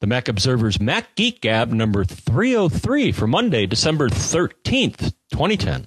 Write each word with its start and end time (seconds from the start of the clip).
The 0.00 0.06
Mac 0.06 0.28
Observer's 0.28 0.78
Mac 0.78 1.14
Geek 1.14 1.40
Gab 1.40 1.72
number 1.72 2.04
303 2.04 3.12
for 3.12 3.26
Monday, 3.26 3.64
December 3.66 4.10
13th, 4.10 5.14
2010. 5.32 5.86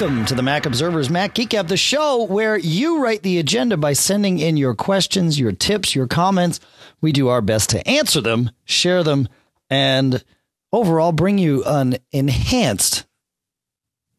Welcome 0.00 0.24
to 0.24 0.34
the 0.34 0.42
Mac 0.42 0.64
Observer's 0.64 1.10
Mac 1.10 1.34
Geek 1.34 1.50
Gab, 1.50 1.68
the 1.68 1.76
show 1.76 2.24
where 2.24 2.56
you 2.56 3.02
write 3.02 3.22
the 3.22 3.36
agenda 3.36 3.76
by 3.76 3.92
sending 3.92 4.38
in 4.38 4.56
your 4.56 4.74
questions, 4.74 5.38
your 5.38 5.52
tips, 5.52 5.94
your 5.94 6.06
comments. 6.06 6.58
We 7.02 7.12
do 7.12 7.28
our 7.28 7.42
best 7.42 7.68
to 7.70 7.86
answer 7.86 8.22
them, 8.22 8.50
share 8.64 9.04
them, 9.04 9.28
and 9.68 10.24
overall 10.72 11.12
bring 11.12 11.36
you 11.36 11.62
an 11.66 11.98
enhanced 12.12 13.04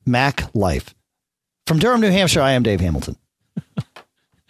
Mac 0.05 0.53
life. 0.53 0.93
From 1.65 1.79
Durham, 1.79 1.99
New 1.99 2.11
Hampshire, 2.11 2.41
I 2.41 2.51
am 2.51 2.61
Dave 2.61 2.79
Hamilton. 2.79 3.17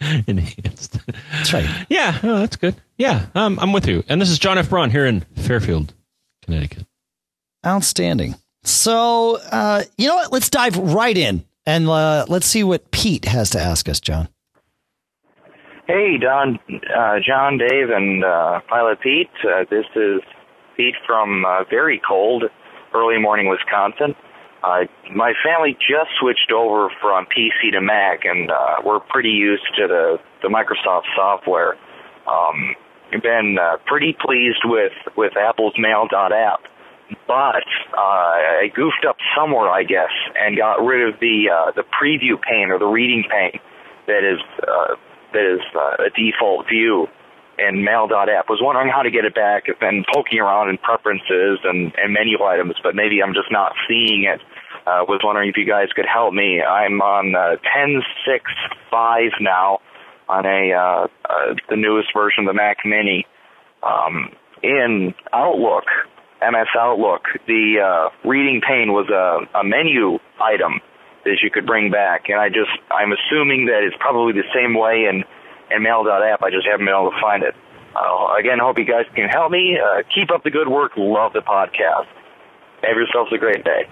Enhanced. 0.26 0.98
That's 1.32 1.54
right. 1.54 1.86
Yeah, 1.88 2.18
oh, 2.22 2.40
that's 2.40 2.56
good. 2.56 2.76
Yeah, 2.98 3.24
um, 3.34 3.58
I'm 3.58 3.72
with 3.72 3.86
you. 3.86 4.04
And 4.06 4.20
this 4.20 4.28
is 4.28 4.38
John 4.38 4.58
F. 4.58 4.68
Braun 4.68 4.90
here 4.90 5.06
in 5.06 5.20
Fairfield, 5.34 5.94
Connecticut. 6.42 6.84
Outstanding. 7.64 8.34
So, 8.64 9.38
uh, 9.50 9.84
you 9.98 10.08
know 10.08 10.16
what? 10.16 10.32
Let's 10.32 10.50
dive 10.50 10.76
right 10.76 11.16
in 11.16 11.44
and 11.66 11.88
uh, 11.88 12.26
let's 12.28 12.46
see 12.46 12.64
what 12.64 12.90
Pete 12.90 13.24
has 13.26 13.50
to 13.50 13.60
ask 13.60 13.88
us, 13.88 14.00
John. 14.00 14.28
Hey, 15.86 16.16
Don, 16.18 16.58
uh, 16.96 17.16
John, 17.26 17.58
Dave, 17.58 17.90
and 17.90 18.24
uh, 18.24 18.60
Pilot 18.68 19.00
Pete. 19.00 19.30
Uh, 19.44 19.64
this 19.68 19.84
is 19.96 20.20
Pete 20.76 20.94
from 21.06 21.44
uh, 21.44 21.64
very 21.68 22.00
cold, 22.06 22.44
early 22.94 23.18
morning 23.18 23.48
Wisconsin. 23.48 24.14
My 24.62 25.32
family 25.44 25.74
just 25.74 26.10
switched 26.20 26.52
over 26.52 26.88
from 27.00 27.26
PC 27.26 27.72
to 27.72 27.80
Mac, 27.80 28.24
and 28.24 28.50
uh, 28.50 28.76
we're 28.84 29.00
pretty 29.00 29.30
used 29.30 29.66
to 29.76 29.88
the, 29.88 30.18
the 30.40 30.48
Microsoft 30.48 31.02
software. 31.16 31.76
Um, 32.30 32.76
been 33.22 33.58
pretty 33.86 34.16
pleased 34.24 34.62
with, 34.64 34.92
with 35.16 35.36
Apple's 35.36 35.74
Mail.app 35.76 36.60
but 37.26 37.66
uh, 37.96 38.62
I 38.62 38.70
goofed 38.74 39.04
up 39.08 39.16
somewhere, 39.36 39.68
I 39.68 39.82
guess, 39.82 40.12
and 40.36 40.56
got 40.56 40.84
rid 40.84 41.08
of 41.12 41.20
the 41.20 41.50
uh, 41.50 41.72
the 41.72 41.82
preview 41.82 42.40
pane 42.40 42.70
or 42.70 42.78
the 42.78 42.86
reading 42.86 43.24
pane 43.30 43.60
that 44.06 44.24
is 44.24 44.40
uh, 44.62 44.94
that 45.32 45.54
is 45.54 45.60
uh, 45.74 46.06
a 46.06 46.10
default 46.10 46.68
view 46.68 47.06
in 47.58 47.84
Mail.app. 47.84 48.48
Was 48.48 48.60
wondering 48.62 48.88
how 48.88 49.02
to 49.02 49.10
get 49.10 49.24
it 49.24 49.34
back. 49.34 49.66
Been 49.80 50.04
poking 50.12 50.40
around 50.40 50.70
in 50.70 50.78
preferences 50.78 51.60
and, 51.64 51.92
and 51.96 52.12
menu 52.12 52.42
items, 52.42 52.74
but 52.82 52.94
maybe 52.94 53.22
I'm 53.22 53.34
just 53.34 53.50
not 53.50 53.72
seeing 53.88 54.24
it. 54.24 54.40
Uh, 54.86 55.06
was 55.06 55.20
wondering 55.22 55.48
if 55.48 55.56
you 55.56 55.66
guys 55.66 55.88
could 55.94 56.06
help 56.12 56.34
me. 56.34 56.60
I'm 56.60 57.00
on 57.00 57.34
uh, 57.36 57.56
10.6.5 57.76 59.30
now 59.40 59.78
on 60.28 60.44
a 60.46 60.72
uh, 60.72 61.06
uh, 61.28 61.54
the 61.68 61.76
newest 61.76 62.08
version 62.14 62.44
of 62.44 62.48
the 62.48 62.54
Mac 62.54 62.78
Mini. 62.84 63.26
Um, 63.82 64.30
in 64.62 65.12
Outlook, 65.32 65.84
MS 66.50 66.68
Outlook, 66.78 67.22
the 67.46 67.78
uh, 67.78 68.28
reading 68.28 68.60
pane 68.66 68.92
was 68.92 69.08
a, 69.08 69.58
a 69.58 69.64
menu 69.64 70.18
item 70.40 70.80
that 71.24 71.38
you 71.42 71.50
could 71.50 71.66
bring 71.66 71.90
back, 71.90 72.28
and 72.28 72.40
I 72.40 72.48
just 72.48 72.72
I'm 72.90 73.12
assuming 73.12 73.66
that 73.66 73.86
it's 73.86 73.96
probably 74.00 74.32
the 74.32 74.48
same 74.54 74.74
way 74.74 75.06
in 75.08 75.22
in 75.70 75.82
Mail.app. 75.82 76.42
I 76.42 76.50
just 76.50 76.66
haven't 76.66 76.86
been 76.86 76.94
able 76.94 77.10
to 77.10 77.20
find 77.20 77.42
it. 77.42 77.54
Uh, 77.94 78.34
again, 78.38 78.58
hope 78.60 78.78
you 78.78 78.84
guys 78.84 79.04
can 79.14 79.28
help 79.28 79.52
me. 79.52 79.78
Uh, 79.78 80.02
keep 80.14 80.30
up 80.30 80.42
the 80.44 80.50
good 80.50 80.68
work. 80.68 80.92
Love 80.96 81.32
the 81.32 81.40
podcast. 81.40 82.08
Have 82.82 82.96
yourselves 82.96 83.32
a 83.32 83.38
great 83.38 83.64
day. 83.64 83.86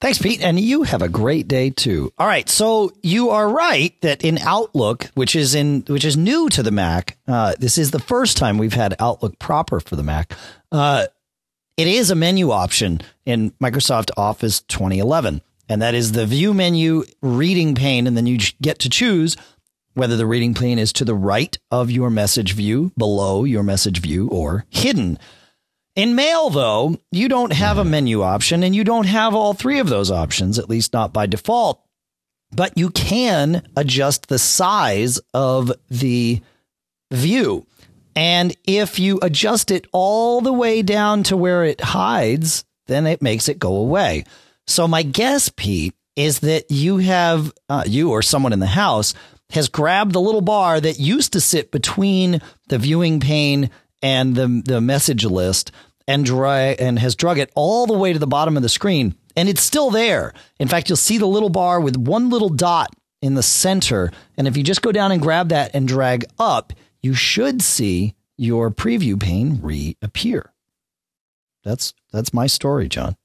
Thanks, 0.00 0.18
Pete. 0.18 0.42
And 0.42 0.60
you 0.60 0.82
have 0.82 1.00
a 1.00 1.08
great 1.08 1.48
day 1.48 1.70
too. 1.70 2.12
All 2.18 2.26
right. 2.26 2.48
So 2.48 2.92
you 3.02 3.30
are 3.30 3.48
right 3.48 3.98
that 4.02 4.22
in 4.22 4.38
Outlook, 4.38 5.10
which 5.14 5.34
is 5.34 5.54
in, 5.54 5.84
which 5.88 6.04
is 6.04 6.16
new 6.16 6.50
to 6.50 6.62
the 6.62 6.70
Mac, 6.70 7.16
uh, 7.26 7.54
this 7.58 7.78
is 7.78 7.92
the 7.92 7.98
first 7.98 8.36
time 8.36 8.58
we've 8.58 8.74
had 8.74 8.94
Outlook 9.00 9.38
proper 9.38 9.80
for 9.80 9.96
the 9.96 10.02
Mac. 10.02 10.34
Uh, 10.70 11.06
it 11.76 11.86
is 11.86 12.10
a 12.10 12.14
menu 12.14 12.50
option 12.50 13.00
in 13.24 13.50
Microsoft 13.62 14.10
Office 14.16 14.62
2011, 14.62 15.42
and 15.68 15.82
that 15.82 15.94
is 15.94 16.12
the 16.12 16.26
view 16.26 16.54
menu 16.54 17.04
reading 17.22 17.74
pane. 17.74 18.06
And 18.06 18.16
then 18.16 18.26
you 18.26 18.38
get 18.62 18.78
to 18.80 18.88
choose 18.88 19.36
whether 19.94 20.16
the 20.16 20.26
reading 20.26 20.54
pane 20.54 20.78
is 20.78 20.92
to 20.94 21.04
the 21.04 21.14
right 21.14 21.56
of 21.70 21.90
your 21.90 22.10
message 22.10 22.52
view, 22.52 22.92
below 22.96 23.44
your 23.44 23.62
message 23.62 24.00
view, 24.00 24.28
or 24.28 24.64
hidden. 24.70 25.18
In 25.94 26.14
Mail, 26.14 26.50
though, 26.50 27.00
you 27.10 27.28
don't 27.28 27.54
have 27.54 27.78
a 27.78 27.84
menu 27.84 28.22
option 28.22 28.62
and 28.62 28.76
you 28.76 28.84
don't 28.84 29.06
have 29.06 29.34
all 29.34 29.54
three 29.54 29.78
of 29.78 29.88
those 29.88 30.10
options, 30.10 30.58
at 30.58 30.68
least 30.68 30.92
not 30.92 31.12
by 31.12 31.26
default. 31.26 31.82
But 32.52 32.76
you 32.76 32.90
can 32.90 33.66
adjust 33.76 34.28
the 34.28 34.38
size 34.38 35.18
of 35.32 35.72
the 35.90 36.42
view. 37.10 37.66
And 38.16 38.56
if 38.64 38.98
you 38.98 39.18
adjust 39.20 39.70
it 39.70 39.86
all 39.92 40.40
the 40.40 40.52
way 40.52 40.80
down 40.80 41.22
to 41.24 41.36
where 41.36 41.64
it 41.64 41.82
hides, 41.82 42.64
then 42.86 43.06
it 43.06 43.20
makes 43.20 43.48
it 43.48 43.58
go 43.58 43.76
away. 43.76 44.24
So 44.66 44.88
my 44.88 45.02
guess, 45.02 45.50
Pete, 45.54 45.94
is 46.16 46.40
that 46.40 46.70
you 46.70 46.96
have 46.96 47.52
uh, 47.68 47.84
you 47.86 48.10
or 48.10 48.22
someone 48.22 48.54
in 48.54 48.58
the 48.58 48.66
house 48.66 49.12
has 49.50 49.68
grabbed 49.68 50.12
the 50.12 50.20
little 50.20 50.40
bar 50.40 50.80
that 50.80 50.98
used 50.98 51.34
to 51.34 51.40
sit 51.40 51.70
between 51.70 52.40
the 52.68 52.78
viewing 52.78 53.20
pane 53.20 53.70
and 54.02 54.34
the 54.34 54.62
the 54.64 54.80
message 54.80 55.24
list 55.24 55.70
and 56.08 56.24
dry 56.24 56.74
and 56.78 56.98
has 56.98 57.14
drug 57.14 57.38
it 57.38 57.50
all 57.54 57.86
the 57.86 57.98
way 57.98 58.12
to 58.12 58.18
the 58.18 58.26
bottom 58.26 58.56
of 58.56 58.62
the 58.62 58.68
screen 58.68 59.14
and 59.36 59.48
it's 59.48 59.62
still 59.62 59.90
there. 59.90 60.32
In 60.58 60.68
fact, 60.68 60.88
you'll 60.88 60.96
see 60.96 61.18
the 61.18 61.26
little 61.26 61.50
bar 61.50 61.80
with 61.80 61.96
one 61.96 62.30
little 62.30 62.48
dot 62.48 62.88
in 63.20 63.34
the 63.34 63.42
center 63.42 64.10
and 64.36 64.48
if 64.48 64.56
you 64.56 64.62
just 64.62 64.82
go 64.82 64.90
down 64.90 65.12
and 65.12 65.22
grab 65.22 65.50
that 65.50 65.72
and 65.74 65.86
drag 65.86 66.24
up, 66.38 66.72
you 67.02 67.14
should 67.14 67.62
see 67.62 68.14
your 68.36 68.70
preview 68.70 69.20
pane 69.20 69.60
reappear. 69.62 70.52
That's 71.64 71.94
that's 72.12 72.32
my 72.32 72.46
story, 72.46 72.88
John. 72.88 73.16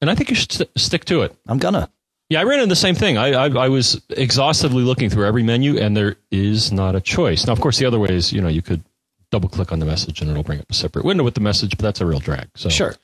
And 0.00 0.10
I 0.10 0.14
think 0.14 0.28
you 0.28 0.36
should 0.36 0.52
st- 0.52 0.70
stick 0.76 1.04
to 1.06 1.22
it. 1.22 1.34
I'm 1.46 1.58
gonna. 1.58 1.90
Yeah, 2.28 2.40
I 2.40 2.44
ran 2.44 2.58
into 2.58 2.68
the 2.68 2.76
same 2.76 2.96
thing. 2.96 3.16
I, 3.16 3.28
I, 3.32 3.48
I 3.48 3.68
was 3.68 4.02
exhaustively 4.10 4.82
looking 4.82 5.10
through 5.10 5.26
every 5.26 5.44
menu, 5.44 5.78
and 5.78 5.96
there 5.96 6.16
is 6.32 6.72
not 6.72 6.96
a 6.96 7.00
choice. 7.00 7.46
Now, 7.46 7.52
of 7.52 7.60
course, 7.60 7.78
the 7.78 7.86
other 7.86 8.00
way 8.00 8.08
is 8.10 8.32
you 8.32 8.40
know 8.40 8.48
you 8.48 8.62
could 8.62 8.82
double 9.30 9.48
click 9.48 9.72
on 9.72 9.78
the 9.78 9.86
message 9.86 10.20
and 10.20 10.30
it'll 10.30 10.42
bring 10.42 10.60
up 10.60 10.70
a 10.70 10.74
separate 10.74 11.04
window 11.04 11.24
with 11.24 11.34
the 11.34 11.40
message, 11.40 11.76
but 11.76 11.82
that's 11.82 12.00
a 12.00 12.06
real 12.06 12.20
drag. 12.20 12.48
So 12.54 12.68
sure. 12.68 12.94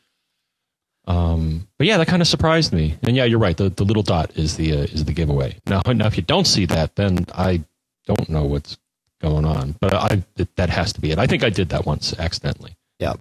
Um, 1.06 1.68
but 1.78 1.86
yeah, 1.86 1.98
that 1.98 2.06
kind 2.06 2.22
of 2.22 2.28
surprised 2.28 2.72
me. 2.72 2.96
And 3.02 3.16
yeah, 3.16 3.24
you're 3.24 3.38
right. 3.38 3.56
The 3.56 3.70
the 3.70 3.84
little 3.84 4.02
dot 4.02 4.36
is 4.36 4.56
the 4.56 4.72
uh, 4.72 4.82
is 4.82 5.04
the 5.04 5.12
giveaway. 5.12 5.56
Now, 5.66 5.82
now 5.86 6.06
if 6.06 6.16
you 6.16 6.22
don't 6.22 6.46
see 6.46 6.66
that, 6.66 6.96
then 6.96 7.26
I 7.34 7.64
don't 8.06 8.28
know 8.28 8.44
what's 8.44 8.76
going 9.22 9.44
on. 9.44 9.76
But 9.80 9.94
I 9.94 10.22
that 10.56 10.68
has 10.68 10.92
to 10.94 11.00
be 11.00 11.12
it. 11.12 11.18
I 11.18 11.26
think 11.26 11.44
I 11.44 11.50
did 11.50 11.70
that 11.70 11.86
once 11.86 12.18
accidentally. 12.18 12.76
Yeah, 12.98 13.14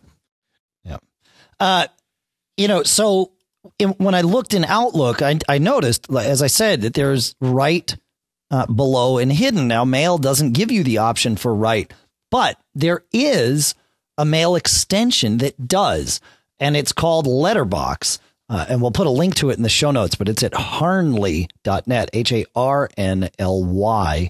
yeah. 0.83 0.97
Uh, 1.59 1.87
you 2.57 2.67
know, 2.67 2.83
so 2.83 3.31
in, 3.79 3.89
when 3.91 4.15
I 4.15 4.21
looked 4.21 4.53
in 4.53 4.65
Outlook, 4.65 5.21
I, 5.21 5.39
I 5.47 5.59
noticed, 5.59 6.11
as 6.11 6.41
I 6.41 6.47
said, 6.47 6.81
that 6.81 6.93
there's 6.93 7.35
right 7.39 7.95
uh, 8.49 8.65
below 8.65 9.17
and 9.17 9.31
hidden. 9.31 9.67
Now, 9.67 9.85
Mail 9.85 10.17
doesn't 10.17 10.53
give 10.53 10.71
you 10.71 10.83
the 10.83 10.97
option 10.97 11.35
for 11.35 11.53
right, 11.53 11.91
but 12.29 12.59
there 12.75 13.03
is 13.13 13.75
a 14.17 14.25
Mail 14.25 14.55
extension 14.55 15.37
that 15.37 15.67
does, 15.67 16.19
and 16.59 16.75
it's 16.75 16.91
called 16.91 17.27
Letterbox. 17.27 18.19
Uh, 18.49 18.65
and 18.67 18.81
we'll 18.81 18.91
put 18.91 19.07
a 19.07 19.11
link 19.11 19.33
to 19.33 19.49
it 19.49 19.55
in 19.55 19.63
the 19.63 19.69
show 19.69 19.91
notes, 19.91 20.15
but 20.15 20.27
it's 20.27 20.43
at 20.43 20.53
harnly.net, 20.53 22.09
H 22.11 22.33
A 22.33 22.45
R 22.53 22.89
N 22.97 23.29
L 23.39 23.63
Y 23.63 24.29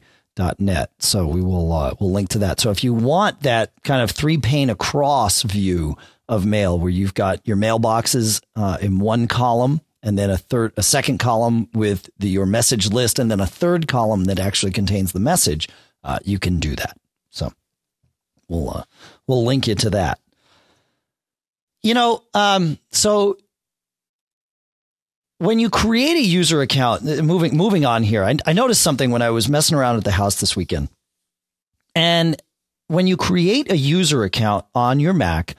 net. 0.60 0.92
So 1.00 1.28
we 1.28 1.42
will 1.42 1.72
uh, 1.72 1.94
we'll 2.00 2.12
link 2.12 2.30
to 2.30 2.40
that. 2.40 2.60
So 2.60 2.72
if 2.72 2.84
you 2.84 2.94
want 2.94 3.42
that 3.42 3.72
kind 3.84 4.02
of 4.02 4.12
three 4.12 4.38
pane 4.38 4.70
across 4.70 5.44
view 5.44 5.98
of 6.28 6.46
mail, 6.46 6.80
where 6.80 6.90
you've 6.90 7.14
got 7.14 7.46
your 7.46 7.58
mailboxes 7.58 8.42
uh, 8.56 8.78
in 8.82 9.00
one 9.00 9.28
column, 9.28 9.82
and 10.02 10.18
then 10.18 10.30
a 10.30 10.38
third, 10.38 10.74
a 10.78 10.84
second 10.84 11.20
column 11.20 11.70
with 11.74 12.10
the, 12.18 12.30
your 12.30 12.46
message 12.46 12.92
list, 12.92 13.20
and 13.20 13.30
then 13.30 13.40
a 13.40 13.46
third 13.46 13.88
column 13.88 14.26
that 14.26 14.40
actually 14.40 14.72
contains 14.72 15.12
the 15.12 15.20
message, 15.20 15.68
uh, 16.04 16.20
you 16.24 16.40
can 16.40 16.60
do 16.60 16.76
that. 16.76 16.98
So 17.30 17.52
we'll 18.48 18.70
uh, 18.70 18.84
we'll 19.28 19.46
link 19.46 19.68
you 19.68 19.76
to 19.76 19.90
that. 19.92 20.20
You 21.84 21.94
know, 21.94 22.24
um, 22.34 22.78
so 22.92 23.38
when 25.42 25.58
you 25.58 25.72
create 25.72 26.18
a 26.18 26.22
user 26.22 26.62
account, 26.62 27.02
uh, 27.02 27.24
moving 27.24 27.58
moving 27.58 27.84
on 27.84 28.04
here, 28.04 28.24
I, 28.24 28.38
I, 28.46 28.54
noticed 28.54 28.84
something 28.84 29.10
when 29.10 29.24
I 29.24 29.32
was 29.32 29.50
messing 29.50 29.76
around 29.76 29.98
at 29.98 30.04
the 30.04 30.12
house 30.12 30.40
this 30.40 30.56
weekend. 30.56 30.90
And 31.96 32.40
when 32.90 33.08
you 33.08 33.18
create 33.18 33.72
a 33.72 33.76
user 33.76 34.24
account 34.24 34.66
on 34.76 35.00
your 35.00 35.14
Mac, 35.14 35.56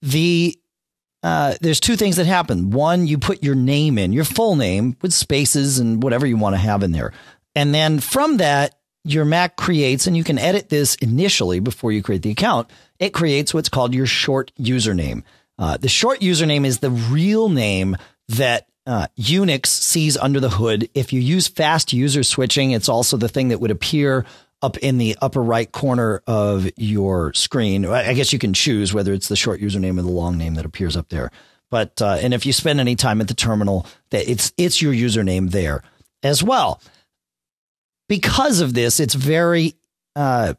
the 0.00 0.58
uh, 1.22 1.56
there's 1.60 1.78
two 1.78 1.96
things 1.96 2.16
that 2.16 2.24
happen. 2.24 2.70
One, 2.70 3.06
you 3.06 3.18
put 3.18 3.42
your 3.42 3.54
name 3.54 3.98
in, 3.98 4.14
your 4.14 4.24
full 4.24 4.56
name 4.56 4.96
with 5.02 5.12
spaces 5.12 5.78
and 5.78 6.02
whatever 6.02 6.26
you 6.26 6.38
want 6.38 6.54
to 6.54 6.60
have 6.60 6.82
in 6.82 6.92
there, 6.92 7.12
and 7.54 7.74
then 7.74 8.00
from 8.00 8.38
that 8.38 8.76
your 9.04 9.26
Mac 9.26 9.56
creates, 9.56 10.06
and 10.06 10.16
you 10.16 10.24
can 10.24 10.38
edit 10.38 10.70
this 10.70 10.94
initially 10.96 11.60
before 11.60 11.92
you 11.92 12.02
create 12.02 12.22
the 12.22 12.30
account. 12.30 12.70
It 12.98 13.10
creates 13.10 13.52
what's 13.52 13.68
called 13.68 13.92
your 13.92 14.06
short 14.06 14.52
username. 14.58 15.22
Uh, 15.58 15.76
the 15.76 15.88
short 15.88 16.20
username 16.20 16.64
is 16.64 16.78
the 16.78 16.90
real 16.90 17.50
name 17.50 17.98
that 18.28 18.66
uh, 18.86 19.06
Unix 19.18 19.66
sees 19.66 20.16
under 20.16 20.40
the 20.40 20.50
hood. 20.50 20.88
If 20.94 21.12
you 21.12 21.20
use 21.20 21.48
fast 21.48 21.92
user 21.92 22.22
switching, 22.22 22.70
it's 22.70 22.88
also 22.88 23.16
the 23.16 23.28
thing 23.28 23.48
that 23.48 23.60
would 23.60 23.70
appear 23.70 24.24
up 24.62 24.78
in 24.78 24.98
the 24.98 25.16
upper 25.20 25.42
right 25.42 25.70
corner 25.70 26.22
of 26.26 26.68
your 26.76 27.32
screen. 27.34 27.84
I 27.84 28.14
guess 28.14 28.32
you 28.32 28.38
can 28.38 28.54
choose 28.54 28.94
whether 28.94 29.12
it's 29.12 29.28
the 29.28 29.36
short 29.36 29.60
username 29.60 29.98
or 29.98 30.02
the 30.02 30.08
long 30.08 30.38
name 30.38 30.54
that 30.54 30.64
appears 30.64 30.96
up 30.96 31.08
there. 31.08 31.30
But 31.70 32.00
uh, 32.00 32.18
and 32.20 32.32
if 32.32 32.46
you 32.46 32.52
spend 32.52 32.80
any 32.80 32.96
time 32.96 33.20
at 33.20 33.28
the 33.28 33.34
terminal, 33.34 33.86
that 34.10 34.28
it's 34.30 34.52
it's 34.56 34.80
your 34.80 34.92
username 34.92 35.50
there 35.50 35.82
as 36.22 36.42
well. 36.42 36.80
Because 38.08 38.60
of 38.60 38.72
this, 38.72 39.00
it's 39.00 39.14
very 39.14 39.74
uh, 40.14 40.54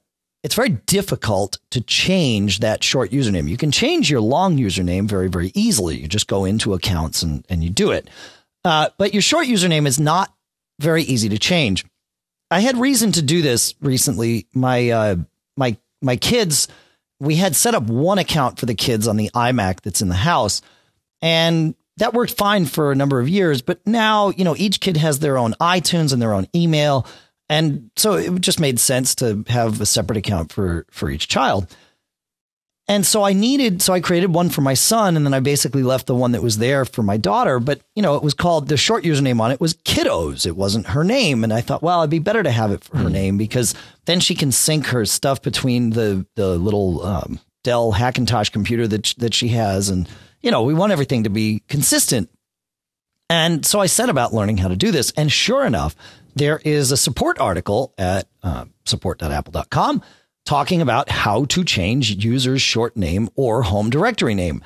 it's 0.47 0.55
very 0.55 0.69
difficult 0.69 1.59
to 1.71 1.81
change 1.81 2.59
that 2.59 2.81
short 2.81 3.11
username. 3.11 3.49
You 3.49 3.57
can 3.57 3.69
change 3.69 4.09
your 4.09 4.21
long 4.21 4.57
username 4.57 5.05
very 5.05 5.27
very 5.27 5.51
easily. 5.53 5.97
You 5.97 6.07
just 6.07 6.27
go 6.27 6.45
into 6.45 6.73
accounts 6.73 7.21
and 7.21 7.45
and 7.49 7.65
you 7.65 7.69
do 7.69 7.91
it. 7.91 8.09
Uh, 8.63 8.87
but 8.97 9.11
your 9.11 9.21
short 9.21 9.47
username 9.47 9.85
is 9.85 9.99
not 9.99 10.33
very 10.79 11.03
easy 11.03 11.27
to 11.27 11.37
change. 11.37 11.85
I 12.49 12.61
had 12.61 12.77
reason 12.77 13.11
to 13.11 13.21
do 13.21 13.41
this 13.41 13.75
recently. 13.81 14.47
My 14.53 14.89
uh, 14.89 15.15
my 15.57 15.75
my 16.01 16.15
kids, 16.15 16.69
we 17.19 17.35
had 17.35 17.53
set 17.53 17.75
up 17.75 17.83
one 17.83 18.17
account 18.17 18.57
for 18.57 18.67
the 18.67 18.73
kids 18.73 19.05
on 19.05 19.17
the 19.17 19.29
iMac 19.31 19.81
that's 19.81 20.01
in 20.01 20.07
the 20.07 20.15
house, 20.15 20.61
and 21.21 21.75
that 21.97 22.13
worked 22.13 22.37
fine 22.37 22.67
for 22.67 22.93
a 22.93 22.95
number 22.95 23.19
of 23.19 23.27
years. 23.27 23.61
But 23.61 23.85
now, 23.85 24.29
you 24.29 24.45
know, 24.45 24.55
each 24.55 24.79
kid 24.79 24.95
has 24.95 25.19
their 25.19 25.37
own 25.37 25.55
iTunes 25.59 26.13
and 26.13 26.21
their 26.21 26.33
own 26.33 26.47
email, 26.55 27.05
and 27.49 27.89
so 27.95 28.13
it 28.15 28.41
just 28.41 28.59
made 28.59 28.79
sense 28.79 29.15
to 29.15 29.43
have 29.47 29.79
a 29.79 29.85
separate 29.85 30.17
account 30.17 30.51
for 30.51 30.85
for 30.91 31.09
each 31.09 31.27
child. 31.27 31.67
And 32.89 33.05
so 33.05 33.23
I 33.23 33.33
needed, 33.33 33.81
so 33.81 33.91
I 33.91 33.99
created 33.99 34.33
one 34.33 34.49
for 34.49 34.61
my 34.61 34.73
son, 34.73 35.17
and 35.17 35.25
then 35.25 35.33
I 35.33 35.41
basically 35.41 35.83
left 35.83 36.07
the 36.07 36.15
one 36.15 36.31
that 36.31 36.41
was 36.41 36.57
there 36.57 36.85
for 36.85 37.03
my 37.03 37.17
daughter. 37.17 37.59
But 37.59 37.81
you 37.95 38.01
know, 38.01 38.15
it 38.15 38.23
was 38.23 38.33
called 38.33 38.69
the 38.69 38.77
short 38.77 39.03
username 39.03 39.41
on 39.41 39.51
it 39.51 39.59
was 39.59 39.73
Kiddos. 39.73 40.45
It 40.45 40.55
wasn't 40.55 40.87
her 40.87 41.03
name, 41.03 41.43
and 41.43 41.53
I 41.53 41.59
thought, 41.59 41.83
well, 41.83 41.99
it'd 41.99 42.09
be 42.09 42.19
better 42.19 42.43
to 42.43 42.51
have 42.51 42.71
it 42.71 42.83
for 42.83 42.97
her 42.97 43.09
mm. 43.09 43.11
name 43.11 43.37
because 43.37 43.75
then 44.05 44.21
she 44.21 44.35
can 44.35 44.53
sync 44.53 44.87
her 44.87 45.05
stuff 45.05 45.41
between 45.41 45.89
the 45.89 46.25
the 46.35 46.57
little 46.57 47.05
um, 47.05 47.39
Dell 47.63 47.91
Hackintosh 47.91 48.53
computer 48.53 48.87
that 48.87 49.13
that 49.17 49.33
she 49.33 49.49
has, 49.49 49.89
and 49.89 50.07
you 50.41 50.51
know, 50.51 50.63
we 50.63 50.73
want 50.73 50.93
everything 50.93 51.25
to 51.25 51.29
be 51.29 51.63
consistent. 51.67 52.29
And 53.29 53.65
so 53.65 53.81
I 53.81 53.87
set 53.87 54.07
about 54.07 54.33
learning 54.33 54.57
how 54.57 54.69
to 54.69 54.77
do 54.77 54.91
this, 54.91 55.11
and 55.17 55.29
sure 55.29 55.65
enough, 55.65 55.93
there 56.37 56.61
is 56.63 56.91
a 56.91 56.97
support 56.97 57.39
article 57.39 57.93
at 57.97 58.27
uh, 58.43 58.65
support.apple.com 58.85 60.01
talking 60.45 60.81
about 60.81 61.09
how 61.09 61.45
to 61.45 61.63
change 61.63 62.23
users' 62.23 62.61
short 62.61 62.95
name 62.95 63.29
or 63.35 63.63
home 63.63 63.89
directory 63.89 64.33
name. 64.33 64.63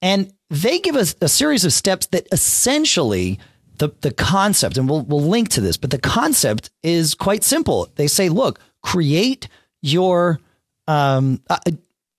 And 0.00 0.32
they 0.48 0.78
give 0.78 0.96
us 0.96 1.14
a 1.20 1.28
series 1.28 1.64
of 1.64 1.72
steps 1.72 2.06
that 2.06 2.26
essentially 2.32 3.38
the, 3.76 3.90
the 4.00 4.12
concept, 4.12 4.76
and 4.76 4.88
we'll, 4.88 5.02
we'll 5.02 5.22
link 5.22 5.50
to 5.50 5.60
this, 5.60 5.76
but 5.76 5.90
the 5.90 5.98
concept 5.98 6.70
is 6.82 7.14
quite 7.14 7.44
simple. 7.44 7.88
They 7.96 8.06
say, 8.06 8.28
look, 8.28 8.58
create 8.82 9.48
your, 9.82 10.40
um, 10.86 11.42
uh, 11.48 11.58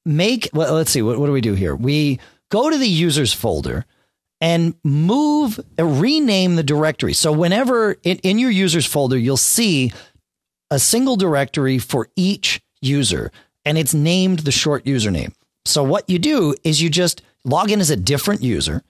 make, 0.06 0.50
well, 0.54 0.74
let's 0.74 0.92
see, 0.92 1.02
what, 1.02 1.20
what 1.20 1.26
do 1.26 1.32
we 1.32 1.42
do 1.42 1.56
here? 1.56 1.76
We 1.76 2.20
go 2.50 2.70
to 2.70 2.78
the 2.78 2.88
users 2.88 3.34
folder 3.34 3.86
and 4.42 4.74
move, 4.84 5.60
rename 5.78 6.56
the 6.56 6.64
directory. 6.64 7.14
So 7.14 7.32
whenever 7.32 7.94
in, 8.04 8.18
in 8.20 8.40
your 8.40 8.52
users 8.52 8.86
folder, 8.86 9.18
you'll 9.18 9.38
see 9.38 9.92
a 10.72 10.80
single 10.80 11.18
directory 11.18 11.78
for 11.78 12.10
each 12.16 12.62
user 12.82 13.32
and 13.66 13.78
it's 13.78 13.94
named 13.94 14.40
the 14.40 14.52
short 14.52 14.86
username. 14.86 15.34
So 15.66 15.84
what 15.84 16.10
you 16.10 16.20
do 16.20 16.56
is 16.64 16.82
you 16.82 16.90
just 16.90 17.22
log 17.44 17.72
in 17.72 17.82
as 17.82 17.90
a 17.90 17.96
different 17.96 18.42
user 18.42 18.84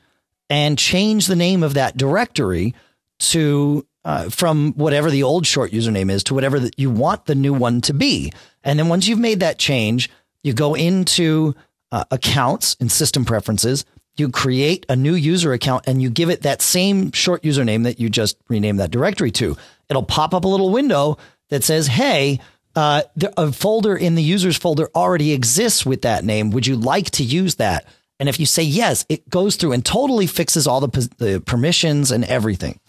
and 0.49 0.77
change 0.77 1.27
the 1.27 1.35
name 1.35 1.63
of 1.63 1.73
that 1.73 1.97
directory 1.97 2.75
to 3.19 3.85
uh, 4.05 4.29
from 4.29 4.73
whatever 4.73 5.11
the 5.11 5.23
old 5.23 5.45
short 5.45 5.71
username 5.71 6.09
is 6.09 6.23
to 6.23 6.33
whatever 6.33 6.59
that 6.59 6.79
you 6.79 6.89
want 6.89 7.25
the 7.25 7.35
new 7.35 7.53
one 7.53 7.81
to 7.81 7.93
be. 7.93 8.31
And 8.63 8.79
then 8.79 8.87
once 8.87 9.07
you've 9.07 9.19
made 9.19 9.41
that 9.41 9.59
change, 9.59 10.09
you 10.43 10.53
go 10.53 10.73
into 10.73 11.55
uh, 11.91 12.05
accounts 12.11 12.77
and 12.79 12.91
system 12.91 13.25
preferences. 13.25 13.85
You 14.19 14.29
create 14.29 14.85
a 14.89 14.95
new 14.95 15.13
user 15.13 15.53
account 15.53 15.85
and 15.87 16.01
you 16.01 16.09
give 16.09 16.29
it 16.29 16.43
that 16.43 16.61
same 16.61 17.11
short 17.11 17.43
username 17.43 17.83
that 17.83 17.99
you 17.99 18.09
just 18.09 18.37
renamed 18.47 18.79
that 18.79 18.91
directory 18.91 19.31
to. 19.31 19.57
It'll 19.89 20.03
pop 20.03 20.33
up 20.33 20.45
a 20.45 20.47
little 20.47 20.69
window 20.69 21.17
that 21.49 21.63
says, 21.63 21.87
Hey, 21.87 22.39
uh, 22.75 23.03
a 23.37 23.51
folder 23.51 23.95
in 23.95 24.15
the 24.15 24.23
users 24.23 24.57
folder 24.57 24.89
already 24.93 25.33
exists 25.33 25.85
with 25.85 26.03
that 26.03 26.23
name. 26.23 26.51
Would 26.51 26.67
you 26.67 26.75
like 26.75 27.09
to 27.11 27.23
use 27.23 27.55
that? 27.55 27.85
And 28.19 28.29
if 28.29 28.39
you 28.39 28.45
say 28.45 28.63
yes, 28.63 29.05
it 29.09 29.29
goes 29.29 29.55
through 29.55 29.71
and 29.71 29.85
totally 29.85 30.27
fixes 30.27 30.67
all 30.67 30.81
the, 30.81 31.09
the 31.17 31.41
permissions 31.45 32.11
and 32.11 32.25
everything. 32.25 32.79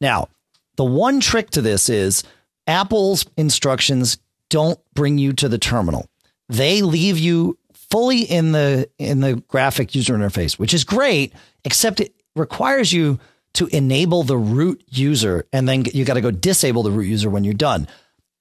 Now, 0.00 0.28
the 0.76 0.84
one 0.84 1.20
trick 1.20 1.50
to 1.50 1.60
this 1.60 1.88
is 1.88 2.22
Apple's 2.66 3.26
instructions 3.36 4.18
don't 4.48 4.78
bring 4.94 5.18
you 5.18 5.32
to 5.34 5.48
the 5.48 5.58
terminal. 5.58 6.08
They 6.48 6.82
leave 6.82 7.18
you 7.18 7.58
fully 7.90 8.22
in 8.22 8.52
the 8.52 8.88
in 8.98 9.20
the 9.20 9.36
graphic 9.48 9.94
user 9.94 10.14
interface, 10.16 10.58
which 10.58 10.74
is 10.74 10.84
great, 10.84 11.32
except 11.64 12.00
it 12.00 12.14
requires 12.36 12.92
you 12.92 13.18
to 13.54 13.66
enable 13.68 14.22
the 14.22 14.36
root 14.36 14.82
user 14.88 15.46
and 15.52 15.68
then 15.68 15.84
you 15.92 16.04
got 16.04 16.14
to 16.14 16.20
go 16.20 16.30
disable 16.30 16.82
the 16.82 16.90
root 16.90 17.06
user 17.06 17.30
when 17.30 17.44
you're 17.44 17.54
done 17.54 17.88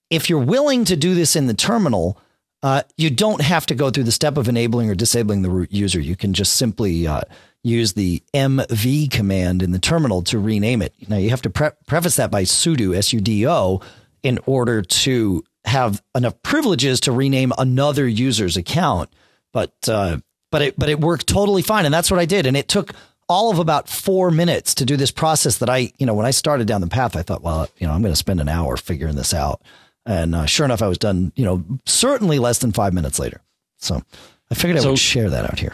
if 0.09 0.29
you're 0.29 0.39
willing 0.39 0.85
to 0.85 0.95
do 0.95 1.15
this 1.15 1.35
in 1.35 1.47
the 1.47 1.53
terminal, 1.53 2.19
uh, 2.63 2.81
you 2.97 3.09
don't 3.09 3.41
have 3.41 3.65
to 3.67 3.75
go 3.75 3.89
through 3.89 4.03
the 4.03 4.11
step 4.11 4.37
of 4.37 4.47
enabling 4.47 4.89
or 4.89 4.95
disabling 4.95 5.41
the 5.41 5.49
root 5.49 5.71
user. 5.71 5.99
You 5.99 6.15
can 6.15 6.33
just 6.33 6.53
simply 6.53 7.05
uh, 7.07 7.21
use 7.63 7.93
the 7.93 8.23
mv 8.33 9.11
command 9.11 9.61
in 9.61 9.71
the 9.71 9.79
terminal 9.79 10.21
to 10.23 10.39
rename 10.39 10.81
it. 10.81 10.93
Now 11.07 11.17
you 11.17 11.29
have 11.29 11.41
to 11.43 11.49
pre- 11.49 11.69
preface 11.85 12.15
that 12.15 12.31
by 12.31 12.43
sudo 12.43 12.89
sudo 12.89 13.83
in 14.23 14.39
order 14.45 14.81
to 14.81 15.43
have 15.65 16.01
enough 16.15 16.41
privileges 16.41 16.99
to 17.01 17.11
rename 17.11 17.51
another 17.57 18.07
user's 18.07 18.57
account. 18.57 19.09
But 19.57 19.89
uh, 19.89 20.17
but 20.51 20.61
it 20.61 20.77
but 20.77 20.87
it 20.87 20.99
worked 20.99 21.25
totally 21.25 21.63
fine, 21.63 21.85
and 21.85 21.91
that's 21.91 22.11
what 22.11 22.19
I 22.19 22.25
did. 22.25 22.45
And 22.45 22.55
it 22.55 22.67
took 22.67 22.93
all 23.27 23.49
of 23.49 23.57
about 23.57 23.89
four 23.89 24.29
minutes 24.29 24.75
to 24.75 24.85
do 24.85 24.95
this 24.95 25.09
process 25.09 25.57
that 25.57 25.67
I 25.67 25.91
you 25.97 26.05
know 26.05 26.13
when 26.13 26.27
I 26.27 26.29
started 26.29 26.67
down 26.67 26.81
the 26.81 26.87
path, 26.87 27.15
I 27.15 27.23
thought, 27.23 27.41
well, 27.41 27.67
you 27.79 27.87
know, 27.87 27.93
I'm 27.93 28.03
going 28.03 28.13
to 28.13 28.15
spend 28.15 28.39
an 28.39 28.49
hour 28.49 28.77
figuring 28.77 29.15
this 29.15 29.33
out. 29.33 29.63
And 30.05 30.35
uh, 30.35 30.45
sure 30.45 30.63
enough, 30.63 30.83
I 30.83 30.87
was 30.87 30.99
done, 30.99 31.31
you 31.35 31.43
know, 31.43 31.63
certainly 31.87 32.37
less 32.37 32.59
than 32.59 32.71
five 32.71 32.93
minutes 32.93 33.17
later. 33.17 33.41
So 33.77 34.03
I 34.51 34.53
figured 34.53 34.77
I 34.77 34.81
so, 34.81 34.91
would 34.91 34.99
share 34.99 35.31
that 35.31 35.45
out 35.45 35.57
here. 35.57 35.73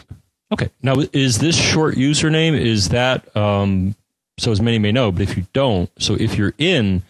Okay. 0.50 0.70
Now, 0.82 0.94
is 1.12 1.36
this 1.36 1.54
short 1.54 1.96
username, 1.96 2.58
is 2.58 2.88
that, 2.88 3.36
um, 3.36 3.94
so 4.38 4.50
as 4.50 4.62
many 4.62 4.78
may 4.78 4.92
know, 4.92 5.12
but 5.12 5.20
if 5.20 5.36
you 5.36 5.46
don't, 5.52 5.90
so 5.98 6.14
if 6.14 6.38
you're 6.38 6.54
in 6.56 7.02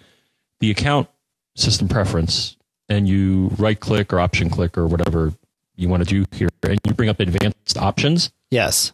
the 0.58 0.72
account 0.72 1.08
system 1.56 1.88
preference 1.88 2.56
and 2.88 3.08
you 3.08 3.52
right 3.58 3.78
click 3.78 4.12
or 4.12 4.18
option 4.18 4.50
click 4.50 4.76
or 4.76 4.88
whatever 4.88 5.32
you 5.76 5.88
want 5.88 6.06
to 6.06 6.08
do 6.08 6.24
here 6.36 6.48
and 6.62 6.78
you 6.84 6.94
bring 6.94 7.08
up 7.08 7.20
advanced 7.20 7.76
options. 7.78 8.32
Yes. 8.50 8.92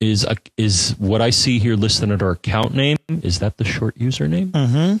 Is 0.00 0.24
a, 0.24 0.36
is 0.56 0.96
what 0.98 1.22
I 1.22 1.30
see 1.30 1.58
here 1.58 1.76
listed 1.76 2.10
under 2.10 2.30
account 2.30 2.74
name? 2.74 2.98
Is 3.08 3.38
that 3.38 3.56
the 3.56 3.64
short 3.64 3.96
username? 3.98 4.50
Mm-hmm. 4.50 4.96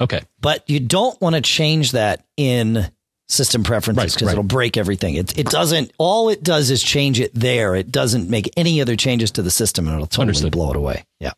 Okay. 0.00 0.22
But 0.40 0.68
you 0.68 0.80
don't 0.80 1.20
want 1.20 1.36
to 1.36 1.42
change 1.42 1.92
that 1.92 2.24
in 2.36 2.90
system 3.28 3.62
preferences 3.62 4.14
because 4.14 4.26
right, 4.26 4.28
right. 4.28 4.32
it'll 4.32 4.44
break 4.44 4.76
everything. 4.76 5.14
It, 5.14 5.38
it 5.38 5.46
doesn't, 5.46 5.92
all 5.98 6.30
it 6.30 6.42
does 6.42 6.70
is 6.70 6.82
change 6.82 7.20
it 7.20 7.32
there. 7.34 7.76
It 7.76 7.92
doesn't 7.92 8.30
make 8.30 8.50
any 8.56 8.80
other 8.80 8.96
changes 8.96 9.30
to 9.32 9.42
the 9.42 9.50
system 9.50 9.86
and 9.86 9.94
it'll 9.94 10.06
totally 10.06 10.28
Understood. 10.28 10.52
blow 10.52 10.70
it 10.70 10.76
away. 10.76 11.04
Yeah. 11.20 11.32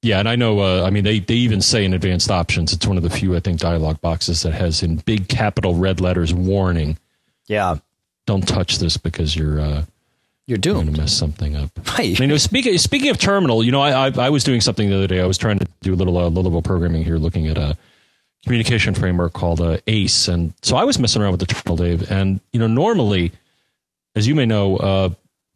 Yeah, 0.00 0.20
and 0.20 0.28
I 0.28 0.36
know. 0.36 0.60
Uh, 0.60 0.84
I 0.86 0.90
mean, 0.90 1.02
they 1.02 1.18
they 1.18 1.34
even 1.34 1.60
say 1.60 1.84
in 1.84 1.92
advanced 1.92 2.30
options, 2.30 2.72
it's 2.72 2.86
one 2.86 2.96
of 2.96 3.02
the 3.02 3.10
few 3.10 3.34
I 3.34 3.40
think 3.40 3.58
dialog 3.58 4.00
boxes 4.00 4.42
that 4.44 4.54
has 4.54 4.84
in 4.84 4.98
big 4.98 5.26
capital 5.26 5.74
red 5.74 6.00
letters 6.00 6.32
warning. 6.32 6.98
Yeah, 7.48 7.78
don't 8.28 8.46
touch 8.46 8.78
this 8.78 8.98
because 8.98 9.34
you're 9.34 9.58
uh, 9.58 9.84
you're 10.46 10.58
doomed 10.58 10.84
you're 10.84 10.94
to 10.94 11.00
mess 11.00 11.12
something 11.12 11.56
up. 11.56 11.70
Right. 11.98 12.20
I 12.20 12.26
mean, 12.26 12.38
speaking 12.38 12.76
speaking 12.76 13.08
of 13.08 13.18
terminal, 13.18 13.64
you 13.64 13.72
know, 13.72 13.80
I, 13.80 14.08
I, 14.08 14.12
I 14.26 14.28
was 14.28 14.44
doing 14.44 14.60
something 14.60 14.90
the 14.90 14.96
other 14.96 15.06
day. 15.06 15.20
I 15.20 15.26
was 15.26 15.38
trying 15.38 15.58
to 15.58 15.66
do 15.80 15.94
a 15.94 15.96
little 15.96 16.16
uh, 16.18 16.28
low 16.28 16.42
level 16.42 16.60
programming 16.60 17.04
here, 17.04 17.16
looking 17.16 17.46
at 17.48 17.56
a 17.56 17.76
communication 18.44 18.94
framework 18.94 19.32
called 19.32 19.62
uh, 19.62 19.78
ACE, 19.86 20.28
and 20.28 20.52
so 20.62 20.76
I 20.76 20.84
was 20.84 20.98
messing 20.98 21.22
around 21.22 21.32
with 21.32 21.40
the 21.40 21.46
terminal, 21.46 21.76
Dave. 21.76 22.10
And 22.10 22.40
you 22.52 22.60
know, 22.60 22.66
normally, 22.66 23.32
as 24.14 24.28
you 24.28 24.34
may 24.34 24.44
know, 24.44 24.76
uh, 24.76 25.08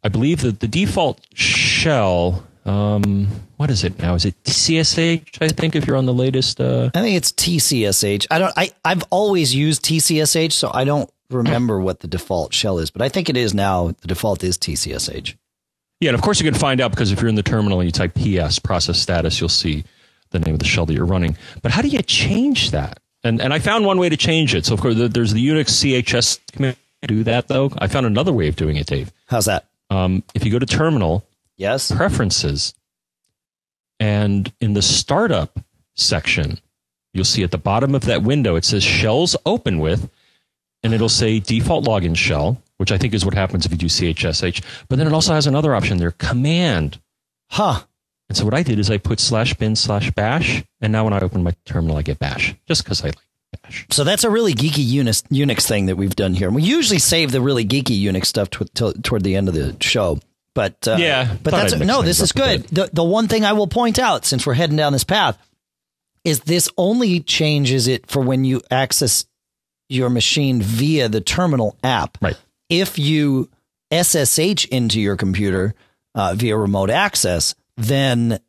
I 0.03 0.09
believe 0.09 0.41
that 0.41 0.59
the 0.59 0.67
default 0.67 1.21
shell. 1.35 2.43
Um, 2.65 3.27
what 3.57 3.69
is 3.69 3.83
it 3.83 3.99
now? 3.99 4.15
Is 4.15 4.25
it 4.25 4.41
TCSH? 4.45 5.41
I 5.41 5.49
think 5.49 5.75
if 5.75 5.85
you're 5.85 5.97
on 5.97 6.05
the 6.05 6.13
latest. 6.13 6.59
Uh, 6.59 6.89
I 6.95 7.01
think 7.01 7.17
it's 7.17 7.31
TCSH. 7.33 8.25
I 8.31 8.39
don't. 8.39 8.53
I 8.57 8.71
I've 8.83 9.03
always 9.11 9.53
used 9.53 9.85
TCSH, 9.85 10.53
so 10.53 10.71
I 10.73 10.85
don't 10.85 11.09
remember 11.33 11.79
what 11.79 11.99
the 12.01 12.07
default 12.07 12.53
shell 12.53 12.79
is, 12.79 12.89
but 12.91 13.01
I 13.01 13.09
think 13.09 13.29
it 13.29 13.37
is 13.37 13.53
now. 13.53 13.87
The 14.01 14.07
default 14.07 14.43
is 14.43 14.57
TCSH. 14.57 15.35
Yeah, 15.99 16.09
and 16.09 16.15
of 16.15 16.21
course 16.21 16.39
you 16.41 16.49
can 16.49 16.59
find 16.59 16.81
out 16.81 16.91
because 16.91 17.11
if 17.11 17.19
you're 17.21 17.29
in 17.29 17.35
the 17.35 17.43
terminal 17.43 17.79
and 17.79 17.87
you 17.87 17.91
type 17.91 18.13
PS 18.15 18.59
process 18.59 18.99
status, 18.99 19.39
you'll 19.39 19.49
see 19.49 19.83
the 20.31 20.39
name 20.39 20.53
of 20.55 20.59
the 20.59 20.65
shell 20.65 20.85
that 20.85 20.93
you're 20.93 21.05
running. 21.05 21.37
But 21.61 21.71
how 21.71 21.81
do 21.81 21.87
you 21.87 22.01
change 22.01 22.71
that? 22.71 22.99
And 23.23 23.41
and 23.41 23.53
I 23.53 23.59
found 23.59 23.85
one 23.85 23.97
way 23.99 24.09
to 24.09 24.17
change 24.17 24.53
it. 24.53 24.65
So 24.65 24.73
of 24.73 24.81
course 24.81 24.95
there's 24.97 25.33
the 25.33 25.47
Unix 25.47 25.69
CHS 25.69 26.39
command 26.51 26.75
to 27.01 27.07
do 27.07 27.23
that 27.23 27.47
though. 27.47 27.71
I 27.77 27.87
found 27.87 28.05
another 28.05 28.33
way 28.33 28.47
of 28.49 28.55
doing 28.55 28.75
it, 28.75 28.87
Dave. 28.87 29.11
How's 29.27 29.45
that? 29.45 29.65
Um, 29.89 30.23
if 30.33 30.43
you 30.45 30.51
go 30.51 30.59
to 30.59 30.65
terminal, 30.65 31.25
Yes. 31.55 31.91
preferences, 31.91 32.73
and 33.99 34.51
in 34.59 34.73
the 34.73 34.81
startup 34.81 35.59
section, 35.95 36.59
you'll 37.13 37.23
see 37.25 37.43
at 37.43 37.51
the 37.51 37.57
bottom 37.57 37.95
of 37.95 38.05
that 38.05 38.23
window 38.23 38.55
it 38.55 38.65
says 38.65 38.83
shells 38.83 39.35
open 39.45 39.79
with, 39.79 40.09
and 40.83 40.93
it'll 40.93 41.09
say 41.09 41.39
default 41.39 41.85
login 41.85 42.15
shell, 42.15 42.61
which 42.77 42.91
I 42.91 42.97
think 42.97 43.13
is 43.13 43.25
what 43.25 43.33
happens 43.33 43.65
if 43.65 43.71
you 43.71 43.77
do 43.77 43.87
CHSH. 43.87 44.63
But 44.89 44.97
then 44.97 45.07
it 45.07 45.13
also 45.13 45.33
has 45.33 45.47
another 45.47 45.73
option 45.75 45.97
there, 45.97 46.11
command. 46.11 46.99
Huh. 47.49 47.83
And 48.29 48.37
so 48.37 48.45
what 48.45 48.53
I 48.53 48.63
did 48.63 48.79
is 48.79 48.89
I 48.89 48.97
put 48.97 49.19
slash 49.19 49.53
bin 49.53 49.75
slash 49.75 50.11
bash, 50.11 50.63
and 50.81 50.91
now 50.91 51.03
when 51.03 51.13
I 51.13 51.19
open 51.19 51.43
my 51.43 51.55
terminal, 51.65 51.97
I 51.97 52.01
get 52.01 52.19
bash, 52.19 52.55
just 52.67 52.83
because 52.83 53.03
I 53.03 53.07
like 53.07 53.17
bash. 53.61 53.85
So 53.91 54.03
that's 54.03 54.23
a 54.23 54.29
really 54.29 54.53
geeky 54.53 54.85
Unix, 54.85 55.23
Unix 55.27 55.67
thing 55.67 55.85
that 55.87 55.95
we've 55.95 56.15
done 56.15 56.33
here. 56.33 56.47
And 56.47 56.55
we 56.55 56.63
usually 56.63 56.99
save 56.99 57.31
the 57.31 57.41
really 57.41 57.65
geeky 57.65 58.01
Unix 58.01 58.25
stuff 58.25 58.49
tw- 58.49 58.73
t- 58.73 58.93
toward 59.03 59.23
the 59.23 59.35
end 59.35 59.49
of 59.49 59.55
the 59.55 59.75
show. 59.81 60.19
But 60.55 60.87
uh, 60.87 60.97
Yeah, 60.99 61.35
but 61.41 61.51
that's 61.51 61.75
no. 61.75 62.01
This 62.01 62.19
is 62.19 62.31
good. 62.31 62.63
The 62.67 62.89
the 62.93 63.03
one 63.03 63.27
thing 63.27 63.43
I 63.43 63.53
will 63.53 63.67
point 63.67 63.97
out, 63.97 64.23
since 64.25 64.45
we're 64.45 64.53
heading 64.53 64.77
down 64.77 64.93
this 64.93 65.03
path, 65.03 65.37
is 66.23 66.41
this 66.41 66.69
only 66.77 67.19
changes 67.21 67.87
it 67.87 68.09
for 68.09 68.21
when 68.21 68.45
you 68.45 68.61
access 68.69 69.25
your 69.89 70.09
machine 70.09 70.61
via 70.61 71.09
the 71.09 71.21
terminal 71.21 71.77
app. 71.83 72.17
Right. 72.21 72.37
If 72.69 72.97
you 72.97 73.49
SSH 73.91 74.65
into 74.65 74.99
your 74.99 75.15
computer 75.15 75.75
uh, 76.15 76.33
via 76.35 76.57
remote 76.57 76.89
access, 76.89 77.55
then 77.77 78.39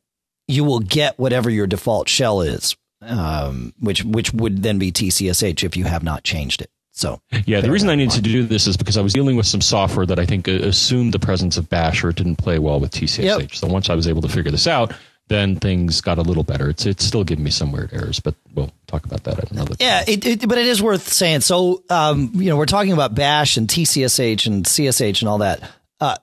you 0.49 0.65
will 0.65 0.81
get 0.81 1.19
whatever 1.19 1.51
your 1.51 1.67
default 1.67 2.09
shell 2.09 2.41
is, 2.41 2.77
um, 3.03 3.75
which 3.79 4.05
which 4.05 4.33
would 4.33 4.63
then 4.63 4.79
be 4.79 4.93
TCSH 4.93 5.65
if 5.65 5.77
you 5.77 5.85
have 5.85 6.03
not 6.03 6.25
changed 6.25 6.63
it. 6.63 6.71
So 6.93 7.21
Yeah, 7.45 7.61
the 7.61 7.73
reason 7.73 7.89
I 7.89 7.97
needed 7.97 8.15
to 8.15 8.23
do 8.23 8.45
this 8.45 8.69
is 8.69 8.77
because 8.77 8.97
I 8.97 9.03
was 9.03 9.13
dealing 9.13 9.37
with 9.37 9.47
some 9.47 9.61
software 9.61 10.07
that 10.07 10.21
I 10.21 10.25
think 10.25 10.49
uh, 10.49 10.53
assumed 10.53 11.13
the 11.13 11.19
presence 11.19 11.57
of 11.57 11.69
bash 11.69 12.05
or 12.05 12.11
it 12.11 12.17
didn't 12.17 12.37
play 12.37 12.61
well 12.61 12.79
with 12.79 12.93
TCSH. 12.93 13.25
Yep. 13.25 13.55
So 13.55 13.67
once 13.67 13.91
I 13.91 13.97
was 13.97 14.07
able 14.07 14.23
to 14.23 14.29
figure 14.29 14.53
this 14.53 14.69
out, 14.69 14.95
then 15.29 15.57
things 15.57 16.01
got 16.01 16.19
a 16.19 16.23
little 16.23 16.43
better. 16.43 16.69
It's 16.69 16.87
it's 16.87 17.05
still 17.05 17.25
giving 17.25 17.45
me 17.45 17.51
some 17.51 17.73
weird 17.73 17.93
errors, 17.93 18.21
but 18.21 18.35
we'll 18.55 18.71
talk 18.87 19.05
about 19.05 19.25
that 19.25 19.39
at 19.39 19.51
another 19.51 19.75
time. 19.75 19.79
Yeah, 19.81 20.05
it, 20.07 20.27
it, 20.27 20.49
but 20.49 20.59
it 20.59 20.67
is 20.67 20.83
worth 20.83 21.09
saying. 21.09 21.41
So, 21.41 21.83
um, 21.89 22.31
you 22.35 22.51
know, 22.51 22.57
we're 22.57 22.67
talking 22.67 22.93
about 22.93 23.15
Bash 23.15 23.57
and 23.57 23.69
TCSH 23.69 24.47
and 24.47 24.65
CSH 24.65 25.23
and 25.23 25.29
all 25.29 25.39
that. 25.39 25.63
Uh, 26.01 26.17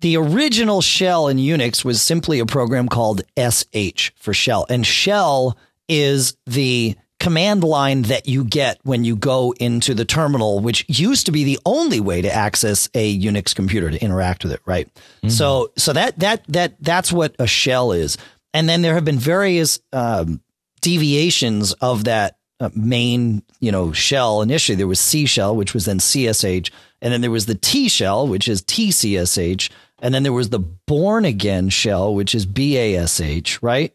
the 0.00 0.16
original 0.16 0.80
shell 0.80 1.28
in 1.28 1.36
Unix 1.36 1.84
was 1.84 2.02
simply 2.02 2.40
a 2.40 2.46
program 2.46 2.88
called 2.88 3.22
SH 3.38 4.10
for 4.16 4.34
shell, 4.34 4.66
and 4.68 4.84
shell 4.84 5.56
is 5.88 6.36
the 6.46 6.96
command 7.22 7.62
line 7.62 8.02
that 8.02 8.26
you 8.26 8.42
get 8.42 8.80
when 8.82 9.04
you 9.04 9.14
go 9.14 9.54
into 9.60 9.94
the 9.94 10.04
terminal, 10.04 10.58
which 10.58 10.84
used 10.88 11.26
to 11.26 11.32
be 11.32 11.44
the 11.44 11.58
only 11.64 12.00
way 12.00 12.20
to 12.20 12.28
access 12.28 12.90
a 12.94 13.16
Unix 13.16 13.54
computer 13.54 13.90
to 13.90 14.02
interact 14.02 14.42
with 14.42 14.52
it, 14.52 14.60
right? 14.66 14.88
So, 15.28 15.70
so 15.78 15.92
that 15.92 16.18
that 16.18 16.44
that 16.48 16.74
that's 16.82 17.12
what 17.12 17.36
a 17.38 17.46
shell 17.46 17.92
is, 17.92 18.18
and 18.52 18.68
then 18.68 18.82
there 18.82 18.94
have 18.94 19.04
been 19.04 19.20
various 19.20 19.78
um, 19.92 20.40
deviations 20.80 21.74
of 21.74 22.04
that 22.04 22.38
uh, 22.58 22.70
main, 22.74 23.44
you 23.60 23.70
know, 23.70 23.92
shell. 23.92 24.42
Initially, 24.42 24.74
there 24.74 24.88
was 24.88 24.98
C 24.98 25.24
shell, 25.24 25.54
which 25.54 25.74
was 25.74 25.84
then 25.84 25.98
CSH, 25.98 26.70
and 27.00 27.12
then 27.12 27.20
there 27.20 27.30
was 27.30 27.46
the 27.46 27.54
T 27.54 27.88
shell, 27.88 28.26
which 28.26 28.48
is 28.48 28.62
TCSH, 28.62 29.70
and 30.00 30.12
then 30.12 30.24
there 30.24 30.32
was 30.32 30.50
the 30.50 30.58
born 30.58 31.24
again 31.24 31.68
shell, 31.68 32.12
which 32.14 32.34
is 32.34 32.46
BASH, 32.46 33.62
right? 33.62 33.94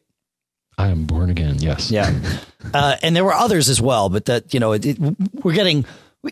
I 0.77 0.89
am 0.89 1.05
born 1.05 1.29
again. 1.29 1.55
Yes. 1.59 1.89
Yeah, 1.91 2.13
uh, 2.73 2.97
and 3.01 3.15
there 3.15 3.25
were 3.25 3.33
others 3.33 3.69
as 3.69 3.81
well, 3.81 4.09
but 4.09 4.25
that 4.25 4.53
you 4.53 4.59
know, 4.59 4.73
it, 4.73 4.85
it, 4.85 4.97
we're 5.43 5.53
getting. 5.53 5.85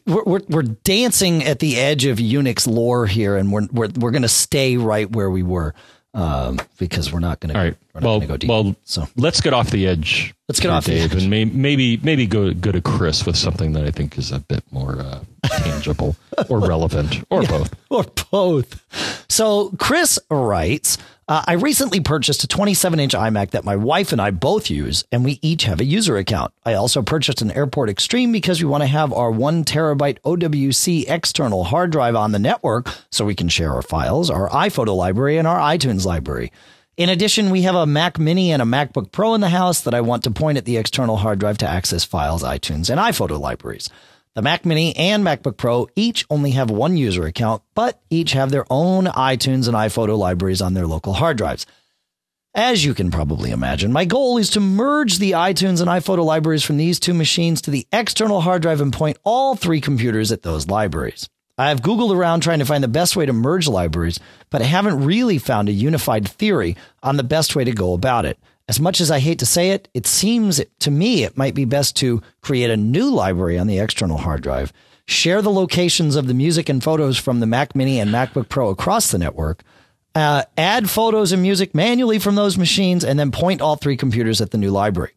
We're, 0.07 0.23
we're, 0.23 0.41
we're 0.49 0.63
dancing 0.63 1.43
at 1.43 1.59
the 1.59 1.77
edge 1.77 2.05
of 2.05 2.17
Unix 2.17 2.67
lore 2.67 3.05
here, 3.05 3.37
and 3.37 3.51
we're 3.51 3.67
we're, 3.71 3.89
we're 3.97 4.11
going 4.11 4.23
to 4.23 4.27
stay 4.27 4.77
right 4.77 5.09
where 5.09 5.29
we 5.29 5.41
were 5.43 5.73
um, 6.13 6.59
because 6.79 7.13
we're 7.13 7.19
not 7.19 7.39
going 7.39 7.53
to. 7.53 7.59
All 7.59 7.65
right. 7.65 7.77
Well, 8.01 8.19
go 8.19 8.35
deep. 8.35 8.49
well, 8.49 8.75
so 8.83 9.05
let's 9.15 9.41
get 9.41 9.53
off 9.53 9.69
the 9.69 9.87
edge. 9.87 10.33
Let's 10.49 10.59
get 10.59 10.69
off 10.71 10.85
the 10.85 10.91
Dave, 10.95 11.13
edge. 11.13 11.21
and 11.21 11.29
may, 11.29 11.45
maybe 11.45 11.97
maybe 11.97 12.25
go 12.25 12.53
go 12.53 12.71
to 12.71 12.81
Chris 12.81 13.25
with 13.25 13.37
something 13.37 13.73
that 13.73 13.85
I 13.85 13.91
think 13.91 14.17
is 14.17 14.31
a 14.31 14.39
bit 14.39 14.63
more 14.71 14.99
uh, 14.99 15.23
tangible 15.49 16.15
or 16.49 16.59
relevant 16.59 17.23
or 17.29 17.43
both. 17.47 17.73
or 17.89 18.05
both. 18.31 19.25
So 19.29 19.71
Chris 19.77 20.19
writes, 20.29 20.97
uh, 21.27 21.43
I 21.47 21.53
recently 21.53 21.99
purchased 21.99 22.43
a 22.43 22.47
27 22.47 22.99
inch 22.99 23.13
iMac 23.13 23.51
that 23.51 23.65
my 23.65 23.75
wife 23.75 24.11
and 24.11 24.21
I 24.21 24.29
both 24.29 24.69
use, 24.69 25.03
and 25.11 25.25
we 25.25 25.39
each 25.41 25.63
have 25.63 25.79
a 25.79 25.85
user 25.85 26.17
account. 26.17 26.53
I 26.63 26.73
also 26.73 27.01
purchased 27.01 27.41
an 27.41 27.51
Airport 27.51 27.89
Extreme 27.89 28.31
because 28.31 28.61
we 28.61 28.69
want 28.69 28.83
to 28.83 28.87
have 28.87 29.11
our 29.11 29.31
one 29.31 29.63
terabyte 29.63 30.19
OWC 30.21 31.05
external 31.07 31.63
hard 31.63 31.91
drive 31.91 32.15
on 32.15 32.31
the 32.31 32.39
network 32.39 32.89
so 33.09 33.25
we 33.25 33.33
can 33.33 33.49
share 33.49 33.73
our 33.73 33.81
files, 33.81 34.29
our 34.29 34.47
iPhoto 34.49 34.95
library, 34.95 35.37
and 35.37 35.47
our 35.47 35.59
iTunes 35.59 36.05
library. 36.05 36.51
In 36.95 37.09
addition, 37.09 37.49
we 37.49 37.63
have 37.63 37.75
a 37.75 37.87
Mac 37.87 38.19
Mini 38.19 38.51
and 38.51 38.61
a 38.61 38.65
MacBook 38.65 39.11
Pro 39.11 39.33
in 39.33 39.41
the 39.41 39.49
house 39.49 39.81
that 39.81 39.95
I 39.95 40.01
want 40.01 40.23
to 40.23 40.31
point 40.31 40.59
at 40.59 40.65
the 40.65 40.77
external 40.77 41.17
hard 41.17 41.39
drive 41.39 41.57
to 41.57 41.67
access 41.67 42.05
files, 42.05 42.43
iTunes, 42.43 42.89
and 42.89 42.99
iPhoto 42.99 43.39
libraries. 43.39 43.89
The 44.35 44.41
Mac 44.41 44.65
Mini 44.65 44.93
and 44.97 45.23
MacBook 45.23 45.55
Pro 45.55 45.87
each 45.95 46.25
only 46.29 46.51
have 46.51 46.69
one 46.69 46.97
user 46.97 47.25
account, 47.25 47.63
but 47.73 48.01
each 48.09 48.33
have 48.33 48.51
their 48.51 48.65
own 48.69 49.05
iTunes 49.05 49.65
and 49.65 49.77
iPhoto 49.77 50.17
libraries 50.17 50.61
on 50.61 50.73
their 50.73 50.85
local 50.85 51.13
hard 51.13 51.37
drives. 51.37 51.65
As 52.53 52.83
you 52.83 52.93
can 52.93 53.11
probably 53.11 53.51
imagine, 53.51 53.93
my 53.93 54.03
goal 54.03 54.37
is 54.37 54.49
to 54.49 54.59
merge 54.59 55.19
the 55.19 55.31
iTunes 55.31 55.79
and 55.79 55.89
iPhoto 55.89 56.25
libraries 56.25 56.63
from 56.63 56.75
these 56.75 56.99
two 56.99 57.13
machines 57.13 57.61
to 57.61 57.71
the 57.71 57.87
external 57.93 58.41
hard 58.41 58.61
drive 58.61 58.81
and 58.81 58.91
point 58.91 59.17
all 59.23 59.55
three 59.55 59.79
computers 59.79 60.33
at 60.33 60.41
those 60.41 60.67
libraries. 60.67 61.29
I 61.57 61.69
have 61.69 61.81
Googled 61.81 62.13
around 62.13 62.41
trying 62.41 62.59
to 62.59 62.65
find 62.65 62.83
the 62.83 62.89
best 62.89 63.15
way 63.15 63.25
to 63.25 63.31
merge 63.31 63.69
libraries, 63.69 64.19
but 64.49 64.61
I 64.61 64.65
haven't 64.65 65.05
really 65.05 65.37
found 65.37 65.69
a 65.69 65.73
unified 65.73 66.27
theory 66.27 66.75
on 67.01 67.15
the 67.15 67.23
best 67.23 67.55
way 67.55 67.63
to 67.63 67.71
go 67.71 67.93
about 67.93 68.25
it. 68.25 68.37
As 68.67 68.79
much 68.79 68.99
as 68.99 69.11
I 69.11 69.19
hate 69.19 69.39
to 69.39 69.45
say 69.45 69.71
it, 69.71 69.87
it 69.93 70.07
seems 70.07 70.61
to 70.79 70.91
me 70.91 71.23
it 71.23 71.37
might 71.37 71.53
be 71.53 71.65
best 71.65 71.95
to 71.97 72.21
create 72.41 72.71
a 72.71 72.77
new 72.77 73.11
library 73.11 73.59
on 73.59 73.67
the 73.67 73.79
external 73.79 74.17
hard 74.17 74.41
drive, 74.41 74.73
share 75.07 75.41
the 75.41 75.51
locations 75.51 76.15
of 76.15 76.27
the 76.27 76.33
music 76.33 76.67
and 76.67 76.83
photos 76.83 77.17
from 77.17 77.39
the 77.39 77.45
Mac 77.45 77.75
Mini 77.75 77.99
and 77.99 78.09
MacBook 78.09 78.49
Pro 78.49 78.69
across 78.69 79.11
the 79.11 79.19
network, 79.19 79.63
uh, 80.15 80.43
add 80.57 80.89
photos 80.89 81.31
and 81.31 81.41
music 81.41 81.75
manually 81.75 82.17
from 82.17 82.35
those 82.35 82.57
machines, 82.57 83.03
and 83.03 83.19
then 83.19 83.31
point 83.31 83.61
all 83.61 83.75
three 83.75 83.97
computers 83.97 84.41
at 84.41 84.49
the 84.49 84.57
new 84.57 84.71
library. 84.71 85.11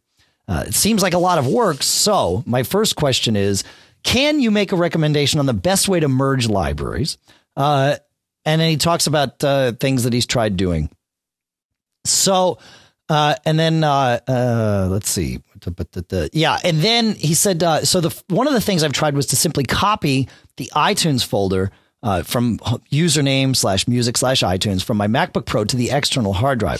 Uh, 0.47 0.65
it 0.67 0.73
seems 0.73 1.01
like 1.01 1.13
a 1.13 1.19
lot 1.19 1.37
of 1.37 1.47
work. 1.47 1.81
So, 1.81 2.43
my 2.45 2.63
first 2.63 2.95
question 2.95 3.35
is 3.35 3.63
Can 4.03 4.39
you 4.39 4.51
make 4.51 4.71
a 4.71 4.75
recommendation 4.75 5.39
on 5.39 5.45
the 5.45 5.53
best 5.53 5.87
way 5.87 5.99
to 5.99 6.07
merge 6.07 6.47
libraries? 6.47 7.17
Uh, 7.55 7.97
and 8.45 8.61
then 8.61 8.69
he 8.69 8.77
talks 8.77 9.07
about 9.07 9.43
uh, 9.43 9.73
things 9.73 10.03
that 10.03 10.13
he's 10.13 10.25
tried 10.25 10.57
doing. 10.57 10.89
So, 12.05 12.57
uh, 13.09 13.35
and 13.45 13.59
then 13.59 13.83
uh, 13.83 14.19
uh, 14.27 14.87
let's 14.89 15.09
see, 15.09 15.41
yeah, 16.33 16.59
and 16.63 16.77
then 16.79 17.15
he 17.15 17.33
said, 17.33 17.63
uh, 17.63 17.83
so 17.83 18.01
the 18.01 18.23
one 18.27 18.47
of 18.47 18.53
the 18.53 18.61
things 18.61 18.83
I've 18.83 18.93
tried 18.93 19.15
was 19.15 19.27
to 19.27 19.35
simply 19.35 19.63
copy 19.63 20.29
the 20.57 20.71
iTunes 20.75 21.25
folder 21.25 21.71
uh, 22.03 22.23
from 22.23 22.59
username 22.91 23.55
slash 23.55 23.87
music 23.87 24.17
slash 24.17 24.41
iTunes 24.41 24.83
from 24.83 24.97
my 24.97 25.07
MacBook 25.07 25.45
Pro 25.45 25.65
to 25.65 25.75
the 25.75 25.89
external 25.91 26.33
hard 26.33 26.59
drive. 26.59 26.79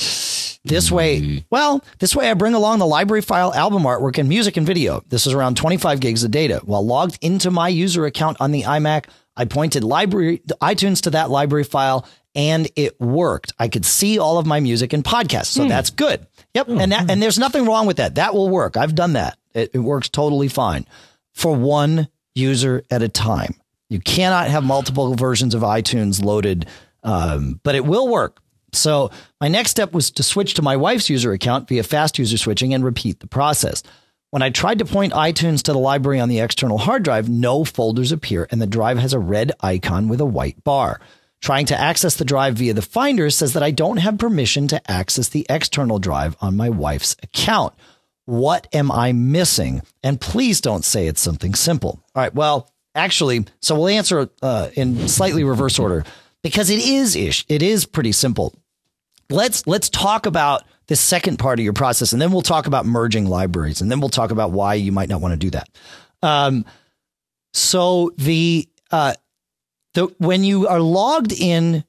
This 0.66 0.92
way, 0.92 1.46
well, 1.50 1.84
this 2.00 2.16
way 2.16 2.30
I 2.30 2.34
bring 2.34 2.54
along 2.54 2.80
the 2.80 2.86
library 2.86 3.22
file, 3.22 3.54
album 3.54 3.84
artwork, 3.84 4.18
and 4.18 4.30
music 4.30 4.58
and 4.58 4.68
video. 4.68 5.02
This 5.08 5.26
is 5.26 5.34
around 5.34 5.56
25 5.58 6.00
gigs 6.00 6.24
of 6.24 6.32
data. 6.32 6.62
While 6.64 6.86
logged 6.86 7.18
into 7.22 7.50
my 7.50 7.70
user 7.70 8.06
account 8.06 8.38
on 8.40 8.52
the 8.52 8.64
iMac, 8.64 9.06
I 9.36 9.46
pointed 9.46 9.86
library 9.86 10.42
iTunes 10.62 11.02
to 11.04 11.12
that 11.12 11.30
library 11.30 11.64
file 11.64 12.06
and 12.36 12.70
it 12.76 13.00
worked. 13.00 13.54
I 13.60 13.68
could 13.68 13.86
see 13.86 14.20
all 14.20 14.38
of 14.38 14.46
my 14.46 14.60
music 14.60 14.94
and 14.94 15.04
podcasts. 15.04 15.48
So 15.48 15.68
that's 15.68 15.90
good. 15.90 16.26
Yep. 16.54 16.68
And 16.70 16.92
that, 16.92 17.10
and 17.10 17.22
there's 17.22 17.40
nothing 17.40 17.66
wrong 17.66 17.88
with 17.88 17.98
that. 17.98 18.16
That 18.16 18.34
will 18.34 18.50
work. 18.50 18.78
I've 18.78 18.96
done 18.96 19.14
that. 19.14 19.38
It, 19.54 19.72
it 19.74 19.80
works 19.80 20.10
totally 20.10 20.48
fine 20.48 20.86
for 21.34 21.56
one 21.56 22.08
user 22.36 22.84
at 22.90 23.02
a 23.02 23.10
time. 23.10 23.56
You 23.90 24.00
cannot 24.00 24.48
have 24.48 24.64
multiple 24.64 25.16
versions 25.16 25.56
of 25.56 25.62
iTunes 25.62 26.24
loaded, 26.24 26.68
um, 27.04 27.60
but 27.64 27.76
it 27.76 27.86
will 27.86 28.08
work. 28.08 28.40
So 28.72 29.10
my 29.42 29.48
next 29.48 29.72
step 29.72 29.94
was 29.94 30.12
to 30.12 30.24
switch 30.24 30.54
to 30.56 30.62
my 30.62 30.78
wife's 30.78 31.10
user 31.10 31.32
account 31.32 31.68
via 31.68 31.82
fast 31.82 32.20
user 32.20 32.38
switching 32.38 32.74
and 32.74 32.84
repeat 32.84 33.20
the 33.20 33.28
process. 33.28 33.82
When 34.30 34.44
I 34.44 34.52
tried 34.52 34.78
to 34.80 34.86
point 34.86 35.14
iTunes 35.14 35.64
to 35.64 35.74
the 35.74 35.80
library 35.80 36.20
on 36.20 36.30
the 36.30 36.40
external 36.40 36.78
hard 36.78 37.02
drive, 37.02 37.30
no 37.30 37.64
folders 37.64 38.12
appear 38.12 38.48
and 38.52 38.62
the 38.62 38.68
drive 38.68 39.00
has 39.00 39.14
a 39.14 39.20
red 39.20 39.52
icon 39.62 40.08
with 40.08 40.22
a 40.22 40.26
white 40.26 40.64
bar. 40.64 41.02
Trying 41.41 41.67
to 41.67 41.79
access 41.79 42.15
the 42.15 42.25
drive 42.25 42.55
via 42.55 42.74
the 42.74 42.81
Finder 42.81 43.29
says 43.29 43.53
that 43.53 43.63
I 43.63 43.72
don't 43.72 43.98
have 43.98 44.17
permission 44.17 44.67
to 44.69 44.91
access 44.91 45.29
the 45.29 45.46
external 45.50 45.98
drive 45.98 46.36
on 46.41 46.58
my 46.58 46.69
wife's 46.69 47.15
account. 47.24 47.74
What 48.25 48.67
am 48.74 48.91
I 48.91 49.13
missing? 49.13 49.81
And 50.03 50.19
please 50.19 50.62
don't 50.62 50.84
say 50.84 51.08
it's 51.08 51.22
something 51.22 51.55
simple. 51.55 52.03
All 52.13 52.22
right. 52.22 52.34
Well, 52.36 52.69
actually, 52.93 53.46
so 53.62 53.75
we'll 53.75 53.88
answer 53.88 54.29
uh, 54.41 54.69
in 54.75 55.08
slightly 55.08 55.43
reverse 55.43 55.79
order 55.79 56.03
because 56.43 56.69
it 56.69 56.79
is 56.79 57.15
ish. 57.15 57.46
It 57.48 57.62
is 57.62 57.86
pretty 57.86 58.12
simple. 58.12 58.53
Let's 59.29 59.65
let's 59.65 59.89
talk 59.89 60.25
about 60.25 60.63
this 60.88 61.00
second 61.00 61.38
part 61.38 61.60
of 61.60 61.63
your 61.63 61.74
process, 61.74 62.13
and 62.13 62.22
then 62.22 62.31
we'll 62.31 62.41
talk 62.41 62.67
about 62.67 62.86
merging 62.86 63.27
libraries, 63.27 63.79
and 63.81 63.91
then 63.91 64.00
we'll 64.00 64.10
talk 64.10 64.31
about 64.31 64.51
why 64.51 64.74
you 64.74 64.91
might 64.91 65.08
not 65.08 65.22
want 65.22 65.34
to 65.34 65.38
do 65.38 65.51
that. 65.51 65.69
Um, 66.22 66.65
so 67.53 68.12
the 68.17 68.67
uh, 68.91 69.13
the 69.93 70.08
when 70.17 70.43
you 70.43 70.67
are 70.67 70.79
logged 70.79 71.31
in 71.31 71.84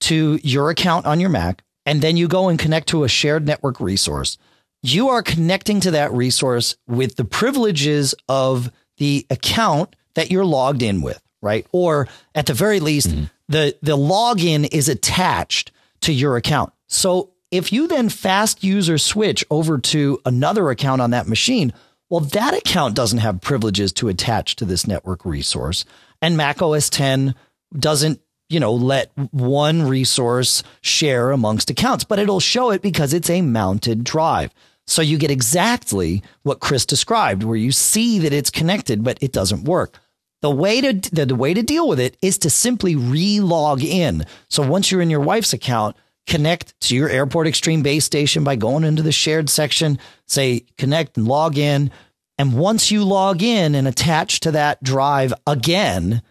to 0.00 0.38
your 0.42 0.70
account 0.70 1.06
on 1.06 1.20
your 1.20 1.30
Mac, 1.30 1.62
and 1.86 2.02
then 2.02 2.16
you 2.16 2.28
go 2.28 2.48
and 2.48 2.58
connect 2.58 2.88
to 2.88 3.04
a 3.04 3.08
shared 3.08 3.46
network 3.46 3.80
resource, 3.80 4.38
you 4.82 5.08
are 5.08 5.22
connecting 5.22 5.80
to 5.80 5.90
that 5.92 6.12
resource 6.12 6.76
with 6.86 7.16
the 7.16 7.24
privileges 7.24 8.14
of 8.28 8.70
the 8.98 9.26
account 9.30 9.96
that 10.14 10.30
you're 10.30 10.44
logged 10.44 10.82
in 10.82 11.02
with, 11.02 11.20
right? 11.42 11.66
Or 11.72 12.08
at 12.34 12.46
the 12.46 12.54
very 12.54 12.80
least, 12.80 13.08
mm-hmm. 13.08 13.24
the 13.48 13.76
the 13.82 13.96
login 13.96 14.68
is 14.72 14.88
attached 14.88 15.72
to 16.02 16.12
your 16.12 16.36
account. 16.36 16.72
So 16.88 17.30
if 17.50 17.72
you 17.72 17.88
then 17.88 18.08
fast 18.08 18.64
user 18.64 18.98
switch 18.98 19.44
over 19.50 19.78
to 19.78 20.20
another 20.24 20.70
account 20.70 21.00
on 21.00 21.10
that 21.10 21.28
machine, 21.28 21.72
well, 22.10 22.20
that 22.20 22.54
account 22.54 22.94
doesn't 22.94 23.18
have 23.18 23.40
privileges 23.40 23.92
to 23.94 24.08
attach 24.08 24.56
to 24.56 24.64
this 24.64 24.86
network 24.86 25.24
resource. 25.24 25.84
And 26.24 26.38
Mac 26.38 26.62
OS 26.62 26.88
10 26.88 27.34
doesn't, 27.78 28.18
you 28.48 28.58
know, 28.58 28.72
let 28.72 29.12
one 29.30 29.82
resource 29.82 30.62
share 30.80 31.32
amongst 31.32 31.68
accounts, 31.68 32.04
but 32.04 32.18
it'll 32.18 32.40
show 32.40 32.70
it 32.70 32.80
because 32.80 33.12
it's 33.12 33.28
a 33.28 33.42
mounted 33.42 34.04
drive. 34.04 34.50
So 34.86 35.02
you 35.02 35.18
get 35.18 35.30
exactly 35.30 36.22
what 36.42 36.60
Chris 36.60 36.86
described, 36.86 37.42
where 37.42 37.58
you 37.58 37.72
see 37.72 38.18
that 38.20 38.32
it's 38.32 38.48
connected, 38.48 39.04
but 39.04 39.18
it 39.20 39.32
doesn't 39.32 39.64
work. 39.64 39.98
The 40.40 40.50
way 40.50 40.80
to 40.80 40.94
the, 41.14 41.26
the 41.26 41.34
way 41.34 41.52
to 41.52 41.62
deal 41.62 41.86
with 41.86 42.00
it 42.00 42.16
is 42.22 42.38
to 42.38 42.48
simply 42.48 42.96
re-log 42.96 43.84
in. 43.84 44.24
So 44.48 44.66
once 44.66 44.90
you're 44.90 45.02
in 45.02 45.10
your 45.10 45.20
wife's 45.20 45.52
account, 45.52 45.94
connect 46.26 46.80
to 46.88 46.96
your 46.96 47.10
airport 47.10 47.48
extreme 47.48 47.82
base 47.82 48.06
station 48.06 48.44
by 48.44 48.56
going 48.56 48.84
into 48.84 49.02
the 49.02 49.12
shared 49.12 49.50
section, 49.50 49.98
say 50.26 50.64
connect 50.78 51.18
and 51.18 51.28
log 51.28 51.58
in. 51.58 51.90
And 52.38 52.54
once 52.54 52.90
you 52.90 53.04
log 53.04 53.42
in 53.42 53.74
and 53.74 53.86
attach 53.86 54.40
to 54.40 54.50
that 54.52 54.82
drive 54.82 55.32
again, 55.46 56.22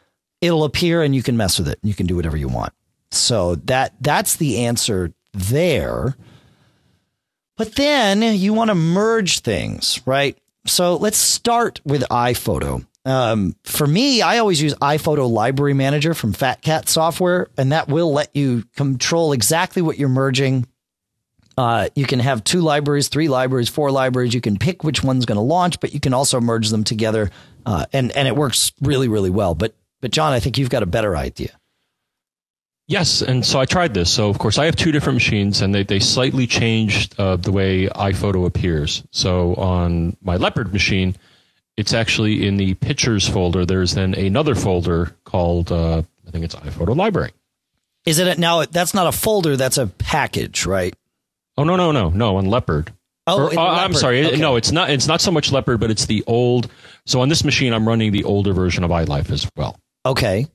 it'll 0.41 0.65
appear 0.65 1.01
and 1.01 1.15
you 1.15 1.23
can 1.23 1.37
mess 1.37 1.57
with 1.57 1.69
it. 1.69 1.79
You 1.83 1.93
can 1.93 2.07
do 2.07 2.15
whatever 2.15 2.37
you 2.37 2.47
want. 2.47 2.73
So 3.11 3.55
that 3.55 3.93
that's 4.01 4.35
the 4.35 4.65
answer 4.65 5.13
there. 5.33 6.15
But 7.55 7.75
then 7.75 8.21
you 8.21 8.53
want 8.53 8.69
to 8.69 8.75
merge 8.75 9.39
things, 9.39 10.01
right? 10.05 10.37
So 10.65 10.95
let's 10.95 11.17
start 11.17 11.79
with 11.85 12.01
iPhoto. 12.09 12.85
Um, 13.05 13.55
for 13.63 13.85
me, 13.85 14.21
I 14.21 14.37
always 14.37 14.61
use 14.61 14.73
iPhoto 14.75 15.29
Library 15.29 15.73
Manager 15.73 16.13
from 16.13 16.33
Fat 16.33 16.61
Cat 16.61 16.87
Software, 16.87 17.49
and 17.57 17.71
that 17.71 17.89
will 17.89 18.13
let 18.13 18.33
you 18.35 18.63
control 18.75 19.33
exactly 19.33 19.81
what 19.81 19.99
you're 19.99 20.09
merging. 20.09 20.65
Uh, 21.57 21.89
you 21.95 22.05
can 22.05 22.19
have 22.19 22.43
two 22.43 22.61
libraries, 22.61 23.09
three 23.09 23.27
libraries, 23.27 23.69
four 23.69 23.91
libraries. 23.91 24.33
You 24.33 24.41
can 24.41 24.57
pick 24.57 24.83
which 24.83 25.03
one's 25.03 25.25
going 25.25 25.37
to 25.37 25.41
launch, 25.41 25.79
but 25.79 25.93
you 25.93 25.99
can 25.99 26.13
also 26.13 26.41
merge 26.41 26.69
them 26.69 26.83
together, 26.83 27.31
uh, 27.65 27.85
and 27.93 28.11
and 28.13 28.27
it 28.27 28.35
works 28.35 28.71
really 28.81 29.07
really 29.07 29.29
well. 29.29 29.55
But 29.55 29.75
but 30.01 30.11
John, 30.11 30.33
I 30.33 30.39
think 30.39 30.57
you've 30.57 30.69
got 30.69 30.83
a 30.83 30.87
better 30.87 31.15
idea. 31.15 31.51
Yes, 32.87 33.21
and 33.21 33.45
so 33.45 33.59
I 33.59 33.65
tried 33.65 33.93
this. 33.93 34.11
So 34.11 34.29
of 34.29 34.39
course 34.39 34.57
I 34.57 34.65
have 34.65 34.75
two 34.75 34.91
different 34.91 35.15
machines, 35.15 35.61
and 35.61 35.73
they 35.73 35.83
they 35.83 35.99
slightly 35.99 36.47
changed 36.47 37.19
uh, 37.19 37.35
the 37.35 37.51
way 37.51 37.87
iPhoto 37.87 38.45
appears. 38.45 39.03
So 39.11 39.53
on 39.55 40.17
my 40.21 40.37
Leopard 40.37 40.73
machine 40.73 41.15
it's 41.77 41.93
actually 41.93 42.45
in 42.45 42.57
the 42.57 42.73
pictures 42.75 43.27
folder. 43.27 43.65
There's 43.65 43.93
then 43.93 44.13
another 44.13 44.55
folder 44.55 45.15
called 45.23 45.71
uh, 45.71 46.03
I 46.27 46.31
think 46.31 46.45
it's 46.45 46.55
iPhoto 46.55 46.95
Library. 46.95 47.31
Is 48.05 48.19
it 48.19 48.37
a, 48.37 48.39
now? 48.39 48.65
That's 48.65 48.93
not 48.93 49.07
a 49.07 49.11
folder. 49.11 49.55
That's 49.55 49.77
a 49.77 49.87
package, 49.87 50.65
right? 50.65 50.95
Oh 51.57 51.63
no 51.63 51.75
no 51.75 51.91
no 51.91 52.09
no 52.09 52.37
on 52.37 52.45
Leopard. 52.45 52.91
Oh, 53.25 53.47
or, 53.47 53.57
uh, 53.57 53.63
I'm 53.63 53.93
sorry. 53.93 54.25
Okay. 54.25 54.37
No, 54.37 54.57
it's 54.57 54.71
not. 54.71 54.89
It's 54.89 55.07
not 55.07 55.21
so 55.21 55.31
much 55.31 55.51
Leopard, 55.51 55.79
but 55.79 55.89
it's 55.89 56.07
the 56.07 56.23
old. 56.27 56.69
So 57.05 57.21
on 57.21 57.29
this 57.29 57.43
machine, 57.43 57.73
I'm 57.73 57.87
running 57.87 58.11
the 58.11 58.25
older 58.25 58.53
version 58.53 58.83
of 58.83 58.91
iLife 58.91 59.31
as 59.31 59.49
well. 59.55 59.79
Okay. 60.05 60.45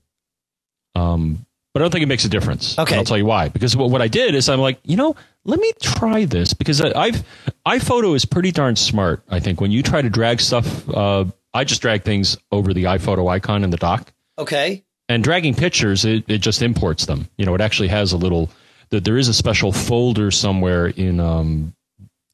Um, 0.94 1.46
but 1.72 1.80
I 1.80 1.84
don't 1.84 1.92
think 1.92 2.02
it 2.02 2.08
makes 2.08 2.24
a 2.24 2.28
difference. 2.28 2.78
Okay. 2.78 2.94
And 2.94 2.98
I'll 2.98 3.04
tell 3.04 3.16
you 3.16 3.24
why. 3.24 3.48
Because 3.48 3.76
what, 3.76 3.90
what 3.90 4.02
I 4.02 4.08
did 4.08 4.34
is 4.34 4.48
I'm 4.48 4.60
like, 4.60 4.80
you 4.84 4.96
know, 4.96 5.16
let 5.44 5.60
me 5.60 5.72
try 5.80 6.26
this 6.26 6.52
because 6.52 6.82
I've 6.82 7.22
iPhoto 7.66 8.14
is 8.14 8.24
pretty 8.24 8.50
darn 8.50 8.76
smart. 8.76 9.22
I 9.30 9.40
think 9.40 9.60
when 9.60 9.70
you 9.70 9.82
try 9.82 10.02
to 10.02 10.10
drag 10.10 10.40
stuff, 10.40 10.88
uh, 10.90 11.24
I 11.54 11.64
just 11.64 11.80
drag 11.80 12.02
things 12.02 12.36
over 12.52 12.74
the 12.74 12.84
iPhoto 12.84 13.30
icon 13.30 13.64
in 13.64 13.70
the 13.70 13.76
dock. 13.78 14.12
Okay. 14.38 14.84
And 15.08 15.24
dragging 15.24 15.54
pictures, 15.54 16.04
it, 16.04 16.24
it 16.28 16.38
just 16.38 16.60
imports 16.60 17.06
them. 17.06 17.28
You 17.38 17.46
know, 17.46 17.54
it 17.54 17.62
actually 17.62 17.88
has 17.88 18.12
a 18.12 18.18
little. 18.18 18.50
That 18.90 19.04
there 19.04 19.18
is 19.18 19.28
a 19.28 19.34
special 19.34 19.72
folder 19.72 20.30
somewhere 20.30 20.86
in 20.86 21.20
um, 21.20 21.74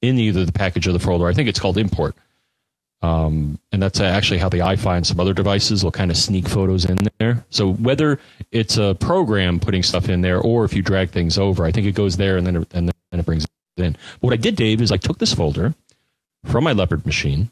in 0.03 0.19
either 0.19 0.45
the 0.45 0.53
package 0.53 0.87
or 0.87 0.93
the 0.93 0.99
folder. 0.99 1.27
I 1.27 1.33
think 1.33 1.49
it's 1.49 1.59
called 1.59 1.79
import 1.79 2.15
um, 3.05 3.59
and 3.71 3.83
that's 3.83 4.01
actually 4.01 4.39
how 4.39 4.49
the 4.49 4.63
Eye-Fi 4.63 4.97
and 4.97 5.07
some 5.07 5.21
other 5.21 5.35
devices 5.35 5.85
will 5.85 5.91
kind 5.91 6.11
of 6.11 6.17
sneak 6.17 6.49
photos 6.49 6.87
in 6.87 6.97
there. 7.19 7.45
So 7.51 7.75
whether 7.75 8.19
it's 8.51 8.79
a 8.79 8.97
program 8.99 9.61
putting 9.61 9.83
stuff 9.83 10.09
in 10.09 10.23
there 10.23 10.41
or 10.41 10.65
if 10.65 10.73
you 10.73 10.81
drag 10.81 11.11
things 11.11 11.37
over, 11.37 11.67
I 11.67 11.71
think 11.71 11.87
it 11.87 11.95
goes 11.95 12.17
there 12.17 12.39
and 12.39 12.47
then 12.47 12.57
it, 12.57 12.69
and 12.73 12.89
then 13.11 13.21
it 13.21 13.27
brings 13.27 13.45
it 13.45 13.83
in. 13.83 13.93
But 13.93 14.23
what 14.23 14.33
I 14.33 14.37
did, 14.37 14.57
Dave, 14.57 14.81
is 14.81 14.91
I 14.91 14.97
took 14.97 15.19
this 15.19 15.35
folder 15.35 15.75
from 16.47 16.65
my 16.65 16.73
Leopard 16.73 17.05
machine 17.05 17.51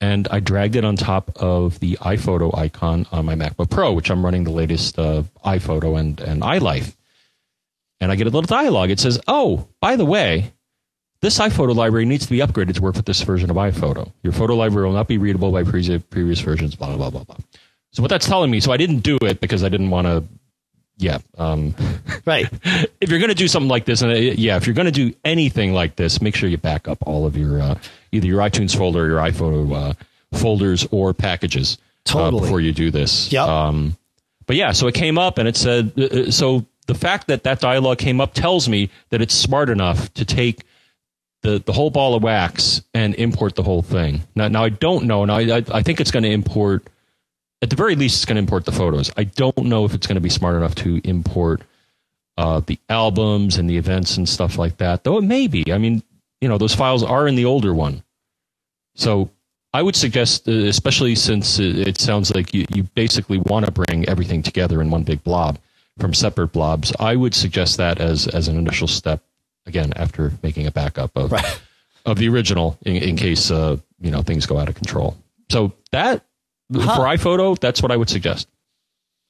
and 0.00 0.26
I 0.30 0.40
dragged 0.40 0.74
it 0.74 0.86
on 0.86 0.96
top 0.96 1.30
of 1.36 1.78
the 1.80 1.98
iPhoto 2.00 2.56
icon 2.56 3.04
on 3.12 3.26
my 3.26 3.34
MacBook 3.34 3.68
Pro, 3.68 3.92
which 3.92 4.10
I'm 4.10 4.24
running 4.24 4.44
the 4.44 4.50
latest 4.52 4.98
uh, 4.98 5.24
iPhoto 5.44 6.00
and, 6.00 6.18
and 6.18 6.40
iLife. 6.40 6.94
And 8.02 8.12
I 8.12 8.16
get 8.16 8.26
a 8.26 8.30
little 8.30 8.42
dialogue. 8.42 8.90
It 8.90 9.00
says, 9.00 9.20
"Oh, 9.28 9.68
by 9.80 9.96
the 9.96 10.04
way, 10.04 10.52
this 11.22 11.38
iPhoto 11.38 11.74
library 11.74 12.04
needs 12.04 12.26
to 12.26 12.30
be 12.30 12.38
upgraded 12.38 12.74
to 12.74 12.82
work 12.82 12.96
with 12.96 13.06
this 13.06 13.22
version 13.22 13.48
of 13.48 13.56
iPhoto. 13.56 14.10
Your 14.24 14.32
photo 14.32 14.56
library 14.56 14.88
will 14.88 14.94
not 14.94 15.06
be 15.06 15.18
readable 15.18 15.52
by 15.52 15.62
pre- 15.62 15.98
previous 16.10 16.40
versions, 16.40 16.74
blah, 16.74 16.94
blah, 16.96 17.10
blah, 17.10 17.22
blah. 17.22 17.36
So 17.92 18.02
what 18.02 18.08
that's 18.08 18.26
telling 18.26 18.50
me, 18.50 18.58
so 18.58 18.72
I 18.72 18.76
didn't 18.76 19.00
do 19.00 19.18
it 19.22 19.40
because 19.40 19.62
I 19.62 19.68
didn't 19.68 19.90
want 19.90 20.08
to, 20.08 20.24
yeah. 20.98 21.18
Um, 21.38 21.76
right. 22.26 22.48
if 23.00 23.08
you're 23.08 23.20
going 23.20 23.28
to 23.28 23.36
do 23.36 23.46
something 23.46 23.68
like 23.68 23.84
this, 23.84 24.02
and 24.02 24.10
uh, 24.10 24.16
yeah, 24.16 24.56
if 24.56 24.66
you're 24.66 24.74
going 24.74 24.86
to 24.86 24.90
do 24.90 25.14
anything 25.24 25.72
like 25.72 25.94
this, 25.94 26.20
make 26.20 26.34
sure 26.34 26.48
you 26.48 26.58
back 26.58 26.88
up 26.88 26.98
all 27.06 27.24
of 27.24 27.36
your, 27.36 27.60
uh, 27.62 27.78
either 28.10 28.26
your 28.26 28.40
iTunes 28.40 28.76
folder, 28.76 29.04
or 29.04 29.06
your 29.06 29.18
iPhoto 29.18 29.92
uh, 29.92 30.36
folders 30.36 30.88
or 30.90 31.14
packages 31.14 31.78
uh, 32.08 32.12
totally. 32.12 32.40
before 32.40 32.60
you 32.60 32.72
do 32.72 32.90
this. 32.90 33.30
Yeah. 33.30 33.44
Um, 33.44 33.96
but 34.46 34.56
yeah, 34.56 34.72
so 34.72 34.88
it 34.88 34.94
came 34.96 35.18
up 35.18 35.38
and 35.38 35.46
it 35.46 35.56
said, 35.56 35.96
uh, 35.96 36.32
so 36.32 36.66
the 36.86 36.94
fact 36.94 37.28
that 37.28 37.44
that 37.44 37.60
dialogue 37.60 37.98
came 37.98 38.20
up 38.20 38.34
tells 38.34 38.68
me 38.68 38.90
that 39.10 39.22
it's 39.22 39.34
smart 39.34 39.68
enough 39.68 40.12
to 40.14 40.24
take 40.24 40.64
the, 41.42 41.62
the 41.64 41.72
whole 41.72 41.90
ball 41.90 42.14
of 42.14 42.22
wax 42.22 42.82
and 42.94 43.14
import 43.16 43.54
the 43.54 43.62
whole 43.62 43.82
thing. 43.82 44.22
Now, 44.34 44.48
now 44.48 44.64
I 44.64 44.68
don't 44.68 45.04
know, 45.04 45.22
and 45.22 45.30
I, 45.30 45.58
I, 45.58 45.64
I 45.72 45.82
think 45.82 46.00
it's 46.00 46.10
going 46.10 46.22
to 46.22 46.30
import, 46.30 46.86
at 47.60 47.70
the 47.70 47.76
very 47.76 47.94
least, 47.94 48.16
it's 48.16 48.24
going 48.24 48.36
to 48.36 48.40
import 48.40 48.64
the 48.64 48.72
photos. 48.72 49.12
I 49.16 49.24
don't 49.24 49.64
know 49.64 49.84
if 49.84 49.94
it's 49.94 50.06
going 50.06 50.16
to 50.16 50.20
be 50.20 50.30
smart 50.30 50.56
enough 50.56 50.74
to 50.76 51.00
import 51.04 51.62
uh, 52.36 52.60
the 52.66 52.78
albums 52.88 53.58
and 53.58 53.68
the 53.68 53.76
events 53.76 54.16
and 54.16 54.28
stuff 54.28 54.58
like 54.58 54.78
that, 54.78 55.04
though 55.04 55.18
it 55.18 55.24
may 55.24 55.46
be. 55.46 55.72
I 55.72 55.78
mean, 55.78 56.02
you 56.40 56.48
know, 56.48 56.58
those 56.58 56.74
files 56.74 57.02
are 57.02 57.28
in 57.28 57.34
the 57.34 57.44
older 57.44 57.74
one. 57.74 58.02
So 58.94 59.30
I 59.72 59.82
would 59.82 59.96
suggest, 59.96 60.48
uh, 60.48 60.52
especially 60.52 61.14
since 61.14 61.58
it 61.58 61.98
sounds 61.98 62.34
like 62.34 62.52
you, 62.52 62.66
you 62.74 62.84
basically 62.94 63.38
want 63.38 63.66
to 63.66 63.72
bring 63.72 64.08
everything 64.08 64.42
together 64.42 64.80
in 64.80 64.90
one 64.90 65.02
big 65.02 65.22
blob 65.22 65.58
from 65.98 66.14
separate 66.14 66.48
blobs, 66.48 66.92
I 66.98 67.16
would 67.16 67.34
suggest 67.34 67.76
that 67.76 68.00
as, 68.00 68.26
as 68.26 68.48
an 68.48 68.56
initial 68.56 68.88
step 68.88 69.22
again 69.66 69.92
after 69.96 70.32
making 70.42 70.66
a 70.66 70.70
backup 70.70 71.16
of 71.16 71.32
right. 71.32 71.60
of 72.04 72.18
the 72.18 72.28
original 72.28 72.78
in, 72.84 72.96
in 72.96 73.16
case 73.16 73.50
uh, 73.50 73.76
you 74.00 74.10
know 74.10 74.22
things 74.22 74.46
go 74.46 74.58
out 74.58 74.68
of 74.68 74.74
control. 74.74 75.16
So 75.50 75.72
that 75.92 76.24
huh. 76.74 76.96
for 76.96 77.02
iPhoto, 77.02 77.58
that's 77.58 77.82
what 77.82 77.92
I 77.92 77.96
would 77.96 78.10
suggest. 78.10 78.48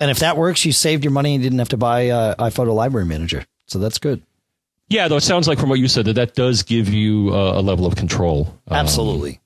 And 0.00 0.10
if 0.10 0.20
that 0.20 0.36
works, 0.36 0.64
you 0.64 0.72
saved 0.72 1.04
your 1.04 1.12
money 1.12 1.34
and 1.34 1.42
didn't 1.42 1.58
have 1.58 1.68
to 1.70 1.76
buy 1.76 2.08
uh, 2.08 2.34
iPhoto 2.36 2.74
Library 2.74 3.06
Manager. 3.06 3.44
So 3.66 3.78
that's 3.78 3.98
good. 3.98 4.22
Yeah, 4.88 5.08
though 5.08 5.16
it 5.16 5.22
sounds 5.22 5.48
like 5.48 5.58
from 5.58 5.68
what 5.68 5.78
you 5.78 5.88
said 5.88 6.06
that 6.06 6.14
that 6.14 6.34
does 6.34 6.64
give 6.64 6.88
you 6.88 7.30
uh, 7.32 7.58
a 7.58 7.62
level 7.62 7.86
of 7.86 7.96
control. 7.96 8.58
Um, 8.68 8.78
Absolutely. 8.78 9.40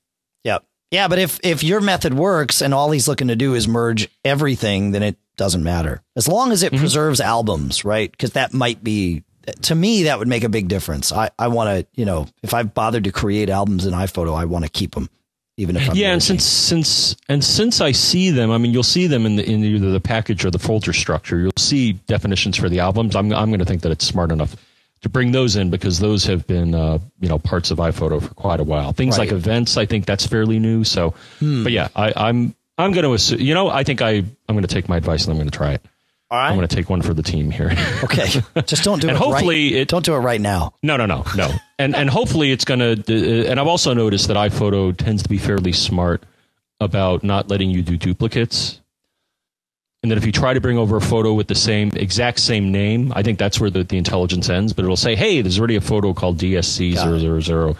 Yeah. 0.44 0.58
Yeah, 0.90 1.08
but 1.08 1.18
if 1.18 1.38
if 1.42 1.62
your 1.62 1.80
method 1.80 2.14
works 2.14 2.62
and 2.62 2.72
all 2.72 2.90
he's 2.90 3.06
looking 3.06 3.28
to 3.28 3.36
do 3.36 3.54
is 3.54 3.68
merge 3.68 4.08
everything, 4.24 4.92
then 4.92 5.02
it 5.02 5.16
doesn't 5.36 5.62
matter. 5.62 6.02
As 6.16 6.28
long 6.28 6.52
as 6.52 6.62
it 6.62 6.72
mm-hmm. 6.72 6.80
preserves 6.80 7.20
albums, 7.20 7.84
right? 7.84 8.10
Because 8.10 8.32
that 8.32 8.52
might 8.52 8.82
be 8.82 9.22
to 9.62 9.74
me, 9.74 10.04
that 10.04 10.18
would 10.18 10.28
make 10.28 10.44
a 10.44 10.48
big 10.48 10.68
difference. 10.68 11.12
I, 11.12 11.30
I 11.38 11.48
want 11.48 11.68
to, 11.70 11.86
you 11.98 12.04
know, 12.04 12.26
if 12.42 12.54
I've 12.54 12.74
bothered 12.74 13.04
to 13.04 13.12
create 13.12 13.48
albums 13.48 13.86
in 13.86 13.94
iPhoto, 13.94 14.36
I 14.36 14.44
want 14.44 14.64
to 14.64 14.70
keep 14.70 14.94
them, 14.94 15.08
even 15.56 15.76
if 15.76 15.88
I'm 15.88 15.96
yeah. 15.96 16.12
And 16.12 16.22
since 16.22 16.44
since 16.44 17.16
and 17.28 17.44
since 17.44 17.80
I 17.80 17.92
see 17.92 18.30
them, 18.30 18.50
I 18.50 18.58
mean, 18.58 18.72
you'll 18.72 18.82
see 18.82 19.06
them 19.06 19.24
in 19.24 19.36
the, 19.36 19.48
in 19.48 19.64
either 19.64 19.92
the 19.92 20.00
package 20.00 20.44
or 20.44 20.50
the 20.50 20.58
folder 20.58 20.92
structure. 20.92 21.38
You'll 21.38 21.52
see 21.56 21.92
definitions 21.92 22.56
for 22.56 22.68
the 22.68 22.80
albums. 22.80 23.14
I'm 23.14 23.32
I'm 23.32 23.50
going 23.50 23.60
to 23.60 23.64
think 23.64 23.82
that 23.82 23.92
it's 23.92 24.06
smart 24.06 24.32
enough 24.32 24.56
to 25.02 25.08
bring 25.08 25.30
those 25.30 25.54
in 25.54 25.70
because 25.70 26.00
those 26.00 26.24
have 26.24 26.46
been 26.48 26.74
uh, 26.74 26.98
you 27.20 27.28
know 27.28 27.38
parts 27.38 27.70
of 27.70 27.78
iPhoto 27.78 28.20
for 28.20 28.34
quite 28.34 28.58
a 28.58 28.64
while. 28.64 28.92
Things 28.92 29.16
right. 29.16 29.28
like 29.28 29.32
events, 29.32 29.76
I 29.76 29.86
think 29.86 30.06
that's 30.06 30.26
fairly 30.26 30.58
new. 30.58 30.82
So, 30.82 31.14
hmm. 31.38 31.62
but 31.62 31.70
yeah, 31.70 31.88
I, 31.94 32.12
I'm 32.16 32.55
I'm 32.78 32.92
going 32.92 33.04
to 33.04 33.12
assume. 33.14 33.40
You 33.40 33.54
know, 33.54 33.68
I 33.68 33.84
think 33.84 34.02
I 34.02 34.10
I'm 34.10 34.26
going 34.48 34.62
to 34.62 34.68
take 34.68 34.88
my 34.88 34.96
advice 34.96 35.24
and 35.24 35.32
I'm 35.32 35.38
going 35.38 35.50
to 35.50 35.56
try 35.56 35.72
it. 35.72 35.82
All 36.30 36.38
right. 36.38 36.48
I'm 36.50 36.56
going 36.56 36.66
to 36.66 36.74
take 36.74 36.90
one 36.90 37.02
for 37.02 37.14
the 37.14 37.22
team 37.22 37.50
here. 37.50 37.72
Okay, 38.04 38.42
just 38.66 38.82
don't 38.84 39.00
do 39.00 39.08
And 39.08 39.16
it. 39.16 39.20
hopefully 39.20 39.72
right, 39.72 39.82
it- 39.82 39.88
don't 39.88 40.04
do 40.04 40.14
it 40.14 40.18
right 40.18 40.40
now. 40.40 40.74
No, 40.82 40.96
no, 40.96 41.06
no, 41.06 41.24
no. 41.36 41.50
And 41.78 41.94
and 41.96 42.10
hopefully 42.10 42.50
it's 42.52 42.64
going 42.64 42.80
to. 42.80 43.46
And 43.48 43.58
I've 43.60 43.66
also 43.66 43.94
noticed 43.94 44.28
that 44.28 44.36
iPhoto 44.36 44.96
tends 44.96 45.22
to 45.22 45.28
be 45.28 45.38
fairly 45.38 45.72
smart 45.72 46.24
about 46.80 47.22
not 47.24 47.48
letting 47.48 47.70
you 47.70 47.82
do 47.82 47.96
duplicates. 47.96 48.80
And 50.02 50.10
that 50.12 50.18
if 50.18 50.26
you 50.26 50.30
try 50.32 50.52
to 50.54 50.60
bring 50.60 50.78
over 50.78 50.96
a 50.96 51.00
photo 51.00 51.32
with 51.32 51.48
the 51.48 51.54
same 51.54 51.90
exact 51.96 52.38
same 52.40 52.70
name, 52.70 53.12
I 53.16 53.22
think 53.22 53.38
that's 53.38 53.58
where 53.58 53.70
the, 53.70 53.82
the 53.82 53.96
intelligence 53.98 54.48
ends. 54.48 54.72
But 54.72 54.84
it'll 54.84 54.96
say, 54.96 55.16
"Hey, 55.16 55.40
there's 55.42 55.58
already 55.58 55.76
a 55.76 55.80
photo 55.80 56.12
called 56.12 56.38
DSC 56.38 56.94
Got 56.94 57.12
it. 57.14 57.42
000." 57.42 57.76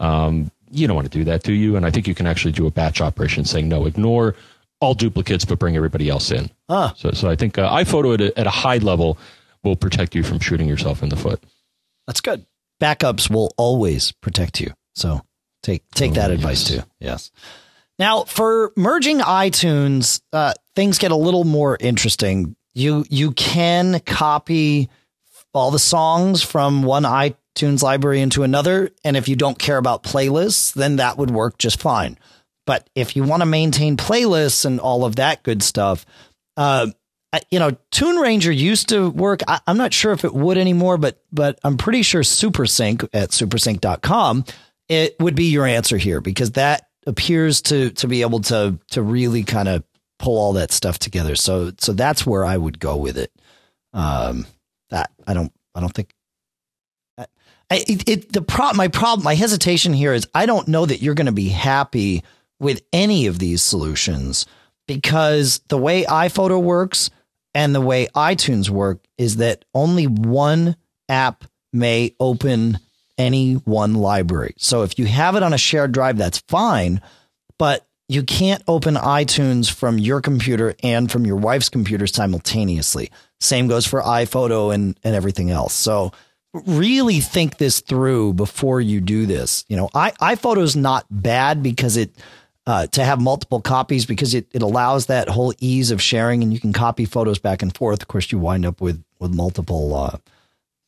Um, 0.00 0.50
you 0.76 0.86
don't 0.86 0.96
want 0.96 1.10
to 1.10 1.18
do 1.18 1.24
that, 1.24 1.42
do 1.42 1.52
you? 1.52 1.76
And 1.76 1.84
I 1.86 1.90
think 1.90 2.06
you 2.06 2.14
can 2.14 2.26
actually 2.26 2.52
do 2.52 2.66
a 2.66 2.70
batch 2.70 3.00
operation 3.00 3.44
saying, 3.44 3.68
"No, 3.68 3.86
ignore 3.86 4.34
all 4.80 4.94
duplicates, 4.94 5.44
but 5.44 5.58
bring 5.58 5.76
everybody 5.76 6.08
else 6.08 6.30
in." 6.30 6.50
Ah. 6.68 6.92
So, 6.96 7.10
so 7.12 7.28
I 7.30 7.36
think 7.36 7.58
uh, 7.58 7.70
iPhoto 7.70 8.14
at 8.14 8.20
a, 8.20 8.38
at 8.38 8.46
a 8.46 8.50
high 8.50 8.78
level 8.78 9.18
will 9.64 9.76
protect 9.76 10.14
you 10.14 10.22
from 10.22 10.38
shooting 10.38 10.68
yourself 10.68 11.02
in 11.02 11.08
the 11.08 11.16
foot. 11.16 11.42
That's 12.06 12.20
good. 12.20 12.46
Backups 12.80 13.30
will 13.30 13.52
always 13.56 14.12
protect 14.12 14.60
you. 14.60 14.72
So 14.94 15.22
take 15.62 15.82
take 15.90 16.14
that 16.14 16.30
Oh, 16.30 16.34
advice 16.34 16.64
too. 16.64 16.80
Yes. 17.00 17.30
Now 17.98 18.24
for 18.24 18.72
merging 18.76 19.18
iTunes, 19.20 20.20
uh, 20.32 20.52
things 20.74 20.98
get 20.98 21.10
a 21.10 21.16
little 21.16 21.44
more 21.44 21.76
interesting. 21.80 22.54
You 22.74 23.04
you 23.08 23.32
can 23.32 24.00
copy 24.00 24.90
all 25.54 25.70
the 25.70 25.78
songs 25.78 26.42
from 26.42 26.82
one 26.82 27.06
iTunes 27.56 27.82
library 27.82 28.20
into 28.20 28.42
another, 28.42 28.90
and 29.04 29.16
if 29.16 29.28
you 29.28 29.36
don't 29.36 29.58
care 29.58 29.78
about 29.78 30.02
playlists, 30.02 30.74
then 30.74 30.96
that 30.96 31.18
would 31.18 31.30
work 31.30 31.58
just 31.58 31.80
fine. 31.80 32.18
But 32.66 32.88
if 32.94 33.16
you 33.16 33.22
want 33.22 33.42
to 33.42 33.46
maintain 33.46 33.96
playlists 33.96 34.64
and 34.64 34.80
all 34.80 35.04
of 35.04 35.16
that 35.16 35.42
good 35.42 35.62
stuff, 35.62 36.04
uh, 36.56 36.88
you 37.50 37.58
know, 37.58 37.72
TuneRanger 37.92 38.56
used 38.56 38.88
to 38.90 39.10
work. 39.10 39.40
I, 39.46 39.60
I'm 39.66 39.76
not 39.76 39.92
sure 39.92 40.12
if 40.12 40.24
it 40.24 40.32
would 40.32 40.56
anymore, 40.56 40.96
but 40.96 41.22
but 41.32 41.58
I'm 41.62 41.76
pretty 41.76 42.02
sure 42.02 42.22
SuperSync 42.22 43.08
at 43.12 43.30
supersync.com 43.30 44.44
it 44.88 45.16
would 45.20 45.34
be 45.34 45.44
your 45.44 45.66
answer 45.66 45.96
here 45.96 46.20
because 46.20 46.52
that 46.52 46.88
appears 47.06 47.62
to 47.62 47.90
to 47.90 48.08
be 48.08 48.22
able 48.22 48.40
to 48.40 48.78
to 48.90 49.02
really 49.02 49.42
kind 49.42 49.68
of 49.68 49.84
pull 50.18 50.38
all 50.38 50.54
that 50.54 50.72
stuff 50.72 50.98
together. 50.98 51.36
So 51.36 51.72
so 51.78 51.92
that's 51.92 52.26
where 52.26 52.44
I 52.44 52.56
would 52.56 52.78
go 52.78 52.96
with 52.96 53.18
it. 53.18 53.32
Um, 53.92 54.46
that 54.90 55.10
I 55.26 55.34
don't 55.34 55.52
I 55.74 55.80
don't 55.80 55.92
think. 55.92 56.12
It, 57.70 58.08
it 58.08 58.32
the 58.32 58.42
pro 58.42 58.72
my 58.74 58.88
problem 58.88 59.24
my 59.24 59.34
hesitation 59.34 59.92
here 59.92 60.12
is 60.12 60.28
I 60.34 60.46
don't 60.46 60.68
know 60.68 60.86
that 60.86 61.02
you're 61.02 61.14
going 61.14 61.26
to 61.26 61.32
be 61.32 61.48
happy 61.48 62.22
with 62.60 62.82
any 62.92 63.26
of 63.26 63.38
these 63.38 63.62
solutions 63.62 64.46
because 64.86 65.60
the 65.68 65.78
way 65.78 66.04
iPhoto 66.04 66.62
works 66.62 67.10
and 67.54 67.74
the 67.74 67.80
way 67.80 68.06
iTunes 68.14 68.70
work 68.70 69.04
is 69.18 69.36
that 69.36 69.64
only 69.74 70.06
one 70.06 70.76
app 71.08 71.44
may 71.72 72.14
open 72.20 72.78
any 73.18 73.54
one 73.54 73.94
library. 73.94 74.54
So 74.58 74.82
if 74.82 74.98
you 74.98 75.06
have 75.06 75.36
it 75.36 75.42
on 75.42 75.52
a 75.52 75.58
shared 75.58 75.92
drive, 75.92 76.18
that's 76.18 76.42
fine, 76.48 77.00
but 77.58 77.86
you 78.08 78.22
can't 78.22 78.62
open 78.68 78.94
iTunes 78.94 79.70
from 79.70 79.98
your 79.98 80.20
computer 80.20 80.74
and 80.82 81.10
from 81.10 81.26
your 81.26 81.36
wife's 81.36 81.68
computer 81.68 82.06
simultaneously. 82.06 83.10
Same 83.40 83.66
goes 83.66 83.86
for 83.86 84.00
iPhoto 84.02 84.72
and, 84.72 84.98
and 85.02 85.14
everything 85.14 85.50
else. 85.50 85.74
So 85.74 86.12
really 86.66 87.20
think 87.20 87.58
this 87.58 87.80
through 87.80 88.34
before 88.34 88.80
you 88.80 89.00
do 89.00 89.26
this. 89.26 89.64
You 89.68 89.76
know, 89.76 89.88
I, 89.94 90.12
iPhoto 90.12 90.62
is 90.62 90.76
not 90.76 91.06
bad 91.10 91.62
because 91.62 91.96
it 91.96 92.10
uh, 92.66 92.86
to 92.88 93.04
have 93.04 93.20
multiple 93.20 93.60
copies 93.60 94.06
because 94.06 94.34
it, 94.34 94.48
it 94.52 94.62
allows 94.62 95.06
that 95.06 95.28
whole 95.28 95.54
ease 95.60 95.90
of 95.90 96.02
sharing 96.02 96.42
and 96.42 96.52
you 96.52 96.58
can 96.58 96.72
copy 96.72 97.04
photos 97.04 97.38
back 97.38 97.62
and 97.62 97.74
forth. 97.76 98.02
Of 98.02 98.08
course, 98.08 98.32
you 98.32 98.38
wind 98.38 98.66
up 98.66 98.80
with 98.80 99.02
with 99.18 99.32
multiple 99.34 99.94
uh, 99.94 100.18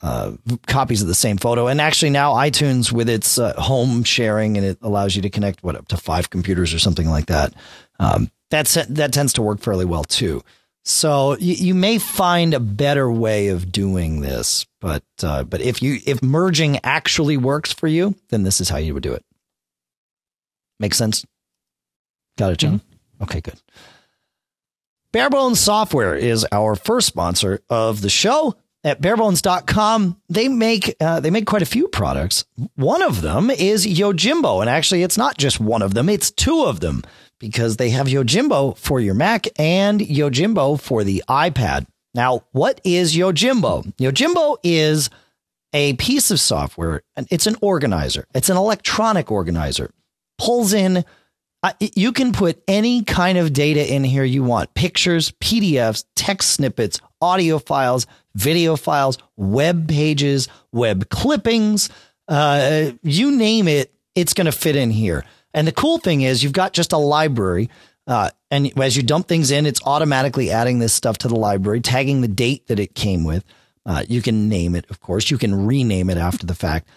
uh, 0.01 0.33
copies 0.67 1.03
of 1.03 1.09
the 1.09 1.15
same 1.15 1.39
photo. 1.39 1.67
And 1.67 1.81
actually, 1.81 2.11
now 2.11 2.35
iTunes 2.35 2.93
with 2.93 3.09
its 3.09 3.39
uh, 3.39 3.55
home 3.61 4.05
sharing 4.05 4.57
and 4.57 4.67
it 4.67 4.79
allows 4.83 5.17
you 5.17 5.23
to 5.23 5.31
connect 5.31 5.63
what 5.63 5.77
up 5.77 5.89
to 5.89 5.97
five 5.97 6.31
computers 6.31 6.75
or 6.75 6.79
something 6.79 7.09
like 7.09 7.27
that. 7.27 7.55
Um, 7.99 8.31
that's 8.51 8.75
that 8.75 9.13
tends 9.13 9.33
to 9.35 9.43
work 9.43 9.61
fairly 9.61 9.85
well 9.85 10.05
too. 10.05 10.43
So 10.89 11.37
you, 11.37 11.53
you 11.53 11.75
may 11.75 11.99
find 11.99 12.55
a 12.55 12.61
better 12.61 13.13
way 13.13 13.49
of 13.49 13.71
doing 13.71 14.23
this, 14.23 14.65
but 14.81 15.05
uh, 15.23 15.45
but 15.45 15.61
if 15.61 15.83
you 15.83 15.99
if 16.07 16.23
merging 16.23 16.81
actually 16.83 17.37
works 17.37 17.75
for 17.75 17.87
you, 17.87 18.15
then 18.31 18.43
this 18.43 18.59
is 18.59 18.71
how 18.71 18.79
you 18.79 18.95
would 18.95 19.03
do 19.03 19.13
it. 19.13 19.23
Make 20.81 20.95
sense? 20.95 21.27
Got 22.39 22.53
it, 22.53 22.59
John? 22.61 22.81
Okay, 23.21 23.43
good. 23.43 23.61
Barebones 25.13 25.57
Software 25.57 26.15
is 26.15 26.47
our 26.53 26.75
first 26.75 27.07
sponsor 27.07 27.61
of 27.69 28.01
the 28.01 28.11
show. 28.11 28.57
At 28.83 29.03
barebones.com, 29.03 30.23
they 30.31 30.49
make 30.49 30.97
uh, 31.01 31.21
they 31.21 31.31
make 31.31 31.47
quite 31.47 31.61
a 31.61 31.67
few 31.67 31.89
products. 31.89 32.47
One 32.77 33.03
of 33.03 33.21
them 33.21 33.51
is 33.51 33.87
Yojimbo, 33.87 34.63
and 34.63 34.71
actually, 34.71 35.03
it's 35.03 35.19
not 35.19 35.37
just 35.37 35.61
one 35.61 35.83
of 35.83 35.93
them; 35.93 36.09
it's 36.09 36.31
two 36.31 36.65
of 36.65 36.81
them 36.81 37.03
because 37.39 37.77
they 37.77 37.91
have 37.91 38.07
Yojimbo 38.07 38.77
for 38.77 39.01
your 39.01 39.15
Mac 39.15 39.47
and 39.59 40.01
Yojimbo 40.01 40.81
for 40.81 41.05
the 41.05 41.23
iPad. 41.29 41.87
Now, 42.15 42.45
what 42.53 42.81
is 42.85 43.15
Yojimbo? 43.15 43.95
Yojimbo 43.97 44.57
is 44.63 45.11
a 45.73 45.93
piece 45.95 46.31
of 46.31 46.41
software, 46.41 47.03
and 47.15 47.27
it's 47.31 47.47
an 47.47 47.57
organizer. 47.61 48.27
It's 48.35 48.49
an 48.49 48.57
electronic 48.57 49.31
organizer. 49.31 49.91
Pulls 50.39 50.73
in 50.73 51.05
uh, 51.63 51.73
you 51.81 52.13
can 52.13 52.33
put 52.33 52.63
any 52.69 53.03
kind 53.03 53.37
of 53.37 53.53
data 53.53 53.93
in 53.93 54.05
here 54.05 54.23
you 54.23 54.45
want 54.45 54.73
pictures, 54.75 55.33
PDFs, 55.41 56.05
text 56.15 56.51
snippets, 56.51 57.01
audio 57.21 57.59
files, 57.59 58.07
video 58.37 58.77
files, 58.77 59.19
web 59.37 59.89
pages, 59.89 60.49
web 60.71 61.09
clippings, 61.09 61.91
uh, 62.29 62.93
you 63.03 63.33
name 63.33 63.67
it, 63.67 63.93
it's 64.15 64.35
going 64.35 64.45
to 64.45 64.53
fit 64.53 64.77
in 64.77 64.91
here. 64.91 65.25
And 65.55 65.67
the 65.67 65.73
cool 65.73 65.99
thing 65.99 66.21
is, 66.23 66.43
you've 66.43 66.53
got 66.53 66.73
just 66.73 66.93
a 66.93 66.99
library. 66.99 67.71
Uh, 68.07 68.31
and 68.51 68.73
as 68.81 68.97
you 68.97 69.03
dump 69.03 69.29
things 69.29 69.51
in, 69.51 69.67
it's 69.67 69.81
automatically 69.85 70.51
adding 70.51 70.79
this 70.79 70.93
stuff 70.93 71.19
to 71.19 71.29
the 71.29 71.37
library, 71.37 71.81
tagging 71.81 72.21
the 72.21 72.29
date 72.29 72.67
that 72.69 72.79
it 72.79 72.95
came 72.95 73.25
with. 73.25 73.45
Uh, 73.85 74.05
you 74.09 74.23
can 74.23 74.49
name 74.49 74.75
it, 74.75 74.85
of 74.91 75.01
course. 75.01 75.31
You 75.31 75.39
can 75.39 75.67
rename 75.67 76.11
it 76.11 76.19
after 76.19 76.47
the 76.47 76.55
fact, 76.55 76.89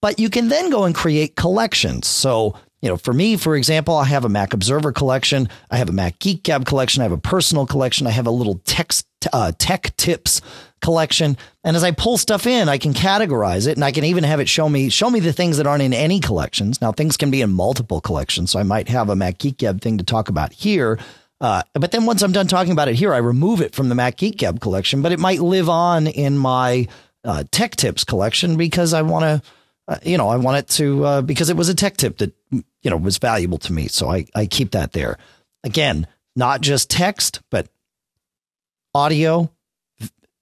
but 0.00 0.18
you 0.18 0.30
can 0.30 0.48
then 0.48 0.70
go 0.70 0.84
and 0.84 0.94
create 0.94 1.36
collections. 1.36 2.06
So 2.06 2.54
you 2.80 2.88
know, 2.88 2.96
for 2.96 3.12
me, 3.12 3.36
for 3.36 3.56
example, 3.56 3.96
I 3.96 4.04
have 4.04 4.24
a 4.24 4.28
Mac 4.28 4.54
Observer 4.54 4.92
collection, 4.92 5.48
I 5.70 5.78
have 5.78 5.88
a 5.88 5.92
Mac 5.92 6.18
Geek 6.20 6.44
Gab 6.44 6.64
collection, 6.64 7.00
I 7.00 7.04
have 7.04 7.12
a 7.12 7.18
personal 7.18 7.66
collection, 7.66 8.06
I 8.06 8.10
have 8.10 8.26
a 8.26 8.30
little 8.30 8.60
text 8.64 9.06
uh, 9.32 9.52
tech 9.58 9.96
tips 9.96 10.40
collection, 10.80 11.36
and 11.64 11.76
as 11.76 11.82
I 11.82 11.90
pull 11.90 12.18
stuff 12.18 12.46
in, 12.46 12.68
I 12.68 12.78
can 12.78 12.94
categorize 12.94 13.66
it, 13.66 13.76
and 13.76 13.84
I 13.84 13.90
can 13.90 14.04
even 14.04 14.22
have 14.22 14.38
it 14.38 14.48
show 14.48 14.68
me 14.68 14.90
show 14.90 15.10
me 15.10 15.18
the 15.18 15.32
things 15.32 15.56
that 15.56 15.66
aren't 15.66 15.82
in 15.82 15.92
any 15.92 16.20
collections. 16.20 16.80
Now, 16.80 16.92
things 16.92 17.16
can 17.16 17.32
be 17.32 17.42
in 17.42 17.50
multiple 17.50 18.00
collections, 18.00 18.52
so 18.52 18.60
I 18.60 18.62
might 18.62 18.88
have 18.88 19.08
a 19.08 19.16
Mac 19.16 19.38
Geek 19.38 19.58
Gab 19.58 19.80
thing 19.80 19.98
to 19.98 20.04
talk 20.04 20.28
about 20.28 20.52
here. 20.52 20.98
Uh, 21.40 21.62
but 21.74 21.90
then 21.90 22.06
once 22.06 22.22
I'm 22.22 22.32
done 22.32 22.48
talking 22.48 22.72
about 22.72 22.88
it 22.88 22.94
here, 22.94 23.12
I 23.12 23.18
remove 23.18 23.60
it 23.60 23.74
from 23.74 23.88
the 23.88 23.94
Mac 23.94 24.18
Geek 24.18 24.38
Gab 24.38 24.60
collection, 24.60 25.02
but 25.02 25.12
it 25.12 25.18
might 25.18 25.40
live 25.40 25.68
on 25.68 26.06
in 26.06 26.38
my 26.38 26.86
uh, 27.24 27.42
tech 27.50 27.74
tips 27.74 28.04
collection 28.04 28.56
because 28.56 28.92
I 28.92 29.02
want 29.02 29.24
to 29.24 29.48
uh, 29.88 29.96
you 30.02 30.18
know, 30.18 30.28
I 30.28 30.36
want 30.36 30.58
it 30.58 30.68
to 30.76 31.04
uh, 31.04 31.22
because 31.22 31.48
it 31.48 31.56
was 31.56 31.70
a 31.70 31.74
tech 31.74 31.96
tip 31.96 32.18
that 32.18 32.34
you 32.82 32.90
know 32.90 32.96
was 32.96 33.18
valuable 33.18 33.58
to 33.58 33.72
me, 33.72 33.88
so 33.88 34.10
I 34.10 34.26
I 34.34 34.46
keep 34.46 34.72
that 34.72 34.92
there. 34.92 35.18
Again, 35.64 36.06
not 36.36 36.60
just 36.60 36.90
text, 36.90 37.40
but 37.50 37.68
audio, 38.94 39.50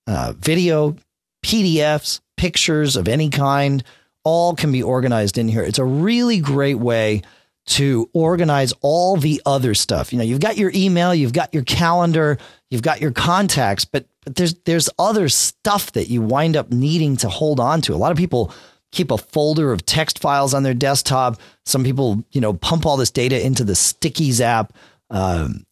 uh, 0.06 0.34
video, 0.36 0.96
PDFs, 1.44 2.20
pictures 2.36 2.96
of 2.96 3.08
any 3.08 3.30
kind, 3.30 3.82
all 4.24 4.54
can 4.54 4.72
be 4.72 4.82
organized 4.82 5.38
in 5.38 5.48
here. 5.48 5.62
It's 5.62 5.78
a 5.78 5.84
really 5.84 6.40
great 6.40 6.78
way 6.78 7.22
to 7.66 8.08
organize 8.12 8.72
all 8.80 9.16
the 9.16 9.42
other 9.44 9.74
stuff. 9.74 10.12
You 10.12 10.18
know, 10.18 10.24
you've 10.24 10.40
got 10.40 10.56
your 10.56 10.70
email, 10.74 11.14
you've 11.14 11.32
got 11.32 11.52
your 11.52 11.64
calendar, 11.64 12.38
you've 12.70 12.82
got 12.82 13.00
your 13.00 13.10
contacts, 13.10 13.84
but 13.84 14.06
but 14.26 14.34
there's 14.34 14.54
there's 14.64 14.90
other 14.98 15.28
stuff 15.28 15.92
that 15.92 16.10
you 16.10 16.20
wind 16.20 16.56
up 16.56 16.70
needing 16.72 17.16
to 17.18 17.28
hold 17.28 17.60
on 17.60 17.80
to. 17.82 17.94
A 17.94 17.96
lot 17.96 18.10
of 18.10 18.18
people 18.18 18.52
keep 18.90 19.12
a 19.12 19.16
folder 19.16 19.72
of 19.72 19.86
text 19.86 20.18
files 20.18 20.52
on 20.52 20.64
their 20.64 20.74
desktop. 20.74 21.40
Some 21.66 21.84
people, 21.84 22.24
you 22.30 22.40
know, 22.40 22.54
pump 22.54 22.86
all 22.86 22.96
this 22.96 23.10
data 23.10 23.44
into 23.44 23.64
the 23.64 23.74
Stickies 23.74 24.40
app. 24.40 24.72
Um, 25.10 25.66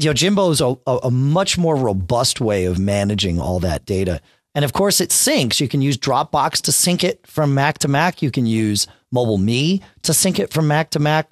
Yojimbo 0.00 0.50
is 0.50 0.60
a, 0.60 0.76
a, 0.86 1.10
much 1.10 1.58
more 1.58 1.76
robust 1.76 2.40
way 2.40 2.64
of 2.64 2.78
managing 2.78 3.40
all 3.40 3.60
that 3.60 3.84
data. 3.84 4.20
And 4.54 4.64
of 4.64 4.72
course, 4.72 5.00
it 5.00 5.10
syncs. 5.10 5.60
You 5.60 5.68
can 5.68 5.82
use 5.82 5.98
Dropbox 5.98 6.62
to 6.62 6.72
sync 6.72 7.04
it 7.04 7.26
from 7.26 7.54
Mac 7.54 7.78
to 7.78 7.88
Mac. 7.88 8.22
You 8.22 8.30
can 8.30 8.46
use 8.46 8.86
Mobile 9.12 9.38
Me 9.38 9.82
to 10.02 10.14
sync 10.14 10.38
it 10.38 10.52
from 10.52 10.68
Mac 10.68 10.90
to 10.90 10.98
Mac. 10.98 11.28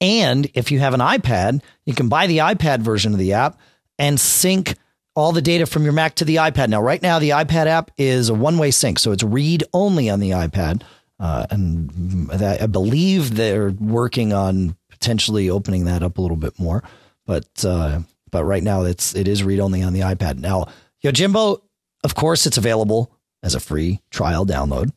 And 0.00 0.50
if 0.54 0.70
you 0.70 0.80
have 0.80 0.94
an 0.94 1.00
iPad, 1.00 1.62
you 1.86 1.94
can 1.94 2.08
buy 2.08 2.26
the 2.26 2.38
iPad 2.38 2.80
version 2.80 3.12
of 3.12 3.18
the 3.18 3.32
app 3.32 3.58
and 3.98 4.18
sync 4.18 4.74
all 5.16 5.32
the 5.32 5.42
data 5.42 5.66
from 5.66 5.84
your 5.84 5.92
Mac 5.92 6.16
to 6.16 6.24
the 6.24 6.36
iPad. 6.36 6.68
Now, 6.68 6.82
right 6.82 7.00
now, 7.00 7.18
the 7.18 7.30
iPad 7.30 7.66
app 7.66 7.90
is 7.96 8.28
a 8.28 8.34
one 8.34 8.58
way 8.58 8.70
sync, 8.70 8.98
so 8.98 9.12
it's 9.12 9.22
read 9.22 9.64
only 9.72 10.10
on 10.10 10.20
the 10.20 10.30
iPad. 10.30 10.82
Uh, 11.20 11.46
and 11.50 12.30
I 12.32 12.66
believe 12.66 13.36
they're 13.36 13.70
working 13.70 14.32
on 14.32 14.76
potentially 14.90 15.48
opening 15.50 15.84
that 15.84 16.02
up 16.02 16.18
a 16.18 16.20
little 16.20 16.36
bit 16.36 16.58
more. 16.58 16.82
But 17.26 17.64
uh, 17.64 18.00
but 18.30 18.44
right 18.44 18.62
now 18.62 18.82
it's 18.82 19.14
it 19.14 19.28
is 19.28 19.44
read 19.44 19.60
only 19.60 19.82
on 19.82 19.92
the 19.92 20.00
iPad. 20.00 20.38
Now, 20.38 20.66
Yojimbo, 21.04 21.60
of 22.02 22.14
course, 22.14 22.46
it's 22.46 22.58
available 22.58 23.12
as 23.42 23.54
a 23.54 23.60
free 23.60 24.00
trial 24.10 24.44
download. 24.44 24.92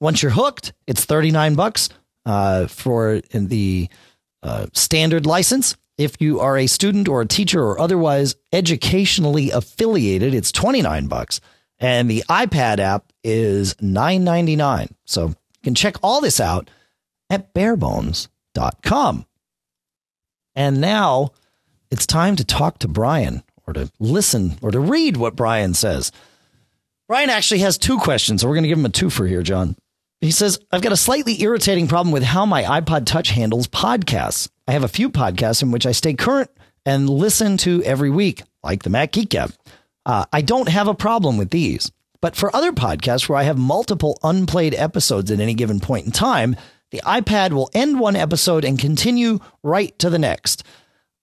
Once 0.00 0.22
you're 0.22 0.32
hooked, 0.32 0.72
it's 0.86 1.04
39 1.04 1.54
bucks 1.54 1.88
uh, 2.26 2.66
for 2.66 3.20
the 3.32 3.88
uh, 4.42 4.66
standard 4.72 5.26
license. 5.26 5.76
If 5.96 6.20
you 6.20 6.38
are 6.38 6.56
a 6.56 6.68
student 6.68 7.08
or 7.08 7.22
a 7.22 7.26
teacher 7.26 7.62
or 7.62 7.80
otherwise 7.80 8.36
educationally 8.52 9.50
affiliated, 9.50 10.34
it's 10.34 10.52
29 10.52 11.08
bucks. 11.08 11.40
And 11.80 12.08
the 12.08 12.24
iPad 12.28 12.78
app 12.78 13.12
is 13.24 13.74
9.99. 13.74 14.90
So 15.04 15.34
you 15.60 15.64
can 15.64 15.74
check 15.74 15.96
all 16.02 16.20
this 16.20 16.40
out 16.40 16.70
at 17.30 17.52
barebones.com. 17.54 19.26
And 20.54 20.80
now 20.80 21.30
it's 21.90 22.06
time 22.06 22.36
to 22.36 22.44
talk 22.44 22.78
to 22.80 22.88
Brian 22.88 23.42
or 23.66 23.72
to 23.74 23.90
listen 23.98 24.58
or 24.62 24.70
to 24.70 24.80
read 24.80 25.16
what 25.16 25.36
Brian 25.36 25.74
says. 25.74 26.10
Brian 27.06 27.30
actually 27.30 27.60
has 27.60 27.78
two 27.78 27.98
questions, 27.98 28.40
so 28.40 28.48
we're 28.48 28.54
going 28.54 28.64
to 28.64 28.68
give 28.68 28.78
him 28.78 28.84
a 28.84 28.90
two 28.90 29.10
for 29.10 29.26
here, 29.26 29.42
John. 29.42 29.76
He 30.20 30.30
says, 30.30 30.58
I've 30.72 30.82
got 30.82 30.92
a 30.92 30.96
slightly 30.96 31.40
irritating 31.42 31.86
problem 31.86 32.12
with 32.12 32.24
how 32.24 32.44
my 32.44 32.64
iPod 32.64 33.06
Touch 33.06 33.30
handles 33.30 33.68
podcasts. 33.68 34.48
I 34.66 34.72
have 34.72 34.84
a 34.84 34.88
few 34.88 35.08
podcasts 35.10 35.62
in 35.62 35.70
which 35.70 35.86
I 35.86 35.92
stay 35.92 36.14
current 36.14 36.50
and 36.84 37.08
listen 37.08 37.56
to 37.58 37.82
every 37.84 38.10
week, 38.10 38.42
like 38.62 38.82
the 38.82 38.90
Mac 38.90 39.12
Geek 39.12 39.30
Gab. 39.30 39.52
Uh, 40.04 40.24
I 40.32 40.40
don't 40.40 40.68
have 40.68 40.88
a 40.88 40.94
problem 40.94 41.38
with 41.38 41.50
these. 41.50 41.92
But 42.20 42.36
for 42.36 42.54
other 42.54 42.72
podcasts 42.72 43.28
where 43.28 43.38
I 43.38 43.44
have 43.44 43.58
multiple 43.58 44.18
unplayed 44.22 44.74
episodes 44.74 45.30
at 45.30 45.40
any 45.40 45.54
given 45.54 45.78
point 45.80 46.06
in 46.06 46.12
time, 46.12 46.56
the 46.90 47.02
iPad 47.04 47.52
will 47.52 47.70
end 47.74 48.00
one 48.00 48.16
episode 48.16 48.64
and 48.64 48.78
continue 48.78 49.38
right 49.62 49.96
to 49.98 50.10
the 50.10 50.18
next. 50.18 50.64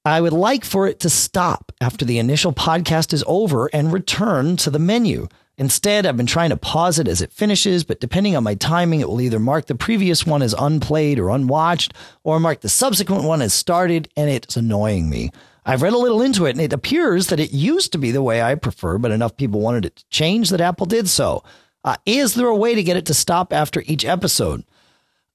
I 0.06 0.22
would 0.22 0.34
like 0.34 0.64
for 0.64 0.88
it 0.88 1.00
to 1.00 1.10
stop 1.10 1.72
after 1.82 2.06
the 2.06 2.20
initial 2.20 2.54
podcast 2.54 3.12
is 3.12 3.24
over 3.26 3.68
and 3.74 3.92
return 3.92 4.56
to 4.58 4.70
the 4.70 4.80
menu. 4.80 5.28
Instead, 5.58 6.06
I've 6.06 6.18
been 6.18 6.28
trying 6.28 6.52
to 6.52 6.58
pause 6.58 7.00
it 7.00 7.08
as 7.08 7.22
it 7.22 7.32
finishes, 7.32 7.84
but 7.84 8.00
depending 8.00 8.36
on 8.36 8.44
my 8.44 8.56
timing, 8.56 9.00
it 9.00 9.10
will 9.10 9.22
either 9.22 9.40
mark 9.40 9.66
the 9.66 9.74
previous 9.74 10.26
one 10.26 10.42
as 10.42 10.54
unplayed 10.54 11.18
or 11.18 11.30
unwatched, 11.30 11.94
or 12.24 12.40
mark 12.40 12.62
the 12.62 12.70
subsequent 12.70 13.24
one 13.24 13.42
as 13.42 13.54
started, 13.54 14.08
and 14.16 14.30
it's 14.30 14.58
annoying 14.58 15.10
me. 15.10 15.32
I've 15.66 15.82
read 15.82 15.94
a 15.94 15.98
little 15.98 16.22
into 16.22 16.46
it, 16.46 16.52
and 16.52 16.62
it 16.62 16.74
appears 16.74 17.28
that 17.28 17.40
it 17.40 17.52
used 17.52 17.92
to 17.94 17.98
be 17.98 18.12
the 18.12 18.22
way 18.22 18.42
I 18.42 18.56
prefer, 18.56 18.98
but 18.98 19.12
enough 19.12 19.36
people 19.36 19.60
wanted 19.60 19.86
it 19.86 19.96
to 19.96 20.06
change 20.10 20.50
that 20.52 20.62
Apple 20.62 20.86
did 20.86 21.10
so. 21.10 21.44
Uh, 21.84 21.96
is 22.06 22.36
there 22.36 22.48
a 22.48 22.56
way 22.56 22.76
to 22.76 22.84
get 22.84 22.98
it 22.98 23.06
to 23.08 23.14
stop 23.14 23.52
after 23.52 23.84
each 23.86 24.06
episode? 24.06 24.64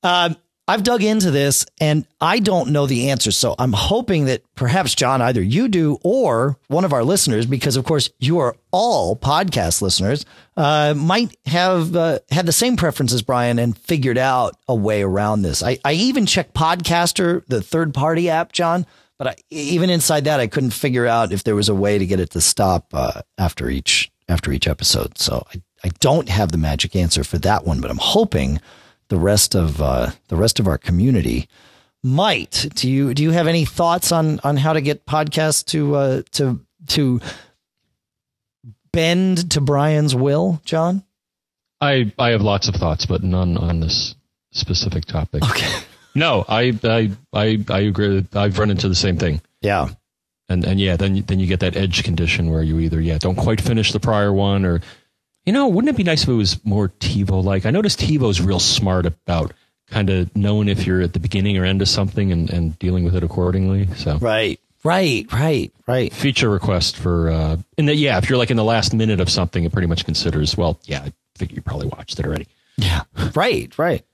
Uh, 0.03 0.35
I've 0.71 0.85
dug 0.85 1.03
into 1.03 1.33
this 1.33 1.67
and 1.81 2.07
I 2.21 2.39
don't 2.39 2.71
know 2.71 2.87
the 2.87 3.11
answer. 3.11 3.33
So 3.33 3.57
I'm 3.59 3.73
hoping 3.73 4.27
that 4.27 4.43
perhaps, 4.55 4.95
John, 4.95 5.21
either 5.21 5.43
you 5.43 5.67
do 5.67 5.99
or 6.05 6.59
one 6.69 6.85
of 6.85 6.93
our 6.93 7.03
listeners, 7.03 7.45
because 7.45 7.75
of 7.75 7.85
course 7.85 8.09
you 8.21 8.39
are 8.39 8.55
all 8.71 9.17
podcast 9.17 9.83
listeners, 9.83 10.25
uh, 10.57 10.95
might 10.97 11.37
have 11.47 11.97
uh, 11.97 12.21
had 12.31 12.47
the 12.47 12.53
same 12.53 12.77
preference 12.77 13.13
as 13.13 13.21
Brian 13.21 13.59
and 13.59 13.77
figured 13.77 14.17
out 14.17 14.57
a 14.69 14.75
way 14.75 15.03
around 15.03 15.43
this. 15.43 15.61
I, 15.61 15.79
I 15.85 15.95
even 15.95 16.25
checked 16.25 16.55
Podcaster, 16.55 17.45
the 17.49 17.63
third 17.63 17.93
party 17.93 18.31
app, 18.31 18.53
John, 18.53 18.87
but 19.21 19.29
I, 19.29 19.37
even 19.51 19.91
inside 19.91 20.25
that, 20.25 20.41
I 20.41 20.47
couldn't 20.47 20.71
figure 20.71 21.07
out 21.07 21.31
if 21.31 21.45
there 21.45 21.55
was 21.55 21.69
a 21.69 21.75
way 21.75 21.99
to 21.99 22.07
get 22.07 22.21
it 22.21 22.31
to 22.31 22.41
stop 22.41 22.87
uh, 22.95 23.21
after 23.37 23.69
each 23.69 24.11
after 24.31 24.51
each 24.51 24.67
episode. 24.67 25.19
So 25.19 25.47
I, 25.55 25.61
I 25.85 25.91
don't 26.01 26.31
have 26.31 26.53
the 26.53 26.59
magic 26.59 26.97
answer 26.97 27.23
for 27.23 27.37
that 27.37 27.67
one, 27.67 27.83
but 27.83 27.91
I'm 27.91 27.99
hoping 27.99 28.63
the 29.09 29.19
rest 29.19 29.55
of 29.55 29.83
uh, 29.83 30.13
the 30.29 30.37
rest 30.37 30.59
of 30.59 30.67
our 30.67 30.79
community 30.79 31.51
might. 32.03 32.67
Do 32.75 32.91
you 32.91 33.13
do 33.13 33.23
you 33.23 33.33
have 33.33 33.47
any 33.47 33.67
thoughts 33.67 34.11
on 34.11 34.41
on 34.43 34.57
how 34.57 34.73
to 34.73 34.81
get 34.81 35.05
podcasts 35.05 35.67
to 35.67 35.97
uh, 35.97 36.23
to 36.33 36.59
to 36.87 37.21
bend 38.91 39.51
to 39.51 39.61
Brian's 39.61 40.15
will, 40.15 40.63
John? 40.65 41.05
I 41.79 42.11
I 42.19 42.31
have 42.31 42.41
lots 42.41 42.69
of 42.69 42.75
thoughts, 42.75 43.05
but 43.05 43.23
none 43.23 43.59
on 43.59 43.81
this 43.81 44.15
specific 44.53 45.05
topic. 45.05 45.43
Okay. 45.43 45.85
No, 46.15 46.45
I 46.49 46.79
I 46.83 47.11
I, 47.33 47.65
I 47.69 47.81
agree. 47.81 48.27
I've 48.35 48.59
run 48.59 48.71
into 48.71 48.89
the 48.89 48.95
same 48.95 49.17
thing. 49.17 49.41
Yeah. 49.61 49.89
And 50.49 50.65
and 50.65 50.81
yeah, 50.81 50.97
then 50.97 51.23
then 51.27 51.39
you 51.39 51.47
get 51.47 51.61
that 51.61 51.77
edge 51.77 52.03
condition 52.03 52.51
where 52.51 52.63
you 52.63 52.79
either 52.81 53.01
yeah 53.01 53.19
don't 53.19 53.37
quite 53.37 53.61
finish 53.61 53.93
the 53.93 54.01
prior 54.01 54.33
one 54.33 54.65
or 54.65 54.81
you 55.47 55.53
know, 55.53 55.69
wouldn't 55.69 55.93
it 55.93 55.97
be 55.97 56.05
nice 56.05 56.23
if 56.23 56.29
it 56.29 56.35
was 56.35 56.63
more 56.65 56.89
TiVo 56.89 57.43
like? 57.43 57.67
I 57.67 57.71
noticed 57.71 58.01
TiVo's 58.01 58.41
real 58.41 58.61
smart 58.61 59.07
about 59.07 59.53
kind 59.89 60.11
of 60.11 60.35
knowing 60.37 60.69
if 60.69 60.87
you're 60.87 61.01
at 61.01 61.13
the 61.13 61.19
beginning 61.19 61.57
or 61.59 61.65
end 61.65 61.83
of 61.83 61.89
something 61.89 62.31
and, 62.31 62.51
and 62.51 62.79
dealing 62.79 63.05
with 63.05 63.17
it 63.17 63.25
accordingly. 63.25 63.89
So 63.97 64.19
right, 64.19 64.61
right, 64.85 65.27
right, 65.33 65.73
right. 65.87 66.13
Feature 66.13 66.51
request 66.51 66.97
for 66.97 67.31
uh, 67.31 67.57
and 67.79 67.89
the, 67.89 67.95
yeah, 67.95 68.19
if 68.19 68.29
you're 68.29 68.39
like 68.39 68.51
in 68.51 68.57
the 68.57 68.65
last 68.65 68.95
minute 68.95 69.21
of 69.21 69.31
something, 69.31 69.65
it 69.65 69.73
pretty 69.73 69.89
much 69.89 70.05
considers 70.05 70.57
well, 70.57 70.79
yeah, 70.85 71.03
I 71.03 71.13
think 71.37 71.53
you 71.53 71.63
probably 71.63 71.89
watched 71.89 72.19
it 72.19 72.27
already. 72.27 72.47
Yeah, 72.77 73.03
right, 73.35 73.77
right. 73.79 74.05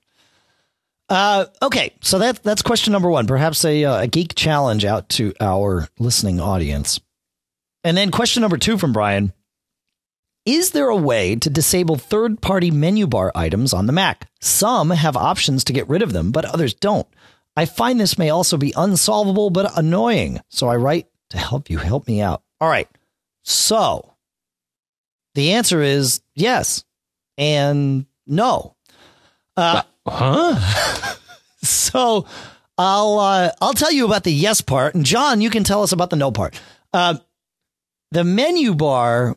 Uh, 1.08 1.46
okay, 1.62 1.92
so 2.00 2.18
that 2.18 2.42
that's 2.42 2.62
question 2.62 2.92
number 2.92 3.08
one. 3.08 3.26
Perhaps 3.26 3.64
a 3.64 3.84
uh, 3.84 4.02
a 4.02 4.06
geek 4.06 4.34
challenge 4.34 4.84
out 4.84 5.08
to 5.10 5.32
our 5.40 5.88
listening 5.98 6.40
audience, 6.40 7.00
and 7.84 7.96
then 7.96 8.10
question 8.10 8.40
number 8.40 8.58
two 8.58 8.76
from 8.76 8.92
Brian. 8.92 9.32
Is 10.44 10.70
there 10.70 10.88
a 10.88 10.96
way 10.96 11.34
to 11.36 11.50
disable 11.50 11.96
third 11.96 12.40
party 12.40 12.70
menu 12.70 13.06
bar 13.06 13.32
items 13.34 13.72
on 13.72 13.86
the 13.86 13.92
Mac? 13.92 14.28
Some 14.40 14.90
have 14.90 15.16
options 15.16 15.64
to 15.64 15.72
get 15.72 15.88
rid 15.88 16.02
of 16.02 16.12
them, 16.12 16.30
but 16.30 16.44
others 16.44 16.74
don't. 16.74 17.06
I 17.56 17.64
find 17.64 17.98
this 17.98 18.18
may 18.18 18.30
also 18.30 18.56
be 18.56 18.72
unsolvable 18.76 19.50
but 19.50 19.76
annoying. 19.76 20.40
So 20.50 20.68
I 20.68 20.76
write 20.76 21.06
to 21.30 21.38
help 21.38 21.70
you 21.70 21.78
help 21.78 22.06
me 22.06 22.20
out. 22.20 22.42
All 22.60 22.68
right. 22.68 22.88
So 23.42 24.14
the 25.34 25.52
answer 25.52 25.82
is 25.82 26.20
yes 26.34 26.84
and 27.38 28.06
no. 28.26 28.76
Uh, 29.56 29.82
huh? 30.06 31.14
so 31.62 32.26
I'll 32.78 33.18
uh, 33.18 33.50
I'll 33.60 33.74
tell 33.74 33.92
you 33.92 34.04
about 34.04 34.24
the 34.24 34.32
yes 34.32 34.60
part, 34.60 34.94
and 34.94 35.04
John, 35.04 35.40
you 35.40 35.50
can 35.50 35.64
tell 35.64 35.82
us 35.82 35.92
about 35.92 36.10
the 36.10 36.16
no 36.16 36.30
part. 36.30 36.60
Uh, 36.92 37.16
the 38.12 38.24
menu 38.24 38.74
bar 38.74 39.36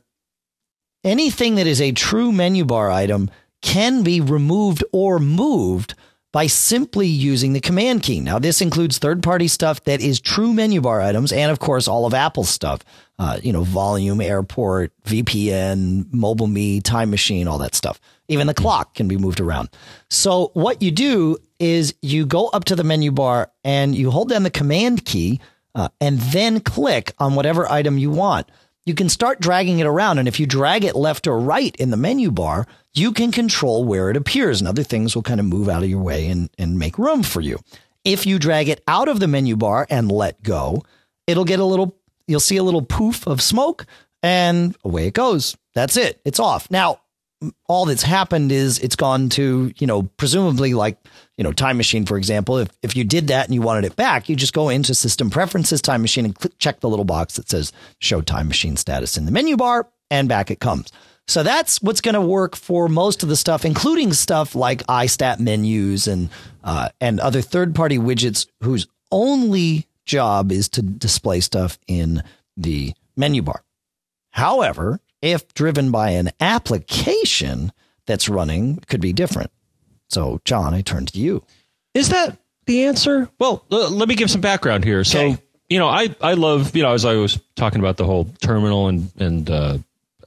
anything 1.04 1.56
that 1.56 1.68
is 1.68 1.82
a 1.82 1.92
true 1.92 2.32
menu 2.32 2.66
bar 2.66 2.92
item 2.92 3.30
can 3.62 4.04
be 4.04 4.22
removed 4.22 4.84
or 4.92 5.20
moved 5.20 5.96
by 6.32 6.46
simply 6.46 7.08
using 7.08 7.54
the 7.54 7.60
command 7.60 8.04
key. 8.04 8.20
Now, 8.20 8.38
this 8.38 8.62
includes 8.62 9.00
third 9.00 9.24
party 9.24 9.48
stuff 9.48 9.84
that 9.86 10.00
is 10.00 10.20
true 10.20 10.54
menu 10.54 10.80
bar 10.80 11.02
items, 11.02 11.32
and 11.32 11.52
of 11.52 11.60
course, 11.60 11.88
all 11.88 12.06
of 12.06 12.14
Apple's 12.14 12.50
stuff. 12.50 12.84
Uh, 13.18 13.40
you 13.42 13.52
know, 13.52 13.64
volume, 13.64 14.22
airport, 14.22 14.94
VPN, 15.04 16.06
mobile 16.14 16.48
me, 16.48 16.80
time 16.80 17.10
machine, 17.10 17.48
all 17.48 17.58
that 17.58 17.76
stuff. 17.76 18.00
Even 18.30 18.48
the 18.48 18.54
clock 18.54 18.96
can 18.96 19.08
be 19.08 19.18
moved 19.18 19.40
around. 19.40 19.70
So, 20.10 20.52
what 20.54 20.82
you 20.82 20.92
do 20.92 21.38
is 21.60 21.94
you 22.02 22.26
go 22.26 22.48
up 22.48 22.66
to 22.66 22.76
the 22.76 22.84
menu 22.84 23.12
bar 23.12 23.52
and 23.64 23.94
you 23.94 24.12
hold 24.12 24.30
down 24.30 24.44
the 24.44 24.50
command 24.50 25.04
key 25.04 25.42
uh, 25.76 25.90
and 26.00 26.20
then 26.20 26.62
click 26.62 27.14
on 27.20 27.36
whatever 27.36 27.70
item 27.70 27.98
you 27.98 28.10
want 28.10 28.50
you 28.90 28.96
can 28.96 29.08
start 29.08 29.40
dragging 29.40 29.78
it 29.78 29.86
around. 29.86 30.18
And 30.18 30.28
if 30.28 30.40
you 30.40 30.48
drag 30.48 30.84
it 30.84 30.96
left 30.96 31.28
or 31.28 31.40
right 31.40 31.76
in 31.76 31.92
the 31.92 31.98
menu 31.98 32.32
bar, 32.32 32.66
you 32.96 33.12
can 33.12 33.32
control 33.32 33.84
where 33.86 34.10
it 34.10 34.18
appears 34.18 34.60
and 34.60 34.68
other 34.68 34.82
things 34.82 35.14
will 35.14 35.22
kind 35.22 35.40
of 35.40 35.46
move 35.46 35.70
out 35.70 35.84
of 35.84 35.90
your 35.90 36.02
way 36.02 36.28
and, 36.28 36.50
and 36.58 36.80
make 36.80 36.98
room 36.98 37.22
for 37.22 37.40
you. 37.40 37.60
If 38.04 38.26
you 38.26 38.40
drag 38.40 38.68
it 38.68 38.84
out 38.88 39.08
of 39.08 39.20
the 39.20 39.28
menu 39.28 39.56
bar 39.56 39.86
and 39.92 40.12
let 40.12 40.42
go, 40.42 40.84
it'll 41.28 41.46
get 41.46 41.60
a 41.60 41.66
little, 41.66 42.00
you'll 42.28 42.40
see 42.40 42.58
a 42.58 42.64
little 42.64 42.82
poof 42.82 43.28
of 43.28 43.44
smoke 43.44 43.86
and 44.24 44.76
away 44.84 45.06
it 45.06 45.14
goes. 45.14 45.56
That's 45.76 45.96
it. 45.96 46.20
It's 46.26 46.40
off. 46.40 46.72
Now, 46.72 47.02
all 47.68 47.86
that's 47.86 48.04
happened 48.04 48.52
is 48.52 48.80
it's 48.80 48.96
gone 48.96 49.30
to, 49.30 49.72
you 49.78 49.88
know, 49.88 50.04
presumably 50.18 50.74
like, 50.74 50.98
you 51.38 51.44
know, 51.44 51.54
time 51.54 51.78
machine, 51.78 52.06
for 52.06 52.18
example. 52.18 52.58
If, 52.58 52.70
if 52.84 52.96
you 52.96 53.04
did 53.04 53.28
that 53.28 53.46
and 53.46 53.54
you 53.54 53.62
wanted 53.62 53.86
it 53.86 53.96
back, 53.96 54.28
you 54.28 54.36
just 54.36 54.54
go 54.54 54.70
into 54.70 54.94
system 54.94 55.30
preferences, 55.30 55.82
time 55.82 56.02
machine 56.02 56.26
and 56.26 56.36
click, 56.36 56.58
check 56.58 56.82
the 56.82 56.90
little 56.90 57.06
box 57.06 57.36
that 57.38 57.50
says 57.50 57.72
show 58.00 58.22
time 58.22 58.48
machine 58.48 58.76
status 58.76 59.18
in 59.18 59.26
the 59.26 59.32
menu 59.32 59.56
bar 59.56 59.88
and 60.12 60.28
back 60.28 60.52
it 60.52 60.60
comes. 60.60 60.92
So 61.28 61.44
that's 61.44 61.82
what's 61.82 62.02
going 62.02 62.16
to 62.16 62.22
work 62.22 62.56
for 62.56 62.90
most 62.90 63.24
of 63.24 63.30
the 63.30 63.36
stuff, 63.36 63.64
including 63.64 64.14
stuff 64.14 64.56
like 64.56 64.86
iStat 64.88 65.40
menus 65.40 66.08
and, 66.08 66.30
uh, 66.64 66.90
and 67.00 67.20
other 67.20 67.42
third 67.42 67.76
party 67.76 68.00
widgets 68.00 68.48
whose 68.64 68.88
only 69.12 69.88
job 70.06 70.52
is 70.52 70.68
to 70.70 70.82
display 70.82 71.40
stuff 71.40 71.78
in 71.88 72.24
the 72.58 72.94
menu 73.16 73.44
bar. 73.44 73.64
However, 74.32 75.00
if 75.22 75.54
driven 75.54 75.92
by 75.92 76.12
an 76.12 76.30
application 76.40 77.72
that's 78.06 78.30
running, 78.30 78.78
could 78.88 79.02
be 79.02 79.14
different. 79.14 79.52
So, 80.10 80.42
John, 80.46 80.74
I 80.74 80.82
turn 80.82 81.06
to 81.08 81.20
you. 81.20 81.44
Is 81.94 82.10
that 82.10 82.38
the 82.66 82.86
answer? 82.86 83.30
Well, 83.40 83.64
l- 83.72 83.92
let 83.92 84.08
me 84.08 84.16
give 84.16 84.32
some 84.32 84.42
background 84.42 84.84
here. 84.84 85.04
So, 85.04 85.20
okay. 85.20 85.42
you 85.70 85.80
know, 85.80 85.88
I, 85.88 86.16
I 86.22 86.34
love, 86.34 86.76
you 86.76 86.84
know, 86.84 86.94
as 86.94 87.06
I 87.06 87.16
was 87.16 87.40
talking 87.56 87.80
about 87.80 87.98
the 87.98 88.06
whole 88.06 88.26
terminal 88.42 88.88
and, 88.88 89.12
and 89.20 89.50
uh, 89.50 89.78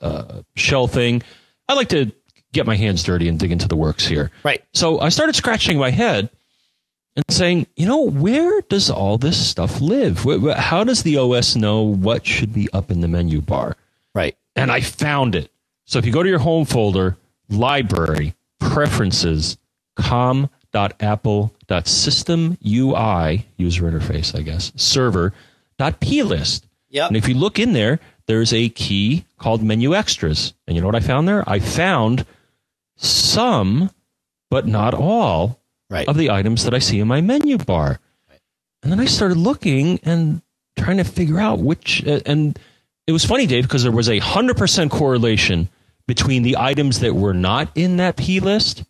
uh, 0.01 0.43
shell 0.55 0.87
thing, 0.87 1.23
I 1.69 1.75
like 1.75 1.89
to 1.89 2.13
get 2.53 2.67
my 2.67 2.77
hands 2.77 3.03
dirty 3.03 3.29
and 3.29 3.39
dig 3.39 3.51
into 3.51 3.69
the 3.69 3.77
works 3.77 4.07
here. 4.07 4.31
Right. 4.45 4.63
So 4.75 5.01
I 5.01 5.09
started 5.09 5.35
scratching 5.35 5.79
my 5.79 5.91
head 5.91 6.29
and 7.17 7.25
saying, 7.31 7.67
you 7.77 7.87
know, 7.87 8.03
where 8.03 8.61
does 8.63 8.91
all 8.91 9.19
this 9.19 9.45
stuff 9.45 9.81
live? 9.81 10.25
How 10.57 10.85
does 10.85 11.03
the 11.03 11.19
OS 11.19 11.57
know 11.57 11.83
what 11.83 12.27
should 12.27 12.53
be 12.53 12.69
up 12.73 12.91
in 12.91 13.01
the 13.01 13.09
menu 13.09 13.41
bar? 13.41 13.77
Right. 14.15 14.37
And 14.57 14.71
I 14.71 14.81
found 14.81 15.35
it. 15.35 15.51
So 15.85 15.99
if 15.99 16.07
you 16.07 16.13
go 16.13 16.23
to 16.23 16.29
your 16.29 16.39
home 16.39 16.65
folder, 16.65 17.17
library, 17.49 18.35
preferences, 18.61 19.59
com.apple.system 19.97 22.59
UI, 22.65 23.47
user 23.57 23.91
interface, 23.91 24.39
I 24.39 24.43
guess, 24.43 24.73
server, 24.77 25.35
dot 25.79 26.01
plist. 26.01 26.67
Yep. 26.91 27.09
And 27.09 27.17
if 27.17 27.29
you 27.29 27.35
look 27.35 27.59
in 27.59 27.73
there, 27.73 27.99
there's 28.27 28.53
a 28.53 28.69
key 28.69 29.25
called 29.39 29.63
menu 29.63 29.95
extras. 29.95 30.53
And 30.67 30.77
you 30.77 30.83
know 30.83 30.89
what 30.89 30.97
I 30.97 31.01
found 31.01 31.27
there? 31.27 31.49
I 31.49 31.59
found 31.59 32.27
some, 32.97 33.91
but 34.51 34.67
not 34.67 34.95
all, 34.95 35.61
right. 35.91 36.09
of 36.09 36.17
the 36.17 36.31
items 36.31 36.65
that 36.65 36.75
I 36.75 36.79
see 36.79 37.01
in 37.01 37.09
my 37.09 37.21
menu 37.21 37.59
bar. 37.59 37.99
Right. 38.29 38.41
And 38.83 38.93
then 38.93 39.01
I 39.01 39.07
started 39.07 39.37
looking 39.37 39.99
and 40.03 40.43
trying 40.77 40.99
to 40.99 41.05
figure 41.05 41.41
out 41.41 41.59
which, 41.59 42.07
uh, 42.07 42.21
and 42.27 42.59
it 43.07 43.13
was 43.13 43.25
funny, 43.25 43.47
Dave, 43.47 43.65
because 43.65 43.83
there 43.83 43.93
was 43.93 44.09
a 44.09 44.21
100% 44.21 44.91
correlation 44.91 45.69
between 46.07 46.43
the 46.43 46.57
items 46.59 47.01
that 47.01 47.15
were 47.15 47.35
not 47.35 47.71
in 47.75 47.97
that 47.97 48.17
P 48.17 48.41
list 48.41 48.85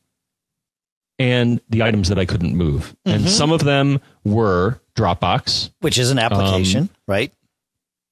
and 1.18 1.60
the 1.68 1.82
items 1.82 2.08
that 2.08 2.18
I 2.18 2.24
couldn't 2.24 2.56
move. 2.56 2.96
Mm-hmm. 3.06 3.10
And 3.10 3.30
some 3.30 3.52
of 3.52 3.64
them 3.64 4.00
were 4.24 4.80
Dropbox, 4.96 5.70
which 5.80 5.98
is 5.98 6.10
an 6.10 6.18
application, 6.18 6.82
um, 6.82 6.90
right? 7.06 7.32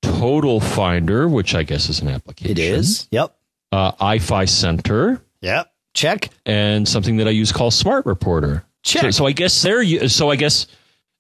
Total 0.02 0.60
Finder, 0.60 1.28
which 1.28 1.54
I 1.54 1.62
guess 1.62 1.88
is 1.88 2.00
an 2.00 2.08
application. 2.08 2.52
It 2.52 2.58
is. 2.58 3.08
Yep. 3.10 3.34
Uh, 3.72 3.92
Eye-Fi 4.00 4.46
Center. 4.46 5.22
Yep. 5.42 5.72
Check. 5.94 6.30
And 6.46 6.88
something 6.88 7.16
that 7.18 7.26
I 7.26 7.30
use 7.30 7.52
called 7.52 7.74
Smart 7.74 8.06
Reporter. 8.06 8.64
Check. 8.82 9.02
So, 9.02 9.10
so 9.10 9.26
I 9.26 9.32
guess 9.32 9.60
they're 9.60 10.08
so 10.08 10.30
I 10.30 10.36
guess 10.36 10.66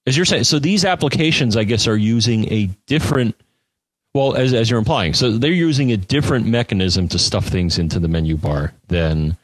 as 0.06 0.16
you're 0.16 0.24
saying, 0.24 0.44
so 0.44 0.58
these 0.58 0.84
applications 0.84 1.56
I 1.56 1.64
guess 1.64 1.86
are 1.86 1.96
using 1.96 2.50
a 2.52 2.66
different 2.86 3.34
well, 4.14 4.34
as, 4.34 4.52
as 4.52 4.68
you're 4.70 4.78
implying, 4.78 5.14
so 5.14 5.30
they're 5.30 5.52
using 5.52 5.92
a 5.92 5.96
different 5.96 6.46
mechanism 6.46 7.08
to 7.08 7.18
stuff 7.18 7.46
things 7.46 7.78
into 7.78 8.00
the 8.00 8.08
menu 8.08 8.36
bar 8.36 8.72
than 8.88 9.36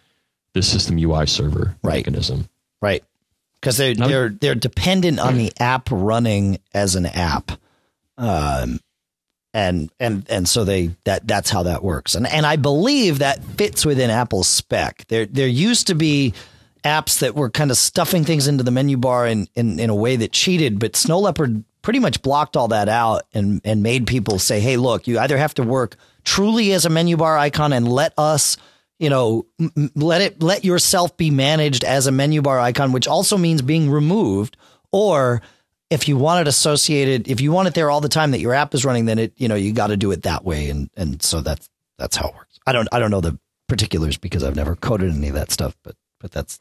the 0.55 0.63
system 0.63 0.99
UI 0.99 1.27
server 1.27 1.77
right. 1.83 1.97
mechanism. 1.97 2.49
Right. 2.81 3.05
Because 3.61 3.77
they're 3.77 3.95
now, 3.95 4.09
they're 4.09 4.29
they're 4.29 4.55
dependent 4.55 5.19
on 5.19 5.37
the 5.37 5.53
app 5.59 5.89
running 5.91 6.59
as 6.75 6.95
an 6.95 7.07
app. 7.07 7.53
Um 8.19 8.81
and 9.53 9.91
and 9.99 10.27
and 10.29 10.49
so 10.49 10.65
they 10.65 10.91
that 11.05 11.27
that's 11.27 11.51
how 11.51 11.63
that 11.65 11.83
works. 11.83 12.15
And 12.15 12.27
and 12.27 12.45
I 12.45 12.57
believe 12.57 13.21
that 13.21 13.43
fits 13.43 13.87
within 13.87 14.11
Apple's 14.11 14.49
spec. 14.49 15.07
There 15.09 15.27
there 15.27 15.49
used 15.49 15.87
to 15.87 15.95
be 15.95 16.35
apps 16.85 17.19
that 17.19 17.35
were 17.35 17.51
kind 17.51 17.71
of 17.71 17.77
stuffing 17.77 18.25
things 18.25 18.47
into 18.47 18.63
the 18.63 18.71
menu 18.71 18.97
bar 18.97 19.27
in, 19.27 19.49
in, 19.57 19.81
in 19.81 19.91
a 19.91 19.95
way 19.95 20.15
that 20.17 20.31
cheated, 20.31 20.79
but 20.79 20.95
Snow 20.95 21.19
Leopard 21.19 21.65
pretty 21.87 22.01
much 22.01 22.21
blocked 22.21 22.57
all 22.57 22.67
that 22.67 22.89
out 22.89 23.23
and, 23.33 23.61
and 23.65 23.81
made 23.81 24.09
people 24.09 24.41
say, 24.41 24.59
hey, 24.59 24.77
look, 24.77 25.07
you 25.07 25.21
either 25.21 25.39
have 25.39 25.55
to 25.55 25.63
work 25.63 25.95
truly 26.25 26.73
as 26.73 26.85
a 26.85 26.91
menu 26.91 27.17
bar 27.17 27.39
icon 27.39 27.73
and 27.73 27.87
let 27.87 28.13
us, 28.19 28.57
you 28.99 29.09
know, 29.09 29.47
let 29.95 30.21
it 30.21 30.43
let 30.43 30.65
yourself 30.65 31.17
be 31.17 31.31
managed 31.31 31.85
as 31.85 32.09
a 32.09 32.11
menu 32.11 32.43
bar 32.43 32.59
icon, 32.59 32.91
which 32.91 33.07
also 33.07 33.39
means 33.39 33.63
being 33.63 33.89
removed, 33.89 34.57
or 34.91 35.43
if 35.89 36.09
you 36.09 36.17
want 36.17 36.41
it 36.41 36.49
associated, 36.49 37.29
if 37.29 37.41
you 37.41 37.53
want 37.53 37.69
it 37.69 37.75
there 37.75 37.89
all 37.89 38.01
the 38.01 38.09
time 38.09 38.33
that 38.33 38.41
your 38.41 38.53
app 38.53 38.75
is 38.75 38.85
running, 38.85 39.05
then 39.05 39.21
it, 39.21 39.33
you 39.37 39.47
know, 39.47 39.55
you 39.55 39.73
got 39.73 39.87
to 39.87 39.97
do 39.97 40.11
it 40.11 40.25
that 40.25 40.45
way. 40.45 40.71
And, 40.71 40.91
and 40.97 41.23
so 41.23 41.41
that's, 41.41 41.71
that's 41.99 42.17
how 42.17 42.31
it 42.31 42.35
works. 42.35 42.59
I 42.67 42.73
don't, 42.73 42.89
I 42.91 42.99
don't 42.99 43.13
know 43.13 43.21
the 43.21 43.39
particulars 43.69 44.17
because 44.17 44.43
I've 44.43 44.57
never 44.57 44.75
coded 44.75 45.15
any 45.15 45.29
of 45.29 45.35
that 45.35 45.53
stuff, 45.53 45.77
but, 45.85 45.95
but 46.19 46.33
that's, 46.33 46.59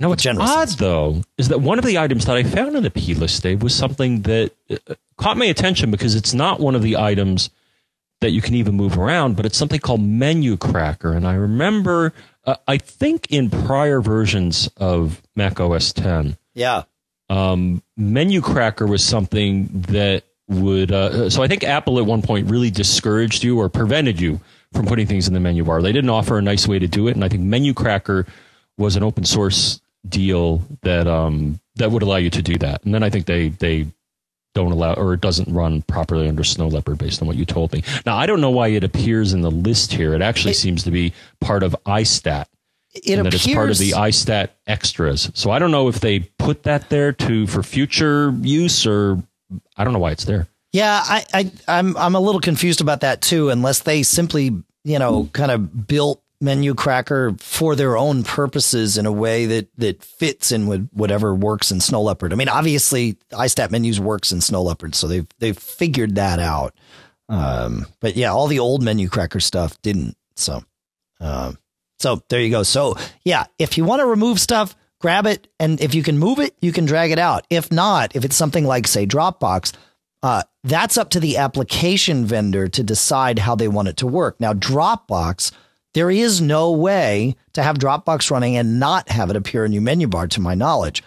now, 0.00 0.10
what's 0.10 0.24
odd, 0.26 0.68
sense. 0.68 0.76
though, 0.76 1.22
is 1.36 1.48
that 1.48 1.60
one 1.60 1.78
of 1.78 1.84
the 1.84 1.98
items 1.98 2.26
that 2.26 2.36
I 2.36 2.44
found 2.44 2.76
in 2.76 2.84
the 2.84 2.90
P 2.90 3.14
list, 3.14 3.42
Dave, 3.42 3.62
was 3.62 3.74
something 3.74 4.22
that 4.22 4.52
uh, 4.70 4.94
caught 5.16 5.36
my 5.36 5.46
attention 5.46 5.90
because 5.90 6.14
it's 6.14 6.32
not 6.32 6.60
one 6.60 6.76
of 6.76 6.82
the 6.82 6.96
items 6.96 7.50
that 8.20 8.30
you 8.30 8.40
can 8.40 8.54
even 8.54 8.76
move 8.76 8.96
around, 8.96 9.36
but 9.36 9.44
it's 9.44 9.56
something 9.56 9.80
called 9.80 10.00
MenuCracker. 10.00 11.16
And 11.16 11.26
I 11.26 11.34
remember, 11.34 12.12
uh, 12.44 12.56
I 12.66 12.76
think 12.78 13.26
in 13.30 13.50
prior 13.50 14.00
versions 14.00 14.68
of 14.76 15.20
Mac 15.34 15.58
OS 15.60 15.92
10, 15.92 16.36
yeah, 16.54 16.84
um, 17.28 17.82
MenuCracker 17.98 18.88
was 18.88 19.02
something 19.02 19.68
that 19.88 20.22
would. 20.48 20.92
Uh, 20.92 21.28
so 21.28 21.42
I 21.42 21.48
think 21.48 21.64
Apple 21.64 21.98
at 21.98 22.06
one 22.06 22.22
point 22.22 22.50
really 22.50 22.70
discouraged 22.70 23.42
you 23.42 23.58
or 23.58 23.68
prevented 23.68 24.20
you 24.20 24.40
from 24.72 24.86
putting 24.86 25.06
things 25.06 25.26
in 25.26 25.34
the 25.34 25.40
menu 25.40 25.64
bar. 25.64 25.82
They 25.82 25.92
didn't 25.92 26.10
offer 26.10 26.38
a 26.38 26.42
nice 26.42 26.68
way 26.68 26.78
to 26.78 26.86
do 26.86 27.08
it, 27.08 27.16
and 27.16 27.24
I 27.24 27.28
think 27.28 27.42
MenuCracker 27.42 28.28
was 28.76 28.94
an 28.94 29.02
open 29.02 29.24
source 29.24 29.80
deal 30.10 30.62
that 30.82 31.06
um, 31.06 31.60
that 31.76 31.90
would 31.90 32.02
allow 32.02 32.16
you 32.16 32.30
to 32.30 32.42
do 32.42 32.56
that. 32.58 32.84
And 32.84 32.94
then 32.94 33.02
I 33.02 33.10
think 33.10 33.26
they 33.26 33.48
they 33.48 33.86
don't 34.54 34.72
allow 34.72 34.94
or 34.94 35.14
it 35.14 35.20
doesn't 35.20 35.52
run 35.52 35.82
properly 35.82 36.28
under 36.28 36.44
Snow 36.44 36.68
Leopard 36.68 36.98
based 36.98 37.22
on 37.22 37.28
what 37.28 37.36
you 37.36 37.44
told 37.44 37.72
me. 37.72 37.82
Now 38.04 38.16
I 38.16 38.26
don't 38.26 38.40
know 38.40 38.50
why 38.50 38.68
it 38.68 38.84
appears 38.84 39.32
in 39.32 39.40
the 39.40 39.50
list 39.50 39.92
here. 39.92 40.14
It 40.14 40.22
actually 40.22 40.52
it, 40.52 40.56
seems 40.56 40.82
to 40.84 40.90
be 40.90 41.12
part 41.40 41.62
of 41.62 41.76
iStat. 41.86 42.46
It 42.94 43.18
appears, 43.18 43.24
that 43.24 43.34
it's 43.34 43.54
part 43.54 43.70
of 43.70 43.78
the 43.78 43.92
iStat 43.92 44.48
extras. 44.66 45.30
So 45.34 45.50
I 45.50 45.58
don't 45.58 45.70
know 45.70 45.88
if 45.88 46.00
they 46.00 46.20
put 46.20 46.64
that 46.64 46.88
there 46.88 47.12
to 47.12 47.46
for 47.46 47.62
future 47.62 48.34
use 48.40 48.86
or 48.86 49.22
I 49.76 49.84
don't 49.84 49.92
know 49.92 49.98
why 49.98 50.10
it's 50.10 50.24
there. 50.24 50.48
Yeah, 50.72 51.02
I, 51.04 51.24
I 51.32 51.50
I'm 51.66 51.96
I'm 51.96 52.14
a 52.14 52.20
little 52.20 52.40
confused 52.40 52.80
about 52.80 53.00
that 53.00 53.20
too, 53.20 53.50
unless 53.50 53.80
they 53.80 54.02
simply, 54.02 54.52
you 54.84 54.98
know, 54.98 55.30
kind 55.32 55.50
of 55.50 55.86
built 55.86 56.22
MenuCracker 56.42 57.40
for 57.40 57.74
their 57.74 57.96
own 57.96 58.22
purposes 58.22 58.96
in 58.96 59.06
a 59.06 59.12
way 59.12 59.46
that 59.46 59.68
that 59.76 60.04
fits 60.04 60.52
in 60.52 60.66
with 60.68 60.88
whatever 60.92 61.34
works 61.34 61.72
in 61.72 61.80
Snow 61.80 62.02
Leopard. 62.02 62.32
I 62.32 62.36
mean, 62.36 62.48
obviously, 62.48 63.14
iStat 63.32 63.70
menus 63.70 63.98
works 63.98 64.30
in 64.30 64.40
Snow 64.40 64.62
Leopard, 64.62 64.94
so 64.94 65.08
they've 65.08 65.26
they've 65.40 65.58
figured 65.58 66.14
that 66.14 66.38
out. 66.38 66.74
Um, 67.28 67.86
but 68.00 68.16
yeah, 68.16 68.30
all 68.30 68.46
the 68.46 68.60
old 68.60 68.82
MenuCracker 68.82 69.42
stuff 69.42 69.80
didn't. 69.82 70.16
So, 70.36 70.62
um, 71.20 71.58
so 71.98 72.22
there 72.28 72.40
you 72.40 72.50
go. 72.50 72.62
So 72.62 72.96
yeah, 73.24 73.46
if 73.58 73.76
you 73.76 73.84
want 73.84 74.00
to 74.00 74.06
remove 74.06 74.38
stuff, 74.38 74.76
grab 75.00 75.26
it, 75.26 75.48
and 75.58 75.80
if 75.80 75.92
you 75.92 76.04
can 76.04 76.18
move 76.18 76.38
it, 76.38 76.54
you 76.60 76.70
can 76.70 76.84
drag 76.84 77.10
it 77.10 77.18
out. 77.18 77.46
If 77.50 77.72
not, 77.72 78.14
if 78.14 78.24
it's 78.24 78.36
something 78.36 78.64
like 78.64 78.86
say 78.86 79.06
Dropbox. 79.06 79.72
Uh, 80.20 80.42
that's 80.64 80.98
up 80.98 81.10
to 81.10 81.20
the 81.20 81.36
application 81.36 82.24
vendor 82.24 82.66
to 82.66 82.82
decide 82.82 83.38
how 83.38 83.54
they 83.54 83.68
want 83.68 83.86
it 83.86 83.96
to 83.98 84.06
work. 84.06 84.40
Now, 84.40 84.52
Dropbox 84.52 85.52
there 85.94 86.10
is 86.10 86.40
no 86.40 86.70
way 86.72 87.36
to 87.54 87.62
have 87.62 87.78
Dropbox 87.78 88.30
running 88.30 88.56
and 88.56 88.78
not 88.78 89.08
have 89.08 89.30
it 89.30 89.36
appear 89.36 89.64
in 89.64 89.72
your 89.72 89.82
menu 89.82 90.06
bar, 90.06 90.26
to 90.28 90.40
my 90.40 90.54
knowledge. 90.54 91.02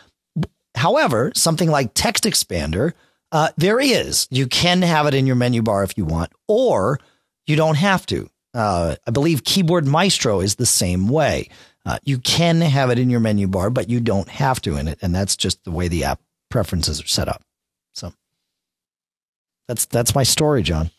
However, 0.76 1.32
something 1.36 1.70
like 1.70 1.94
TextExpander, 1.94 2.94
uh, 3.32 3.50
there 3.58 3.80
is. 3.80 4.28
You 4.32 4.48
can 4.48 4.82
have 4.82 5.08
it 5.08 5.13
in 5.13 5.28
your 5.28 5.36
menu 5.36 5.62
bar 5.62 5.84
if 5.84 5.98
you 5.98 6.06
want, 6.06 6.32
or 6.48 7.00
you 7.46 7.56
don't 7.56 7.78
have 7.78 8.06
to. 8.08 8.30
Uh, 8.54 8.96
I 9.08 9.12
believe 9.12 9.44
Keyboard 9.44 9.86
Maestro 9.86 10.41
is 10.41 10.56
the 10.56 10.65
same 10.65 11.08
way. 11.08 11.50
Uh, 11.86 11.98
you 12.04 12.17
can 12.17 12.62
have 12.62 12.89
it 12.89 13.00
in 13.00 13.10
your 13.10 13.20
menu 13.20 13.48
bar, 13.48 13.70
but 13.70 13.89
you 13.89 14.00
don't 14.00 14.30
have 14.30 14.62
to 14.62 14.78
in 14.78 14.88
it, 14.88 15.00
and 15.02 15.15
that's 15.15 15.36
just 15.36 15.63
the 15.63 15.72
way 15.72 15.88
the 15.88 16.04
app 16.04 16.20
preferences 16.50 17.02
are 17.02 17.08
set 17.08 17.28
up. 17.28 17.44
So 17.94 18.13
that's 19.67 19.86
that's 19.86 20.13
my 20.13 20.24
story, 20.24 20.63
John. 20.63 20.91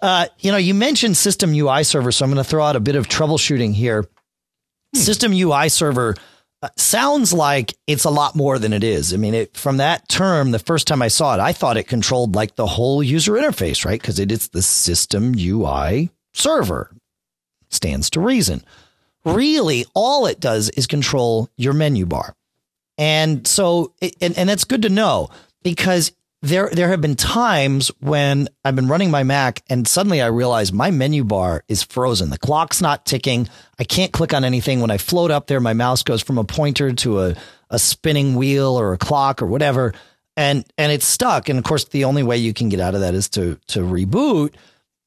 Uh, 0.00 0.26
you 0.38 0.50
know, 0.50 0.58
you 0.58 0.74
mentioned 0.74 1.16
System 1.16 1.52
UI 1.52 1.84
Server, 1.84 2.12
so 2.12 2.24
I'm 2.24 2.30
going 2.30 2.42
to 2.42 2.48
throw 2.48 2.64
out 2.64 2.76
a 2.76 2.80
bit 2.80 2.96
of 2.96 3.08
troubleshooting 3.08 3.74
here. 3.74 4.02
Hmm. 4.94 4.98
System 4.98 5.32
UI 5.32 5.68
Server 5.68 6.14
uh, 6.62 6.68
sounds 6.76 7.32
like 7.32 7.74
it's 7.86 8.04
a 8.04 8.10
lot 8.10 8.36
more 8.36 8.58
than 8.58 8.72
it 8.72 8.84
is. 8.84 9.14
I 9.14 9.16
mean, 9.16 9.34
it, 9.34 9.56
from 9.56 9.78
that 9.78 10.08
term, 10.08 10.50
the 10.50 10.58
first 10.58 10.86
time 10.86 11.02
I 11.02 11.08
saw 11.08 11.34
it, 11.34 11.40
I 11.40 11.52
thought 11.52 11.76
it 11.76 11.84
controlled 11.84 12.34
like 12.34 12.56
the 12.56 12.66
whole 12.66 13.02
user 13.02 13.32
interface, 13.32 13.84
right? 13.84 14.00
Because 14.00 14.18
it 14.18 14.30
is 14.30 14.48
the 14.48 14.62
System 14.62 15.34
UI 15.36 16.10
Server. 16.32 16.90
Stands 17.70 18.10
to 18.10 18.20
reason. 18.20 18.64
Really, 19.24 19.86
all 19.94 20.26
it 20.26 20.40
does 20.40 20.70
is 20.70 20.86
control 20.86 21.48
your 21.56 21.72
menu 21.72 22.06
bar. 22.06 22.34
And 22.98 23.46
so, 23.46 23.94
and, 24.20 24.36
and 24.36 24.48
that's 24.48 24.64
good 24.64 24.82
to 24.82 24.88
know 24.88 25.30
because 25.62 26.12
there 26.42 26.70
there 26.72 26.88
have 26.88 27.00
been 27.00 27.16
times 27.16 27.90
when 28.00 28.48
I've 28.64 28.76
been 28.76 28.88
running 28.88 29.10
my 29.10 29.22
Mac 29.22 29.62
and 29.68 29.86
suddenly 29.86 30.22
I 30.22 30.26
realize 30.26 30.72
my 30.72 30.90
menu 30.90 31.22
bar 31.22 31.64
is 31.68 31.82
frozen. 31.82 32.30
The 32.30 32.38
clock's 32.38 32.80
not 32.80 33.04
ticking. 33.04 33.48
I 33.78 33.84
can't 33.84 34.12
click 34.12 34.32
on 34.32 34.44
anything. 34.44 34.80
When 34.80 34.90
I 34.90 34.96
float 34.96 35.30
up 35.30 35.48
there, 35.48 35.60
my 35.60 35.74
mouse 35.74 36.02
goes 36.02 36.22
from 36.22 36.38
a 36.38 36.44
pointer 36.44 36.92
to 36.92 37.20
a, 37.20 37.34
a 37.68 37.78
spinning 37.78 38.36
wheel 38.36 38.80
or 38.80 38.94
a 38.94 38.98
clock 38.98 39.42
or 39.42 39.46
whatever. 39.46 39.92
And 40.36 40.64
and 40.78 40.90
it's 40.90 41.06
stuck. 41.06 41.50
And 41.50 41.58
of 41.58 41.64
course, 41.64 41.84
the 41.84 42.04
only 42.04 42.22
way 42.22 42.38
you 42.38 42.54
can 42.54 42.70
get 42.70 42.80
out 42.80 42.94
of 42.94 43.02
that 43.02 43.14
is 43.14 43.28
to 43.30 43.58
to 43.68 43.80
reboot. 43.80 44.54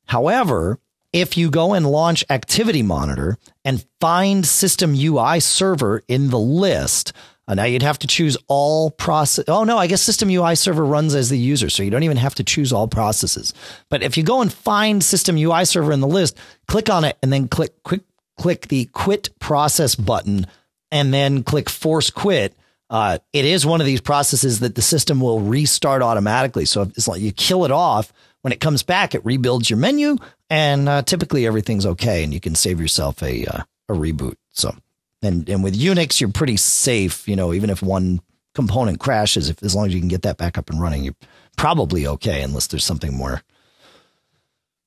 However, 0.05 0.79
if 1.13 1.37
you 1.37 1.49
go 1.49 1.73
and 1.73 1.89
launch 1.89 2.23
Activity 2.29 2.83
Monitor 2.83 3.37
and 3.65 3.85
find 3.99 4.45
System 4.45 4.93
UI 4.95 5.39
Server 5.39 6.03
in 6.07 6.29
the 6.29 6.39
list, 6.39 7.13
uh, 7.47 7.55
now 7.55 7.65
you'd 7.65 7.81
have 7.81 7.99
to 7.99 8.07
choose 8.07 8.37
all 8.47 8.89
process. 8.91 9.45
Oh 9.47 9.63
no, 9.63 9.77
I 9.77 9.87
guess 9.87 10.01
System 10.01 10.29
UI 10.29 10.55
Server 10.55 10.85
runs 10.85 11.13
as 11.13 11.29
the 11.29 11.37
user, 11.37 11.69
so 11.69 11.83
you 11.83 11.91
don't 11.91 12.03
even 12.03 12.17
have 12.17 12.35
to 12.35 12.43
choose 12.43 12.71
all 12.71 12.87
processes. 12.87 13.53
But 13.89 14.01
if 14.01 14.17
you 14.17 14.23
go 14.23 14.41
and 14.41 14.51
find 14.51 15.03
System 15.03 15.37
UI 15.37 15.65
Server 15.65 15.91
in 15.91 15.99
the 15.99 16.07
list, 16.07 16.37
click 16.67 16.89
on 16.89 17.03
it 17.03 17.17
and 17.21 17.33
then 17.33 17.47
click 17.47 17.83
quick 17.83 18.01
click 18.37 18.67
the 18.67 18.85
Quit 18.85 19.29
Process 19.39 19.95
button, 19.95 20.47
and 20.91 21.13
then 21.13 21.43
click 21.43 21.69
Force 21.69 22.09
Quit. 22.09 22.55
Uh, 22.89 23.17
it 23.31 23.45
is 23.45 23.65
one 23.65 23.81
of 23.81 23.87
these 23.87 24.01
processes 24.01 24.59
that 24.59 24.75
the 24.75 24.81
system 24.81 25.19
will 25.19 25.39
restart 25.39 26.01
automatically. 26.01 26.65
So 26.65 26.83
it's 26.83 27.07
like 27.07 27.21
you 27.21 27.31
kill 27.31 27.65
it 27.65 27.71
off. 27.71 28.13
When 28.41 28.53
it 28.53 28.59
comes 28.59 28.83
back, 28.83 29.15
it 29.15 29.25
rebuilds 29.25 29.69
your 29.69 29.79
menu, 29.79 30.17
and 30.49 30.89
uh, 30.89 31.01
typically 31.01 31.47
everything's 31.47 31.85
okay, 31.85 32.23
and 32.23 32.33
you 32.33 32.41
can 32.41 32.55
save 32.55 32.79
yourself 32.79 33.23
a 33.23 33.45
uh, 33.45 33.63
a 33.89 33.93
reboot. 33.93 34.35
So, 34.51 34.75
and 35.23 35.47
and 35.49 35.63
with 35.63 35.79
Unix, 35.79 36.19
you're 36.19 36.31
pretty 36.31 36.57
safe. 36.57 37.27
You 37.27 37.35
know, 37.35 37.53
even 37.53 37.69
if 37.69 37.81
one 37.81 38.21
component 38.53 38.99
crashes, 38.99 39.49
if 39.49 39.61
as 39.63 39.75
long 39.75 39.87
as 39.87 39.93
you 39.93 39.99
can 39.99 40.09
get 40.09 40.23
that 40.23 40.37
back 40.37 40.57
up 40.57 40.69
and 40.69 40.79
running, 40.81 41.03
you're 41.03 41.15
probably 41.57 42.07
okay, 42.07 42.41
unless 42.41 42.67
there's 42.67 42.85
something 42.85 43.15
more 43.15 43.41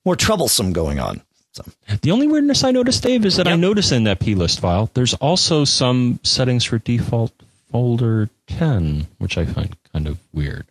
more 0.05 0.16
troublesome 0.16 0.72
going 0.72 1.01
on. 1.01 1.22
So 1.53 1.64
the 2.03 2.11
only 2.11 2.26
weirdness 2.26 2.64
I 2.64 2.70
noticed, 2.70 3.03
Dave, 3.03 3.24
is 3.24 3.37
that 3.37 3.47
yep. 3.47 3.55
I 3.55 3.57
noticed 3.57 3.91
in 3.91 4.05
that 4.05 4.20
plist 4.20 4.61
file 4.61 4.91
there's 4.95 5.14
also 5.14 5.64
some 5.64 6.20
settings 6.22 6.64
for 6.64 6.78
default 6.78 7.32
folder 7.72 8.28
10, 8.47 9.07
which 9.18 9.37
I 9.39 9.45
find 9.47 9.76
kind 9.93 10.07
of 10.07 10.18
weird. 10.32 10.66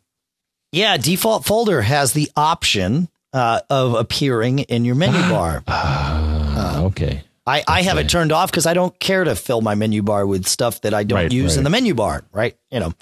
Yeah, 0.72 0.98
default 0.98 1.46
folder 1.46 1.82
has 1.82 2.14
the 2.14 2.30
option 2.36 3.10
uh, 3.34 3.62
of 3.70 3.96
appearing 3.96 4.60
in 4.60 4.86
your 4.86 4.96
menu 4.96 5.20
bar. 5.22 5.64
uh, 5.68 6.84
okay. 6.86 7.24
I, 7.48 7.64
I 7.68 7.82
have 7.84 7.98
it 7.98 8.10
turned 8.10 8.32
off 8.32 8.50
because 8.50 8.66
I 8.66 8.74
don't 8.74 8.98
care 9.00 9.24
to 9.24 9.36
fill 9.36 9.62
my 9.62 9.76
menu 9.76 10.02
bar 10.02 10.26
with 10.26 10.48
stuff 10.48 10.82
that 10.82 10.94
I 10.94 11.04
don't 11.04 11.18
right, 11.18 11.32
use 11.32 11.54
right. 11.54 11.58
in 11.60 11.64
the 11.64 11.70
menu 11.70 11.94
bar, 11.94 12.24
right? 12.32 12.58
You 12.72 12.80
know, 12.80 12.94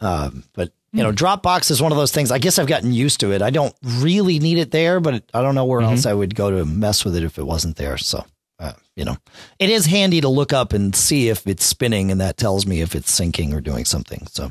um, 0.00 0.44
but 0.54 0.72
you 0.92 1.02
know, 1.02 1.10
hmm. 1.10 1.16
Dropbox 1.16 1.70
is 1.70 1.80
one 1.80 1.92
of 1.92 1.98
those 1.98 2.12
things. 2.12 2.30
I 2.30 2.38
guess 2.38 2.58
I've 2.58 2.66
gotten 2.66 2.92
used 2.92 3.20
to 3.20 3.32
it. 3.32 3.42
I 3.42 3.50
don't 3.50 3.74
really 3.84 4.38
need 4.38 4.58
it 4.58 4.70
there, 4.70 4.98
but 4.98 5.24
I 5.32 5.42
don't 5.42 5.54
know 5.54 5.64
where 5.64 5.80
mm-hmm. 5.80 5.92
else 5.92 6.06
I 6.06 6.14
would 6.14 6.34
go 6.34 6.50
to 6.50 6.64
mess 6.64 7.04
with 7.04 7.16
it 7.16 7.22
if 7.22 7.38
it 7.38 7.44
wasn't 7.44 7.76
there. 7.76 7.96
So, 7.98 8.24
uh, 8.58 8.72
you 8.96 9.04
know, 9.04 9.16
it 9.58 9.70
is 9.70 9.86
handy 9.86 10.20
to 10.22 10.28
look 10.28 10.52
up 10.52 10.72
and 10.72 10.96
see 10.96 11.28
if 11.28 11.46
it's 11.46 11.64
spinning, 11.64 12.10
and 12.10 12.20
that 12.20 12.36
tells 12.36 12.66
me 12.66 12.80
if 12.80 12.94
it's 12.94 13.18
syncing 13.18 13.52
or 13.52 13.60
doing 13.60 13.84
something. 13.84 14.26
So, 14.28 14.50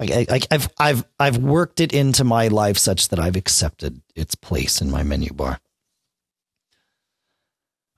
I, 0.00 0.40
have 0.50 0.72
I've 0.78 1.04
I've 1.18 1.38
worked 1.38 1.80
it 1.80 1.92
into 1.92 2.24
my 2.24 2.48
life 2.48 2.78
such 2.78 3.08
that 3.08 3.18
I've 3.18 3.36
accepted 3.36 4.00
its 4.16 4.34
place 4.34 4.80
in 4.80 4.90
my 4.90 5.02
menu 5.02 5.32
bar. 5.32 5.60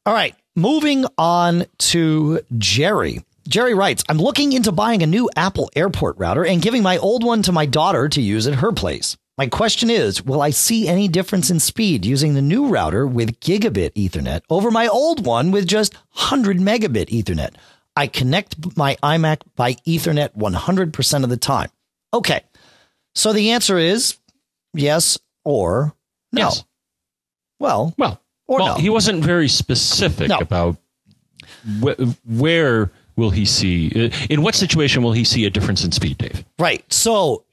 All 0.06 0.12
right, 0.12 0.34
moving 0.56 1.04
on 1.18 1.66
to 1.78 2.40
Jerry. 2.58 3.24
Jerry 3.48 3.74
writes, 3.74 4.04
I'm 4.08 4.18
looking 4.18 4.52
into 4.52 4.72
buying 4.72 5.02
a 5.02 5.06
new 5.06 5.28
Apple 5.36 5.70
airport 5.76 6.16
router 6.18 6.44
and 6.44 6.62
giving 6.62 6.82
my 6.82 6.96
old 6.98 7.24
one 7.24 7.42
to 7.42 7.52
my 7.52 7.66
daughter 7.66 8.08
to 8.08 8.20
use 8.20 8.46
at 8.46 8.54
her 8.54 8.72
place. 8.72 9.16
My 9.36 9.48
question 9.48 9.90
is, 9.90 10.22
will 10.22 10.40
I 10.40 10.50
see 10.50 10.86
any 10.86 11.08
difference 11.08 11.50
in 11.50 11.58
speed 11.58 12.06
using 12.06 12.34
the 12.34 12.42
new 12.42 12.68
router 12.68 13.06
with 13.06 13.40
gigabit 13.40 13.92
ethernet 13.94 14.42
over 14.48 14.70
my 14.70 14.86
old 14.86 15.26
one 15.26 15.50
with 15.50 15.66
just 15.66 15.94
100 15.94 16.58
megabit 16.58 17.08
ethernet? 17.08 17.54
I 17.96 18.06
connect 18.06 18.76
my 18.76 18.96
iMac 19.02 19.42
by 19.56 19.74
ethernet 19.86 20.36
100% 20.36 21.24
of 21.24 21.30
the 21.30 21.36
time. 21.36 21.68
Okay. 22.12 22.42
So 23.14 23.32
the 23.32 23.50
answer 23.50 23.76
is 23.76 24.16
yes 24.72 25.18
or 25.44 25.94
no. 26.32 26.42
Yes. 26.42 26.64
Well, 27.58 27.94
well, 27.98 28.20
or 28.46 28.58
well, 28.58 28.66
no. 28.68 28.74
he 28.74 28.90
wasn't 28.90 29.24
very 29.24 29.48
specific 29.48 30.28
no. 30.28 30.38
about 30.38 30.76
wh- 31.82 32.00
where 32.26 32.90
will 33.16 33.30
he 33.30 33.44
see 33.44 34.10
in 34.28 34.42
what 34.42 34.54
situation 34.54 35.02
will 35.02 35.12
he 35.12 35.24
see 35.24 35.44
a 35.44 35.50
difference 35.50 35.84
in 35.84 35.92
speed, 35.92 36.18
Dave? 36.18 36.44
Right. 36.58 36.84
So 36.92 37.44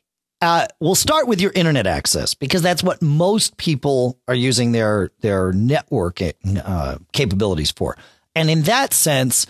uh, 0.41 0.65
we'll 0.79 0.95
start 0.95 1.27
with 1.27 1.39
your 1.39 1.51
internet 1.51 1.85
access 1.85 2.33
because 2.33 2.61
that's 2.61 2.83
what 2.83 3.01
most 3.01 3.57
people 3.57 4.19
are 4.27 4.35
using 4.35 4.71
their 4.71 5.11
their 5.21 5.53
network 5.53 6.19
uh, 6.21 6.97
capabilities 7.13 7.71
for. 7.71 7.95
And 8.35 8.49
in 8.49 8.63
that 8.63 8.93
sense, 8.93 9.45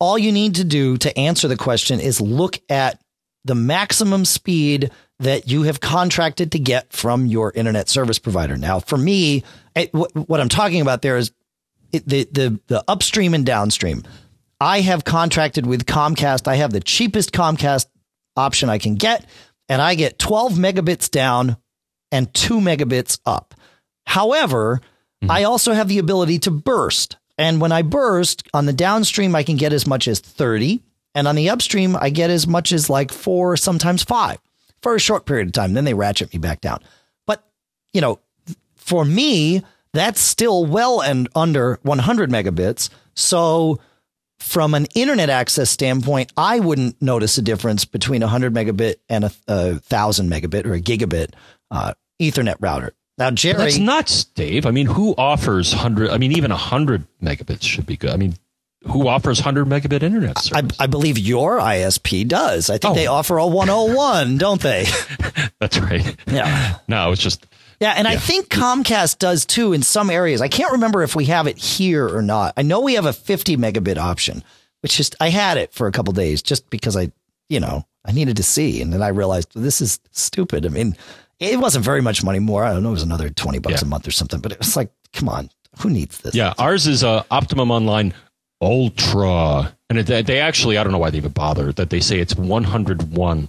all 0.00 0.18
you 0.18 0.32
need 0.32 0.56
to 0.56 0.64
do 0.64 0.96
to 0.98 1.16
answer 1.18 1.48
the 1.48 1.56
question 1.56 2.00
is 2.00 2.20
look 2.20 2.58
at 2.68 3.00
the 3.44 3.54
maximum 3.54 4.24
speed 4.24 4.90
that 5.18 5.48
you 5.48 5.62
have 5.62 5.80
contracted 5.80 6.52
to 6.52 6.58
get 6.58 6.92
from 6.92 7.26
your 7.26 7.52
internet 7.52 7.88
service 7.88 8.18
provider. 8.18 8.56
Now, 8.56 8.80
for 8.80 8.98
me, 8.98 9.44
it, 9.74 9.92
what 9.94 10.40
I'm 10.40 10.48
talking 10.48 10.82
about 10.82 11.02
there 11.02 11.16
is 11.16 11.32
it, 11.92 12.06
the, 12.06 12.28
the, 12.30 12.60
the 12.66 12.84
upstream 12.86 13.32
and 13.32 13.46
downstream. 13.46 14.02
I 14.60 14.80
have 14.80 15.04
contracted 15.04 15.66
with 15.66 15.86
Comcast. 15.86 16.48
I 16.48 16.56
have 16.56 16.72
the 16.72 16.80
cheapest 16.80 17.32
Comcast 17.32 17.86
option 18.36 18.68
I 18.68 18.78
can 18.78 18.96
get, 18.96 19.24
and 19.68 19.80
I 19.80 19.94
get 19.94 20.18
12 20.18 20.54
megabits 20.54 21.10
down 21.10 21.56
and 22.12 22.32
two 22.32 22.58
megabits 22.58 23.18
up. 23.24 23.54
However, 24.06 24.80
mm-hmm. 25.22 25.30
I 25.30 25.44
also 25.44 25.72
have 25.72 25.88
the 25.88 25.98
ability 25.98 26.40
to 26.40 26.50
burst. 26.50 27.16
And 27.38 27.60
when 27.60 27.72
I 27.72 27.82
burst 27.82 28.46
on 28.54 28.66
the 28.66 28.72
downstream, 28.72 29.34
I 29.34 29.42
can 29.42 29.56
get 29.56 29.72
as 29.72 29.86
much 29.86 30.08
as 30.08 30.20
30. 30.20 30.82
And 31.14 31.26
on 31.26 31.34
the 31.34 31.50
upstream, 31.50 31.96
I 31.98 32.10
get 32.10 32.30
as 32.30 32.46
much 32.46 32.72
as 32.72 32.88
like 32.90 33.12
four, 33.12 33.56
sometimes 33.56 34.02
five 34.02 34.38
for 34.86 34.94
a 34.94 35.00
short 35.00 35.26
period 35.26 35.48
of 35.48 35.52
time. 35.52 35.72
Then 35.72 35.84
they 35.84 35.94
ratchet 35.94 36.32
me 36.32 36.38
back 36.38 36.60
down. 36.60 36.78
But, 37.26 37.44
you 37.92 38.00
know, 38.00 38.20
for 38.76 39.04
me, 39.04 39.64
that's 39.92 40.20
still 40.20 40.64
well 40.64 41.00
and 41.00 41.28
under 41.34 41.80
100 41.82 42.30
megabits. 42.30 42.88
So, 43.14 43.80
from 44.38 44.74
an 44.74 44.86
internet 44.94 45.28
access 45.28 45.70
standpoint, 45.70 46.32
I 46.36 46.60
wouldn't 46.60 47.02
notice 47.02 47.36
a 47.36 47.42
difference 47.42 47.84
between 47.84 48.22
a 48.22 48.26
100 48.26 48.54
megabit 48.54 48.96
and 49.08 49.24
a, 49.24 49.32
a 49.48 49.70
1000 49.72 50.30
megabit 50.30 50.66
or 50.66 50.74
a 50.74 50.80
gigabit 50.80 51.32
uh, 51.72 51.94
Ethernet 52.22 52.54
router. 52.60 52.92
Now, 53.18 53.32
Jerry. 53.32 53.56
But 53.56 53.64
that's 53.64 53.78
nuts, 53.78 54.22
Dave. 54.22 54.66
I 54.66 54.70
mean, 54.70 54.86
who 54.86 55.16
offers 55.18 55.74
100? 55.74 56.10
I 56.10 56.18
mean, 56.18 56.30
even 56.30 56.52
100 56.52 57.04
megabits 57.20 57.62
should 57.62 57.86
be 57.86 57.96
good. 57.96 58.10
I 58.10 58.16
mean, 58.16 58.36
who 58.88 59.08
offers 59.08 59.38
100 59.38 59.66
megabit 59.66 60.02
internet 60.02 60.38
service. 60.38 60.76
I, 60.78 60.84
I, 60.84 60.86
believe 60.86 61.18
your 61.18 61.58
ISP 61.58 62.26
does. 62.26 62.70
I 62.70 62.78
think 62.78 62.92
oh. 62.92 62.94
they 62.94 63.06
offer 63.06 63.38
a 63.38 63.46
101, 63.46 64.38
don't 64.38 64.60
they? 64.60 64.86
That's 65.60 65.78
right. 65.78 66.16
Yeah. 66.26 66.78
No, 66.88 67.12
it's 67.12 67.22
just. 67.22 67.46
Yeah, 67.80 67.94
and 67.96 68.06
yeah. 68.06 68.14
I 68.14 68.16
think 68.16 68.48
Comcast 68.48 69.18
does 69.18 69.44
too 69.44 69.72
in 69.72 69.82
some 69.82 70.08
areas. 70.08 70.40
I 70.40 70.48
can't 70.48 70.72
remember 70.72 71.02
if 71.02 71.14
we 71.14 71.26
have 71.26 71.46
it 71.46 71.58
here 71.58 72.08
or 72.08 72.22
not. 72.22 72.54
I 72.56 72.62
know 72.62 72.80
we 72.80 72.94
have 72.94 73.06
a 73.06 73.12
50 73.12 73.56
megabit 73.56 73.98
option, 73.98 74.42
which 74.80 74.98
is 74.98 75.10
I 75.20 75.28
had 75.28 75.58
it 75.58 75.72
for 75.72 75.86
a 75.86 75.92
couple 75.92 76.12
days 76.12 76.42
just 76.42 76.68
because 76.70 76.96
I, 76.96 77.12
you 77.48 77.60
know, 77.60 77.84
I 78.04 78.12
needed 78.12 78.36
to 78.38 78.42
see, 78.42 78.80
and 78.80 78.92
then 78.92 79.02
I 79.02 79.08
realized 79.08 79.54
well, 79.54 79.64
this 79.64 79.80
is 79.80 80.00
stupid. 80.12 80.64
I 80.64 80.70
mean, 80.70 80.96
it 81.38 81.58
wasn't 81.58 81.84
very 81.84 82.00
much 82.00 82.24
money 82.24 82.38
more. 82.38 82.64
I 82.64 82.72
don't 82.72 82.82
know, 82.82 82.90
it 82.90 82.92
was 82.92 83.02
another 83.02 83.28
20 83.28 83.58
bucks 83.58 83.82
yeah. 83.82 83.86
a 83.86 83.90
month 83.90 84.08
or 84.08 84.12
something, 84.12 84.40
but 84.40 84.52
it 84.52 84.58
was 84.58 84.76
like, 84.76 84.90
come 85.12 85.28
on, 85.28 85.50
who 85.80 85.90
needs 85.90 86.18
this? 86.18 86.34
Yeah, 86.34 86.54
ours 86.58 86.86
is 86.86 87.04
uh, 87.04 87.24
Optimum 87.30 87.70
Online 87.70 88.14
Ultra, 88.60 89.76
and 89.90 89.98
it, 89.98 90.26
they 90.26 90.40
actually 90.40 90.78
I 90.78 90.82
don't 90.82 90.92
know 90.92 90.98
why 90.98 91.10
they 91.10 91.18
even 91.18 91.32
bother 91.32 91.72
that 91.72 91.90
they 91.90 92.00
say 92.00 92.20
it's 92.20 92.34
101 92.34 93.48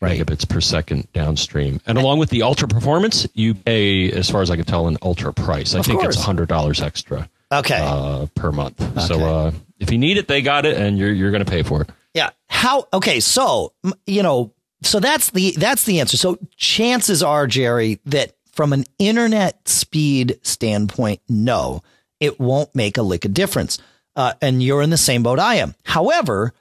right. 0.00 0.20
megabits 0.20 0.48
per 0.48 0.60
second 0.60 1.10
downstream, 1.12 1.80
and 1.86 1.96
along 1.96 2.18
with 2.18 2.30
the 2.30 2.42
Ultra 2.42 2.68
performance, 2.68 3.26
you 3.34 3.54
pay 3.54 4.10
as 4.10 4.28
far 4.28 4.42
as 4.42 4.50
I 4.50 4.56
can 4.56 4.64
tell 4.64 4.88
an 4.88 4.98
Ultra 5.02 5.32
price. 5.32 5.74
I 5.74 5.78
of 5.78 5.86
think 5.86 6.00
course. 6.00 6.16
it's 6.16 6.24
hundred 6.24 6.48
dollars 6.48 6.80
extra. 6.80 7.28
Okay. 7.52 7.78
Uh, 7.80 8.26
per 8.34 8.50
month. 8.50 8.80
Okay. 8.80 9.00
So 9.06 9.20
uh, 9.20 9.52
if 9.78 9.92
you 9.92 9.98
need 9.98 10.16
it, 10.16 10.26
they 10.26 10.42
got 10.42 10.66
it, 10.66 10.76
and 10.76 10.98
you're 10.98 11.12
you're 11.12 11.30
going 11.30 11.44
to 11.44 11.50
pay 11.50 11.62
for 11.62 11.82
it. 11.82 11.90
Yeah. 12.14 12.30
How? 12.48 12.88
Okay. 12.92 13.20
So 13.20 13.72
you 14.06 14.22
know, 14.22 14.52
so 14.82 15.00
that's 15.00 15.30
the 15.30 15.52
that's 15.52 15.84
the 15.84 16.00
answer. 16.00 16.16
So 16.16 16.38
chances 16.56 17.22
are, 17.22 17.46
Jerry, 17.46 18.00
that 18.06 18.32
from 18.52 18.72
an 18.72 18.84
internet 18.98 19.68
speed 19.68 20.40
standpoint, 20.42 21.20
no, 21.28 21.82
it 22.20 22.40
won't 22.40 22.74
make 22.74 22.96
a 22.96 23.02
lick 23.02 23.24
of 23.24 23.34
difference 23.34 23.78
uh, 24.16 24.34
and 24.40 24.62
you're 24.62 24.82
in 24.82 24.90
the 24.90 24.96
same 24.96 25.22
boat 25.22 25.38
I 25.38 25.56
am. 25.56 25.74
However, 25.84 26.52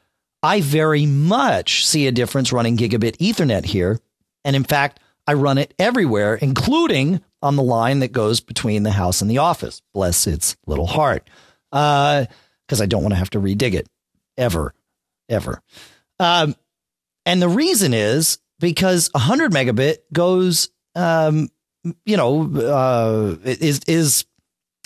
I 0.44 0.62
very 0.62 1.06
much 1.06 1.86
see 1.86 2.08
a 2.08 2.12
difference 2.12 2.52
running 2.52 2.78
gigabit 2.78 3.18
Ethernet 3.18 3.66
here. 3.66 4.00
And 4.44 4.56
in 4.56 4.64
fact, 4.64 5.00
I 5.28 5.34
run 5.34 5.58
it 5.58 5.74
everywhere, 5.78 6.36
including 6.36 7.22
on 7.42 7.56
the 7.56 7.64
line 7.64 8.00
that 8.00 8.12
goes 8.12 8.40
between 8.40 8.84
the 8.84 8.92
house 8.92 9.22
and 9.22 9.30
the 9.30 9.38
office. 9.38 9.82
Bless 9.94 10.26
its 10.28 10.56
little 10.66 10.88
heart. 10.88 11.30
Because 11.70 12.28
uh, 12.82 12.84
I 12.84 12.86
don't 12.86 13.04
want 13.04 13.14
to 13.14 13.20
have 13.20 13.30
to 13.32 13.40
redig 13.40 13.74
it 13.74 13.88
ever, 14.38 14.74
ever. 15.30 15.62
Um, 16.20 16.56
and 17.26 17.42
the 17.42 17.50
reason 17.50 17.94
is 17.94 18.40
because 18.60 19.10
100 19.14 19.52
megabit 19.52 19.98
goes, 20.12 20.70
um, 20.96 21.50
you 22.06 22.18
know, 22.18 22.52
uh, 22.56 23.36
is 23.44 23.82
is 23.88 24.26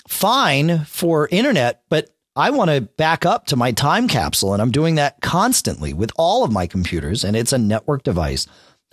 fine 0.08 0.84
for 0.84 1.28
internet, 1.30 1.82
but 1.88 2.10
I 2.36 2.50
want 2.50 2.70
to 2.70 2.82
back 2.82 3.24
up 3.24 3.46
to 3.46 3.56
my 3.56 3.72
time 3.72 4.08
capsule, 4.08 4.52
and 4.52 4.60
I'm 4.60 4.70
doing 4.70 4.96
that 4.96 5.20
constantly 5.22 5.94
with 5.94 6.12
all 6.16 6.44
of 6.44 6.52
my 6.52 6.66
computers, 6.66 7.24
and 7.24 7.34
it's 7.34 7.52
a 7.52 7.58
network 7.58 8.02
device. 8.02 8.46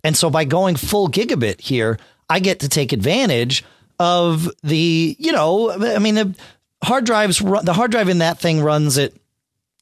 And 0.04 0.16
so 0.16 0.30
by 0.30 0.46
going 0.46 0.78
full 0.78 1.10
gigabit 1.10 1.60
here, 1.60 2.00
I 2.30 2.40
get 2.40 2.62
to 2.62 2.70
take 2.70 2.94
advantage 2.94 3.66
of 4.00 4.50
the, 4.64 5.16
you 5.20 5.34
know, 5.34 5.72
I 5.72 6.00
mean, 6.00 6.16
the 6.16 6.36
hard 6.84 7.06
drives, 7.06 7.40
the 7.40 7.74
hard 7.74 7.92
drive 7.92 8.10
in 8.10 8.20
that 8.20 8.40
thing 8.40 8.62
runs 8.62 8.98
at 8.98 9.12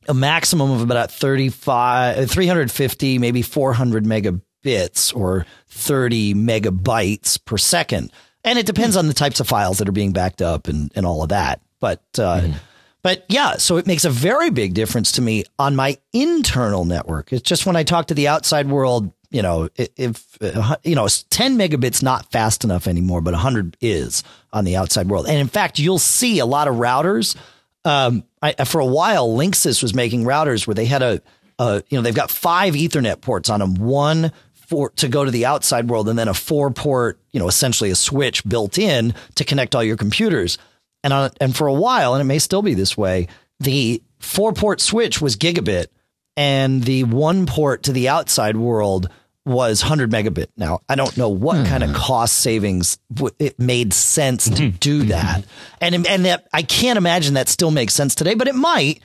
a 0.07 0.14
maximum 0.14 0.72
of 0.72 0.82
about 0.82 1.12
35, 1.12 2.30
350, 2.30 3.20
maybe 3.20 3.43
400 3.43 4.03
megabits 4.03 5.16
or 5.16 5.45
30 5.70 6.34
megabytes 6.34 7.43
per 7.45 7.57
second. 7.57 8.12
And 8.43 8.57
it 8.57 8.66
depends 8.66 8.97
on 8.97 9.07
the 9.07 9.14
types 9.14 9.39
of 9.39 9.47
files 9.47 9.78
that 9.78 9.88
are 9.88 9.93
being 9.93 10.14
backed 10.14 10.41
up 10.41 10.68
and, 10.68 10.91
and 10.95 11.05
all 11.05 11.22
of 11.22 11.30
that. 11.30 11.62
But, 11.80 12.03
uh, 12.18 12.41
mm-hmm 12.41 12.57
But 13.04 13.26
yeah, 13.30 13.58
so 13.58 13.78
it 13.78 13.88
makes 13.88 14.06
a 14.06 14.10
very 14.10 14.52
big 14.52 14.74
difference 14.74 15.14
to 15.14 15.22
me 15.22 15.43
on 15.58 15.76
my 15.76 15.97
internal 16.14 16.86
network. 16.86 17.34
It's 17.34 17.47
just 17.47 17.66
when 17.66 17.76
I 17.76 17.84
talk 17.84 18.08
to 18.08 18.14
the 18.14 18.28
outside 18.28 18.70
world, 18.70 19.12
you 19.32 19.41
know, 19.41 19.70
if, 19.76 20.38
uh, 20.41 20.76
you 20.84 20.93
know, 20.93 21.08
10 21.08 21.58
megabits 21.58 22.04
not 22.04 22.32
fast 22.32 22.64
enough 22.64 22.88
anymore, 22.88 23.22
but 23.22 23.34
100 23.34 23.78
is 23.82 24.24
on 24.54 24.66
the 24.66 24.76
outside 24.76 25.10
world. 25.10 25.26
And 25.28 25.38
in 25.38 25.47
fact, 25.47 25.80
you'll 25.80 25.99
see 25.99 26.39
a 26.39 26.45
lot 26.45 26.68
of 26.68 26.76
routers. 26.76 27.36
Um, 27.86 28.24
I, 28.41 28.54
for 28.66 28.80
a 28.80 28.86
while, 28.86 29.30
Linksys 29.30 29.82
was 29.82 29.95
making 29.95 30.24
routers 30.24 30.68
where 30.68 30.76
they 30.76 30.86
had 30.86 31.02
a, 31.02 31.22
a, 31.58 31.84
you 31.89 31.97
know, 31.97 32.04
they've 32.04 32.14
got 32.14 32.30
five 32.30 32.76
Ethernet 32.76 33.22
ports 33.22 33.49
on 33.49 33.62
them, 33.62 33.76
one 33.76 34.32
for 34.54 34.89
to 34.91 35.08
go 35.08 35.26
to 35.26 35.32
the 35.32 35.45
outside 35.45 35.89
world, 35.89 36.08
and 36.08 36.18
then 36.20 36.28
a 36.28 36.34
four 36.34 36.72
port, 36.72 37.20
you 37.32 37.39
know, 37.39 37.47
essentially 37.47 37.89
a 37.89 37.95
switch 37.95 38.43
built 38.45 38.78
in 38.78 39.14
to 39.36 39.43
connect 39.43 39.76
all 39.76 39.84
your 39.84 39.97
computers. 39.97 40.58
And 41.04 41.14
on, 41.14 41.32
and 41.39 41.56
for 41.56 41.68
a 41.68 41.74
while, 41.74 42.14
and 42.14 42.22
it 42.22 42.26
may 42.26 42.39
still 42.39 42.62
be 42.62 42.74
this 42.74 42.97
way, 42.97 43.28
the 43.60 44.02
four 44.20 44.54
port 44.54 44.82
switch 44.82 45.22
was 45.22 45.36
gigabit, 45.36 45.88
and 46.38 46.84
the 46.84 47.04
one 47.06 47.45
port 47.45 47.84
to 47.84 47.91
the 47.91 48.10
outside 48.10 48.56
world 48.56 49.10
was 49.45 49.82
100 49.82 50.12
megabit. 50.12 50.47
Now, 50.56 50.82
I 50.88 50.95
don't 50.95 51.18
know 51.18 51.30
what 51.30 51.58
hmm. 51.58 51.66
kind 51.66 51.84
of 51.84 51.93
cost 51.93 52.38
savings 52.38 52.99
it 53.39 53.60
made 53.60 53.93
sense 53.93 54.45
to 54.45 54.64
mm-hmm. 54.64 54.78
do 54.78 55.04
that. 55.06 55.45
And 55.80 56.06
and 56.08 56.26
that 56.26 56.47
I 56.54 56.62
can't 56.62 56.97
imagine 56.97 57.34
that 57.34 57.49
still 57.49 57.72
makes 57.72 57.93
sense 57.93 58.16
today, 58.16 58.36
but 58.36 58.47
it 58.47 58.56
might. 58.56 59.02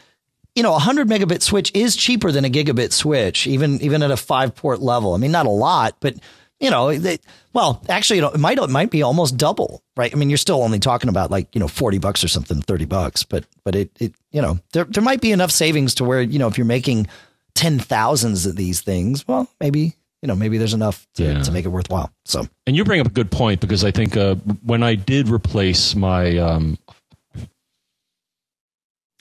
You 0.55 0.63
know, 0.63 0.71
a 0.71 0.81
100 0.81 1.07
megabit 1.07 1.43
switch 1.43 1.71
is 1.75 1.95
cheaper 1.97 2.33
than 2.33 2.47
a 2.47 2.49
gigabit 2.49 2.93
switch, 2.93 3.47
even 3.47 3.81
even 3.83 4.03
at 4.03 4.11
a 4.11 4.17
5 4.17 4.55
port 4.55 4.81
level. 4.81 5.13
I 5.13 5.19
mean, 5.19 5.31
not 5.31 5.45
a 5.45 5.51
lot, 5.51 5.97
but 6.01 6.15
you 6.61 6.71
know, 6.71 6.97
they, 6.97 7.19
well, 7.53 7.83
actually, 7.89 8.17
you 8.17 8.23
know, 8.23 8.31
it 8.31 8.41
might 8.41 8.59
it 8.59 8.71
might 8.71 8.91
be 8.91 9.03
almost 9.03 9.37
double, 9.37 9.83
right? 9.97 10.13
I 10.13 10.17
mean, 10.17 10.31
you're 10.31 10.39
still 10.39 10.63
only 10.63 10.79
talking 10.79 11.11
about 11.11 11.31
like 11.31 11.55
you 11.55 11.61
know 11.61 11.69
forty 11.69 11.99
bucks 11.99 12.25
or 12.25 12.29
something, 12.29 12.63
thirty 12.63 12.87
bucks, 12.87 13.23
but 13.25 13.45
but 13.65 13.75
it 13.75 13.91
it 14.01 14.15
you 14.33 14.41
know 14.41 14.59
there 14.73 14.85
there 14.85 15.03
might 15.03 15.21
be 15.21 15.33
enough 15.33 15.51
savings 15.51 15.95
to 15.97 16.05
where 16.05 16.23
you 16.23 16.39
know 16.39 16.49
if 16.49 16.57
you're 16.57 16.65
making 16.65 17.09
ten 17.55 17.79
thousands 17.79 18.47
of 18.47 18.57
these 18.57 18.81
things, 18.81 19.27
well, 19.29 19.49
maybe 19.61 19.95
you 20.23 20.29
know, 20.29 20.35
maybe 20.35 20.59
there's 20.59 20.75
enough 20.75 21.07
to, 21.15 21.25
yeah. 21.25 21.43
to 21.43 21.53
make 21.53 21.65
it 21.65 21.69
worthwhile. 21.69 22.11
So, 22.25 22.47
and 22.67 22.75
you 22.75 22.85
bring 22.85 23.01
up 23.01 23.07
a 23.07 23.11
good 23.11 23.31
point 23.31 23.61
because 23.61 23.85
I 23.85 23.91
think 23.91 24.17
uh, 24.17 24.35
when 24.65 24.83
I 24.83 24.95
did 24.95 25.29
replace 25.29 25.95
my, 25.95 26.37
um, 26.39 26.79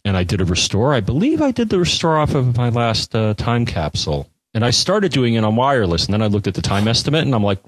and 0.03 0.15
I 0.15 0.23
did 0.23 0.41
a 0.41 0.45
restore, 0.45 0.93
I 0.93 1.01
believe 1.01 1.41
I 1.41 1.51
did 1.51 1.69
the 1.69 1.79
restore 1.79 2.17
off 2.17 2.33
of 2.33 2.57
my 2.57 2.69
last 2.69 3.15
uh, 3.15 3.33
time 3.35 3.65
capsule, 3.65 4.29
and 4.55 4.65
I 4.65 4.71
started 4.71 5.11
doing 5.11 5.35
it 5.35 5.43
on 5.43 5.55
wireless, 5.55 6.05
and 6.05 6.13
then 6.13 6.23
I 6.23 6.27
looked 6.27 6.47
at 6.47 6.55
the 6.55 6.61
time 6.61 6.87
estimate, 6.87 7.21
and 7.23 7.35
I'm 7.35 7.43
like, 7.43 7.59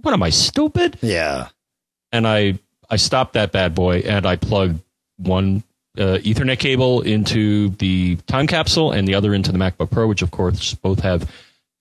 what 0.00 0.14
am 0.14 0.22
I 0.22 0.30
stupid? 0.30 0.96
Yeah. 1.02 1.48
And 2.12 2.26
I 2.26 2.58
I 2.88 2.96
stopped 2.96 3.34
that 3.34 3.52
bad 3.52 3.74
boy, 3.74 3.98
and 3.98 4.24
I 4.24 4.36
plugged 4.36 4.80
one 5.18 5.62
uh, 5.98 6.18
Ethernet 6.22 6.58
cable 6.58 7.02
into 7.02 7.70
the 7.70 8.16
time 8.26 8.46
capsule 8.46 8.92
and 8.92 9.06
the 9.06 9.16
other 9.16 9.34
into 9.34 9.52
the 9.52 9.58
MacBook 9.58 9.90
Pro, 9.90 10.06
which 10.06 10.22
of 10.22 10.30
course 10.30 10.74
both 10.74 11.00
have 11.00 11.30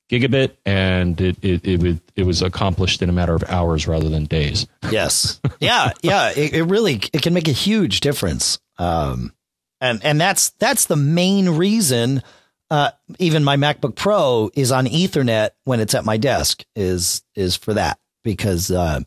gigabit, 0.09 0.51
and 0.65 1.21
it 1.21 1.37
it 1.43 1.65
it, 1.65 1.81
would, 1.81 2.01
it 2.15 2.23
was 2.23 2.41
accomplished 2.41 3.01
in 3.03 3.09
a 3.09 3.13
matter 3.13 3.35
of 3.35 3.43
hours 3.43 3.87
rather 3.87 4.09
than 4.09 4.25
days. 4.25 4.67
Yes, 4.89 5.41
yeah, 5.59 5.91
yeah. 6.01 6.31
It, 6.31 6.53
it 6.53 6.63
really 6.63 7.01
it 7.11 7.21
can 7.21 7.33
make 7.33 7.49
a 7.49 7.53
huge 7.53 7.99
difference, 7.99 8.57
um, 8.79 9.33
and 9.81 10.03
and 10.03 10.19
that's 10.19 10.51
that's 10.51 10.85
the 10.85 10.95
main 10.95 11.49
reason. 11.49 12.23
Uh, 12.69 12.91
even 13.19 13.43
my 13.43 13.55
MacBook 13.55 13.95
Pro 13.95 14.49
is 14.53 14.71
on 14.71 14.85
Ethernet 14.85 15.51
when 15.63 15.79
it's 15.79 15.95
at 15.95 16.05
my 16.05 16.17
desk. 16.17 16.65
Is 16.75 17.23
is 17.35 17.55
for 17.55 17.73
that 17.73 17.99
because 18.23 18.71
uh, 18.71 19.01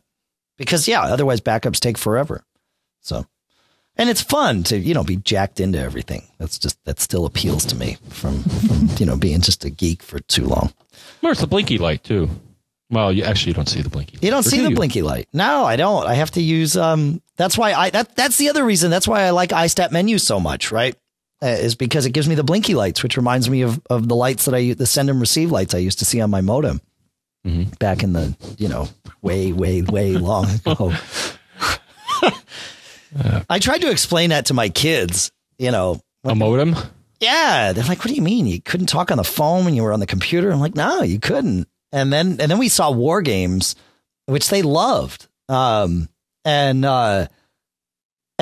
because 0.57 0.87
yeah, 0.87 1.01
otherwise 1.01 1.41
backups 1.41 1.79
take 1.79 1.97
forever. 1.97 2.43
So 3.01 3.25
and 3.97 4.09
it's 4.09 4.21
fun 4.21 4.63
to 4.63 4.77
you 4.77 4.93
know 4.93 5.03
be 5.03 5.17
jacked 5.17 5.59
into 5.59 5.79
everything. 5.79 6.23
That's 6.39 6.57
just 6.57 6.83
that 6.85 6.99
still 6.99 7.25
appeals 7.25 7.65
to 7.65 7.75
me 7.75 7.97
from 8.09 8.41
from 8.43 8.89
you 8.97 9.05
know 9.05 9.15
being 9.17 9.41
just 9.41 9.63
a 9.65 9.69
geek 9.69 10.01
for 10.01 10.19
too 10.19 10.45
long. 10.45 10.73
Where's 11.21 11.39
the 11.39 11.47
blinky 11.47 11.77
light 11.77 12.03
too? 12.03 12.29
Well, 12.89 13.13
you 13.13 13.23
actually 13.23 13.51
you 13.51 13.53
don't 13.55 13.69
see 13.69 13.81
the 13.81 13.89
blinky. 13.89 14.17
Light. 14.17 14.23
You 14.23 14.31
don't 14.31 14.43
see 14.43 14.57
do 14.57 14.63
the 14.63 14.69
you? 14.71 14.75
blinky 14.75 15.01
light. 15.01 15.29
No, 15.31 15.63
I 15.63 15.77
don't. 15.77 16.05
I 16.05 16.15
have 16.15 16.31
to 16.31 16.41
use. 16.41 16.75
Um, 16.75 17.21
that's 17.37 17.57
why 17.57 17.73
I 17.73 17.89
that 17.91 18.15
that's 18.15 18.37
the 18.37 18.49
other 18.49 18.65
reason. 18.65 18.91
That's 18.91 19.07
why 19.07 19.21
I 19.23 19.29
like 19.29 19.51
iStat 19.51 19.91
menu 19.91 20.17
so 20.17 20.39
much. 20.39 20.71
Right, 20.71 20.95
is 21.41 21.75
because 21.75 22.05
it 22.05 22.11
gives 22.11 22.27
me 22.27 22.35
the 22.35 22.43
blinky 22.43 22.75
lights, 22.75 23.03
which 23.03 23.17
reminds 23.17 23.49
me 23.49 23.61
of 23.61 23.81
of 23.89 24.07
the 24.07 24.15
lights 24.15 24.45
that 24.45 24.55
I 24.55 24.73
the 24.73 24.85
send 24.85 25.09
and 25.09 25.19
receive 25.19 25.51
lights 25.51 25.73
I 25.73 25.79
used 25.79 25.99
to 25.99 26.05
see 26.05 26.21
on 26.21 26.29
my 26.29 26.41
modem 26.41 26.81
mm-hmm. 27.45 27.71
back 27.79 28.03
in 28.03 28.13
the 28.13 28.35
you 28.57 28.67
know 28.67 28.87
way 29.21 29.51
way 29.51 29.81
way 29.81 30.13
long 30.17 30.47
ago. 30.65 30.93
I 33.49 33.59
tried 33.59 33.81
to 33.81 33.91
explain 33.91 34.29
that 34.29 34.47
to 34.47 34.53
my 34.53 34.69
kids. 34.69 35.31
You 35.57 35.71
know, 35.71 36.01
a 36.23 36.35
modem. 36.35 36.75
Yeah, 37.19 37.73
they're 37.73 37.83
like, 37.83 37.99
"What 37.99 38.07
do 38.07 38.15
you 38.15 38.21
mean 38.21 38.47
you 38.47 38.61
couldn't 38.61 38.87
talk 38.87 39.11
on 39.11 39.17
the 39.17 39.23
phone 39.23 39.65
when 39.65 39.75
you 39.75 39.83
were 39.83 39.93
on 39.93 39.99
the 39.99 40.07
computer?" 40.07 40.51
I'm 40.51 40.59
like, 40.59 40.75
"No, 40.75 41.01
you 41.01 41.19
couldn't." 41.19 41.67
And 41.91 42.11
then 42.11 42.39
and 42.39 42.49
then 42.51 42.57
we 42.57 42.69
saw 42.69 42.91
War 42.91 43.21
Games, 43.21 43.75
which 44.25 44.49
they 44.49 44.61
loved. 44.61 45.27
Um, 45.49 46.09
and 46.45 46.85
uh, 46.85 47.27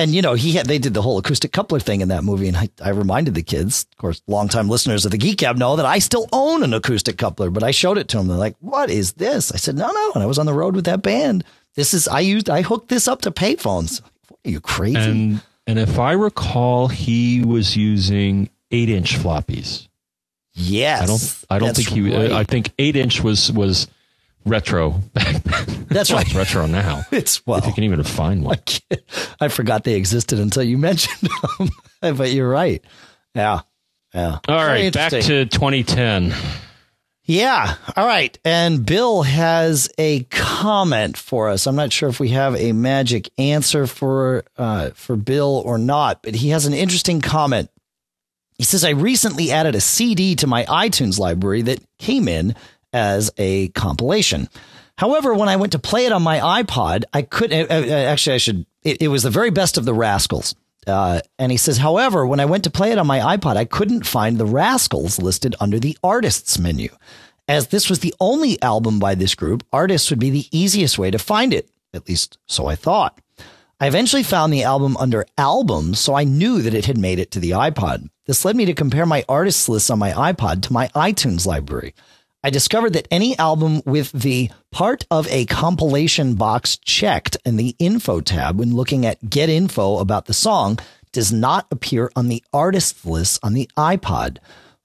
and 0.00 0.14
you 0.14 0.22
know 0.22 0.34
he 0.34 0.52
had 0.52 0.66
they 0.66 0.78
did 0.78 0.94
the 0.94 1.02
whole 1.02 1.18
acoustic 1.18 1.52
coupler 1.52 1.78
thing 1.78 2.00
in 2.00 2.08
that 2.08 2.24
movie, 2.24 2.48
and 2.48 2.56
I, 2.56 2.70
I 2.82 2.88
reminded 2.90 3.34
the 3.34 3.42
kids, 3.42 3.86
of 3.92 3.98
course, 3.98 4.22
longtime 4.26 4.68
listeners 4.68 5.04
of 5.04 5.10
the 5.10 5.18
Geek 5.18 5.38
Gab 5.38 5.58
know 5.58 5.76
that 5.76 5.84
I 5.86 5.98
still 5.98 6.26
own 6.32 6.62
an 6.62 6.72
acoustic 6.72 7.18
coupler, 7.18 7.50
but 7.50 7.62
I 7.62 7.70
showed 7.70 7.98
it 7.98 8.08
to 8.08 8.16
them. 8.16 8.26
They're 8.26 8.36
like, 8.38 8.56
"What 8.60 8.90
is 8.90 9.12
this?" 9.12 9.52
I 9.52 9.56
said, 9.56 9.76
"No, 9.76 9.90
no," 9.90 10.12
and 10.14 10.22
I 10.22 10.26
was 10.26 10.38
on 10.38 10.46
the 10.46 10.54
road 10.54 10.74
with 10.74 10.86
that 10.86 11.02
band. 11.02 11.44
This 11.74 11.92
is 11.92 12.08
I 12.08 12.20
used 12.20 12.48
I 12.48 12.62
hooked 12.62 12.88
this 12.88 13.06
up 13.06 13.20
to 13.22 13.30
payphones. 13.30 14.00
What 14.28 14.40
are 14.46 14.50
you 14.50 14.60
crazy? 14.60 14.98
And, 14.98 15.42
and 15.66 15.78
if 15.78 15.98
I 15.98 16.12
recall, 16.12 16.88
he 16.88 17.44
was 17.44 17.76
using 17.76 18.48
eight 18.70 18.88
inch 18.88 19.16
floppies. 19.18 19.86
Yes, 20.54 21.02
I 21.02 21.06
don't. 21.06 21.44
I 21.50 21.58
don't 21.58 21.76
think 21.76 21.88
he. 21.88 22.16
Right. 22.16 22.32
I 22.32 22.44
think 22.44 22.72
eight 22.78 22.96
inch 22.96 23.22
was 23.22 23.52
was 23.52 23.86
retro 24.46 24.90
back 25.12 25.39
That's 25.88 26.10
right. 26.12 26.26
It's 26.26 26.34
retro 26.34 26.66
now. 26.66 27.02
It's 27.10 27.44
well. 27.46 27.58
If 27.58 27.66
you 27.66 27.72
can 27.72 27.84
even 27.84 28.02
find 28.04 28.44
one. 28.44 28.58
I, 28.90 28.98
I 29.40 29.48
forgot 29.48 29.84
they 29.84 29.94
existed 29.94 30.38
until 30.38 30.62
you 30.62 30.78
mentioned 30.90 31.28
them. 31.58 31.70
but 32.16 32.32
you're 32.32 32.48
right. 32.48 32.82
Yeah. 33.34 33.60
Yeah. 34.14 34.38
All 34.48 34.66
right. 34.66 34.92
Back 34.92 35.12
to 35.12 35.46
2010. 35.46 36.32
Yeah. 37.24 37.74
All 37.96 38.06
right. 38.06 38.36
And 38.44 38.84
Bill 38.84 39.22
has 39.22 39.88
a 39.98 40.24
comment 40.24 41.16
for 41.16 41.48
us. 41.48 41.66
I'm 41.66 41.76
not 41.76 41.92
sure 41.92 42.08
if 42.08 42.18
we 42.18 42.30
have 42.30 42.56
a 42.56 42.72
magic 42.72 43.30
answer 43.38 43.86
for 43.86 44.44
uh, 44.56 44.90
for 44.94 45.16
Bill 45.16 45.62
or 45.64 45.78
not, 45.78 46.22
but 46.22 46.34
he 46.34 46.48
has 46.48 46.66
an 46.66 46.74
interesting 46.74 47.20
comment. 47.20 47.70
He 48.58 48.64
says, 48.64 48.84
"I 48.84 48.90
recently 48.90 49.52
added 49.52 49.74
a 49.76 49.80
CD 49.80 50.34
to 50.36 50.46
my 50.48 50.64
iTunes 50.64 51.18
library 51.18 51.62
that 51.62 51.80
came 51.98 52.26
in 52.26 52.56
as 52.92 53.30
a 53.38 53.68
compilation. 53.68 54.48
However, 55.00 55.32
when 55.32 55.48
I 55.48 55.56
went 55.56 55.72
to 55.72 55.78
play 55.78 56.04
it 56.04 56.12
on 56.12 56.22
my 56.22 56.62
iPod, 56.62 57.04
I 57.14 57.22
couldn't. 57.22 57.70
Uh, 57.70 57.74
uh 57.74 57.90
actually, 57.90 58.34
I 58.34 58.38
should. 58.38 58.66
It, 58.82 59.00
it 59.00 59.08
was 59.08 59.22
the 59.22 59.30
very 59.30 59.48
best 59.48 59.78
of 59.78 59.86
the 59.86 59.94
Rascals." 59.94 60.54
Uh, 60.86 61.20
and 61.38 61.50
he 61.50 61.56
says, 61.56 61.78
however, 61.78 62.26
when 62.26 62.40
I 62.40 62.44
went 62.44 62.64
to 62.64 62.70
play 62.70 62.92
it 62.92 62.98
on 62.98 63.06
my 63.06 63.18
iPod, 63.36 63.56
I 63.56 63.64
couldn't 63.64 64.06
find 64.06 64.36
the 64.36 64.46
Rascals 64.46 65.18
listed 65.18 65.54
under 65.58 65.78
the 65.78 65.96
artists 66.04 66.58
menu. 66.58 66.88
As 67.48 67.68
this 67.68 67.88
was 67.88 68.00
the 68.00 68.14
only 68.20 68.60
album 68.62 68.98
by 68.98 69.14
this 69.14 69.34
group, 69.34 69.62
artists 69.72 70.10
would 70.10 70.18
be 70.18 70.30
the 70.30 70.48
easiest 70.52 70.98
way 70.98 71.10
to 71.10 71.18
find 71.18 71.54
it. 71.54 71.70
At 71.94 72.06
least 72.06 72.38
so 72.46 72.66
I 72.66 72.76
thought. 72.76 73.18
I 73.78 73.86
eventually 73.86 74.22
found 74.22 74.52
the 74.52 74.64
album 74.64 74.96
under 74.98 75.26
albums, 75.38 75.98
so 75.98 76.14
I 76.14 76.24
knew 76.24 76.60
that 76.60 76.74
it 76.74 76.84
had 76.84 76.98
made 76.98 77.18
it 77.18 77.30
to 77.32 77.40
the 77.40 77.52
iPod. 77.52 78.08
This 78.26 78.44
led 78.44 78.56
me 78.56 78.66
to 78.66 78.74
compare 78.74 79.06
my 79.06 79.24
artists 79.28 79.68
lists 79.68 79.90
on 79.90 79.98
my 79.98 80.12
iPod 80.12 80.62
to 80.62 80.72
my 80.72 80.88
iTunes 80.88 81.46
library. 81.46 81.94
I 82.42 82.48
discovered 82.48 82.94
that 82.94 83.08
any 83.10 83.38
album 83.38 83.82
with 83.84 84.12
the 84.12 84.50
part 84.72 85.04
of 85.10 85.28
a 85.28 85.44
compilation 85.44 86.34
box 86.36 86.78
checked 86.78 87.36
in 87.44 87.56
the 87.56 87.76
info 87.78 88.20
tab 88.22 88.58
when 88.58 88.74
looking 88.74 89.04
at 89.04 89.28
get 89.28 89.50
info 89.50 89.98
about 89.98 90.24
the 90.24 90.32
song 90.32 90.78
does 91.12 91.30
not 91.32 91.66
appear 91.70 92.10
on 92.16 92.28
the 92.28 92.42
artist 92.52 93.04
list 93.04 93.40
on 93.42 93.52
the 93.52 93.68
iPod. 93.76 94.38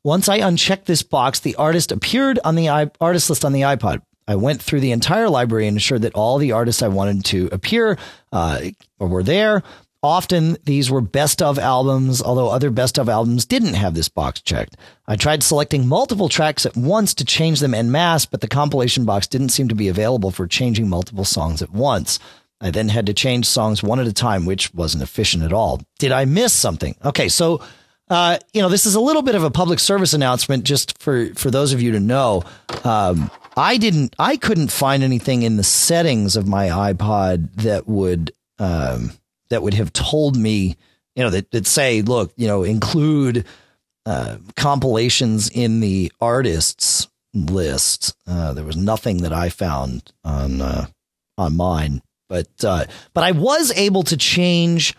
Once 0.03 0.27
I 0.27 0.37
unchecked 0.37 0.85
this 0.85 1.01
box, 1.01 1.39
the 1.39 1.55
artist 1.55 1.93
appeared 1.93 2.39
on 2.43 2.55
the 2.55 2.69
I- 2.69 2.91
artist 2.99 3.29
list 3.29 3.45
on 3.45 3.53
the 3.53 3.61
iPod. 3.61 4.01
I 4.27 4.35
went 4.35 4.61
through 4.61 4.81
the 4.81 4.91
entire 4.91 5.29
library 5.29 5.67
and 5.67 5.75
ensured 5.75 6.01
that 6.01 6.15
all 6.15 6.39
the 6.39 6.51
artists 6.51 6.81
I 6.81 6.89
wanted 6.89 7.23
to 7.25 7.47
appear 7.51 7.97
uh, 8.33 8.61
were 8.99 9.23
there. 9.23 9.63
Often 10.05 10.57
these 10.65 10.91
were 10.91 11.01
best 11.01 11.41
of 11.41 11.57
albums, 11.57 12.21
although 12.21 12.49
other 12.49 12.69
best 12.69 12.99
of 12.99 13.09
albums 13.09 13.43
didn't 13.43 13.73
have 13.73 13.95
this 13.95 14.07
box 14.07 14.39
checked. 14.39 14.77
I 15.07 15.15
tried 15.15 15.41
selecting 15.41 15.87
multiple 15.87 16.29
tracks 16.29 16.63
at 16.63 16.77
once 16.77 17.15
to 17.15 17.25
change 17.25 17.59
them 17.59 17.73
en 17.73 17.89
masse, 17.89 18.27
but 18.27 18.41
the 18.41 18.47
compilation 18.47 19.03
box 19.05 19.25
didn't 19.25 19.49
seem 19.49 19.67
to 19.69 19.73
be 19.73 19.87
available 19.87 20.29
for 20.29 20.45
changing 20.45 20.89
multiple 20.89 21.25
songs 21.25 21.63
at 21.63 21.71
once. 21.71 22.19
I 22.61 22.69
then 22.69 22.89
had 22.89 23.07
to 23.07 23.15
change 23.15 23.47
songs 23.47 23.81
one 23.81 23.99
at 23.99 24.05
a 24.05 24.13
time, 24.13 24.45
which 24.45 24.71
wasn't 24.75 25.01
efficient 25.01 25.43
at 25.43 25.51
all. 25.51 25.81
Did 25.97 26.11
I 26.11 26.25
miss 26.25 26.53
something? 26.53 26.95
Okay, 27.03 27.27
so 27.27 27.63
uh, 28.07 28.37
you 28.53 28.61
know, 28.61 28.69
this 28.69 28.85
is 28.85 28.93
a 28.93 29.01
little 29.01 29.23
bit 29.23 29.33
of 29.33 29.43
a 29.43 29.49
public 29.49 29.79
service 29.79 30.13
announcement 30.13 30.65
just 30.65 31.01
for, 31.01 31.33
for 31.33 31.49
those 31.49 31.73
of 31.73 31.81
you 31.81 31.93
to 31.93 31.99
know. 31.99 32.43
Um, 32.83 33.31
I 33.57 33.77
didn't, 33.77 34.15
I 34.19 34.37
couldn't 34.37 34.71
find 34.71 35.01
anything 35.01 35.41
in 35.41 35.57
the 35.57 35.63
settings 35.63 36.35
of 36.35 36.47
my 36.47 36.67
iPod 36.67 37.55
that 37.63 37.87
would, 37.87 38.33
um, 38.59 39.11
that 39.49 39.63
would 39.63 39.73
have 39.73 39.93
told 39.93 40.35
me 40.35 40.75
you 41.15 41.23
know, 41.23 41.29
that, 41.29 41.51
that 41.51 41.65
say, 41.65 42.01
look, 42.01 42.33
you 42.35 42.47
know, 42.47 42.63
include 42.63 43.45
uh, 44.05 44.37
compilations 44.55 45.49
in 45.49 45.79
the 45.79 46.11
artists 46.21 47.07
list. 47.33 48.15
Uh, 48.27 48.53
there 48.53 48.63
was 48.63 48.77
nothing 48.77 49.19
that 49.19 49.33
I 49.33 49.49
found 49.49 50.11
on 50.23 50.61
uh, 50.61 50.85
on 51.37 51.55
mine, 51.55 52.01
but 52.29 52.47
uh, 52.63 52.85
but 53.13 53.23
I 53.23 53.31
was 53.31 53.71
able 53.75 54.03
to 54.03 54.17
change 54.17 54.95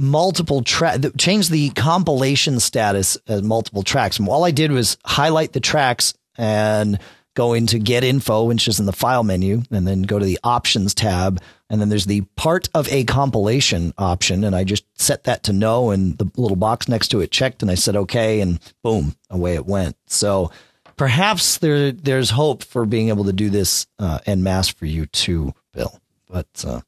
multiple 0.00 0.62
track 0.62 1.00
change 1.16 1.48
the 1.50 1.70
compilation 1.70 2.58
status 2.58 3.16
as 3.28 3.42
multiple 3.42 3.82
tracks. 3.82 4.18
And 4.18 4.28
all 4.28 4.44
I 4.44 4.50
did 4.50 4.72
was 4.72 4.96
highlight 5.04 5.52
the 5.52 5.60
tracks 5.60 6.14
and 6.36 6.98
go 7.36 7.52
into 7.52 7.78
get 7.78 8.02
info, 8.02 8.44
which 8.44 8.66
is 8.66 8.80
in 8.80 8.86
the 8.86 8.92
file 8.92 9.24
menu, 9.24 9.62
and 9.70 9.86
then 9.86 10.02
go 10.02 10.18
to 10.18 10.24
the 10.24 10.38
options 10.42 10.94
tab. 10.94 11.40
And 11.70 11.80
then 11.80 11.88
there's 11.88 12.04
the 12.04 12.22
part 12.36 12.68
of 12.74 12.92
a 12.92 13.04
compilation 13.04 13.94
option. 13.96 14.44
And 14.44 14.54
I 14.54 14.64
just 14.64 14.84
set 15.00 15.24
that 15.24 15.44
to 15.44 15.52
no. 15.52 15.90
And 15.90 16.16
the 16.18 16.30
little 16.36 16.56
box 16.56 16.88
next 16.88 17.08
to 17.08 17.20
it 17.20 17.30
checked. 17.30 17.62
And 17.62 17.70
I 17.70 17.74
said, 17.74 17.96
okay. 17.96 18.40
And 18.40 18.60
boom, 18.82 19.16
away 19.30 19.54
it 19.54 19.66
went. 19.66 19.96
So 20.06 20.50
perhaps 20.96 21.58
there, 21.58 21.90
there's 21.90 22.30
hope 22.30 22.62
for 22.62 22.84
being 22.84 23.08
able 23.08 23.24
to 23.24 23.32
do 23.32 23.50
this 23.50 23.86
uh, 23.98 24.18
en 24.26 24.42
masse 24.42 24.68
for 24.68 24.86
you 24.86 25.06
too, 25.06 25.54
Bill. 25.72 25.98
But, 26.28 26.64
uh, 26.66 26.80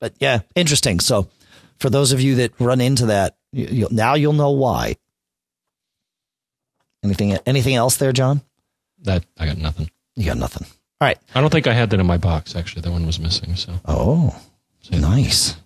but 0.00 0.14
yeah, 0.20 0.40
interesting. 0.54 1.00
So 1.00 1.28
for 1.78 1.90
those 1.90 2.12
of 2.12 2.20
you 2.20 2.36
that 2.36 2.58
run 2.58 2.80
into 2.80 3.06
that, 3.06 3.36
you, 3.52 3.88
now 3.90 4.14
you'll 4.14 4.32
know 4.32 4.50
why. 4.50 4.96
Anything, 7.04 7.36
anything 7.44 7.74
else 7.74 7.98
there, 7.98 8.12
John? 8.12 8.40
That 9.02 9.24
I 9.38 9.44
got 9.46 9.58
nothing. 9.58 9.90
You 10.16 10.24
got 10.24 10.38
nothing. 10.38 10.66
All 11.00 11.06
right. 11.08 11.18
I 11.34 11.40
don't 11.40 11.50
think 11.50 11.66
I 11.66 11.72
had 11.72 11.90
that 11.90 12.00
in 12.00 12.06
my 12.06 12.18
box. 12.18 12.54
Actually, 12.56 12.82
that 12.82 12.90
one 12.90 13.06
was 13.06 13.18
missing. 13.18 13.56
So. 13.56 13.72
Oh, 13.84 14.34
So- 14.82 14.96
nice. 14.98 15.56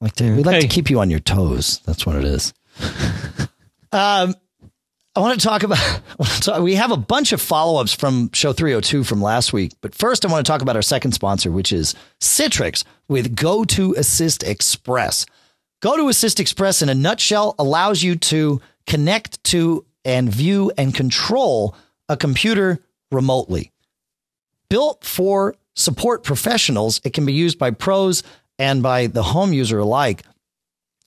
Like 0.00 0.14
to, 0.16 0.36
we 0.36 0.42
like 0.42 0.60
to 0.60 0.68
keep 0.68 0.90
you 0.90 1.00
on 1.00 1.08
your 1.08 1.20
toes. 1.20 1.80
That's 1.86 2.04
what 2.04 2.16
it 2.16 2.24
is. 2.24 2.52
um, 3.92 4.34
I 5.14 5.20
want 5.20 5.40
to 5.40 5.46
talk 5.46 5.62
about. 5.62 5.78
To 6.18 6.40
talk- 6.40 6.62
we 6.62 6.74
have 6.76 6.92
a 6.92 6.96
bunch 6.96 7.32
of 7.32 7.40
follow 7.42 7.80
ups 7.80 7.92
from 7.92 8.30
show 8.32 8.52
302 8.54 9.04
from 9.04 9.20
last 9.20 9.52
week, 9.52 9.72
but 9.82 9.94
first 9.94 10.24
I 10.24 10.30
want 10.32 10.44
to 10.46 10.50
talk 10.50 10.62
about 10.62 10.76
our 10.76 10.82
second 10.82 11.12
sponsor, 11.12 11.50
which 11.50 11.72
is 11.72 11.94
Citrix 12.20 12.84
with 13.08 13.36
GoToAssist 13.36 14.46
Express. 14.48 15.26
GoToAssist 15.82 16.40
Express 16.40 16.80
in 16.82 16.88
a 16.88 16.94
nutshell 16.94 17.54
allows 17.58 18.02
you 18.02 18.16
to 18.16 18.60
connect 18.86 19.42
to 19.44 19.84
and 20.06 20.30
view 20.32 20.72
and 20.78 20.94
control 20.94 21.74
a 22.08 22.16
computer 22.16 22.78
remotely 23.10 23.72
built 24.68 25.04
for 25.04 25.54
support 25.74 26.24
professionals. 26.24 27.00
It 27.04 27.12
can 27.12 27.26
be 27.26 27.32
used 27.32 27.58
by 27.58 27.70
pros 27.70 28.22
and 28.58 28.82
by 28.82 29.06
the 29.06 29.22
home 29.22 29.52
user 29.52 29.78
alike. 29.78 30.22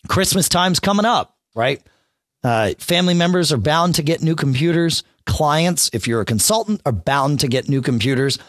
Christmas 0.08 0.48
time's 0.50 0.80
coming 0.80 1.06
up, 1.06 1.36
right? 1.56 1.82
Uh, 2.44 2.74
family 2.80 3.14
members 3.14 3.52
are 3.52 3.58
bound 3.58 3.96
to 3.96 4.04
get 4.04 4.22
new 4.22 4.36
computers. 4.36 5.04
Clients, 5.26 5.90
if 5.94 6.08
you're 6.08 6.22
a 6.22 6.26
consultant, 6.26 6.82
are 6.86 6.92
bound 6.92 7.42
to 7.42 7.48
get 7.48 7.68
new 7.68 7.82
computers. 7.82 8.40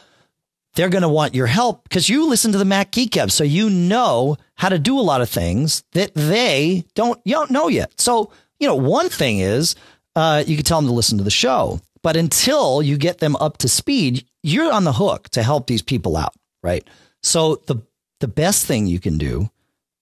They're 0.75 0.89
going 0.89 1.03
to 1.03 1.09
want 1.09 1.35
your 1.35 1.49
help 1.49 1.83
because 1.83 2.09
you 2.09 2.29
listen 2.29 2.53
to 2.53 2.59
the 2.59 2.65
Mac 2.65 2.93
Geek 2.93 3.13
Gab, 3.13 3.33
so 3.33 3.43
you 3.43 3.69
know 3.69 4.37
how 4.55 4.69
to 4.69 4.79
do 4.79 4.99
a 4.99 5.03
lot 5.03 5.21
of 5.21 5.29
things 5.29 5.83
that 5.93 6.15
they 6.15 6.85
don't 6.95 7.21
you 7.25 7.33
don't 7.33 7.51
know 7.51 7.67
yet. 7.67 8.01
So 8.01 8.31
you 8.61 8.69
know, 8.69 8.77
one 8.77 9.09
thing 9.09 9.41
is 9.41 9.75
uh, 10.15 10.45
you 10.47 10.55
can 10.55 10.65
tell 10.65 10.81
them 10.81 10.89
to 10.89 10.95
listen 10.95 11.19
to 11.19 11.25
the 11.25 11.31
show, 11.31 11.81
but 12.03 12.17
until 12.17 12.83
you 12.83 12.97
get 12.99 13.19
them 13.19 13.35
up 13.37 13.59
to 13.59 13.69
speed, 13.69 14.25
you're 14.43 14.73
on 14.73 14.85
the 14.85 14.93
hook 14.93 15.29
to 15.31 15.43
help 15.43 15.67
these 15.67 15.83
people 15.83 16.17
out, 16.17 16.35
right? 16.63 16.87
So 17.23 17.57
the 17.67 17.83
the 18.21 18.29
best 18.29 18.67
thing 18.67 18.87
you 18.87 19.01
can 19.01 19.19
do 19.19 19.51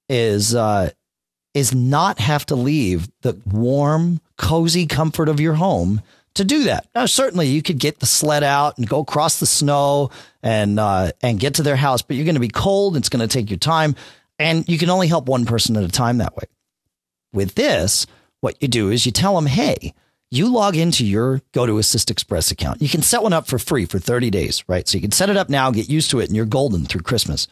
is 0.09 0.55
uh, 0.55 0.91
is 1.55 1.75
not 1.75 2.19
have 2.19 2.47
to 2.47 2.57
leave 2.57 3.09
the 3.23 3.41
warm, 3.47 4.21
cozy 4.37 4.87
comfort 4.87 5.29
of 5.29 5.41
your 5.41 5.55
home 5.55 6.03
to 6.35 6.45
do 6.45 6.65
that. 6.65 6.87
Now, 6.95 7.07
certainly 7.07 7.49
you 7.49 7.63
could 7.63 7.79
get 7.79 7.99
the 7.99 8.07
sled 8.07 8.45
out 8.45 8.79
and 8.79 8.89
go 8.89 9.01
across 9.01 9.41
the 9.41 9.47
snow 9.47 10.11
and 10.43 10.79
uh, 10.79 11.13
and 11.21 11.41
get 11.41 11.55
to 11.55 11.63
their 11.63 11.77
house, 11.77 12.03
but 12.03 12.17
you're 12.17 12.25
going 12.25 12.35
to 12.35 12.41
be 12.41 12.49
cold. 12.49 12.97
It's 12.97 13.09
going 13.09 13.27
to 13.27 13.33
take 13.33 13.51
your 13.51 13.59
time, 13.59 13.95
and 14.39 14.69
you 14.69 14.79
can 14.79 14.91
only 14.91 15.09
help 15.09 15.27
one 15.27 15.47
person 15.47 15.77
at 15.77 15.85
a 15.85 15.89
time 15.89 16.19
that 16.19 16.37
way. 16.37 16.45
With 17.33 17.55
this, 17.55 18.07
what 18.41 18.61
you 18.63 18.69
do 18.69 18.91
is 18.91 19.05
you 19.05 19.13
tell 19.13 19.35
them, 19.35 19.47
hey, 19.47 19.95
you 20.31 20.53
log 20.53 20.77
into 20.77 21.05
your 21.05 21.41
GoToAssist 21.53 22.11
Express 22.11 22.51
account. 22.51 22.83
You 22.83 22.89
can 22.89 23.03
set 23.03 23.23
one 23.23 23.33
up 23.33 23.47
for 23.47 23.59
free 23.59 23.87
for 23.87 23.99
30 23.99 24.31
days, 24.31 24.63
right? 24.69 24.87
So 24.87 24.97
you 24.97 25.03
can 25.03 25.13
set 25.13 25.31
it 25.31 25.37
up 25.37 25.49
now, 25.49 25.71
get 25.71 25.89
used 25.89 26.11
to 26.11 26.21
it, 26.21 26.27
and 26.27 26.37
you're 26.37 26.45
golden 26.45 26.85
through 26.85 27.03
Christmas. 27.03 27.49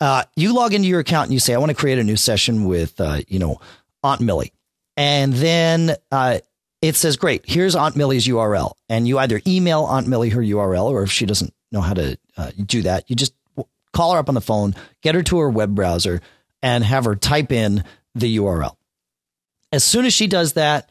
Uh, 0.00 0.24
you 0.36 0.54
log 0.54 0.74
into 0.74 0.88
your 0.88 1.00
account 1.00 1.26
and 1.26 1.32
you 1.32 1.38
say, 1.38 1.54
I 1.54 1.58
want 1.58 1.70
to 1.70 1.76
create 1.76 1.98
a 1.98 2.04
new 2.04 2.16
session 2.16 2.64
with, 2.64 3.00
uh, 3.00 3.20
you 3.28 3.38
know, 3.38 3.60
Aunt 4.02 4.20
Millie. 4.20 4.52
And 4.96 5.32
then 5.32 5.96
uh, 6.10 6.40
it 6.82 6.96
says, 6.96 7.16
great, 7.16 7.44
here's 7.46 7.74
Aunt 7.74 7.96
Millie's 7.96 8.26
URL. 8.26 8.72
And 8.88 9.08
you 9.08 9.18
either 9.18 9.40
email 9.46 9.84
Aunt 9.84 10.08
Millie 10.08 10.30
her 10.30 10.42
URL, 10.42 10.90
or 10.90 11.04
if 11.04 11.10
she 11.10 11.24
doesn't 11.24 11.54
know 11.70 11.80
how 11.80 11.94
to 11.94 12.18
uh, 12.36 12.50
do 12.66 12.82
that, 12.82 13.08
you 13.08 13.16
just 13.16 13.32
call 13.92 14.12
her 14.12 14.18
up 14.18 14.28
on 14.28 14.34
the 14.34 14.40
phone, 14.40 14.74
get 15.02 15.14
her 15.14 15.22
to 15.22 15.38
her 15.38 15.48
web 15.48 15.74
browser, 15.74 16.20
and 16.62 16.84
have 16.84 17.04
her 17.04 17.16
type 17.16 17.52
in 17.52 17.84
the 18.14 18.36
URL. 18.36 18.76
As 19.70 19.84
soon 19.84 20.04
as 20.04 20.12
she 20.12 20.26
does 20.26 20.54
that, 20.54 20.90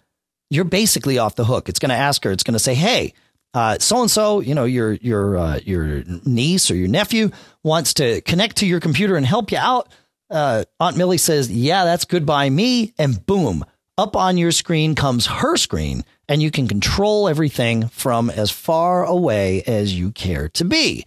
you're 0.51 0.65
basically 0.65 1.17
off 1.17 1.35
the 1.35 1.45
hook. 1.45 1.69
It's 1.69 1.79
going 1.79 1.89
to 1.89 1.95
ask 1.95 2.23
her, 2.25 2.31
it's 2.31 2.43
going 2.43 2.53
to 2.53 2.59
say, 2.59 2.75
hey, 2.75 3.13
so 3.53 4.01
and 4.01 4.11
so, 4.11 4.41
you 4.41 4.53
know, 4.53 4.65
your 4.65 4.93
your 4.93 5.37
uh, 5.37 5.59
your 5.63 6.03
niece 6.25 6.69
or 6.69 6.75
your 6.75 6.87
nephew 6.87 7.31
wants 7.63 7.95
to 7.95 8.21
connect 8.21 8.57
to 8.57 8.67
your 8.67 8.79
computer 8.79 9.15
and 9.15 9.25
help 9.25 9.51
you 9.51 9.57
out. 9.57 9.89
Uh, 10.29 10.63
Aunt 10.79 10.97
Millie 10.97 11.17
says, 11.17 11.51
"Yeah, 11.51 11.83
that's 11.83 12.05
good 12.05 12.25
by 12.25 12.49
me," 12.49 12.93
and 12.97 13.25
boom, 13.25 13.65
up 13.97 14.15
on 14.15 14.37
your 14.37 14.51
screen 14.51 14.95
comes 14.95 15.25
her 15.25 15.57
screen, 15.57 16.05
and 16.29 16.41
you 16.41 16.51
can 16.51 16.67
control 16.67 17.27
everything 17.27 17.87
from 17.89 18.29
as 18.29 18.51
far 18.51 19.03
away 19.03 19.63
as 19.63 19.97
you 19.97 20.11
care 20.11 20.47
to 20.49 20.63
be. 20.63 21.05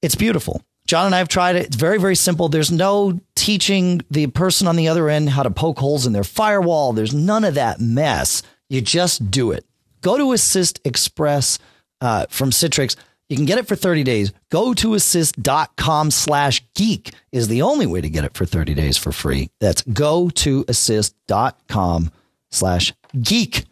It's 0.00 0.14
beautiful. 0.14 0.62
John 0.88 1.04
and 1.04 1.14
I 1.14 1.18
have 1.18 1.28
tried 1.28 1.56
it. 1.56 1.66
It's 1.66 1.76
very, 1.76 1.98
very 1.98 2.16
simple. 2.16 2.48
There's 2.48 2.72
no 2.72 3.20
teaching 3.36 4.00
the 4.10 4.26
person 4.28 4.66
on 4.66 4.74
the 4.74 4.88
other 4.88 5.10
end 5.10 5.28
how 5.28 5.42
to 5.42 5.50
poke 5.50 5.78
holes 5.78 6.06
in 6.06 6.14
their 6.14 6.24
firewall. 6.24 6.94
There's 6.94 7.12
none 7.12 7.44
of 7.44 7.54
that 7.54 7.78
mess. 7.78 8.42
You 8.70 8.80
just 8.80 9.30
do 9.30 9.52
it. 9.52 9.66
GoToAssist 10.00 10.80
Express 10.86 11.58
uh, 12.00 12.24
from 12.30 12.50
Citrix. 12.50 12.96
You 13.28 13.36
can 13.36 13.44
get 13.44 13.58
it 13.58 13.68
for 13.68 13.76
30 13.76 14.02
days. 14.02 14.32
Go 14.50 14.72
to 14.74 14.94
assist.com 14.94 16.10
slash 16.10 16.64
geek 16.74 17.12
is 17.32 17.48
the 17.48 17.60
only 17.60 17.84
way 17.84 18.00
to 18.00 18.08
get 18.08 18.24
it 18.24 18.32
for 18.32 18.46
30 18.46 18.72
days 18.72 18.96
for 18.96 19.12
free. 19.12 19.50
That's 19.60 19.82
go 19.82 20.30
to 20.30 20.64
assist.com 20.68 22.12
slash 22.50 22.94
geek. 23.20 23.66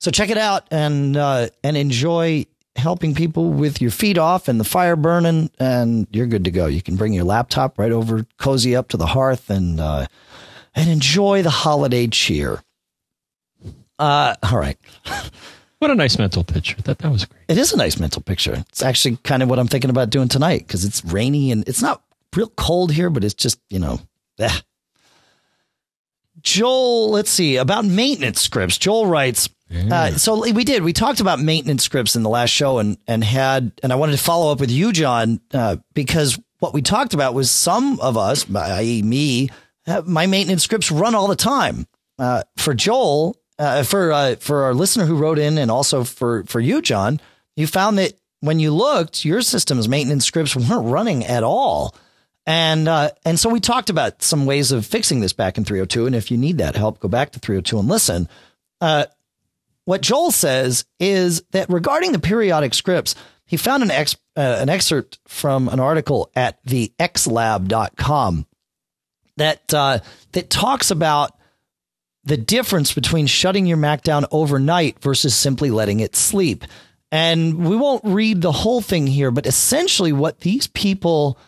So 0.00 0.10
check 0.10 0.30
it 0.30 0.38
out 0.38 0.66
and 0.72 1.16
uh, 1.16 1.50
and 1.62 1.76
enjoy 1.76 2.46
helping 2.78 3.14
people 3.14 3.50
with 3.50 3.82
your 3.82 3.90
feet 3.90 4.16
off 4.16 4.48
and 4.48 4.58
the 4.58 4.64
fire 4.64 4.96
burning, 4.96 5.50
and 5.58 6.06
you're 6.10 6.26
good 6.26 6.44
to 6.44 6.50
go. 6.50 6.66
You 6.66 6.80
can 6.80 6.96
bring 6.96 7.12
your 7.12 7.24
laptop 7.24 7.78
right 7.78 7.92
over, 7.92 8.26
cozy 8.38 8.74
up 8.74 8.88
to 8.88 8.96
the 8.96 9.06
hearth, 9.06 9.50
and 9.50 9.80
uh, 9.80 10.06
and 10.74 10.88
enjoy 10.88 11.42
the 11.42 11.50
holiday 11.50 12.06
cheer. 12.06 12.62
Uh, 13.98 14.34
all 14.42 14.58
right. 14.58 14.78
What 15.80 15.92
a 15.92 15.94
nice 15.94 16.18
mental 16.18 16.42
picture. 16.42 16.74
That 16.82 16.98
that 16.98 17.12
was 17.12 17.24
great. 17.24 17.44
It 17.46 17.56
is 17.56 17.72
a 17.72 17.76
nice 17.76 18.00
mental 18.00 18.20
picture. 18.20 18.64
It's 18.68 18.82
actually 18.82 19.16
kind 19.18 19.44
of 19.44 19.48
what 19.48 19.60
I'm 19.60 19.68
thinking 19.68 19.90
about 19.90 20.10
doing 20.10 20.26
tonight 20.26 20.66
because 20.66 20.84
it's 20.84 21.04
rainy 21.04 21.52
and 21.52 21.66
it's 21.68 21.80
not 21.80 22.02
real 22.34 22.48
cold 22.56 22.90
here, 22.92 23.10
but 23.10 23.22
it's 23.22 23.34
just, 23.34 23.60
you 23.70 23.78
know, 23.78 24.00
eh. 24.40 24.58
Joel, 26.40 27.10
let's 27.10 27.30
see 27.30 27.56
about 27.56 27.84
maintenance 27.84 28.40
scripts. 28.40 28.78
Joel 28.78 29.06
writes, 29.06 29.48
uh, 29.70 30.12
so 30.12 30.50
we 30.50 30.64
did. 30.64 30.82
We 30.82 30.92
talked 30.92 31.20
about 31.20 31.40
maintenance 31.40 31.84
scripts 31.84 32.16
in 32.16 32.22
the 32.22 32.30
last 32.30 32.50
show, 32.50 32.78
and 32.78 32.96
and 33.06 33.22
had 33.22 33.72
and 33.82 33.92
I 33.92 33.96
wanted 33.96 34.12
to 34.12 34.22
follow 34.22 34.50
up 34.52 34.60
with 34.60 34.70
you, 34.70 34.92
John, 34.92 35.40
uh, 35.52 35.76
because 35.94 36.38
what 36.60 36.72
we 36.74 36.82
talked 36.82 37.14
about 37.14 37.34
was 37.34 37.50
some 37.50 38.00
of 38.00 38.16
us, 38.16 38.46
i.e., 38.54 39.02
me, 39.02 39.50
uh, 39.86 40.02
my 40.06 40.26
maintenance 40.26 40.64
scripts 40.64 40.90
run 40.90 41.14
all 41.14 41.28
the 41.28 41.36
time. 41.36 41.86
Uh, 42.18 42.42
for 42.56 42.74
Joel, 42.74 43.36
uh, 43.58 43.82
for 43.82 44.12
uh, 44.12 44.36
for 44.36 44.64
our 44.64 44.74
listener 44.74 45.04
who 45.04 45.16
wrote 45.16 45.38
in, 45.38 45.58
and 45.58 45.70
also 45.70 46.04
for 46.04 46.44
for 46.44 46.60
you, 46.60 46.82
John, 46.82 47.20
you 47.56 47.66
found 47.66 47.98
that 47.98 48.14
when 48.40 48.58
you 48.60 48.72
looked, 48.72 49.24
your 49.24 49.42
system's 49.42 49.88
maintenance 49.88 50.24
scripts 50.24 50.56
weren't 50.56 50.86
running 50.86 51.24
at 51.24 51.42
all. 51.42 51.94
And 52.46 52.88
uh, 52.88 53.10
and 53.24 53.38
so 53.38 53.50
we 53.50 53.60
talked 53.60 53.90
about 53.90 54.22
some 54.22 54.46
ways 54.46 54.72
of 54.72 54.86
fixing 54.86 55.20
this 55.20 55.32
back 55.32 55.58
in 55.58 55.64
302. 55.64 56.06
And 56.06 56.14
if 56.14 56.30
you 56.30 56.38
need 56.38 56.58
that 56.58 56.76
help, 56.76 56.98
go 56.98 57.08
back 57.08 57.32
to 57.32 57.38
302 57.38 57.78
and 57.78 57.88
listen. 57.88 58.28
Uh, 58.80 59.04
what 59.88 60.02
Joel 60.02 60.32
says 60.32 60.84
is 61.00 61.42
that 61.52 61.70
regarding 61.70 62.12
the 62.12 62.18
periodic 62.18 62.74
scripts, 62.74 63.14
he 63.46 63.56
found 63.56 63.82
an 63.82 63.90
ex, 63.90 64.16
uh, 64.36 64.58
an 64.60 64.68
excerpt 64.68 65.18
from 65.26 65.66
an 65.66 65.80
article 65.80 66.30
at 66.36 66.58
the 66.62 66.92
xlab.com 66.98 68.46
that 69.38 69.72
uh, 69.72 70.00
that 70.32 70.50
talks 70.50 70.90
about 70.90 71.38
the 72.22 72.36
difference 72.36 72.92
between 72.92 73.26
shutting 73.26 73.64
your 73.64 73.78
Mac 73.78 74.02
down 74.02 74.26
overnight 74.30 75.00
versus 75.00 75.34
simply 75.34 75.70
letting 75.70 76.00
it 76.00 76.14
sleep. 76.14 76.66
And 77.10 77.66
we 77.66 77.74
won't 77.74 78.04
read 78.04 78.42
the 78.42 78.52
whole 78.52 78.82
thing 78.82 79.06
here, 79.06 79.30
but 79.30 79.46
essentially 79.46 80.12
what 80.12 80.40
these 80.40 80.66
people 80.66 81.38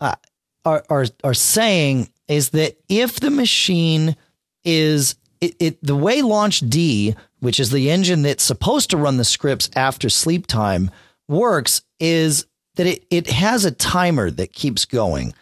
uh, 0.00 0.16
are, 0.64 0.82
are 0.90 1.06
are 1.22 1.32
saying 1.32 2.10
is 2.26 2.50
that 2.50 2.76
if 2.88 3.20
the 3.20 3.30
machine 3.30 4.16
is 4.64 5.14
it, 5.40 5.54
it 5.60 5.78
the 5.86 5.94
way 5.94 6.22
launchd, 6.22 7.16
which 7.44 7.60
is 7.60 7.70
the 7.70 7.90
engine 7.90 8.22
that's 8.22 8.42
supposed 8.42 8.88
to 8.88 8.96
run 8.96 9.18
the 9.18 9.24
scripts 9.24 9.68
after 9.76 10.08
sleep 10.08 10.46
time, 10.46 10.90
works 11.28 11.82
is 12.00 12.46
that 12.76 12.86
it, 12.86 13.04
it 13.10 13.26
has 13.26 13.66
a 13.66 13.70
timer 13.70 14.30
that 14.30 14.54
keeps 14.54 14.86
going. 14.86 15.34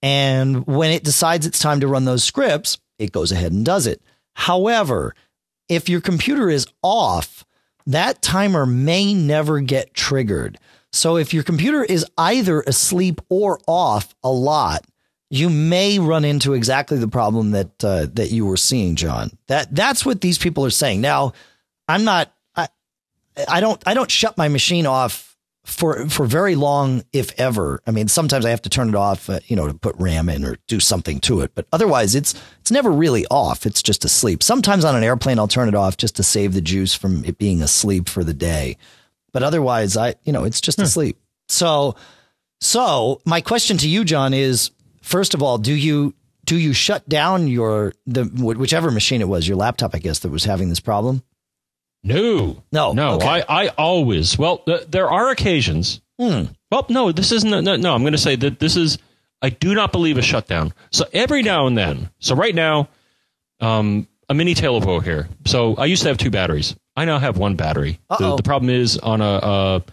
And 0.00 0.64
when 0.64 0.92
it 0.92 1.02
decides 1.02 1.46
it's 1.46 1.58
time 1.58 1.80
to 1.80 1.88
run 1.88 2.04
those 2.04 2.22
scripts, 2.22 2.78
it 3.00 3.10
goes 3.10 3.32
ahead 3.32 3.50
and 3.50 3.64
does 3.64 3.88
it. 3.88 4.00
However, 4.34 5.12
if 5.68 5.88
your 5.88 6.00
computer 6.00 6.48
is 6.48 6.68
off, 6.84 7.44
that 7.84 8.22
timer 8.22 8.64
may 8.64 9.12
never 9.12 9.58
get 9.58 9.92
triggered. 9.92 10.56
So 10.92 11.16
if 11.16 11.34
your 11.34 11.42
computer 11.42 11.82
is 11.82 12.06
either 12.16 12.60
asleep 12.60 13.20
or 13.28 13.58
off 13.66 14.14
a 14.22 14.30
lot, 14.30 14.84
you 15.30 15.48
may 15.48 15.98
run 16.00 16.24
into 16.24 16.54
exactly 16.54 16.98
the 16.98 17.08
problem 17.08 17.52
that 17.52 17.84
uh, 17.84 18.06
that 18.14 18.30
you 18.30 18.44
were 18.44 18.56
seeing, 18.56 18.96
John. 18.96 19.30
That 19.46 19.74
that's 19.74 20.04
what 20.04 20.20
these 20.20 20.38
people 20.38 20.64
are 20.64 20.70
saying. 20.70 21.00
Now, 21.00 21.32
I'm 21.88 22.04
not. 22.04 22.34
I, 22.56 22.68
I 23.48 23.60
don't. 23.60 23.80
I 23.86 23.94
don't 23.94 24.10
shut 24.10 24.36
my 24.36 24.48
machine 24.48 24.86
off 24.86 25.36
for 25.64 26.08
for 26.08 26.26
very 26.26 26.56
long, 26.56 27.04
if 27.12 27.38
ever. 27.38 27.80
I 27.86 27.92
mean, 27.92 28.08
sometimes 28.08 28.44
I 28.44 28.50
have 28.50 28.62
to 28.62 28.68
turn 28.68 28.88
it 28.88 28.96
off, 28.96 29.30
uh, 29.30 29.38
you 29.46 29.54
know, 29.54 29.68
to 29.68 29.74
put 29.74 29.94
RAM 29.98 30.28
in 30.28 30.44
or 30.44 30.56
do 30.66 30.80
something 30.80 31.20
to 31.20 31.40
it. 31.40 31.52
But 31.54 31.66
otherwise, 31.72 32.16
it's 32.16 32.34
it's 32.60 32.72
never 32.72 32.90
really 32.90 33.24
off. 33.30 33.66
It's 33.66 33.82
just 33.82 34.04
asleep. 34.04 34.42
Sometimes 34.42 34.84
on 34.84 34.96
an 34.96 35.04
airplane, 35.04 35.38
I'll 35.38 35.48
turn 35.48 35.68
it 35.68 35.76
off 35.76 35.96
just 35.96 36.16
to 36.16 36.24
save 36.24 36.54
the 36.54 36.60
juice 36.60 36.92
from 36.92 37.24
it 37.24 37.38
being 37.38 37.62
asleep 37.62 38.08
for 38.08 38.24
the 38.24 38.34
day. 38.34 38.78
But 39.32 39.44
otherwise, 39.44 39.96
I 39.96 40.16
you 40.24 40.32
know, 40.32 40.42
it's 40.42 40.60
just 40.60 40.78
hmm. 40.78 40.84
asleep. 40.84 41.18
So, 41.48 41.94
so 42.60 43.20
my 43.24 43.40
question 43.40 43.76
to 43.78 43.88
you, 43.88 44.04
John, 44.04 44.34
is 44.34 44.72
first 45.00 45.34
of 45.34 45.42
all, 45.42 45.58
do 45.58 45.72
you 45.72 46.14
do 46.44 46.56
you 46.56 46.72
shut 46.72 47.08
down 47.08 47.48
your 47.48 47.92
the 48.06 48.24
whichever 48.24 48.90
machine 48.90 49.20
it 49.20 49.28
was, 49.28 49.46
your 49.46 49.56
laptop, 49.56 49.94
I 49.94 49.98
guess, 49.98 50.20
that 50.20 50.30
was 50.30 50.44
having 50.44 50.68
this 50.68 50.80
problem? 50.80 51.22
No, 52.02 52.62
no, 52.72 52.92
no. 52.92 53.14
Okay. 53.14 53.26
I 53.26 53.64
I 53.64 53.68
always 53.68 54.38
well, 54.38 54.58
th- 54.58 54.86
there 54.88 55.10
are 55.10 55.30
occasions. 55.30 56.00
Hmm. 56.18 56.44
Well, 56.70 56.86
no, 56.88 57.12
this 57.12 57.32
isn't. 57.32 57.50
No, 57.64 57.76
no 57.76 57.94
I'm 57.94 58.02
going 58.02 58.12
to 58.12 58.18
say 58.18 58.36
that 58.36 58.58
this 58.58 58.76
is. 58.76 58.98
I 59.42 59.48
do 59.48 59.74
not 59.74 59.90
believe 59.90 60.18
a 60.18 60.22
shutdown. 60.22 60.74
So 60.90 61.06
every 61.12 61.42
now 61.42 61.66
and 61.66 61.76
then. 61.76 62.10
So 62.18 62.34
right 62.34 62.54
now, 62.54 62.88
um, 63.60 64.06
a 64.28 64.34
mini 64.34 64.54
tail 64.54 64.76
of 64.76 64.84
woe 64.84 65.00
here. 65.00 65.28
So 65.46 65.76
I 65.76 65.86
used 65.86 66.02
to 66.02 66.08
have 66.08 66.18
two 66.18 66.30
batteries. 66.30 66.76
I 66.94 67.04
now 67.04 67.18
have 67.18 67.38
one 67.38 67.56
battery. 67.56 67.98
The, 68.10 68.36
the, 68.36 68.42
problem 68.42 68.70
is 68.70 68.98
on 68.98 69.20
a, 69.20 69.24
a, 69.24 69.84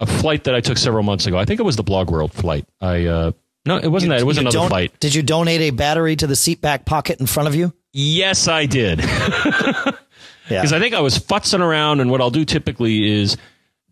a 0.00 0.06
flight 0.06 0.44
that 0.44 0.54
I 0.54 0.60
took 0.60 0.78
several 0.78 1.02
months 1.02 1.26
ago. 1.26 1.36
I 1.36 1.44
think 1.44 1.58
it 1.58 1.64
was 1.64 1.76
the 1.76 1.82
Blog 1.82 2.10
World 2.10 2.32
flight. 2.32 2.66
I 2.80 3.06
uh, 3.06 3.32
no, 3.64 3.76
it 3.76 3.88
wasn't 3.88 4.10
you, 4.10 4.16
that. 4.16 4.22
It 4.22 4.26
was 4.26 4.38
another 4.38 4.58
don- 4.58 4.68
flight. 4.68 4.98
Did 5.00 5.14
you 5.14 5.22
donate 5.22 5.60
a 5.60 5.70
battery 5.70 6.16
to 6.16 6.26
the 6.26 6.36
seat 6.36 6.60
back 6.60 6.84
pocket 6.84 7.20
in 7.20 7.26
front 7.26 7.48
of 7.48 7.54
you? 7.54 7.72
Yes, 7.92 8.48
I 8.48 8.66
did. 8.66 8.98
Because 8.98 9.94
yeah. 10.50 10.62
I 10.62 10.80
think 10.80 10.94
I 10.94 11.00
was 11.00 11.18
futzing 11.18 11.60
around, 11.60 12.00
and 12.00 12.10
what 12.10 12.20
I'll 12.20 12.30
do 12.30 12.44
typically 12.44 13.10
is 13.10 13.36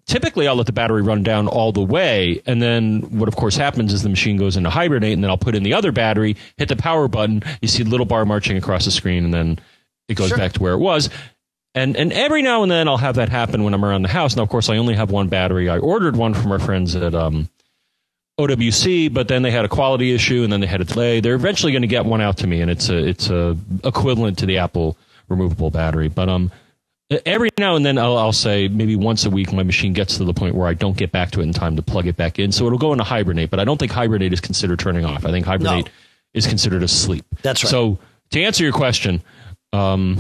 typically 0.07 0.49
I'll 0.49 0.57
let 0.57 0.67
the 0.67 0.73
battery 0.73 1.03
run 1.03 1.23
down 1.23 1.47
all 1.47 1.71
the 1.71 1.83
way, 1.83 2.43
and 2.47 2.61
then 2.61 3.19
what 3.19 3.29
of 3.29 3.37
course 3.37 3.57
happens 3.57 3.93
is 3.93 4.03
the 4.03 4.09
machine 4.09 4.37
goes 4.37 4.57
into 4.57 4.71
hibernate, 4.71 5.13
and 5.13 5.23
then 5.23 5.31
I'll 5.31 5.39
put 5.39 5.55
in 5.55 5.63
the 5.63 5.75
other 5.75 5.93
battery, 5.93 6.37
hit 6.57 6.69
the 6.69 6.77
power 6.77 7.09
button, 7.09 7.43
you 7.63 7.69
see 7.69 7.83
the 7.83 7.91
little 7.91 8.07
bar 8.07 8.25
marching 8.25 8.57
across 8.57 8.87
the 8.87 8.91
screen, 8.91 9.25
and 9.25 9.35
then 9.35 9.59
it 10.09 10.15
goes 10.15 10.29
sure. 10.29 10.39
back 10.39 10.53
to 10.55 10.63
where 10.63 10.73
it 10.73 10.79
was. 10.79 11.11
And 11.75 11.97
and 11.97 12.13
every 12.13 12.43
now 12.43 12.63
and 12.65 12.73
then 12.73 12.89
I'll 12.89 12.97
have 12.97 13.15
that 13.15 13.29
happen 13.29 13.63
when 13.63 13.75
I'm 13.75 13.85
around 13.85 14.03
the 14.03 14.09
house. 14.09 14.35
Now, 14.35 14.43
of 14.43 14.49
course, 14.49 14.69
I 14.69 14.79
only 14.79 14.95
have 14.97 15.13
one 15.13 15.29
battery. 15.29 15.69
I 15.69 15.79
ordered 15.79 16.17
one 16.17 16.35
from 16.35 16.51
our 16.51 16.59
friends 16.59 16.97
at 16.97 17.15
um, 17.15 17.49
OWC, 18.47 19.13
but 19.13 19.29
then 19.29 19.43
they 19.43 19.51
had 19.51 19.65
a 19.65 19.69
quality 19.69 20.15
issue 20.15 20.43
and 20.43 20.53
then 20.53 20.61
they 20.61 20.67
had 20.67 20.81
a 20.81 20.85
delay. 20.85 21.21
They're 21.21 21.35
eventually 21.35 21.73
going 21.73 21.83
to 21.83 21.89
get 21.89 22.05
one 22.05 22.21
out 22.21 22.39
to 22.39 22.47
me, 22.47 22.61
and 22.61 22.71
it's 22.71 22.89
a 22.89 22.97
it's 22.97 23.31
a 23.31 23.57
equivalent 23.85 24.39
to 24.39 24.47
the 24.47 24.59
Apple 24.59 24.97
removable 25.29 25.71
battery. 25.71 26.09
But 26.09 26.29
um, 26.29 26.51
every 27.27 27.51
now 27.59 27.77
and 27.77 27.85
then 27.85 27.99
I'll, 27.99 28.17
I'll 28.19 28.33
say 28.33 28.69
maybe 28.69 28.97
once 28.97 29.25
a 29.25 29.31
week 29.31 29.53
my 29.53 29.63
machine 29.63 29.93
gets 29.93 30.17
to 30.19 30.25
the 30.25 30.35
point 30.35 30.55
where 30.55 30.69
I 30.69 30.75
don't 30.75 30.97
get 30.97 31.13
back 31.13 31.31
to 31.33 31.41
it 31.41 31.45
in 31.45 31.53
time 31.53 31.77
to 31.77 31.83
plug 31.83 32.07
it 32.07 32.17
back 32.17 32.39
in, 32.39 32.53
so 32.53 32.67
it'll 32.67 32.79
go 32.79 32.93
into 32.93 33.05
hibernate. 33.05 33.51
But 33.51 33.61
I 33.61 33.65
don't 33.65 33.79
think 33.79 33.93
hibernate 33.93 34.33
is 34.33 34.41
considered 34.41 34.79
turning 34.79 35.05
off. 35.05 35.25
I 35.25 35.31
think 35.31 35.47
hibernate 35.47 35.87
no. 35.87 35.93
is 36.35 36.47
considered 36.47 36.83
asleep. 36.83 37.25
That's 37.43 37.65
right. 37.65 37.71
So 37.71 37.99
to 38.31 38.43
answer 38.43 38.65
your 38.65 38.73
question, 38.73 39.23
um, 39.73 40.19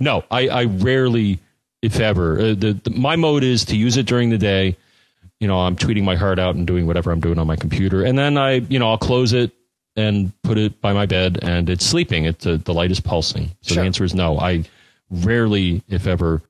no, 0.00 0.24
I, 0.30 0.48
I 0.48 0.64
rarely, 0.64 1.40
if 1.82 2.00
ever, 2.00 2.38
uh, 2.38 2.42
the, 2.54 2.80
the, 2.82 2.90
my 2.90 3.16
mode 3.16 3.44
is 3.44 3.64
to 3.66 3.76
use 3.76 3.96
it 3.96 4.06
during 4.06 4.30
the 4.30 4.38
day 4.38 4.76
you 5.44 5.48
know, 5.48 5.60
I'm 5.60 5.76
tweeting 5.76 6.04
my 6.04 6.16
heart 6.16 6.38
out 6.38 6.54
and 6.54 6.66
doing 6.66 6.86
whatever 6.86 7.12
I'm 7.12 7.20
doing 7.20 7.38
on 7.38 7.46
my 7.46 7.56
computer. 7.56 8.02
And 8.02 8.18
then 8.18 8.38
I, 8.38 8.52
you 8.70 8.78
know, 8.78 8.88
I'll 8.88 8.96
close 8.96 9.34
it 9.34 9.52
and 9.94 10.32
put 10.42 10.56
it 10.56 10.80
by 10.80 10.94
my 10.94 11.04
bed 11.04 11.38
and 11.42 11.68
it's 11.68 11.84
sleeping. 11.84 12.24
It, 12.24 12.46
uh, 12.46 12.56
the 12.64 12.72
light 12.72 12.90
is 12.90 12.98
pulsing. 12.98 13.50
So 13.60 13.74
sure. 13.74 13.82
the 13.82 13.86
answer 13.86 14.04
is 14.04 14.14
no. 14.14 14.38
I 14.38 14.64
rarely, 15.10 15.82
if 15.86 16.06
ever, 16.06 16.40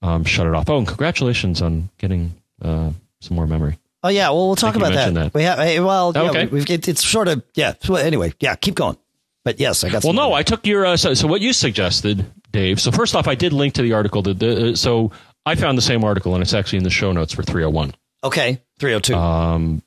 um, 0.00 0.24
shut 0.24 0.46
it 0.46 0.54
off. 0.54 0.70
Oh, 0.70 0.78
and 0.78 0.88
congratulations 0.88 1.60
on 1.60 1.90
getting 1.98 2.32
uh, 2.62 2.90
some 3.20 3.36
more 3.36 3.46
memory. 3.46 3.78
Oh 4.02 4.08
yeah, 4.08 4.30
well 4.30 4.46
we'll 4.46 4.56
talk 4.56 4.76
about 4.76 4.94
that. 4.94 5.12
that. 5.12 5.34
We 5.34 5.42
have 5.42 5.58
well, 5.84 6.12
yeah, 6.14 6.30
okay. 6.30 6.72
It, 6.72 6.88
it's 6.88 7.06
sort 7.06 7.28
of 7.28 7.42
yeah. 7.54 7.74
Anyway, 7.90 8.32
yeah, 8.40 8.54
keep 8.54 8.76
going. 8.76 8.96
But 9.44 9.60
yes, 9.60 9.84
I 9.84 9.90
got. 9.90 10.04
Well, 10.04 10.14
no, 10.14 10.32
I 10.32 10.42
took 10.42 10.64
your 10.66 10.86
uh, 10.86 10.96
so, 10.96 11.12
so 11.12 11.26
what 11.26 11.42
you 11.42 11.52
suggested, 11.52 12.24
Dave. 12.52 12.80
So 12.80 12.92
first 12.92 13.14
off, 13.14 13.28
I 13.28 13.34
did 13.34 13.52
link 13.52 13.74
to 13.74 13.82
the 13.82 13.92
article. 13.92 14.22
That 14.22 14.38
the, 14.38 14.70
uh, 14.70 14.76
so 14.76 15.10
I 15.44 15.54
found 15.54 15.76
the 15.78 15.82
same 15.82 16.04
article, 16.04 16.34
and 16.34 16.42
it's 16.42 16.54
actually 16.54 16.78
in 16.78 16.84
the 16.84 16.90
show 16.90 17.10
notes 17.10 17.32
for 17.32 17.42
301. 17.42 17.92
Okay, 18.24 18.60
302. 18.78 19.14
Um, 19.14 19.82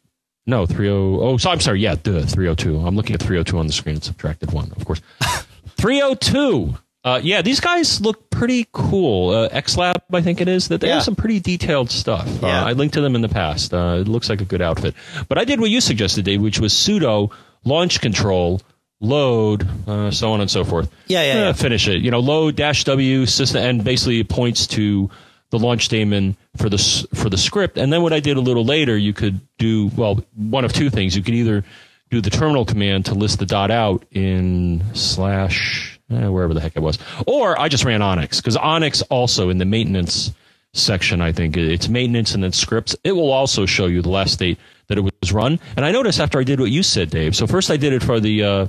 no, 0.46 0.66
30. 0.66 0.90
Oh, 0.90 1.38
so 1.38 1.50
I'm 1.52 1.60
sorry. 1.60 1.82
Yeah, 1.82 1.96
the 1.96 2.26
302. 2.26 2.80
I'm 2.80 2.96
looking 2.96 3.14
at 3.14 3.22
302 3.22 3.58
on 3.58 3.68
the 3.68 3.74
screen. 3.74 4.02
Subtracted 4.02 4.52
one, 4.52 4.72
of 4.76 4.86
course. 4.86 5.02
302. 5.78 6.76
Uh, 7.04 7.20
yeah, 7.24 7.42
these 7.42 7.60
guys 7.60 8.00
look 8.02 8.30
pretty 8.30 8.68
cool. 8.72 9.32
Uh, 9.32 9.50
XLab, 9.50 9.96
I 10.14 10.22
think 10.22 10.40
it 10.40 10.48
is. 10.48 10.68
That 10.68 10.82
they 10.82 10.88
yeah. 10.88 10.96
have 10.96 11.04
some 11.04 11.16
pretty 11.16 11.40
detailed 11.40 11.90
stuff. 11.90 12.28
Uh, 12.44 12.48
yeah. 12.48 12.64
Uh, 12.64 12.70
I 12.70 12.72
linked 12.74 12.94
to 12.94 13.02
them 13.02 13.16
in 13.16 13.22
the 13.22 13.30
past. 13.30 13.74
Uh, 13.74 13.98
it 14.02 14.08
looks 14.08 14.30
like 14.30 14.42
a 14.42 14.46
good 14.46 14.62
outfit. 14.62 14.94
But 15.28 15.38
I 15.38 15.46
did 15.46 15.60
what 15.60 15.70
you 15.70 15.82
suggested, 15.82 16.26
Dave, 16.26 16.42
which 16.42 16.60
was 16.60 16.74
sudo 16.74 17.32
launch 17.64 18.02
control 18.02 18.62
load, 19.00 19.68
uh, 19.88 20.12
so 20.12 20.32
on 20.32 20.42
and 20.42 20.50
so 20.50 20.64
forth. 20.64 20.92
Yeah, 21.08 21.24
yeah, 21.24 21.36
yeah. 21.36 21.54
Finish 21.54 21.88
it. 21.88 22.02
You 22.02 22.12
know, 22.12 22.20
load 22.20 22.56
dash 22.56 22.84
W 22.84 23.26
system, 23.26 23.64
and 23.64 23.84
basically 23.84 24.20
it 24.20 24.30
points 24.30 24.68
to 24.68 25.10
the 25.52 25.60
launch 25.60 25.90
daemon 25.90 26.36
for 26.58 26.70
the 26.70 27.08
for 27.14 27.30
the 27.30 27.38
script. 27.38 27.78
And 27.78 27.94
then 27.94 28.02
what 28.02 28.14
I 28.14 28.20
did 28.20 28.38
a 28.38 28.42
little 28.42 28.66
later, 28.66 28.98
you 28.98 29.14
could 29.14 29.40
do 29.58 29.92
well 29.96 30.24
one 30.36 30.66
of 30.66 30.74
two 30.74 30.90
things. 30.90 31.16
You 31.16 31.22
could 31.22 31.36
either 31.36 31.64
do 32.10 32.22
the 32.22 32.30
terminal 32.30 32.66
command 32.66 33.06
to 33.06 33.14
list 33.14 33.40
the 33.40 33.46
dot 33.46 33.70
out 33.70 34.06
in 34.12 34.84
slash 34.94 36.00
eh, 36.10 36.28
wherever 36.28 36.54
the 36.54 36.60
heck 36.60 36.76
it 36.76 36.82
was, 36.82 36.98
or 37.28 37.60
I 37.60 37.70
just 37.70 37.86
ran 37.86 38.02
Onyx 38.02 38.42
because 38.42 38.58
Onyx 38.58 39.02
also 39.04 39.50
in 39.50 39.60
the 39.60 39.66
maintenance 39.66 40.34
section, 40.74 41.22
I 41.22 41.34
think 41.34 41.58
it's 41.58 41.90
maintenance 41.90 42.34
and 42.34 42.44
then 42.44 42.54
scripts. 42.54 42.96
It 43.04 43.12
will 43.12 43.32
also 43.32 43.66
show 43.66 43.88
you 43.88 44.02
the 44.02 44.10
last 44.10 44.40
date 44.40 44.58
that 44.88 44.98
it 44.98 45.02
was 45.02 45.32
run. 45.32 45.60
And 45.76 45.86
I 45.86 45.92
noticed 45.92 46.20
after 46.20 46.40
I 46.40 46.44
did 46.44 46.60
what 46.60 46.72
you 46.72 46.82
said, 46.84 47.10
Dave. 47.10 47.36
So 47.36 47.46
first 47.46 47.70
I 47.70 47.78
did 47.78 47.94
it 47.94 48.04
for 48.04 48.20
the 48.20 48.44
uh, 48.44 48.68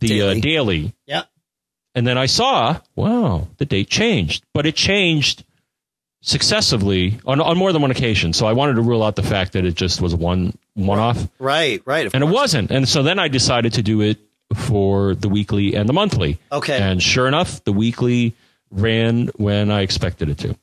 the 0.00 0.08
daily. 0.08 0.38
Uh, 0.38 0.40
daily. 0.40 0.94
Yeah. 1.06 1.22
And 1.94 2.04
then 2.04 2.18
I 2.18 2.26
saw, 2.26 2.80
wow, 2.96 3.46
the 3.58 3.64
date 3.64 3.88
changed, 3.88 4.44
but 4.52 4.66
it 4.66 4.74
changed 4.74 5.44
successively 6.24 7.20
on, 7.26 7.40
on 7.40 7.56
more 7.56 7.72
than 7.72 7.82
one 7.82 7.90
occasion. 7.90 8.32
So 8.32 8.46
I 8.46 8.54
wanted 8.54 8.74
to 8.76 8.82
rule 8.82 9.02
out 9.02 9.14
the 9.14 9.22
fact 9.22 9.52
that 9.52 9.64
it 9.64 9.74
just 9.74 10.00
was 10.00 10.14
one 10.14 10.56
one 10.72 10.98
off. 10.98 11.28
Right, 11.38 11.82
right. 11.84 12.04
And 12.04 12.12
course. 12.12 12.22
it 12.24 12.34
wasn't. 12.34 12.70
And 12.70 12.88
so 12.88 13.02
then 13.02 13.18
I 13.18 13.28
decided 13.28 13.74
to 13.74 13.82
do 13.82 14.00
it 14.00 14.18
for 14.54 15.14
the 15.14 15.28
weekly 15.28 15.74
and 15.74 15.88
the 15.88 15.92
monthly. 15.92 16.38
Okay. 16.50 16.78
And 16.78 17.02
sure 17.02 17.28
enough, 17.28 17.62
the 17.64 17.72
weekly 17.72 18.34
ran 18.70 19.28
when 19.36 19.70
I 19.70 19.82
expected 19.82 20.30
it 20.30 20.38
to. 20.38 20.56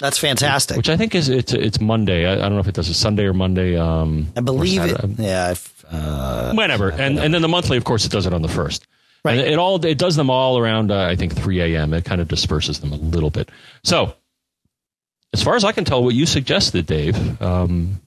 That's 0.00 0.18
fantastic. 0.18 0.76
Which 0.76 0.88
I 0.88 0.96
think 0.96 1.14
is 1.14 1.28
it's 1.28 1.52
it's 1.52 1.80
Monday. 1.80 2.26
I, 2.26 2.32
I 2.32 2.36
don't 2.36 2.54
know 2.54 2.60
if 2.60 2.68
it 2.68 2.74
does 2.74 2.88
a 2.88 2.94
Sunday 2.94 3.24
or 3.24 3.34
Monday. 3.34 3.76
Um, 3.76 4.28
I 4.36 4.40
believe 4.40 4.82
it. 4.82 5.00
Yeah. 5.16 5.54
Uh, 5.90 6.52
Whenever, 6.52 6.90
and 6.90 7.18
and 7.18 7.32
then 7.32 7.42
the 7.42 7.48
monthly, 7.48 7.76
of 7.76 7.84
course, 7.84 8.04
it 8.04 8.12
does 8.12 8.26
it 8.26 8.32
on 8.32 8.42
the 8.42 8.48
first. 8.48 8.86
Right. 9.24 9.38
And 9.38 9.48
it 9.48 9.58
all 9.58 9.84
it 9.84 9.98
does 9.98 10.14
them 10.14 10.30
all 10.30 10.58
around. 10.58 10.92
Uh, 10.92 11.06
I 11.06 11.16
think 11.16 11.34
3 11.34 11.74
a.m. 11.74 11.94
It 11.94 12.04
kind 12.04 12.20
of 12.20 12.28
disperses 12.28 12.78
them 12.78 12.92
a 12.92 12.96
little 12.96 13.30
bit. 13.30 13.50
So 13.82 14.14
as 15.32 15.42
far 15.42 15.56
as 15.56 15.64
I 15.64 15.72
can 15.72 15.84
tell, 15.84 16.02
what 16.02 16.14
you 16.14 16.26
suggested, 16.26 16.86
Dave, 16.86 17.40
um, 17.42 18.00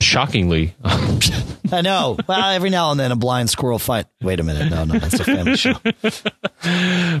shockingly. 0.00 0.74
I 1.72 1.80
know. 1.82 2.16
Well, 2.26 2.50
every 2.50 2.70
now 2.70 2.90
and 2.90 3.00
then 3.00 3.12
a 3.12 3.16
blind 3.16 3.50
squirrel 3.50 3.78
fight. 3.78 4.06
Wait 4.20 4.40
a 4.40 4.42
minute. 4.42 4.70
No, 4.70 4.84
no, 4.84 4.98
that's 4.98 5.20
a 5.20 5.24
family 5.24 5.56
show. 5.56 5.74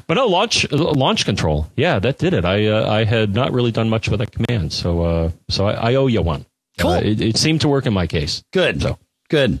but 0.06 0.14
no, 0.14 0.26
launch 0.26 0.70
launch 0.70 1.24
control. 1.24 1.68
Yeah, 1.76 1.98
that 1.98 2.18
did 2.18 2.34
it. 2.34 2.44
I 2.44 2.66
uh, 2.66 2.90
I 2.90 3.04
had 3.04 3.34
not 3.34 3.52
really 3.52 3.72
done 3.72 3.88
much 3.88 4.08
with 4.08 4.20
that 4.20 4.32
command, 4.32 4.72
so 4.72 5.02
uh, 5.02 5.30
so 5.48 5.66
I, 5.66 5.90
I 5.90 5.94
owe 5.96 6.06
you 6.06 6.22
one. 6.22 6.46
Cool. 6.78 6.90
Uh, 6.90 7.00
it, 7.00 7.20
it, 7.20 7.36
seemed 7.38 7.62
to 7.62 7.68
work 7.68 7.86
in 7.86 7.94
my 7.94 8.06
case. 8.06 8.44
Good. 8.52 8.82
So 8.82 8.98
good. 9.30 9.60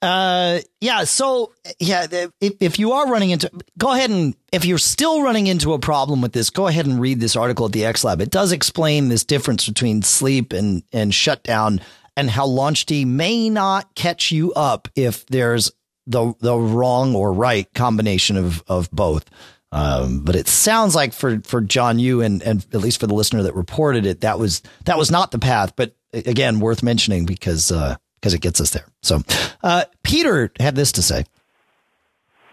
Uh, 0.00 0.60
yeah. 0.80 1.04
So 1.04 1.52
yeah, 1.80 2.06
if, 2.10 2.54
if 2.60 2.78
you 2.78 2.92
are 2.92 3.10
running 3.10 3.30
into, 3.30 3.50
go 3.76 3.92
ahead 3.92 4.10
and 4.10 4.36
if 4.52 4.64
you're 4.64 4.78
still 4.78 5.22
running 5.22 5.48
into 5.48 5.72
a 5.72 5.78
problem 5.78 6.20
with 6.20 6.32
this, 6.32 6.50
go 6.50 6.68
ahead 6.68 6.86
and 6.86 7.00
read 7.00 7.20
this 7.20 7.34
article 7.34 7.66
at 7.66 7.72
the 7.72 7.84
X 7.84 8.04
Lab. 8.04 8.20
It 8.20 8.30
does 8.30 8.52
explain 8.52 9.08
this 9.08 9.24
difference 9.24 9.66
between 9.66 10.02
sleep 10.02 10.52
and 10.52 10.84
and 10.92 11.12
shutdown, 11.12 11.80
and 12.16 12.30
how 12.30 12.46
launchd 12.46 13.06
may 13.06 13.50
not 13.50 13.94
catch 13.96 14.30
you 14.30 14.52
up 14.52 14.88
if 14.94 15.26
there's 15.26 15.72
the 16.06 16.32
the 16.40 16.56
wrong 16.56 17.16
or 17.16 17.32
right 17.32 17.72
combination 17.74 18.36
of 18.36 18.62
of 18.68 18.90
both. 18.92 19.28
Um, 19.70 20.20
but 20.20 20.34
it 20.34 20.48
sounds 20.48 20.94
like 20.94 21.12
for 21.12 21.40
for 21.40 21.60
John 21.60 21.98
you 21.98 22.22
and 22.22 22.40
and 22.42 22.64
at 22.72 22.80
least 22.80 23.00
for 23.00 23.06
the 23.08 23.14
listener 23.14 23.42
that 23.42 23.54
reported 23.54 24.06
it, 24.06 24.20
that 24.20 24.38
was 24.38 24.62
that 24.84 24.96
was 24.96 25.10
not 25.10 25.32
the 25.32 25.38
path. 25.38 25.74
But 25.74 25.94
again, 26.12 26.60
worth 26.60 26.82
mentioning 26.82 27.26
because 27.26 27.72
uh, 27.72 27.96
because 28.20 28.34
it 28.34 28.40
gets 28.40 28.60
us 28.60 28.70
there. 28.70 28.86
So 29.02 29.22
uh, 29.62 29.84
Peter 30.02 30.50
had 30.58 30.74
this 30.74 30.92
to 30.92 31.02
say. 31.02 31.24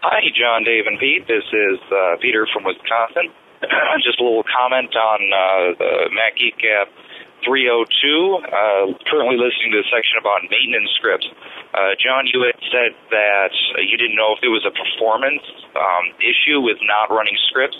Hi, 0.02 0.22
John, 0.38 0.62
Dave, 0.62 0.86
and 0.86 0.98
Pete. 1.02 1.26
This 1.26 1.42
is 1.50 1.82
uh, 1.90 2.14
Peter 2.22 2.46
from 2.54 2.62
Wisconsin. 2.62 3.34
Just 4.06 4.20
a 4.20 4.24
little 4.24 4.46
comment 4.46 4.94
on 4.94 5.20
uh, 5.34 5.74
the 5.82 5.92
Mac 6.14 6.38
App 6.38 6.94
302. 7.42 7.50
Uh, 7.50 8.94
currently 9.10 9.34
listening 9.34 9.74
to 9.74 9.82
the 9.82 9.88
section 9.90 10.14
about 10.20 10.46
maintenance 10.46 10.94
scripts. 10.94 11.26
Uh, 11.74 11.98
John, 11.98 12.30
you 12.30 12.46
had 12.46 12.58
said 12.70 12.92
that 13.10 13.52
you 13.82 13.98
didn't 13.98 14.14
know 14.14 14.38
if 14.38 14.46
it 14.46 14.52
was 14.52 14.62
a 14.62 14.72
performance 14.72 15.42
um, 15.74 16.06
issue 16.22 16.62
with 16.62 16.78
not 16.86 17.10
running 17.10 17.36
scripts. 17.50 17.76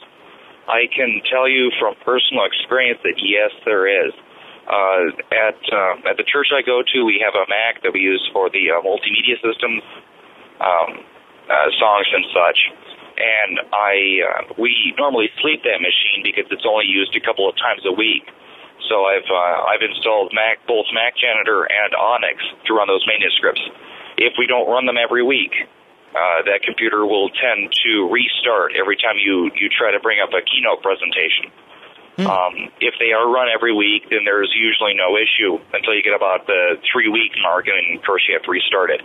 I 0.66 0.90
can 0.90 1.22
tell 1.30 1.46
you 1.46 1.70
from 1.78 1.94
personal 2.02 2.42
experience 2.42 2.98
that 3.06 3.22
yes, 3.22 3.54
there 3.62 3.86
is. 3.86 4.12
Uh, 4.66 5.14
at 5.30 5.58
uh, 5.70 6.10
at 6.10 6.18
the 6.18 6.26
church 6.26 6.50
I 6.50 6.62
go 6.66 6.82
to, 6.82 6.98
we 7.06 7.22
have 7.22 7.38
a 7.38 7.46
Mac 7.46 7.86
that 7.86 7.94
we 7.94 8.02
use 8.02 8.22
for 8.34 8.50
the 8.50 8.74
uh, 8.74 8.82
multimedia 8.82 9.38
systems, 9.38 9.82
um, 10.58 11.06
uh, 11.46 11.70
songs 11.78 12.08
and 12.10 12.26
such. 12.34 12.58
And 13.14 13.52
I 13.70 13.94
uh, 14.26 14.42
we 14.58 14.92
normally 14.98 15.30
sleep 15.38 15.62
that 15.62 15.78
machine 15.78 16.26
because 16.26 16.50
it's 16.50 16.66
only 16.66 16.90
used 16.90 17.14
a 17.14 17.22
couple 17.22 17.48
of 17.48 17.54
times 17.54 17.86
a 17.86 17.94
week. 17.94 18.26
So 18.90 19.06
I've 19.06 19.30
uh, 19.30 19.70
I've 19.70 19.86
installed 19.86 20.34
Mac 20.34 20.66
both 20.66 20.90
Mac 20.90 21.14
Janitor 21.14 21.62
and 21.62 21.94
Onyx 21.94 22.42
to 22.66 22.74
run 22.74 22.90
those 22.90 23.06
maintenance 23.06 23.38
scripts. 23.38 23.62
If 24.18 24.34
we 24.34 24.50
don't 24.50 24.66
run 24.66 24.86
them 24.86 24.98
every 24.98 25.22
week, 25.22 25.54
uh, 26.16 26.42
that 26.42 26.66
computer 26.66 27.06
will 27.06 27.30
tend 27.30 27.70
to 27.86 28.10
restart 28.10 28.74
every 28.74 28.96
time 28.98 29.14
you 29.22 29.46
you 29.54 29.70
try 29.70 29.94
to 29.94 30.00
bring 30.02 30.18
up 30.18 30.34
a 30.34 30.42
keynote 30.42 30.82
presentation. 30.82 31.54
Hmm. 32.16 32.26
Um, 32.26 32.54
if 32.80 32.94
they 32.98 33.12
are 33.12 33.28
run 33.28 33.48
every 33.52 33.74
week, 33.76 34.08
then 34.08 34.24
there's 34.24 34.52
usually 34.56 34.94
no 34.96 35.16
issue 35.16 35.60
until 35.72 35.94
you 35.94 36.02
get 36.02 36.16
about 36.16 36.46
the 36.46 36.80
three 36.90 37.08
week 37.08 37.32
mark, 37.42 37.66
and 37.68 37.98
of 37.98 38.04
course 38.04 38.22
you 38.26 38.34
have 38.34 38.42
to 38.44 38.50
restart 38.50 38.90
it. 38.90 39.02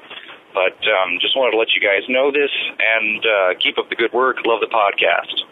But 0.53 0.80
um, 0.88 1.20
just 1.20 1.36
wanted 1.36 1.51
to 1.51 1.57
let 1.57 1.70
you 1.76 1.82
guys 1.82 2.07
know 2.07 2.32
this 2.32 2.51
and 2.80 3.20
uh, 3.26 3.59
keep 3.62 3.78
up 3.78 3.89
the 3.89 3.95
good 3.95 4.14
work. 4.14 4.38
Love 4.45 4.59
the 4.59 4.68
podcast. 4.68 5.43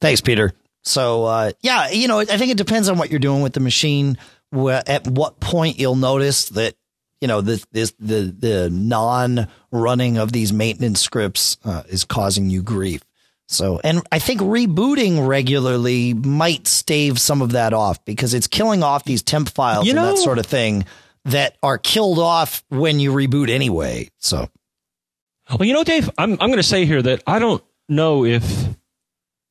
Thanks, 0.00 0.20
Peter. 0.20 0.52
So 0.82 1.24
uh, 1.24 1.52
yeah, 1.62 1.90
you 1.90 2.08
know, 2.08 2.18
I 2.18 2.24
think 2.24 2.50
it 2.50 2.58
depends 2.58 2.88
on 2.88 2.98
what 2.98 3.10
you're 3.10 3.20
doing 3.20 3.42
with 3.42 3.52
the 3.52 3.60
machine. 3.60 4.18
At 4.52 5.06
what 5.06 5.40
point 5.40 5.78
you'll 5.78 5.96
notice 5.96 6.48
that 6.50 6.74
you 7.20 7.28
know 7.28 7.40
this, 7.40 7.64
this 7.70 7.94
the 8.00 8.34
the 8.36 8.68
non 8.68 9.48
running 9.70 10.18
of 10.18 10.32
these 10.32 10.52
maintenance 10.52 11.00
scripts 11.00 11.56
uh, 11.64 11.84
is 11.88 12.04
causing 12.04 12.50
you 12.50 12.62
grief. 12.62 13.02
So, 13.52 13.80
and 13.84 14.02
I 14.10 14.18
think 14.18 14.40
rebooting 14.40 15.26
regularly 15.26 16.14
might 16.14 16.66
stave 16.66 17.20
some 17.20 17.42
of 17.42 17.52
that 17.52 17.72
off 17.72 18.04
because 18.04 18.34
it's 18.34 18.46
killing 18.46 18.82
off 18.82 19.04
these 19.04 19.22
temp 19.22 19.48
files 19.48 19.86
you 19.86 19.92
and 19.92 19.98
that 19.98 20.18
sort 20.18 20.38
of 20.38 20.46
thing 20.46 20.84
that 21.26 21.56
are 21.62 21.78
killed 21.78 22.18
off 22.18 22.64
when 22.68 22.98
you 22.98 23.12
reboot 23.12 23.50
anyway. 23.50 24.08
So, 24.18 24.48
well, 25.50 25.66
you 25.66 25.74
know, 25.74 25.84
Dave, 25.84 26.10
I'm 26.18 26.32
I'm 26.32 26.48
going 26.48 26.56
to 26.56 26.62
say 26.62 26.86
here 26.86 27.02
that 27.02 27.22
I 27.26 27.38
don't 27.38 27.62
know 27.88 28.24
if 28.24 28.44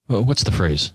well, 0.08 0.24
what's 0.24 0.44
the 0.44 0.52
phrase 0.52 0.92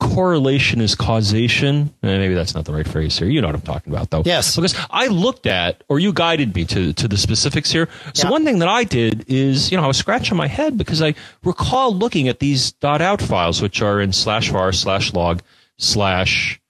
correlation 0.00 0.80
is 0.80 0.94
causation. 0.94 1.92
Eh, 2.02 2.18
maybe 2.18 2.34
that's 2.34 2.54
not 2.54 2.64
the 2.64 2.72
right 2.72 2.86
phrase 2.86 3.18
here. 3.18 3.28
You 3.28 3.40
know 3.40 3.48
what 3.48 3.56
I'm 3.56 3.62
talking 3.62 3.92
about, 3.92 4.10
though. 4.10 4.22
Yes. 4.24 4.56
Because 4.56 4.74
I 4.90 5.06
looked 5.06 5.46
at, 5.46 5.84
or 5.88 5.98
you 5.98 6.12
guided 6.12 6.54
me 6.54 6.64
to 6.66 6.92
to 6.92 7.08
the 7.08 7.16
specifics 7.16 7.70
here. 7.70 7.88
So 8.14 8.28
yeah. 8.28 8.32
one 8.32 8.44
thing 8.44 8.58
that 8.60 8.68
I 8.68 8.84
did 8.84 9.24
is, 9.28 9.70
you 9.70 9.76
know, 9.76 9.84
I 9.84 9.86
was 9.86 9.96
scratching 9.96 10.36
my 10.36 10.46
head 10.46 10.78
because 10.78 11.02
I 11.02 11.14
recall 11.44 11.94
looking 11.94 12.28
at 12.28 12.38
these 12.38 12.72
dot 12.72 13.02
out 13.02 13.20
files, 13.20 13.60
which 13.60 13.82
are 13.82 14.00
in 14.00 14.12
slash 14.12 14.50
var 14.50 14.72
slash 14.72 15.12
log 15.12 15.42
slash, 15.78 16.60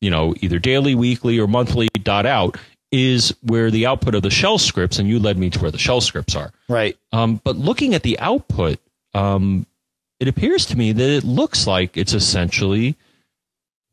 you 0.00 0.10
know, 0.10 0.34
either 0.40 0.58
daily, 0.58 0.94
weekly, 0.94 1.38
or 1.38 1.46
monthly 1.46 1.88
dot 2.02 2.26
out 2.26 2.58
is 2.90 3.34
where 3.42 3.70
the 3.70 3.86
output 3.86 4.14
of 4.14 4.22
the 4.22 4.30
shell 4.30 4.58
scripts, 4.58 4.98
and 4.98 5.08
you 5.08 5.18
led 5.18 5.38
me 5.38 5.48
to 5.48 5.58
where 5.60 5.70
the 5.70 5.78
shell 5.78 6.00
scripts 6.00 6.36
are. 6.36 6.52
Right. 6.68 6.96
Um, 7.10 7.40
but 7.42 7.56
looking 7.56 7.94
at 7.94 8.02
the 8.02 8.18
output, 8.18 8.78
um, 9.14 9.66
it 10.22 10.28
appears 10.28 10.66
to 10.66 10.78
me 10.78 10.92
that 10.92 11.10
it 11.10 11.24
looks 11.24 11.66
like 11.66 11.96
it's 11.96 12.12
essentially 12.12 12.96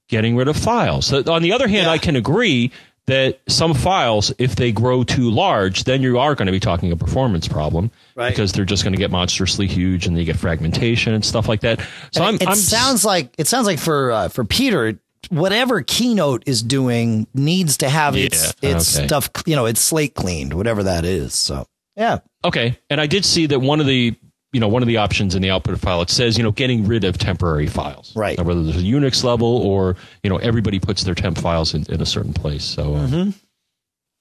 getting 0.09 0.35
rid 0.35 0.47
of 0.47 0.55
files. 0.55 1.11
On 1.11 1.41
the 1.41 1.53
other 1.53 1.67
hand, 1.67 1.87
yeah. 1.87 1.91
I 1.91 1.97
can 1.97 2.15
agree 2.15 2.71
that 3.07 3.39
some 3.47 3.73
files, 3.73 4.31
if 4.37 4.55
they 4.55 4.71
grow 4.71 5.03
too 5.03 5.31
large, 5.31 5.85
then 5.85 6.03
you 6.03 6.19
are 6.19 6.35
going 6.35 6.45
to 6.45 6.51
be 6.51 6.59
talking 6.59 6.91
a 6.91 6.95
performance 6.95 7.47
problem 7.47 7.89
right. 8.13 8.29
because 8.29 8.51
they're 8.51 8.63
just 8.63 8.83
going 8.83 8.93
to 8.93 8.99
get 8.99 9.09
monstrously 9.09 9.65
huge 9.65 10.05
and 10.05 10.15
you 10.19 10.23
get 10.23 10.35
fragmentation 10.35 11.15
and 11.15 11.25
stuff 11.25 11.47
like 11.47 11.61
that. 11.61 11.79
So 12.11 12.23
I'm, 12.23 12.35
it 12.35 12.47
I'm, 12.47 12.55
sounds 12.55 13.03
like 13.03 13.33
it 13.39 13.47
sounds 13.47 13.65
like 13.65 13.79
for 13.79 14.11
uh, 14.11 14.27
for 14.27 14.45
Peter, 14.45 14.99
whatever 15.29 15.81
Keynote 15.81 16.43
is 16.45 16.61
doing 16.61 17.25
needs 17.33 17.77
to 17.77 17.89
have 17.89 18.15
yeah, 18.15 18.25
its 18.25 18.53
its 18.61 18.95
okay. 18.95 19.07
stuff, 19.07 19.31
you 19.47 19.55
know, 19.55 19.65
its 19.65 19.81
slate 19.81 20.13
cleaned, 20.13 20.53
whatever 20.53 20.83
that 20.83 21.05
is. 21.05 21.33
So 21.33 21.65
yeah, 21.95 22.19
okay. 22.45 22.77
And 22.91 23.01
I 23.01 23.07
did 23.07 23.25
see 23.25 23.47
that 23.47 23.59
one 23.59 23.79
of 23.79 23.87
the 23.87 24.15
you 24.51 24.59
know, 24.59 24.67
one 24.67 24.81
of 24.81 24.87
the 24.87 24.97
options 24.97 25.35
in 25.35 25.41
the 25.41 25.51
output 25.51 25.79
file, 25.79 26.01
it 26.01 26.09
says, 26.09 26.37
you 26.37 26.43
know, 26.43 26.51
getting 26.51 26.87
rid 26.87 27.03
of 27.03 27.17
temporary 27.17 27.67
files. 27.67 28.15
Right. 28.15 28.37
Now, 28.37 28.45
whether 28.45 28.63
there's 28.63 28.77
a 28.77 28.85
Unix 28.85 29.23
level 29.23 29.47
or, 29.47 29.95
you 30.23 30.29
know, 30.29 30.37
everybody 30.37 30.79
puts 30.79 31.03
their 31.03 31.15
temp 31.15 31.37
files 31.37 31.73
in, 31.73 31.85
in 31.91 32.01
a 32.01 32.05
certain 32.05 32.33
place. 32.33 32.63
So, 32.63 32.95
uh, 32.95 33.07
mm-hmm. 33.07 33.29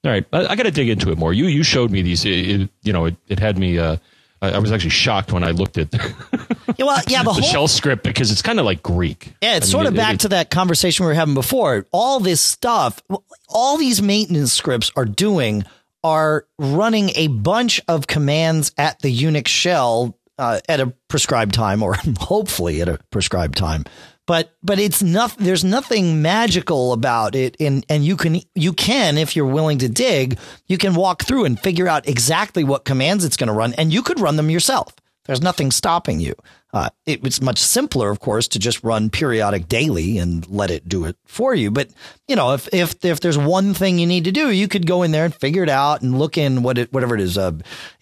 all 0.05 0.13
right, 0.13 0.27
I, 0.33 0.47
I 0.49 0.57
got 0.57 0.65
to 0.65 0.71
dig 0.71 0.91
into 0.91 1.11
it 1.11 1.19
more. 1.19 1.33
You 1.33 1.47
you 1.47 1.63
showed 1.63 1.91
me 1.91 2.03
these. 2.03 2.25
It, 2.25 2.31
it, 2.31 2.71
you 2.83 2.93
know, 2.93 3.07
it, 3.07 3.17
it 3.29 3.39
had 3.39 3.59
me. 3.59 3.79
Uh, 3.79 3.97
I, 4.41 4.59
was 4.59 4.71
actually 4.71 4.91
shocked 4.91 5.33
when 5.33 5.43
I 5.43 5.51
looked 5.51 5.79
at 5.79 5.93
yeah, 5.93 6.85
well, 6.85 7.03
yeah, 7.09 7.19
the, 7.23 7.25
the 7.25 7.33
whole, 7.33 7.43
shell 7.43 7.69
script 7.69 8.05
because 8.05 8.31
it's 8.31 8.43
kind 8.43 8.61
of 8.61 8.67
like 8.67 8.83
Greek. 8.83 9.33
Yeah, 9.43 9.57
it's 9.57 9.69
I 9.69 9.71
sort 9.71 9.85
mean, 9.85 9.95
of 9.95 9.97
back 9.97 10.19
to 10.19 10.29
that 10.29 10.51
conversation 10.51 11.05
we 11.05 11.09
were 11.09 11.15
having 11.15 11.35
before. 11.35 11.87
All 11.91 12.21
this 12.21 12.41
stuff, 12.41 13.03
all 13.49 13.79
these 13.79 14.01
maintenance 14.01 14.53
scripts 14.53 14.93
are 14.95 15.05
doing 15.05 15.65
are 16.05 16.47
running 16.59 17.11
a 17.17 17.29
bunch 17.29 17.81
of 17.89 18.07
commands 18.07 18.73
at 18.79 19.01
the 19.01 19.15
Unix 19.15 19.49
shell 19.49 20.17
uh, 20.39 20.61
at 20.69 20.81
a 20.81 20.93
prescribed 21.09 21.55
time, 21.55 21.83
or 21.83 21.95
hopefully 22.21 22.81
at 22.81 22.89
a 22.89 22.99
prescribed 23.11 23.57
time. 23.57 23.85
But 24.27 24.53
but 24.63 24.79
it's 24.79 25.03
not. 25.03 25.37
There's 25.39 25.65
nothing 25.65 26.21
magical 26.21 26.93
about 26.93 27.35
it, 27.35 27.57
and 27.59 27.85
and 27.89 28.05
you 28.05 28.17
can 28.17 28.41
you 28.55 28.73
can 28.75 29.17
if 29.17 29.35
you're 29.35 29.47
willing 29.47 29.79
to 29.79 29.89
dig, 29.89 30.39
you 30.67 30.77
can 30.77 30.95
walk 30.95 31.25
through 31.25 31.47
and 31.47 31.59
figure 31.59 31.89
out 31.89 32.07
exactly 32.07 32.63
what 32.63 32.85
commands 32.85 33.25
it's 33.25 33.39
going 33.39 33.49
to 33.49 33.55
run, 33.55 33.73
and 33.75 33.93
you 33.93 34.03
could 34.03 34.21
run 34.21 34.37
them 34.37 34.51
yourself. 34.51 34.95
There's 35.29 35.43
nothing 35.43 35.71
stopping 35.71 36.21
you. 36.21 36.35
Uh, 36.73 36.89
it, 37.05 37.25
it's 37.25 37.43
much 37.43 37.59
simpler, 37.59 38.11
of 38.11 38.19
course, 38.19 38.49
to 38.49 38.59
just 38.59 38.83
run 38.83 39.11
periodic 39.11 39.69
daily 39.69 40.17
and 40.17 40.49
let 40.49 40.71
it 40.71 40.89
do 40.89 41.05
it 41.05 41.17
for 41.27 41.55
you. 41.55 41.71
But 41.71 41.91
you 42.27 42.35
know, 42.35 42.55
if 42.55 42.67
if 42.73 43.05
if 43.05 43.21
there's 43.21 43.37
one 43.37 43.75
thing 43.75 43.99
you 43.99 44.07
need 44.07 44.25
to 44.25 44.33
do, 44.33 44.51
you 44.51 44.69
could 44.69 44.87
go 44.87 45.03
in 45.03 45.11
there 45.11 45.27
and 45.27 45.35
figure 45.35 45.63
it 45.63 45.69
out 45.69 46.01
and 46.01 46.19
look 46.19 46.39
in 46.39 46.63
what 46.63 46.79
it 46.79 46.93
whatever 46.93 47.15
it 47.15 47.21
is, 47.21 47.37
uh, 47.37 47.53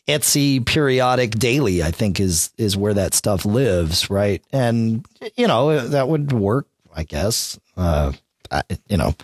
etc 0.06 0.60
periodic 0.66 1.32
daily. 1.32 1.82
I 1.82 1.90
think 1.90 2.20
is 2.20 2.52
is 2.58 2.76
where 2.76 2.94
that 2.94 3.12
stuff 3.12 3.44
lives, 3.44 4.08
right? 4.08 4.40
And 4.52 5.04
you 5.36 5.48
know 5.48 5.88
that 5.88 6.08
would 6.08 6.30
work, 6.30 6.68
I 6.94 7.02
guess. 7.02 7.58
Uh, 7.76 8.12
I, 8.52 8.62
you 8.88 8.96
know, 8.96 9.14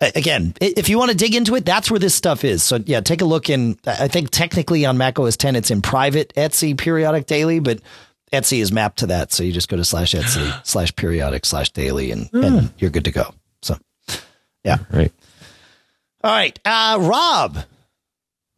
again, 0.00 0.54
if 0.60 0.88
you 0.88 0.98
want 0.98 1.10
to 1.10 1.16
dig 1.16 1.34
into 1.34 1.54
it, 1.54 1.64
that's 1.64 1.90
where 1.90 2.00
this 2.00 2.14
stuff 2.14 2.44
is. 2.44 2.62
So 2.62 2.78
yeah, 2.84 3.00
take 3.00 3.20
a 3.20 3.24
look 3.24 3.48
in. 3.48 3.78
I 3.86 4.08
think 4.08 4.30
technically 4.30 4.84
on 4.84 4.98
Mac 4.98 5.18
OS 5.18 5.36
10, 5.36 5.56
it's 5.56 5.70
in 5.70 5.82
private 5.82 6.32
etc 6.36 6.74
periodic 6.74 7.26
daily, 7.26 7.60
but 7.60 7.80
etc 8.32 8.62
is 8.62 8.72
mapped 8.72 8.98
to 9.00 9.06
that. 9.06 9.32
So 9.32 9.42
you 9.42 9.52
just 9.52 9.68
go 9.68 9.76
to 9.76 9.84
slash 9.84 10.14
etc 10.14 10.60
slash 10.64 10.94
periodic 10.96 11.46
slash 11.46 11.70
daily, 11.70 12.10
and, 12.10 12.30
mm. 12.30 12.44
and 12.44 12.74
you're 12.78 12.90
good 12.90 13.04
to 13.04 13.12
go. 13.12 13.34
So 13.62 13.76
yeah, 14.64 14.78
right. 14.92 15.12
All 16.22 16.32
right, 16.32 16.58
uh, 16.64 16.98
Rob. 17.00 17.58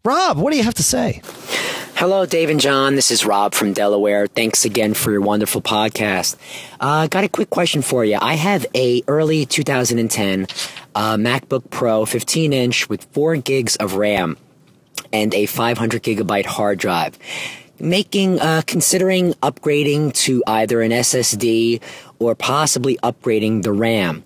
Rob, 0.05 0.39
what 0.39 0.53
do 0.53 0.57
you 0.57 0.63
have 0.63 0.75
to 0.75 0.83
say? 0.83 1.21
Hello, 1.97 2.25
Dave 2.25 2.49
and 2.49 2.61
John. 2.61 2.95
This 2.95 3.11
is 3.11 3.27
Rob 3.27 3.55
from 3.55 3.73
Delaware. 3.73 4.29
Thanks 4.29 4.65
again 4.65 4.95
for 4.95 5.11
your 5.11 5.21
wonderful 5.21 5.61
podcast. 5.61 6.37
I 6.81 7.05
uh, 7.05 7.07
got 7.09 7.25
a 7.25 7.29
quick 7.29 7.51
question 7.51 7.83
for 7.83 8.05
you. 8.05 8.17
I 8.23 8.35
have 8.35 8.65
a 8.73 9.03
early 9.09 9.45
2010 9.45 10.47
uh, 10.95 11.17
MacBook 11.17 11.71
Pro 11.71 12.05
15 12.05 12.53
inch 12.53 12.89
with 12.89 13.05
four 13.13 13.37
gigs 13.37 13.77
of 13.77 13.95
RAM 13.95 14.37
and 15.13 15.35
a 15.35 15.47
500 15.47 16.03
gigabyte 16.03 16.47
hard 16.47 16.79
drive. 16.79 17.19
Making, 17.81 18.41
uh, 18.41 18.63
considering 18.67 19.35
upgrading 19.35 20.13
to 20.25 20.43
either 20.47 20.83
an 20.83 20.91
SSD 20.91 21.81
or 22.19 22.35
possibly 22.35 22.97
upgrading 23.05 23.63
the 23.63 23.73
RAM. 23.73 24.25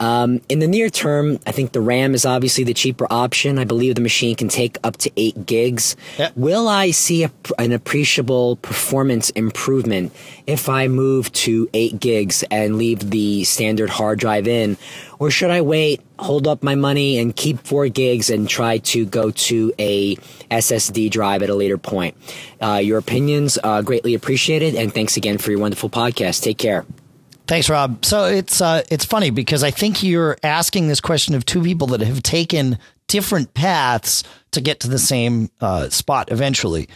Um, 0.00 0.40
in 0.48 0.60
the 0.60 0.68
near 0.68 0.90
term, 0.90 1.40
I 1.46 1.52
think 1.52 1.72
the 1.72 1.80
RAM 1.80 2.14
is 2.14 2.24
obviously 2.24 2.62
the 2.64 2.74
cheaper 2.74 3.06
option. 3.10 3.58
I 3.58 3.64
believe 3.64 3.96
the 3.96 4.00
machine 4.00 4.36
can 4.36 4.48
take 4.48 4.78
up 4.84 4.96
to 4.98 5.10
eight 5.16 5.44
gigs. 5.44 5.96
Yep. 6.18 6.36
Will 6.36 6.68
I 6.68 6.92
see 6.92 7.24
a, 7.24 7.32
an 7.58 7.72
appreciable 7.72 8.56
performance 8.56 9.30
improvement 9.30 10.12
if 10.46 10.68
I 10.68 10.86
move 10.88 11.32
to 11.32 11.68
eight 11.74 11.98
gigs 11.98 12.44
and 12.50 12.78
leave 12.78 13.10
the 13.10 13.44
standard 13.44 13.90
hard 13.90 14.20
drive 14.20 14.46
in? 14.46 14.76
Or 15.18 15.30
should 15.30 15.50
I 15.50 15.62
wait, 15.62 16.00
hold 16.18 16.46
up 16.46 16.62
my 16.62 16.74
money 16.74 17.18
and 17.18 17.34
keep 17.34 17.66
four 17.66 17.88
gigs 17.88 18.30
and 18.30 18.48
try 18.48 18.78
to 18.78 19.04
go 19.04 19.30
to 19.30 19.72
a 19.78 20.16
SSD 20.50 21.10
drive 21.10 21.42
at 21.42 21.50
a 21.50 21.54
later 21.54 21.78
point? 21.78 22.16
Uh, 22.60 22.80
your 22.82 22.98
opinions 22.98 23.58
are 23.58 23.82
greatly 23.82 24.14
appreciated. 24.14 24.74
And 24.74 24.92
thanks 24.92 25.16
again 25.16 25.38
for 25.38 25.50
your 25.50 25.60
wonderful 25.60 25.90
podcast. 25.90 26.42
Take 26.42 26.58
care. 26.58 26.86
Thanks, 27.48 27.70
Rob. 27.70 28.04
So 28.04 28.26
it's 28.26 28.60
uh, 28.60 28.82
it's 28.90 29.06
funny 29.06 29.30
because 29.30 29.64
I 29.64 29.70
think 29.70 30.02
you're 30.02 30.36
asking 30.42 30.88
this 30.88 31.00
question 31.00 31.34
of 31.34 31.46
two 31.46 31.62
people 31.62 31.86
that 31.88 32.02
have 32.02 32.22
taken 32.22 32.78
different 33.06 33.54
paths 33.54 34.22
to 34.50 34.60
get 34.60 34.80
to 34.80 34.88
the 34.88 34.98
same 34.98 35.50
uh, 35.60 35.88
spot 35.88 36.30
eventually. 36.30 36.88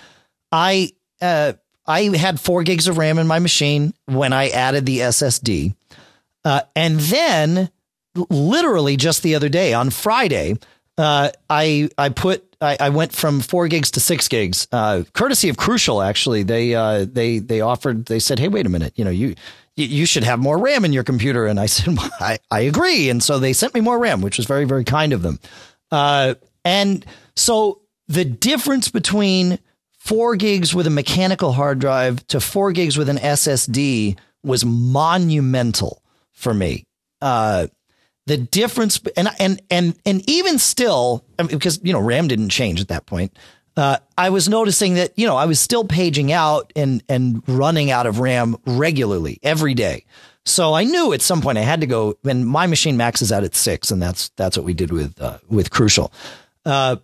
I 0.53 0.93
uh, 1.23 1.55
I 1.87 2.17
had 2.17 2.39
four 2.39 2.65
gigs 2.65 2.87
of 2.87 2.99
RAM 2.99 3.19
in 3.19 3.27
my 3.27 3.39
machine 3.39 3.95
when 4.05 4.35
I 4.35 4.51
added 4.51 4.85
the 4.85 4.99
SSD, 4.99 5.75
uh, 6.45 6.61
and 6.77 7.01
then 7.01 7.71
literally 8.15 8.97
just 8.97 9.23
the 9.23 9.35
other 9.35 9.49
day 9.49 9.75
on 9.75 9.91
Friday, 9.91 10.57
uh, 10.99 11.31
I 11.49 11.89
I 11.97 12.11
put 12.11 12.45
I, 12.61 12.77
I, 12.79 12.89
went 12.91 13.13
from 13.13 13.41
four 13.41 13.67
gigs 13.67 13.91
to 13.93 14.01
six 14.01 14.29
gigs, 14.29 14.69
uh, 14.71 15.03
courtesy 15.15 15.49
of 15.49 15.57
Crucial. 15.57 16.03
Actually, 16.03 16.43
they 16.43 16.73
they 17.05 17.39
they 17.39 17.61
offered. 17.61 18.07
They 18.07 18.19
said, 18.19 18.39
"Hey, 18.39 18.49
wait 18.49 18.67
a 18.67 18.69
minute. 18.69 18.93
You 18.97 19.05
know 19.05 19.11
you." 19.11 19.35
you 19.77 20.07
should 20.07 20.25
have 20.25 20.39
more 20.39 20.59
RAM 20.59 20.85
in 20.85 20.93
your 20.93 21.05
computer. 21.05 21.47
And 21.47 21.59
I 21.59 21.67
said, 21.67 21.97
well, 21.97 22.11
I, 22.21 22.39
I 22.51 22.61
agree. 22.61 23.09
And 23.09 23.23
so 23.23 23.39
they 23.39 23.53
sent 23.53 23.75
me 23.75 23.81
more 23.81 23.99
RAM, 23.99 24.21
which 24.21 24.37
was 24.37 24.47
very, 24.47 24.65
very 24.65 24.85
kind 24.85 25.13
of 25.13 25.23
them. 25.23 25.39
Uh, 25.91 26.35
and 26.65 27.05
so 27.37 27.81
the 28.09 28.25
difference 28.25 28.89
between 28.89 29.59
four 29.99 30.37
gigs 30.37 30.75
with 30.75 30.87
a 30.87 30.91
mechanical 30.91 31.53
hard 31.53 31.79
drive 31.79 32.27
to 32.29 32.41
four 32.41 32.73
gigs 32.73 32.97
with 32.97 33.09
an 33.09 33.19
SSD 33.19 34.19
was 34.43 34.65
monumental 34.65 36.03
for 36.33 36.53
me. 36.53 36.85
Uh, 37.21 37.69
the 38.27 38.37
difference, 38.37 39.01
and 39.17 39.29
and 39.39 39.61
and 39.71 39.97
and 40.07 40.29
even 40.29 40.59
still, 40.59 41.25
because 41.37 41.81
you 41.83 41.93
know 41.93 42.01
RAM 42.01 42.29
didn't 42.29 42.51
change 42.51 42.81
at 42.81 42.89
that 42.89 43.07
point 43.07 43.37
uh, 43.77 43.97
I 44.19 44.31
was 44.31 44.49
noticing 44.49 44.95
that 44.95 45.19
you 45.19 45.27
know 45.27 45.37
I 45.37 45.47
was 45.47 45.59
still 45.61 45.85
paging 45.85 46.33
out 46.33 46.73
and 46.77 47.03
and 47.09 47.43
running 47.47 47.91
out 47.91 48.07
of 48.07 48.19
RAM 48.19 48.57
regularly 48.67 49.39
every 49.43 49.75
day. 49.75 50.05
So 50.45 50.75
I 50.75 50.85
knew 50.85 51.13
at 51.13 51.23
some 51.23 51.41
point 51.41 51.59
I 51.59 51.63
had 51.63 51.81
to 51.83 51.87
go. 51.87 52.15
And 52.25 52.47
my 52.47 52.67
machine 52.67 52.97
maxes 52.97 53.31
out 53.31 53.45
at 53.45 53.55
six, 53.55 53.91
and 53.91 54.03
that's 54.03 54.31
that's 54.31 54.57
what 54.57 54.67
we 54.67 54.75
did 54.75 54.93
with 54.93 55.21
uh, 55.21 55.39
with 55.49 55.71
Crucial. 55.71 56.13
Uh, 56.67 56.97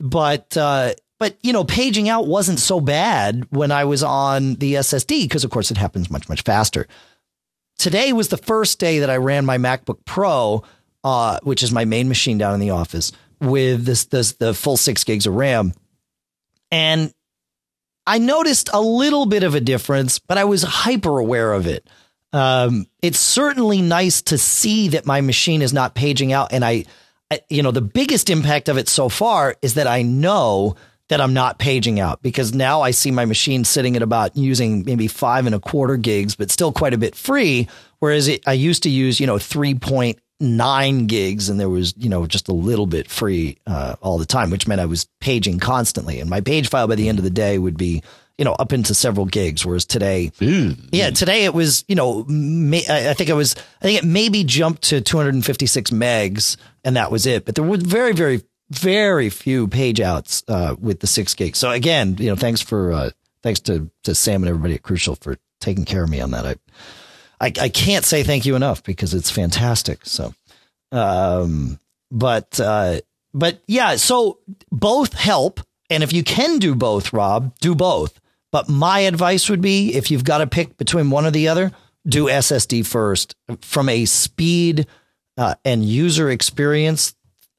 but 0.00 0.56
uh, 0.56 0.94
but 1.18 1.36
you 1.42 1.52
know, 1.52 1.64
paging 1.64 2.08
out 2.08 2.26
wasn't 2.26 2.58
so 2.58 2.80
bad 2.80 3.46
when 3.50 3.70
I 3.70 3.84
was 3.84 4.02
on 4.02 4.54
the 4.54 4.74
SSD 4.74 5.22
because 5.24 5.44
of 5.44 5.50
course 5.50 5.70
it 5.70 5.76
happens 5.76 6.10
much 6.10 6.28
much 6.28 6.42
faster. 6.42 6.88
Today 7.78 8.12
was 8.12 8.28
the 8.28 8.36
first 8.36 8.78
day 8.78 9.00
that 9.00 9.10
I 9.10 9.16
ran 9.16 9.44
my 9.44 9.58
MacBook 9.58 10.04
Pro, 10.04 10.64
uh, 11.04 11.38
which 11.42 11.62
is 11.62 11.72
my 11.72 11.84
main 11.84 12.08
machine 12.08 12.38
down 12.38 12.54
in 12.54 12.60
the 12.60 12.70
office, 12.70 13.12
with 13.40 13.84
this 13.84 14.04
this 14.06 14.32
the 14.32 14.54
full 14.54 14.76
six 14.76 15.04
gigs 15.04 15.26
of 15.26 15.34
RAM 15.34 15.72
and 16.70 17.12
I 18.06 18.18
noticed 18.18 18.70
a 18.72 18.80
little 18.80 19.26
bit 19.26 19.42
of 19.42 19.54
a 19.54 19.60
difference, 19.60 20.18
but 20.18 20.38
I 20.38 20.44
was 20.44 20.62
hyper 20.62 21.18
aware 21.18 21.52
of 21.52 21.66
it. 21.66 21.88
Um, 22.32 22.86
it's 23.02 23.18
certainly 23.18 23.82
nice 23.82 24.22
to 24.22 24.38
see 24.38 24.88
that 24.88 25.06
my 25.06 25.20
machine 25.20 25.62
is 25.62 25.72
not 25.72 25.94
paging 25.94 26.32
out. 26.32 26.52
And 26.52 26.64
I, 26.64 26.84
I, 27.30 27.40
you 27.48 27.62
know, 27.62 27.70
the 27.70 27.80
biggest 27.80 28.30
impact 28.30 28.68
of 28.68 28.78
it 28.78 28.88
so 28.88 29.08
far 29.08 29.56
is 29.62 29.74
that 29.74 29.86
I 29.86 30.02
know 30.02 30.76
that 31.08 31.20
I'm 31.20 31.34
not 31.34 31.58
paging 31.58 32.00
out 32.00 32.22
because 32.22 32.54
now 32.54 32.80
I 32.80 32.90
see 32.90 33.10
my 33.10 33.24
machine 33.24 33.64
sitting 33.64 33.96
at 33.96 34.02
about 34.02 34.36
using 34.36 34.84
maybe 34.84 35.06
five 35.06 35.46
and 35.46 35.54
a 35.54 35.60
quarter 35.60 35.96
gigs, 35.96 36.34
but 36.34 36.50
still 36.50 36.72
quite 36.72 36.94
a 36.94 36.98
bit 36.98 37.14
free. 37.14 37.68
Whereas 38.00 38.28
it, 38.28 38.46
I 38.46 38.54
used 38.54 38.82
to 38.82 38.90
use, 38.90 39.20
you 39.20 39.26
know, 39.26 39.36
3.9 39.36 41.06
gigs 41.06 41.48
and 41.48 41.60
there 41.60 41.68
was, 41.68 41.94
you 41.96 42.08
know, 42.08 42.26
just 42.26 42.48
a 42.48 42.52
little 42.52 42.86
bit 42.86 43.08
free 43.08 43.56
uh, 43.66 43.94
all 44.00 44.18
the 44.18 44.26
time, 44.26 44.50
which 44.50 44.66
meant 44.66 44.80
I 44.80 44.86
was 44.86 45.06
paging 45.20 45.60
constantly. 45.60 46.20
And 46.20 46.28
my 46.28 46.40
page 46.40 46.68
file 46.68 46.88
by 46.88 46.96
the 46.96 47.08
end 47.08 47.18
of 47.18 47.24
the 47.24 47.30
day 47.30 47.56
would 47.56 47.78
be, 47.78 48.02
you 48.36 48.44
know, 48.44 48.52
up 48.54 48.72
into 48.72 48.92
several 48.92 49.26
gigs. 49.26 49.64
Whereas 49.64 49.84
today, 49.86 50.32
yeah, 50.90 51.10
today 51.10 51.44
it 51.44 51.54
was, 51.54 51.84
you 51.86 51.94
know, 51.94 52.24
may, 52.24 52.84
I 52.88 53.14
think 53.14 53.30
it 53.30 53.34
was, 53.34 53.54
I 53.80 53.84
think 53.84 54.02
it 54.02 54.06
maybe 54.06 54.42
jumped 54.42 54.82
to 54.84 55.00
256 55.00 55.90
megs 55.92 56.56
and 56.84 56.96
that 56.96 57.12
was 57.12 57.26
it. 57.26 57.44
But 57.44 57.54
there 57.54 57.64
were 57.64 57.78
very, 57.78 58.12
very, 58.12 58.42
very 58.70 59.30
few 59.30 59.68
page 59.68 60.00
outs 60.00 60.42
uh, 60.48 60.74
with 60.80 61.00
the 61.00 61.06
six 61.06 61.34
gigs. 61.34 61.58
So 61.58 61.70
again, 61.70 62.16
you 62.18 62.28
know, 62.28 62.36
thanks 62.36 62.60
for, 62.60 62.92
uh, 62.92 63.10
thanks 63.42 63.60
to, 63.60 63.90
to 64.04 64.14
Sam 64.14 64.42
and 64.42 64.48
everybody 64.48 64.74
at 64.74 64.82
Crucial 64.82 65.16
for 65.16 65.36
taking 65.60 65.84
care 65.84 66.04
of 66.04 66.10
me 66.10 66.20
on 66.20 66.32
that. 66.32 66.46
I, 66.46 66.56
I, 67.40 67.52
I 67.60 67.68
can't 67.68 68.04
say 68.04 68.22
thank 68.22 68.46
you 68.46 68.56
enough 68.56 68.82
because 68.82 69.14
it's 69.14 69.30
fantastic. 69.30 70.00
So, 70.04 70.34
um, 70.92 71.78
but, 72.10 72.58
uh, 72.60 73.00
but 73.32 73.60
yeah, 73.66 73.96
so 73.96 74.38
both 74.70 75.12
help. 75.12 75.60
And 75.88 76.02
if 76.02 76.12
you 76.12 76.24
can 76.24 76.58
do 76.58 76.74
both, 76.74 77.12
Rob, 77.12 77.56
do 77.60 77.74
both. 77.74 78.20
But 78.50 78.68
my 78.68 79.00
advice 79.00 79.48
would 79.48 79.60
be 79.60 79.94
if 79.94 80.10
you've 80.10 80.24
got 80.24 80.38
to 80.38 80.46
pick 80.46 80.76
between 80.76 81.10
one 81.10 81.26
or 81.26 81.30
the 81.30 81.48
other, 81.48 81.72
do 82.06 82.26
SSD 82.26 82.86
first 82.86 83.36
from 83.60 83.88
a 83.88 84.04
speed 84.04 84.86
uh, 85.36 85.54
and 85.64 85.84
user 85.84 86.30
experience 86.30 87.14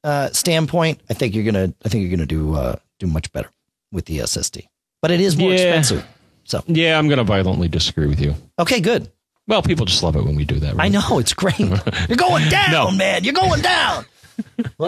uh, 0.08 0.30
standpoint. 0.32 1.00
I 1.10 1.14
think 1.14 1.34
you're 1.34 1.44
gonna, 1.44 1.72
I 1.84 1.88
think 1.88 2.02
you're 2.02 2.10
gonna 2.16 2.26
do 2.26 2.54
uh, 2.54 2.76
do 2.98 3.06
much 3.06 3.30
better 3.32 3.50
with 3.92 4.04
the 4.06 4.18
SSD. 4.18 4.66
But 5.02 5.10
it 5.10 5.20
is 5.20 5.36
more 5.36 5.50
Yeah. 5.50 5.56
expensive. 5.58 6.04
So 6.44 6.62
Yeah, 6.66 6.98
I'm 6.98 7.08
going 7.08 7.18
to 7.18 7.24
violently 7.24 7.68
disagree 7.68 8.06
with 8.06 8.20
you. 8.20 8.34
okay, 8.58 8.80
good. 8.80 9.10
Well, 9.46 9.62
people 9.62 9.84
just 9.86 10.02
love 10.02 10.16
it 10.16 10.24
when 10.24 10.34
we 10.34 10.44
do 10.46 10.58
that. 10.60 10.74
Right? 10.76 10.86
I 10.86 10.88
know 10.88 11.18
it's 11.18 11.34
great. 11.34 11.58
You're 12.08 12.16
going 12.16 12.48
down, 12.50 12.70
No. 12.72 12.90
man. 12.90 13.22
You're 13.24 13.34
going 13.34 13.60
down. 13.62 14.04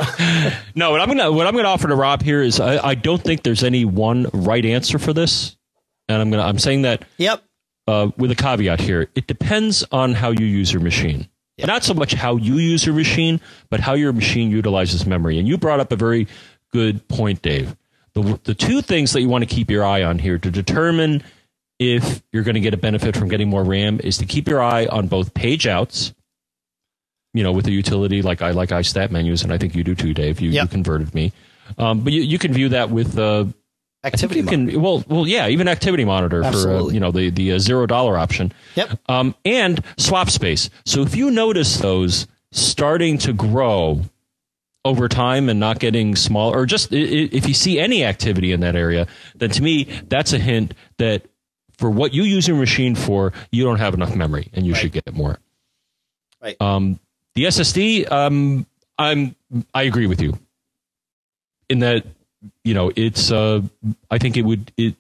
No, 0.75 0.91
what 0.93 1.01
I'm 1.01 1.09
gonna 1.09 1.31
what 1.33 1.47
I'm 1.47 1.55
gonna 1.55 1.69
offer 1.69 1.89
to 1.89 1.95
Rob 1.95 2.23
here 2.23 2.43
is 2.43 2.61
I, 2.61 2.79
I 2.91 2.95
don't 2.95 3.23
think 3.23 3.43
there's 3.43 3.65
any 3.65 3.85
one 3.85 4.27
right 4.33 4.65
answer 4.65 4.99
for 4.99 5.13
this, 5.13 5.57
and 6.09 6.21
I'm 6.23 6.31
gonna 6.31 6.45
I'm 6.45 6.59
saying 6.59 6.83
that 6.83 7.05
Yep. 7.19 7.43
uh, 7.89 8.11
with 8.17 8.31
a 8.31 8.35
caveat 8.37 8.81
here. 8.81 9.09
It 9.15 9.27
depends 9.27 9.85
on 9.93 10.15
how 10.15 10.31
you 10.31 10.47
use 10.47 10.73
your 10.73 10.83
machine. 10.83 11.29
Not 11.67 11.85
so 11.85 11.95
much 11.95 12.15
how 12.15 12.37
you 12.37 12.55
use 12.57 12.85
your 12.85 12.95
machine, 12.95 13.41
but 13.69 13.81
how 13.81 13.95
your 13.95 14.13
machine 14.13 14.51
utilizes 14.51 15.07
memory. 15.07 15.39
And 15.39 15.47
you 15.47 15.59
brought 15.59 15.81
up 15.81 15.93
a 15.93 15.97
very 15.97 16.29
good 16.73 17.07
point, 17.09 17.43
Dave. 17.43 17.77
The, 18.15 18.41
the 18.45 18.55
two 18.55 18.83
things 18.83 19.13
that 19.13 19.21
you 19.21 19.29
want 19.29 19.49
to 19.49 19.55
keep 19.55 19.71
your 19.71 19.85
eye 19.85 20.03
on 20.03 20.19
here 20.19 20.39
to 20.39 20.51
determine 20.51 21.23
if 21.79 22.23
you're 22.33 22.43
going 22.43 22.55
to 22.55 22.61
get 22.61 22.75
a 22.75 22.77
benefit 22.77 23.17
from 23.17 23.29
getting 23.29 23.49
more 23.49 23.65
RAM 23.65 24.01
is 24.03 24.19
to 24.19 24.27
keep 24.27 24.49
your 24.49 24.63
eye 24.63 24.87
on 24.87 25.09
both 25.09 25.33
page 25.33 25.67
outs, 25.67 26.13
you 27.33 27.43
know, 27.43 27.53
with 27.53 27.67
a 27.67 27.73
utility 27.73 28.21
like 28.23 28.43
I 28.43 28.51
like 28.51 28.71
iStat 28.71 29.11
menus, 29.11 29.43
and 29.43 29.53
I 29.53 29.59
think 29.59 29.75
you 29.75 29.85
do 29.85 29.95
too, 29.95 30.13
Dave. 30.13 30.41
You, 30.41 30.51
you 30.51 30.69
converted 30.69 31.15
me. 31.15 31.33
Um, 31.79 32.01
but 32.01 32.13
you, 32.13 32.23
you 32.23 32.39
can 32.39 32.53
view 32.53 32.71
that 32.71 32.91
with 32.91 33.19
uh, 33.19 33.47
Activity 34.03 34.41
you 34.41 34.47
can 34.47 34.81
well 34.81 35.05
well 35.09 35.27
yeah 35.27 35.49
even 35.49 35.69
activity 35.69 36.07
monitor 36.07 36.43
for 36.43 36.71
uh, 36.71 36.87
you 36.89 37.01
know 37.01 37.11
the 37.11 37.29
the 37.29 37.53
uh, 37.53 37.59
zero 37.59 37.87
dollar 37.87 38.17
option. 38.17 38.53
Yep. 38.75 38.99
um, 39.09 39.35
and 39.45 39.85
swap 39.99 40.31
space. 40.31 40.71
So 40.87 41.03
if 41.03 41.15
you 41.15 41.31
notice 41.31 41.77
those 41.79 42.27
starting 42.53 43.19
to 43.19 43.33
grow 43.33 44.01
over 44.85 45.09
time 45.09 45.49
and 45.49 45.61
not 45.61 45.79
getting 45.79 46.17
small 46.17 46.55
or 46.55 46.65
just 46.65 46.89
if 46.93 47.47
you 47.47 47.53
see 47.55 47.79
any 47.79 48.03
activity 48.05 48.51
in 48.51 48.61
that 48.61 48.75
area 48.75 49.07
then 49.37 49.51
to 49.51 49.63
me 49.63 49.85
that's 50.09 50.33
a 50.33 50.39
hint 50.39 50.73
that 50.97 51.27
for 51.77 51.91
what 51.91 52.15
you 52.15 52.23
use 52.23 52.49
your 52.49 52.57
machine 52.57 52.95
for 52.95 53.33
you 53.53 53.63
don't 53.63 53.79
have 53.79 53.93
enough 53.93 54.17
memory 54.17 54.49
and 54.55 54.67
you 54.67 54.75
should 54.75 54.93
get 54.93 55.13
more. 55.13 55.39
Right. 56.43 56.57
um, 56.61 56.99
the 57.35 57.45
ssd 57.45 58.11
um, 58.11 58.67
i'm 58.99 59.37
i 59.75 59.83
agree 59.83 60.07
with 60.07 60.23
you 60.23 60.39
in 61.69 61.81
that 61.81 62.07
you 62.65 62.75
know 62.75 62.91
it's 62.97 63.31
uh 63.31 63.61
i 64.11 64.19
think 64.19 64.37
it 64.37 64.43
would 64.43 64.73
it 64.77 64.95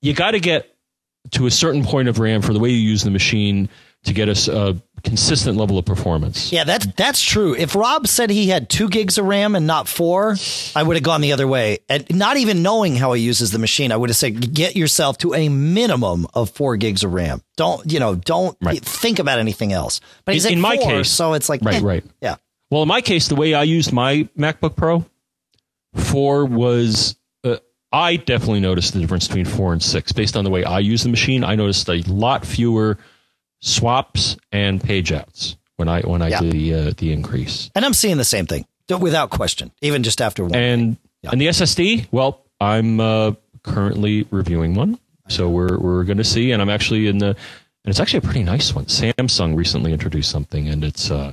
you 0.00 0.14
got 0.14 0.32
to 0.32 0.40
get 0.40 0.74
to 1.32 1.46
a 1.46 1.50
certain 1.50 1.84
point 1.84 2.08
of 2.08 2.18
ram 2.18 2.42
for 2.42 2.52
the 2.52 2.58
way 2.58 2.70
you 2.70 2.76
use 2.76 3.02
the 3.02 3.10
machine 3.10 3.68
to 4.04 4.12
get 4.12 4.28
us 4.28 4.48
a 4.48 4.76
consistent 5.04 5.56
level 5.56 5.78
of 5.78 5.84
performance 5.84 6.52
Yeah, 6.52 6.64
that's 6.64 6.86
that's 6.96 7.20
true. 7.22 7.54
If 7.54 7.74
Rob 7.76 8.06
said 8.08 8.30
he 8.30 8.48
had 8.48 8.68
two 8.68 8.88
gigs 8.88 9.16
of 9.18 9.26
RAM 9.26 9.54
and 9.56 9.66
not 9.66 9.86
four, 9.88 10.36
I 10.76 10.82
would 10.82 10.96
have 10.96 11.02
gone 11.04 11.20
the 11.22 11.32
other 11.32 11.46
way. 11.46 11.78
And 11.88 12.04
not 12.10 12.36
even 12.36 12.62
knowing 12.62 12.94
how 12.96 13.12
he 13.12 13.22
uses 13.22 13.50
the 13.52 13.58
machine, 13.60 13.90
I 13.92 13.96
would 13.96 14.10
have 14.10 14.16
said 14.16 14.54
get 14.54 14.74
yourself 14.76 15.18
to 15.18 15.34
a 15.34 15.48
minimum 15.48 16.26
of 16.34 16.50
four 16.50 16.76
gigs 16.76 17.02
of 17.04 17.12
RAM. 17.12 17.42
Don't 17.56 17.90
you 17.92 17.98
know? 18.00 18.14
Don't 18.16 18.56
Right. 18.60 18.84
think 18.84 19.18
about 19.20 19.38
anything 19.40 19.72
else. 19.72 20.00
But 20.24 20.34
he's 20.34 20.46
In- 20.46 20.54
in 20.54 20.60
my 20.60 20.76
case- 20.76 21.10
so 21.10 21.32
it's 21.34 21.48
like 21.48 21.62
Right, 21.62 21.76
eh, 21.76 21.80
right. 21.84 22.04
Yeah, 22.20 22.36
well 22.70 22.82
in 22.82 22.88
my 22.88 23.00
case 23.02 23.26
the 23.28 23.36
way 23.36 23.54
i 23.54 23.62
used 23.64 23.92
my 23.92 24.28
macbook 24.38 24.74
pro 24.76 25.04
4 25.94 26.44
was 26.46 27.16
uh, 27.44 27.56
i 27.92 28.16
definitely 28.16 28.60
noticed 28.60 28.92
the 28.94 29.00
difference 29.00 29.26
between 29.28 29.44
4 29.44 29.72
and 29.74 29.82
6 29.82 30.12
based 30.12 30.36
on 30.36 30.44
the 30.44 30.50
way 30.50 30.64
i 30.64 30.78
use 30.78 31.02
the 31.02 31.08
machine 31.08 31.44
i 31.44 31.54
noticed 31.54 31.88
a 31.88 32.02
lot 32.06 32.44
fewer 32.46 32.98
swaps 33.60 34.36
and 34.50 34.82
page 34.82 35.12
outs 35.12 35.56
when 35.76 35.88
I 35.88 36.00
when 36.02 36.22
I 36.22 36.28
Yeah. 36.28 36.40
do 36.40 36.50
the 36.50 36.74
uh, 36.74 36.92
the 36.96 37.12
increase. 37.12 37.70
And 37.74 37.84
I'm 37.84 37.94
seeing 37.94 38.16
the 38.16 38.24
same 38.24 38.46
thing 38.46 38.66
without 39.00 39.30
question, 39.30 39.70
even 39.80 40.02
just 40.02 40.20
after 40.20 40.42
one. 40.44 40.54
And 40.54 40.96
Yeah. 41.22 41.30
and 41.32 41.40
the 41.40 41.46
SSD, 41.48 42.06
well, 42.10 42.44
I'm 42.60 43.00
uh, 43.00 43.32
currently 43.62 44.26
reviewing 44.30 44.74
one, 44.74 44.98
so 45.28 45.48
we're 45.48 45.78
we're 45.78 46.04
going 46.04 46.18
to 46.18 46.24
see, 46.24 46.50
and 46.52 46.60
I'm 46.60 46.68
actually 46.68 47.06
in 47.06 47.18
the, 47.18 47.28
and 47.28 47.36
it's 47.86 48.00
actually 48.00 48.18
a 48.18 48.22
pretty 48.22 48.42
nice 48.42 48.74
one. 48.74 48.86
Samsung 48.86 49.56
recently 49.56 49.92
introduced 49.92 50.30
something, 50.30 50.68
and 50.68 50.84
it's 50.84 51.10
uh, 51.10 51.32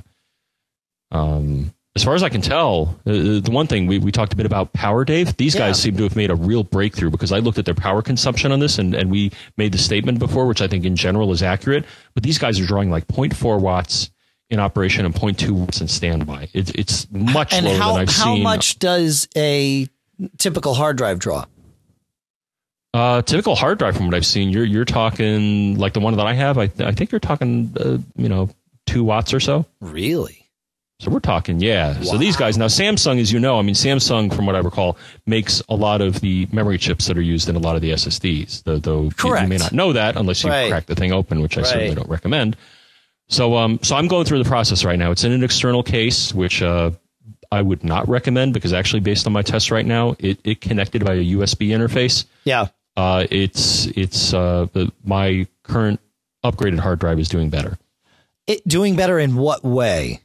um, 1.12 1.74
as 1.96 2.04
far 2.04 2.14
as 2.14 2.22
I 2.22 2.28
can 2.28 2.40
tell, 2.40 2.96
uh, 3.06 3.10
the 3.40 3.50
one 3.50 3.66
thing 3.66 3.86
we, 3.86 3.98
we 3.98 4.12
talked 4.12 4.32
a 4.32 4.36
bit 4.36 4.46
about 4.46 4.72
power, 4.72 5.04
Dave. 5.04 5.36
These 5.36 5.54
Yeah. 5.54 5.62
guys 5.68 5.80
seem 5.82 5.96
to 5.96 6.04
have 6.04 6.14
made 6.16 6.30
a 6.30 6.34
real 6.36 6.62
breakthrough 6.62 7.10
because 7.10 7.32
I 7.32 7.38
looked 7.40 7.58
at 7.58 7.64
their 7.64 7.74
power 7.74 8.00
consumption 8.02 8.52
on 8.52 8.60
this, 8.60 8.78
and 8.78 8.94
and 8.94 9.10
we 9.10 9.32
made 9.56 9.72
the 9.72 9.78
statement 9.78 10.18
before, 10.20 10.46
which 10.46 10.60
I 10.62 10.68
think 10.68 10.84
in 10.84 10.94
general 10.96 11.32
is 11.32 11.42
accurate. 11.42 11.84
But 12.14 12.22
these 12.22 12.38
guys 12.38 12.60
are 12.60 12.66
drawing 12.66 12.90
like 12.90 13.06
0.4 13.08 13.58
watts 13.60 14.10
in 14.50 14.58
operation 14.60 15.04
and 15.04 15.14
0.2 15.14 15.50
watts 15.50 15.80
in 15.80 15.88
standby. 15.88 16.48
It's 16.52 16.70
it's 16.76 17.06
much 17.10 17.52
and 17.52 17.66
lower 17.66 17.76
how 17.78 17.92
than 17.94 18.02
I've 18.02 18.10
seen. 18.10 18.24
how 18.24 18.34
seen. 18.34 18.42
much 18.44 18.78
does 18.78 19.28
a 19.36 19.88
typical 20.38 20.74
hard 20.74 20.96
drive 20.96 21.18
draw? 21.18 21.44
Uh, 22.92 23.22
typical 23.22 23.54
hard 23.54 23.78
drive 23.78 23.96
from 23.96 24.06
what 24.06 24.14
I've 24.14 24.26
seen, 24.26 24.50
you're 24.50 24.64
you're 24.64 24.84
talking 24.84 25.78
like 25.78 25.92
the 25.92 26.00
one 26.00 26.16
that 26.16 26.26
I 26.26 26.32
have. 26.34 26.58
I 26.58 26.66
th- 26.66 26.88
I 26.88 26.92
think 26.92 27.12
you're 27.12 27.20
talking, 27.20 27.72
uh, 27.78 27.98
you 28.16 28.28
know, 28.28 28.50
two 28.86 29.04
watts 29.04 29.32
or 29.32 29.38
so. 29.38 29.64
Really? 29.80 30.49
So 31.00 31.10
we're 31.10 31.20
talking, 31.20 31.60
yeah. 31.60 31.98
So 32.02 32.18
these 32.18 32.36
guys 32.36 32.58
now, 32.58 32.66
Samsung, 32.66 33.18
as 33.18 33.32
you 33.32 33.40
know, 33.40 33.58
I 33.58 33.62
mean, 33.62 33.74
Samsung, 33.74 34.34
from 34.34 34.44
what 34.44 34.54
I 34.54 34.58
recall, 34.58 34.98
makes 35.26 35.62
a 35.70 35.74
lot 35.74 36.02
of 36.02 36.20
the 36.20 36.46
memory 36.52 36.76
chips 36.76 37.06
that 37.06 37.16
are 37.16 37.22
used 37.22 37.48
in 37.48 37.56
a 37.56 37.58
lot 37.58 37.74
of 37.74 37.80
the 37.80 37.92
SSDs. 37.92 38.64
Though, 38.64 38.76
though 38.76 39.02
you- 39.04 39.10
Correct. 39.12 39.44
You, 39.44 39.48
may 39.48 39.56
not 39.56 39.72
know 39.72 39.94
that 39.94 40.16
unless 40.16 40.44
you 40.44 40.50
Right. 40.50 40.68
crack 40.68 40.84
the 40.84 40.94
thing 40.94 41.10
open, 41.10 41.40
which 41.40 41.56
I 41.56 41.62
certainly 41.62 41.94
don't 41.94 42.08
recommend. 42.10 42.54
So, 43.30 43.56
um, 43.56 43.78
so 43.82 43.96
I'm 43.96 44.08
going 44.08 44.26
through 44.26 44.42
the 44.42 44.48
process 44.48 44.84
right 44.84 44.98
now. 44.98 45.10
It's 45.10 45.24
in 45.24 45.32
an 45.32 45.42
external 45.42 45.82
case, 45.82 46.34
which 46.34 46.60
uh, 46.60 46.90
I 47.50 47.62
would 47.62 47.82
not 47.82 48.06
recommend 48.06 48.52
because 48.52 48.74
actually, 48.74 49.00
based 49.00 49.26
on 49.26 49.32
my 49.32 49.40
tests 49.42 49.70
right 49.70 49.86
now, 49.86 50.16
it, 50.18 50.38
it 50.44 50.60
connected 50.60 51.02
by 51.02 51.14
a 51.14 51.24
USB 51.34 51.68
interface. 51.68 52.26
Yeah. 52.44 52.66
Uh, 52.96 53.26
it's 53.30 53.86
it's 53.86 54.34
uh, 54.34 54.66
the, 54.74 54.92
my 55.02 55.46
current 55.62 55.98
upgraded 56.44 56.80
hard 56.80 56.98
drive 56.98 57.18
is 57.18 57.28
doing 57.28 57.48
better. 57.48 57.78
It 58.46 58.66
doing 58.68 58.96
better 58.96 59.18
in 59.18 59.36
what 59.36 59.64
way? 59.64 60.20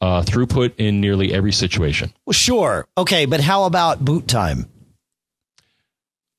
Uh, 0.00 0.22
throughput 0.22 0.72
in 0.78 1.00
nearly 1.00 1.32
every 1.34 1.52
situation. 1.52 2.10
Well, 2.24 2.32
sure. 2.32 2.86
Okay, 2.96 3.26
but 3.26 3.40
how 3.40 3.64
about 3.64 4.02
boot 4.02 4.26
time? 4.26 4.66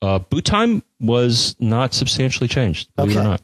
Uh, 0.00 0.18
boot 0.18 0.44
time 0.44 0.82
was 1.00 1.54
not 1.60 1.94
substantially 1.94 2.48
changed. 2.48 2.88
Believe 2.96 3.16
it 3.16 3.20
Okay. 3.20 3.26
or 3.26 3.30
not. 3.30 3.42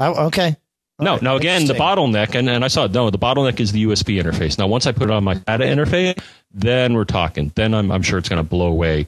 Oh, 0.00 0.26
okay. 0.26 0.56
All 0.98 1.04
No, 1.04 1.12
right, 1.12 1.22
now 1.22 1.36
again, 1.36 1.66
the 1.66 1.74
bottleneck, 1.74 2.34
and, 2.34 2.48
and 2.48 2.64
I 2.64 2.68
saw 2.68 2.86
it. 2.86 2.90
No, 2.92 3.10
the 3.10 3.18
bottleneck 3.18 3.60
is 3.60 3.70
the 3.70 3.84
USB 3.84 4.20
interface. 4.20 4.58
Now, 4.58 4.66
once 4.66 4.86
I 4.88 4.92
put 4.92 5.04
it 5.04 5.10
on 5.12 5.22
my 5.22 5.34
data 5.34 5.64
interface, 5.64 6.20
then 6.52 6.94
we're 6.94 7.04
talking. 7.04 7.52
Then 7.54 7.74
I'm, 7.74 7.92
I'm 7.92 8.02
sure 8.02 8.18
it's 8.18 8.28
going 8.28 8.42
to 8.42 8.48
blow 8.48 8.66
away 8.66 9.06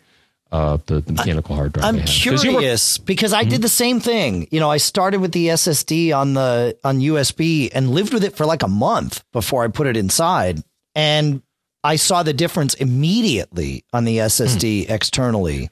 uh, 0.53 0.79
the, 0.87 1.01
the 1.01 1.13
mechanical 1.13 1.55
hard 1.57 1.73
drive. 1.73 1.85
I'm 1.87 1.97
I 1.97 2.05
you 2.07 2.33
were- 2.33 2.39
curious 2.39 2.99
because 2.99 3.33
I 3.33 3.45
did 3.45 3.63
the 3.63 3.69
same 3.69 4.01
thing. 4.01 4.47
You 4.51 4.61
know, 4.61 4.71
I 4.71 4.77
started 4.77 5.21
with 5.21 5.33
the 5.33 5.49
SSD 5.49 6.17
on 6.17 6.35
the 6.35 6.77
on 6.85 7.01
USB 7.01 7.71
and 7.75 7.91
lived 7.91 8.15
with 8.15 8.25
it 8.25 8.37
for 8.37 8.47
like 8.47 8.63
a 8.63 8.69
month 8.69 9.25
before 9.33 9.65
I 9.65 9.69
put 9.69 9.87
it 9.87 9.97
inside, 9.97 10.63
and 10.95 11.43
I 11.85 11.97
saw 11.97 12.23
the 12.23 12.33
difference 12.33 12.75
immediately 12.75 13.85
on 13.93 14.05
the 14.05 14.19
SSD 14.19 14.89
externally, 14.91 15.71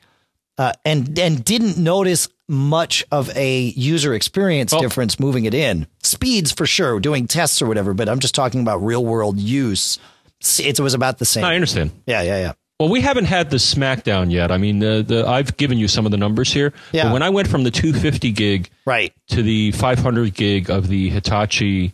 uh, 0.59 0.73
and 0.85 1.19
and 1.19 1.45
didn't 1.45 1.79
notice 1.79 2.29
much 2.49 3.05
of 3.11 3.35
a 3.37 3.61
user 3.77 4.13
experience 4.13 4.73
Well- 4.73 4.83
difference 4.83 5.19
moving 5.19 5.45
it 5.47 5.55
in. 5.55 5.87
Speeds 6.03 6.53
for 6.53 6.67
sure, 6.67 7.01
doing 7.01 7.27
tests 7.27 7.63
or 7.63 7.67
whatever, 7.67 7.95
but 7.95 8.09
I'm 8.09 8.19
just 8.19 8.35
talking 8.35 8.61
about 8.61 8.85
real 8.85 9.05
world 9.05 9.39
use. 9.39 9.99
It 10.59 10.79
was 10.79 10.93
about 10.95 11.19
the 11.19 11.25
same. 11.25 11.45
I 11.45 11.55
understand. 11.55 11.93
Yeah, 12.07 12.21
yeah, 12.23 12.39
yeah. 12.41 12.53
Well, 12.81 12.89
we 12.89 13.01
haven't 13.03 13.27
had 13.27 13.51
the 13.51 13.57
SmackDown 13.59 14.33
yet. 14.33 14.51
I 14.51 14.59
mean, 14.59 14.81
the, 14.81 15.05
the, 15.07 15.27
I've 15.29 15.57
given 15.57 15.79
you 15.79 15.87
some 15.87 16.07
of 16.07 16.11
the 16.11 16.17
numbers 16.19 16.53
here. 16.53 16.73
Yeah. 16.93 17.05
But 17.05 17.13
when 17.13 17.23
I 17.23 17.31
went 17.31 17.47
from 17.49 17.63
the 17.63 17.71
250 17.71 18.33
gig 18.33 18.69
Right. 18.85 19.13
to 19.29 19.43
the 19.43 19.71
500 19.73 20.35
gig 20.35 20.71
of 20.71 20.89
the 20.89 21.09
Hitachi 21.09 21.93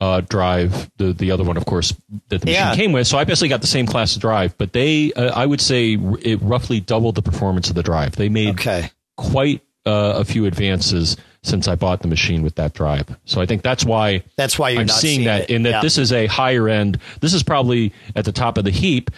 uh, 0.00 0.20
drive, 0.20 0.90
the 0.98 1.12
the 1.12 1.30
other 1.30 1.44
one, 1.44 1.56
of 1.56 1.64
course, 1.64 1.94
that 2.28 2.40
the 2.40 2.46
machine 2.46 2.54
Yeah. 2.54 2.74
came 2.74 2.92
with. 2.92 3.06
So 3.06 3.18
I 3.18 3.24
basically 3.24 3.48
got 3.48 3.60
the 3.60 3.66
same 3.68 3.86
class 3.86 4.14
of 4.16 4.20
drive, 4.22 4.56
but 4.58 4.72
they, 4.72 5.12
uh, 5.12 5.30
I 5.34 5.46
would 5.46 5.60
say, 5.60 5.92
it 6.22 6.40
roughly 6.42 6.80
doubled 6.80 7.14
the 7.14 7.22
performance 7.22 7.68
of 7.68 7.74
the 7.76 7.82
drive. 7.84 8.16
They 8.16 8.28
made 8.28 8.50
Okay. 8.54 8.90
quite 9.16 9.62
uh, 9.84 10.14
a 10.16 10.24
few 10.24 10.46
advances 10.46 11.16
since 11.42 11.66
I 11.66 11.74
bought 11.74 12.02
the 12.02 12.08
machine 12.08 12.42
with 12.42 12.54
that 12.54 12.72
drive. 12.72 13.06
So 13.24 13.40
I 13.40 13.46
think 13.46 13.62
that's 13.62 13.84
why 13.84 14.22
That's 14.36 14.58
why 14.60 14.70
you're 14.70 14.80
I'm 14.82 14.88
seeing 14.88 15.14
seeing 15.16 15.24
that 15.26 15.42
it. 15.42 15.50
in 15.50 15.62
that 15.64 15.70
Yeah. 15.70 15.80
this 15.82 15.98
is 15.98 16.12
a 16.12 16.26
higher 16.26 16.68
end. 16.68 16.98
This 17.20 17.34
is 17.34 17.42
probably 17.42 17.92
at 18.14 18.24
the 18.24 18.30
top 18.32 18.58
of 18.58 18.64
the 18.64 18.70
heap. 18.70 19.10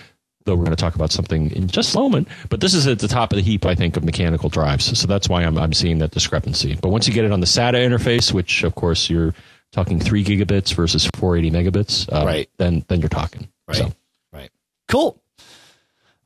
Though 0.47 0.55
we're 0.57 0.65
going 0.65 0.77
to 0.77 0.81
talk 0.81 0.95
about 0.95 1.11
something 1.11 1.51
in 1.53 1.69
just 1.69 1.95
a 1.95 1.99
moment, 1.99 2.29
but 2.51 2.61
this 2.61 2.75
is 2.75 2.87
at 2.87 2.99
the 2.99 3.09
top 3.09 3.33
of 3.33 3.37
the 3.37 3.43
heap, 3.43 3.65
I 3.65 3.75
think, 3.75 3.97
of 3.97 4.05
mechanical 4.05 4.51
drives. 4.51 4.99
So 4.99 5.07
that's 5.07 5.27
why 5.27 5.43
I'm, 5.43 5.57
I'm 5.57 5.73
seeing 5.73 5.99
that 6.01 6.11
discrepancy. 6.11 6.77
But 6.83 6.91
once 6.91 7.09
you 7.09 7.15
get 7.15 7.25
it 7.25 7.33
on 7.33 7.41
the 7.41 7.47
SATA 7.47 7.77
interface, 7.77 8.31
which 8.31 8.63
of 8.63 8.75
course 8.75 9.09
you're 9.09 9.33
talking 9.73 9.99
three 9.99 10.23
gigabits 10.23 10.75
versus 10.75 11.09
480 11.17 11.51
megabits, 11.71 12.13
uh, 12.13 12.27
Right. 12.27 12.51
Then 12.59 12.85
then 12.89 13.01
you're 13.01 13.09
talking. 13.09 13.49
Right. 13.67 13.79
So 13.79 13.93
Right. 14.35 14.51
Cool. 14.89 15.19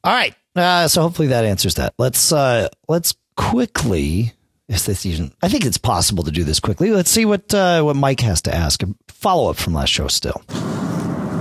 All 0.03 0.13
right. 0.13 0.35
Uh, 0.57 0.89
so 0.89 1.03
hopefully 1.03 1.29
that 1.29 1.45
answers 1.45 1.77
that. 1.77 1.95
Let's 1.99 2.33
uh, 2.33 2.69
let's 2.89 3.15
quickly. 3.37 4.33
Is 4.69 4.85
this 4.85 5.07
even? 5.07 5.33
I 5.43 5.49
think 5.49 5.65
it's 5.65 5.79
possible 5.79 6.25
to 6.25 6.31
do 6.33 6.43
this 6.43 6.59
quickly. 6.59 6.91
Let's 6.91 7.11
see 7.11 7.25
what 7.25 7.55
uh, 7.55 7.83
what 7.83 7.95
Mike 7.95 8.21
has 8.21 8.43
to 8.43 8.55
ask. 8.55 8.83
A 8.83 8.89
follow 9.07 9.49
up 9.49 9.57
from 9.57 9.75
last 9.75 9.91
show. 9.91 10.09
Still. 10.09 10.43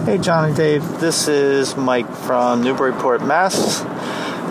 Hey, 0.07 0.17
John 0.17 0.45
and 0.45 0.55
Dave. 0.55 1.01
This 1.01 1.27
is 1.27 1.75
Mike 1.75 2.09
from 2.09 2.63
Newburyport, 2.63 3.25
Mass. 3.25 3.81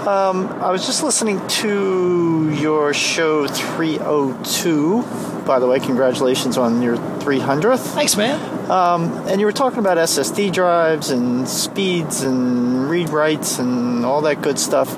Um, 0.06 0.48
I 0.48 0.70
was 0.70 0.84
just 0.84 1.02
listening 1.02 1.40
to 1.48 2.50
your 2.50 2.92
show 2.92 3.46
302. 3.46 5.02
By 5.46 5.58
the 5.58 5.66
way, 5.66 5.80
congratulations 5.80 6.58
on 6.58 6.82
your 6.82 6.98
300th. 6.98 7.78
Thanks, 7.78 8.18
man. 8.18 8.38
And 8.70 9.40
you 9.40 9.46
were 9.46 9.52
talking 9.52 9.78
about 9.78 9.96
SSD 9.96 10.52
drives 10.52 11.08
and 11.08 11.48
speeds 11.48 12.20
and 12.20 12.90
read 12.90 13.08
writes 13.08 13.58
and 13.58 14.04
all 14.04 14.20
that 14.20 14.42
good 14.42 14.58
stuff. 14.58 14.94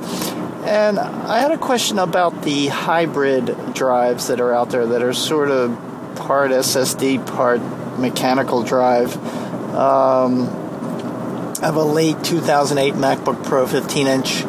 And 0.64 0.98
I 0.98 1.38
had 1.38 1.52
a 1.52 1.58
question 1.58 2.00
about 2.00 2.42
the 2.42 2.66
hybrid 2.66 3.74
drives 3.74 4.26
that 4.26 4.40
are 4.40 4.52
out 4.52 4.70
there 4.70 4.86
that 4.86 5.04
are 5.04 5.12
sort 5.12 5.52
of 5.52 5.70
part 6.16 6.50
SSD, 6.50 7.24
part 7.28 7.60
mechanical 8.00 8.64
drive. 8.64 9.16
Um, 9.74 10.48
I 11.62 11.66
have 11.66 11.76
a 11.76 11.84
late 11.84 12.22
2008 12.24 12.94
MacBook 12.94 13.44
Pro 13.44 13.66
15 13.66 14.06
inch 14.06 14.44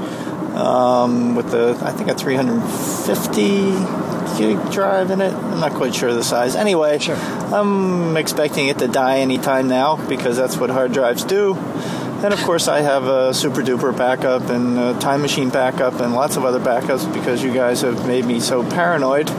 um, 0.56 1.36
with 1.36 1.52
the, 1.52 1.78
I 1.82 1.92
think, 1.92 2.10
a 2.10 2.16
350 2.16 4.38
gig 4.38 4.72
drive 4.72 5.12
in 5.12 5.22
it. 5.22 5.34
I'm 5.34 5.60
not 5.60 5.74
quite 5.74 5.96
sure 5.96 6.14
the 6.14 6.24
size. 6.24 6.56
Anyway, 6.56 7.00
Sure. 7.00 7.16
I'm 7.16 8.16
expecting 8.18 8.68
it 8.68 8.78
to 8.80 8.88
die 8.88 9.20
anytime 9.20 9.68
now 9.68 9.96
because 10.08 10.38
that's 10.38 10.58
what 10.58 10.70
hard 10.70 10.94
drives 10.94 11.24
do. 11.24 11.56
And 11.56 12.34
of 12.34 12.40
course, 12.44 12.68
I 12.68 12.82
have 12.82 13.06
a 13.06 13.30
SuperDuper 13.32 13.98
backup 13.98 14.50
and 14.50 14.78
a 14.78 15.00
time 15.00 15.22
machine 15.22 15.50
backup 15.50 16.00
and 16.02 16.14
lots 16.14 16.36
of 16.36 16.46
other 16.46 16.60
backups 16.60 17.12
because 17.14 17.42
you 17.42 17.54
guys 17.54 17.82
have 17.82 18.06
made 18.06 18.26
me 18.26 18.40
so 18.40 18.64
paranoid. 18.70 19.30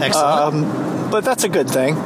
Excellent. 0.00 0.54
Um, 0.54 1.10
but 1.10 1.24
that's 1.24 1.44
a 1.44 1.48
good 1.48 1.68
thing. 1.68 1.96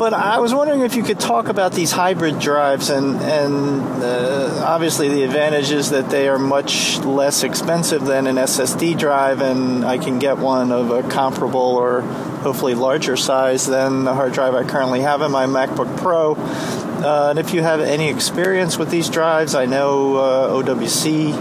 But 0.00 0.14
I 0.14 0.38
was 0.38 0.54
wondering 0.54 0.80
if 0.80 0.96
you 0.96 1.02
could 1.02 1.20
talk 1.20 1.48
about 1.48 1.72
these 1.72 1.92
hybrid 1.92 2.38
drives, 2.38 2.88
and 2.88 3.16
and 3.20 4.02
uh, 4.02 4.64
obviously 4.66 5.10
the 5.10 5.24
advantage 5.24 5.72
is 5.72 5.90
that 5.90 6.08
they 6.08 6.26
are 6.26 6.38
much 6.38 6.96
less 7.00 7.42
expensive 7.42 8.06
than 8.06 8.26
an 8.26 8.36
SSD 8.36 8.98
drive, 8.98 9.42
and 9.42 9.84
I 9.84 9.98
can 9.98 10.18
get 10.18 10.38
one 10.38 10.72
of 10.72 10.90
a 10.90 11.02
comparable 11.02 11.76
or 11.76 12.00
hopefully 12.00 12.74
larger 12.74 13.18
size 13.18 13.66
than 13.66 14.04
the 14.04 14.14
hard 14.14 14.32
drive 14.32 14.54
I 14.54 14.64
currently 14.64 15.00
have 15.00 15.20
in 15.20 15.30
my 15.30 15.44
MacBook 15.44 15.94
Pro. 15.98 16.32
Uh, 16.32 17.28
and 17.28 17.38
if 17.38 17.52
you 17.52 17.60
have 17.60 17.80
any 17.82 18.08
experience 18.08 18.78
with 18.78 18.88
these 18.90 19.10
drives, 19.10 19.54
I 19.54 19.66
know 19.66 20.16
uh, 20.16 20.62
OWC 20.62 21.32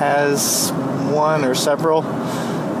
has 0.00 0.72
one 1.12 1.44
or 1.44 1.54
several. 1.54 2.02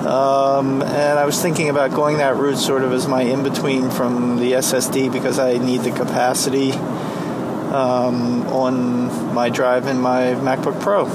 Um, 0.06 0.82
and 0.82 1.18
I 1.18 1.24
was 1.24 1.42
thinking 1.42 1.68
about 1.68 1.90
going 1.90 2.18
that 2.18 2.36
route 2.36 2.58
sort 2.58 2.84
of 2.84 2.92
as 2.92 3.08
my 3.08 3.22
in 3.22 3.42
between 3.42 3.90
from 3.90 4.36
the 4.36 4.52
SSD 4.52 5.12
because 5.12 5.40
I 5.40 5.58
need 5.58 5.80
the 5.80 5.90
capacity 5.90 6.70
um, 6.70 8.46
on 8.46 9.34
my 9.34 9.48
drive 9.48 9.88
in 9.88 10.00
my 10.00 10.34
MacBook 10.34 10.80
Pro. 10.80 11.06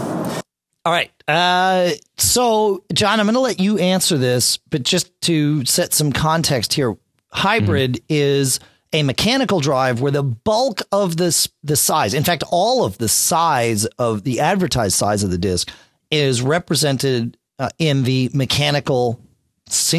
All 0.83 0.91
right. 0.91 1.11
Uh, 1.25 1.91
so, 2.17 2.83
John, 2.91 3.19
I'm 3.19 3.27
going 3.27 3.35
to 3.35 3.39
let 3.39 3.61
you 3.61 3.77
answer 3.77 4.17
this, 4.17 4.57
but 4.57 4.83
just 4.83 5.09
to 5.21 5.63
set 5.63 5.93
some 5.93 6.11
context 6.11 6.73
here, 6.73 6.97
hybrid 7.31 8.01
is 8.09 8.59
a 8.91 9.03
mechanical 9.03 9.61
drive 9.61 10.01
where 10.01 10.11
the 10.11 10.23
bulk 10.23 10.81
of 10.91 11.15
this 11.15 11.47
the 11.63 11.77
size, 11.77 12.13
in 12.13 12.25
fact, 12.25 12.43
all 12.51 12.83
of 12.83 12.97
the 12.97 13.07
size 13.07 13.85
of 13.97 14.23
the 14.23 14.41
advertised 14.41 14.95
size 14.95 15.23
of 15.23 15.31
the 15.31 15.37
disk 15.37 15.71
is 16.09 16.41
represented 16.41 17.37
uh, 17.61 17.69
in 17.77 18.03
the 18.03 18.29
mechanical, 18.33 19.21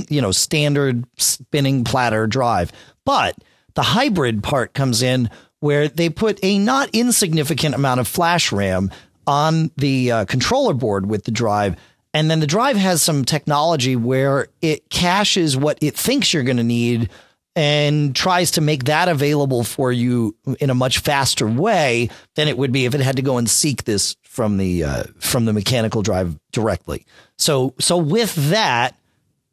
you 0.09 0.21
know, 0.21 0.33
standard 0.33 1.07
spinning 1.17 1.85
platter 1.85 2.27
drive. 2.27 2.73
But 3.07 3.37
The 3.75 3.83
hybrid 3.83 4.43
part 4.43 4.75
comes 4.75 5.03
in 5.03 5.31
where 5.61 5.89
they 5.89 6.11
put 6.11 6.39
a 6.43 6.59
not 6.59 6.91
insignificant 6.93 7.75
amount 7.75 8.01
of 8.01 8.09
flash 8.09 8.53
RAM 8.53 8.91
on 9.27 9.71
the 9.77 10.13
uh, 10.13 10.25
controller 10.25 10.75
board 10.75 11.07
with 11.07 11.25
the 11.25 11.31
drive. 11.31 11.77
And 12.13 12.31
then 12.31 12.41
the 12.41 12.47
drive 12.47 12.77
has 12.77 13.01
some 13.01 13.25
technology 13.25 13.97
where 13.97 14.49
it 14.61 14.91
caches 14.91 15.57
what 15.57 15.79
it 15.81 15.97
thinks 15.97 16.35
you're 16.35 16.43
going 16.43 16.59
to 16.59 16.63
need 16.65 17.09
and 17.55 18.15
tries 18.17 18.53
to 18.53 18.61
make 18.61 18.85
that 18.85 19.09
available 19.09 19.63
for 19.63 19.93
you 19.93 20.35
in 20.59 20.71
a 20.71 20.75
much 20.75 20.99
faster 20.99 21.47
way 21.47 22.09
than 22.35 22.49
it 22.49 22.59
would 22.59 22.73
be 22.73 22.85
if 22.85 22.95
it 22.95 23.01
had 23.01 23.17
to 23.17 23.23
go 23.23 23.39
and 23.39 23.49
seek 23.49 23.85
this 23.85 24.17
from 24.33 24.57
the 24.57 24.83
uh, 24.83 25.03
from 25.19 25.45
the 25.45 25.53
mechanical 25.53 26.01
drive 26.01 26.39
directly. 26.53 27.05
So 27.37 27.75
so 27.79 27.99
with 27.99 28.35
that, 28.51 28.97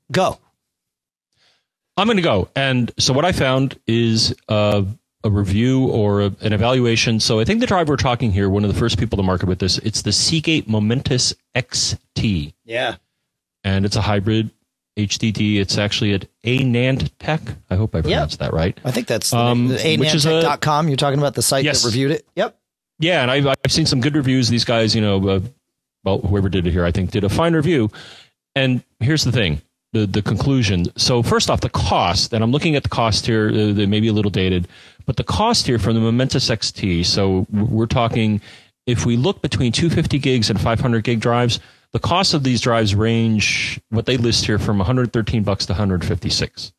go. 0.09 0.39
I'm 1.97 2.07
going 2.07 2.15
to 2.15 2.23
go. 2.23 2.47
And 2.55 2.89
so 2.97 3.11
what 3.11 3.25
I 3.25 3.33
found 3.33 3.77
is 3.85 4.33
uh, 4.47 4.83
a 5.25 5.29
review 5.29 5.87
or 5.89 6.21
a, 6.21 6.25
an 6.39 6.53
evaluation. 6.53 7.19
So 7.19 7.41
I 7.41 7.43
think 7.43 7.59
the 7.59 7.67
drive 7.67 7.89
we're 7.89 7.97
talking 7.97 8.31
here, 8.31 8.49
one 8.49 8.63
of 8.63 8.73
the 8.73 8.79
first 8.79 8.97
people 8.97 9.17
to 9.17 9.23
market 9.23 9.47
with 9.47 9.59
this, 9.59 9.79
it's 9.79 10.03
the 10.03 10.13
Seagate 10.13 10.69
Momentus 10.69 11.33
XT. 11.55 12.53
Yeah. 12.63 12.95
And 13.65 13.83
it's 13.85 13.97
a 13.97 14.01
hybrid 14.01 14.49
HDD. 14.97 15.57
It's 15.59 15.77
actually 15.77 16.13
at 16.13 16.25
AnandTech. 16.45 17.57
I 17.69 17.75
hope 17.75 17.93
I 17.95 18.01
pronounced 18.01 18.39
that 18.39 18.53
right. 18.53 18.77
I 18.85 18.91
think 18.91 19.07
that's 19.07 19.33
Um, 19.33 19.67
the, 19.67 19.75
the 19.75 19.97
which 19.97 20.15
is 20.15 20.25
a- 20.25 20.29
anandtech.com. 20.29 20.87
You're 20.87 20.95
talking 20.95 21.19
about 21.19 21.35
the 21.35 21.41
site 21.41 21.65
Yes. 21.65 21.81
that 21.81 21.89
reviewed 21.89 22.11
it. 22.11 22.25
Yep. 22.35 22.57
Yeah, 22.99 23.21
and 23.21 23.31
I've, 23.31 23.47
I've 23.47 23.71
seen 23.71 23.85
some 23.85 24.01
good 24.01 24.15
reviews. 24.15 24.49
These 24.49 24.65
guys, 24.65 24.93
you 24.93 25.01
know, 25.01 25.27
uh, 25.29 25.39
well, 26.03 26.19
whoever 26.19 26.49
did 26.49 26.67
it 26.67 26.71
here, 26.71 26.85
I 26.85 26.91
think, 26.91 27.11
did 27.11 27.23
a 27.23 27.29
fine 27.29 27.53
review. 27.53 27.89
And 28.55 28.83
here's 28.99 29.23
the 29.23 29.31
thing 29.31 29.61
the, 29.93 30.05
the 30.05 30.21
conclusion. 30.21 30.85
So, 30.97 31.23
first 31.23 31.49
off, 31.49 31.61
the 31.61 31.69
cost, 31.69 32.33
and 32.33 32.43
I'm 32.43 32.51
looking 32.51 32.75
at 32.75 32.83
the 32.83 32.89
cost 32.89 33.25
here, 33.25 33.49
uh, 33.49 33.73
they 33.73 33.85
may 33.85 33.99
be 33.99 34.07
a 34.09 34.13
little 34.13 34.31
dated, 34.31 34.67
but 35.05 35.15
the 35.17 35.23
cost 35.23 35.65
here 35.65 35.79
from 35.79 35.95
the 35.95 36.01
Momentus 36.01 36.49
XT, 36.49 37.05
so 37.05 37.47
we're 37.51 37.85
talking, 37.87 38.41
if 38.85 39.05
we 39.05 39.17
look 39.17 39.41
between 39.41 39.71
250 39.71 40.19
gigs 40.19 40.49
and 40.49 40.59
500 40.59 41.03
gig 41.03 41.19
drives, 41.21 41.59
the 41.91 41.99
cost 41.99 42.33
of 42.35 42.43
these 42.43 42.61
drives 42.61 42.93
range, 42.93 43.79
what 43.89 44.05
they 44.05 44.17
list 44.17 44.45
here, 44.45 44.59
from 44.59 44.77
113 44.77 45.41
bucks 45.43 45.65
to 45.67 45.73
156. 45.73 46.71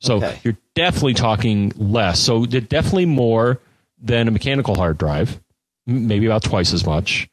So 0.00 0.16
Okay. 0.16 0.38
you're 0.42 0.58
definitely 0.74 1.14
talking 1.14 1.72
less. 1.76 2.20
So 2.20 2.44
they're 2.44 2.60
definitely 2.60 3.06
more 3.06 3.60
than 4.02 4.28
a 4.28 4.30
mechanical 4.30 4.74
hard 4.74 4.98
drive, 4.98 5.40
maybe 5.86 6.26
about 6.26 6.42
twice 6.42 6.72
as 6.72 6.84
much. 6.86 7.28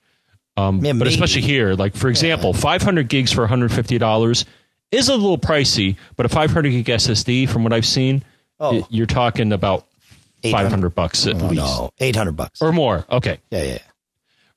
Um, 0.58 0.84
Yeah, 0.84 0.94
but 0.94 1.08
especially 1.08 1.42
here, 1.42 1.74
like 1.76 1.96
for 1.96 2.10
example, 2.10 2.54
500 2.54 3.08
gigs 3.08 3.32
for 3.32 3.42
150 3.42 3.98
dollars 3.98 4.46
is 4.92 5.08
a 5.08 5.14
little 5.16 5.38
pricey, 5.38 5.96
but 6.18 6.26
a 6.26 6.30
500 6.30 6.70
gig 6.70 6.86
SSD, 6.86 7.48
from 7.48 7.64
what 7.64 7.72
I've 7.72 7.86
seen, 7.86 8.24
Oh. 8.60 8.80
y- 8.82 8.84
you're 8.90 9.06
talking 9.06 9.54
about 9.54 9.88
500 10.44 10.90
bucks 10.94 11.26
at 11.28 11.36
Oh, 11.42 11.48
least 11.48 11.56
no, 11.56 11.92
800 12.00 12.34
bucks. 12.36 12.62
or 12.62 12.72
more. 12.74 13.06
Okay, 13.10 13.38
Yeah, 13.52 13.64
yeah. 13.64 13.78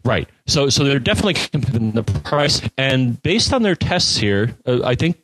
Right. 0.05 0.29
So 0.47 0.69
so 0.69 0.85
they're 0.85 0.99
definitely 0.99 1.37
in 1.73 1.93
the 1.93 2.03
price. 2.03 2.61
And 2.77 3.23
based 3.23 3.53
on 3.55 3.63
their 3.63 3.75
tests 3.77 4.17
here, 4.19 4.55
uh, 4.67 4.81
I 4.85 4.97
think 4.97 5.17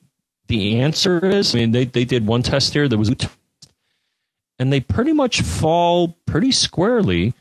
the 0.48 0.80
answer 0.80 1.18
is 1.26 1.54
I 1.54 1.58
mean 1.58 1.72
they, 1.72 1.84
they 1.84 2.04
did 2.06 2.26
one 2.26 2.42
test 2.42 2.72
here 2.72 2.88
that 2.88 2.96
was 2.96 3.10
and 4.58 4.72
they 4.72 4.80
pretty 4.80 5.12
much 5.12 5.42
fall 5.42 6.16
pretty 6.26 6.52
squarely 6.52 7.34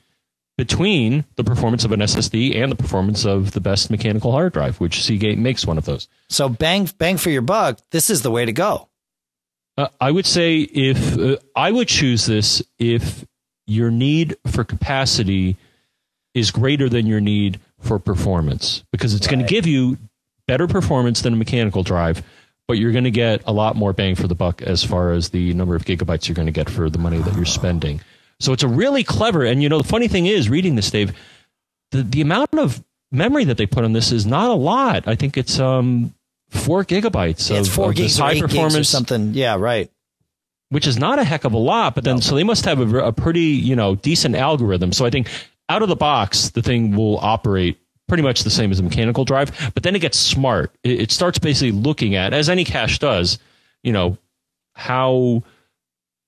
between 0.60 1.24
the 1.38 1.44
performance 1.46 1.86
of 1.86 1.94
an 1.94 2.02
SSD 2.02 2.54
and 2.62 2.70
the 2.70 2.76
performance 2.76 3.24
of 3.24 3.54
the 3.54 3.62
best 3.62 3.90
mechanical 3.90 4.34
hard 4.34 4.52
drive, 4.52 4.78
which 4.82 5.02
Seagate 5.02 5.38
makes 5.38 5.66
one 5.66 5.78
of 5.78 5.86
those. 5.86 6.10
So 6.28 6.50
bang 6.50 6.90
bang 6.98 7.16
for 7.16 7.30
your 7.30 7.42
buck. 7.42 7.80
This 7.92 8.10
is 8.10 8.24
the 8.24 8.30
way 8.30 8.44
to 8.44 8.52
go. 8.52 8.90
Uh, 9.78 9.88
I 10.02 10.12
would 10.12 10.26
say 10.26 10.58
if 10.60 11.18
uh, 11.18 11.38
I 11.56 11.72
would 11.72 11.88
choose 11.88 12.26
this 12.26 12.62
if 12.78 13.24
your 13.68 13.90
need 13.90 14.36
for 14.48 14.66
capacity 14.66 15.56
is 16.34 16.52
greater 16.52 16.90
than 16.90 17.08
your 17.08 17.22
need 17.22 17.62
for 17.80 17.98
performance 17.98 18.84
because 18.92 19.14
it's 19.14 19.28
going 19.28 19.40
to 19.40 19.46
give 19.46 19.66
you 19.66 19.98
better 20.46 20.68
performance 20.68 21.22
than 21.22 21.32
a 21.32 21.38
mechanical 21.38 21.84
drive, 21.84 22.22
but 22.68 22.78
you're 22.78 22.92
going 22.92 23.06
to 23.06 23.12
get 23.12 23.44
a 23.46 23.54
lot 23.54 23.78
more 23.78 23.94
bang 23.94 24.14
for 24.14 24.28
the 24.28 24.36
buck 24.36 24.62
as 24.62 24.84
far 24.84 25.14
as 25.14 25.30
the 25.30 25.54
number 25.54 25.78
of 25.78 25.86
gigabytes 25.86 26.28
you're 26.28 26.36
going 26.36 26.48
to 26.48 26.52
get 26.52 26.70
for 26.70 26.90
the 26.90 27.00
money 27.00 27.20
that 27.20 27.34
you're 27.36 27.46
spending. 27.46 28.02
So 28.40 28.54
it's 28.54 28.64
a 28.64 28.68
really 28.68 29.04
clever 29.04 29.44
and 29.46 29.62
you 29.62 29.70
know 29.70 29.78
the 29.78 29.88
funny 29.88 30.08
thing 30.08 30.26
is 30.26 30.50
reading 30.50 30.76
this 30.76 30.90
Dave 30.92 31.14
the 31.92 32.04
the 32.04 32.22
amount 32.22 32.54
of 32.54 32.84
memory 33.12 33.44
that 33.46 33.58
they 33.58 33.66
put 33.66 33.84
on 33.84 33.94
this 33.94 34.12
is 34.12 34.26
not 34.26 34.50
a 34.50 34.54
lot. 34.54 35.08
I 35.08 35.16
think 35.16 35.38
it's 35.38 35.60
um 35.60 36.14
4 36.50 36.84
gigabytes 36.86 37.52
it's 37.52 37.68
of, 37.68 37.74
four 37.74 37.90
of 37.90 37.96
gigs 37.96 38.18
high 38.18 38.40
performance 38.40 38.90
something. 38.90 39.34
Yeah, 39.34 39.56
right. 39.58 39.92
which 40.70 40.88
is 40.88 40.98
not 40.98 41.20
a 41.20 41.24
heck 41.24 41.44
of 41.44 41.54
a 41.54 41.58
lot, 41.58 41.96
but 41.96 42.04
then 42.04 42.22
so 42.22 42.36
they 42.36 42.44
must 42.44 42.66
have 42.66 42.80
a, 42.80 42.98
a 43.06 43.12
pretty 43.12 43.42
you 43.42 43.76
know 43.76 43.96
decent 43.96 44.36
algorithm. 44.36 44.94
So 44.94 45.06
I 45.06 45.10
think 45.10 45.30
out 45.68 45.84
of 45.84 45.90
the 45.90 45.96
box, 45.96 46.50
the 46.50 46.62
thing 46.62 46.96
will 46.96 47.18
operate 47.20 47.78
pretty 48.08 48.24
much 48.24 48.44
the 48.44 48.50
same 48.50 48.72
as 48.72 48.80
a 48.80 48.84
mechanical 48.84 49.24
drive, 49.24 49.72
but 49.76 49.84
then 49.84 49.96
it 49.96 50.00
gets 50.00 50.18
smart. 50.18 50.76
It, 50.84 51.02
it 51.02 51.12
starts 51.12 51.38
basically 51.38 51.72
looking 51.72 52.16
at, 52.16 52.34
as 52.34 52.50
any 52.50 52.66
cache 52.66 52.98
does, 52.98 53.38
you 53.84 53.94
know, 53.94 54.18
how 54.74 55.44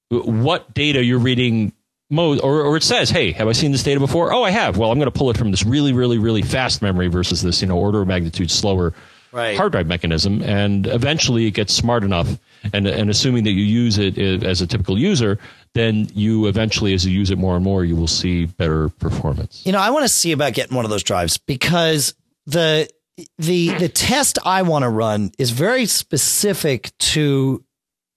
what 0.09 0.73
data 0.73 1.03
you're 1.03 1.19
reading. 1.19 1.73
Mo- 2.11 2.37
or, 2.39 2.61
or 2.61 2.77
it 2.77 2.83
says, 2.83 3.09
"Hey, 3.09 3.31
have 3.31 3.47
I 3.47 3.53
seen 3.53 3.71
this 3.71 3.81
data 3.83 3.99
before? 3.99 4.31
Oh, 4.33 4.43
I 4.43 4.51
have. 4.51 4.77
Well, 4.77 4.91
I'm 4.91 4.99
going 4.99 5.09
to 5.11 5.17
pull 5.17 5.29
it 5.31 5.37
from 5.37 5.49
this 5.49 5.65
really, 5.65 5.93
really, 5.93 6.17
really 6.19 6.41
fast 6.43 6.81
memory 6.81 7.07
versus 7.07 7.41
this, 7.41 7.61
you 7.61 7.67
know, 7.67 7.77
order 7.77 8.01
of 8.01 8.07
magnitude 8.07 8.51
slower 8.51 8.93
Right. 9.33 9.55
hard 9.55 9.71
drive 9.71 9.87
mechanism, 9.87 10.41
and 10.43 10.85
eventually 10.87 11.45
it 11.45 11.51
gets 11.51 11.73
smart 11.73 12.03
enough. 12.03 12.27
And 12.73 12.85
and 12.85 13.09
assuming 13.09 13.45
that 13.45 13.51
you 13.51 13.63
use 13.63 13.97
it 13.97 14.17
uh, 14.19 14.45
as 14.45 14.61
a 14.61 14.67
typical 14.67 14.99
user, 14.99 15.39
then 15.73 16.09
you 16.13 16.47
eventually, 16.47 16.93
as 16.93 17.05
you 17.05 17.17
use 17.17 17.31
it 17.31 17.37
more 17.37 17.55
and 17.55 17.63
more, 17.63 17.85
you 17.85 17.95
will 17.95 18.07
see 18.09 18.45
better 18.45 18.89
performance. 18.89 19.65
You 19.65 19.71
know, 19.71 19.79
I 19.79 19.89
want 19.91 20.03
to 20.03 20.09
see 20.09 20.33
about 20.33 20.51
getting 20.53 20.75
one 20.75 20.83
of 20.83 20.91
those 20.91 21.01
drives 21.03 21.37
because 21.37 22.13
the 22.45 22.89
the 23.37 23.69
the 23.75 23.87
test 23.87 24.37
I 24.43 24.63
want 24.63 24.83
to 24.83 24.89
run 24.89 25.31
is 25.39 25.51
very 25.51 25.85
specific 25.85 26.91
to 26.99 27.63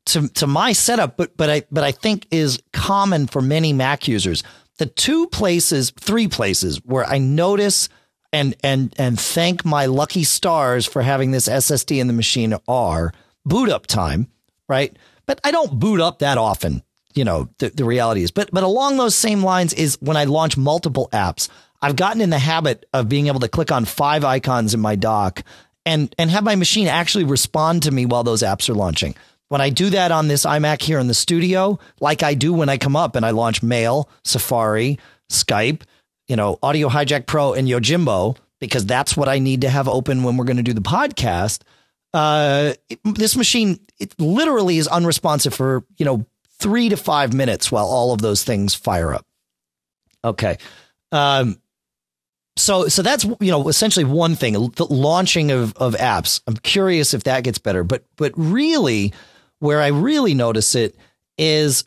to 0.07 0.29
to 0.29 0.47
my 0.47 0.73
setup, 0.73 1.17
but 1.17 1.37
but 1.37 1.51
I 1.51 1.63
but 1.71 1.85
I 1.85 1.93
think 1.93 2.27
is 2.31 2.61
common 2.73 3.27
for 3.27 3.41
many 3.41 3.73
Mac 3.73 4.09
users. 4.09 4.43
The 4.79 4.87
two 4.87 5.29
places, 5.29 5.91
three 5.91 6.29
places 6.29 6.81
where 6.85 7.05
I 7.05 7.19
notice 7.19 7.89
and 8.33 8.57
and 8.63 8.95
and 8.99 9.19
thank 9.19 9.65
my 9.65 9.87
lucky 9.87 10.25
stars 10.25 10.87
for 10.87 11.03
having 11.03 11.31
this 11.31 11.49
SSD 11.49 12.01
in 12.01 12.07
the 12.07 12.13
machine 12.13 12.55
are 12.67 13.13
boot 13.47 13.71
up 13.71 13.87
time, 13.87 14.29
right? 14.69 14.97
But 15.27 15.41
I 15.45 15.53
don't 15.53 15.79
boot 15.79 16.01
up 16.01 16.19
that 16.19 16.37
often. 16.39 16.83
You 17.15 17.25
know, 17.25 17.49
the, 17.59 17.71
the 17.71 17.85
reality 17.85 18.25
is. 18.25 18.33
But 18.33 18.51
but 18.53 18.65
along 18.65 18.97
those 18.97 19.15
same 19.15 19.43
lines 19.43 19.73
is 19.73 19.97
when 20.01 20.17
I 20.17 20.25
launch 20.25 20.57
multiple 20.57 21.09
apps, 21.13 21.49
I've 21.81 21.97
gotten 21.97 22.21
in 22.21 22.31
the 22.31 22.39
habit 22.39 22.87
of 22.93 23.09
being 23.09 23.29
able 23.29 23.41
to 23.41 23.49
click 23.49 23.71
on 23.71 23.85
five 23.85 24.25
icons 24.25 24.75
in 24.75 24.81
my 24.81 24.97
dock 24.97 25.45
and 25.87 26.15
and 26.19 26.31
have 26.31 26.43
my 26.43 26.57
machine 26.57 26.89
actually 26.89 27.25
respond 27.25 27.85
to 27.85 27.91
me 27.91 28.07
while 28.07 28.25
those 28.25 28.43
apps 28.43 28.69
are 28.69 28.75
launching. 28.75 29.15
When 29.49 29.61
I 29.61 29.71
do 29.71 29.91
that 29.91 30.11
on 30.11 30.29
this 30.29 30.45
iMac 30.45 30.83
here 30.83 30.99
in 30.99 31.07
the 31.07 31.15
studio, 31.15 31.79
like 32.01 32.23
I 32.23 32.35
do 32.35 32.53
when 32.53 32.69
I 32.69 32.79
come 32.79 32.97
up 32.97 33.15
and 33.15 33.25
I 33.25 33.31
launch 33.31 33.63
Mail, 33.63 34.09
Safari, 34.25 34.99
Skype, 35.31 35.83
you 36.29 36.37
know, 36.37 36.59
Audio 36.63 36.89
Hijack 36.89 37.27
Pro 37.27 37.53
and 37.53 37.69
Yojimbo, 37.69 38.37
because 38.61 38.87
that's 38.87 39.17
what 39.17 39.29
I 39.29 39.39
need 39.39 39.61
to 39.61 39.69
have 39.69 39.89
open 39.89 40.23
when 40.23 40.37
we're 40.37 40.47
going 40.47 40.57
to 40.57 40.63
do 40.63 40.73
the 40.73 40.81
podcast. 40.81 41.61
Uh, 42.15 42.73
it- 42.89 43.01
this 43.05 43.37
machine, 43.37 43.79
it 44.01 44.19
literally 44.19 44.79
is 44.79 44.89
unresponsive 44.89 45.53
for, 45.53 45.85
you 45.99 46.05
know, 46.07 46.25
three 46.59 46.89
to 46.89 46.97
five 46.97 47.35
minutes 47.35 47.71
while 47.71 47.85
all 47.87 48.13
of 48.13 48.23
those 48.23 48.43
things 48.45 48.75
fire 48.75 49.13
up. 49.13 49.27
Okay. 50.25 50.57
Um, 51.13 51.61
so, 52.57 52.89
so 52.89 53.03
that's, 53.03 53.25
you 53.25 53.51
know, 53.51 53.69
essentially 53.69 54.05
one 54.05 54.37
thing, 54.37 54.55
the 54.77 54.87
launching 54.89 55.51
of, 55.51 55.75
of 55.77 55.95
apps. 55.97 56.41
I'm 56.47 56.57
curious 56.57 57.13
if 57.13 57.25
that 57.25 57.45
gets 57.45 57.59
better, 57.59 57.85
but, 57.85 58.05
but 58.17 58.33
really 58.37 59.13
where 59.59 59.81
I 59.81 59.89
really 59.89 60.35
notice 60.35 60.75
it 60.75 60.97
is 61.39 61.85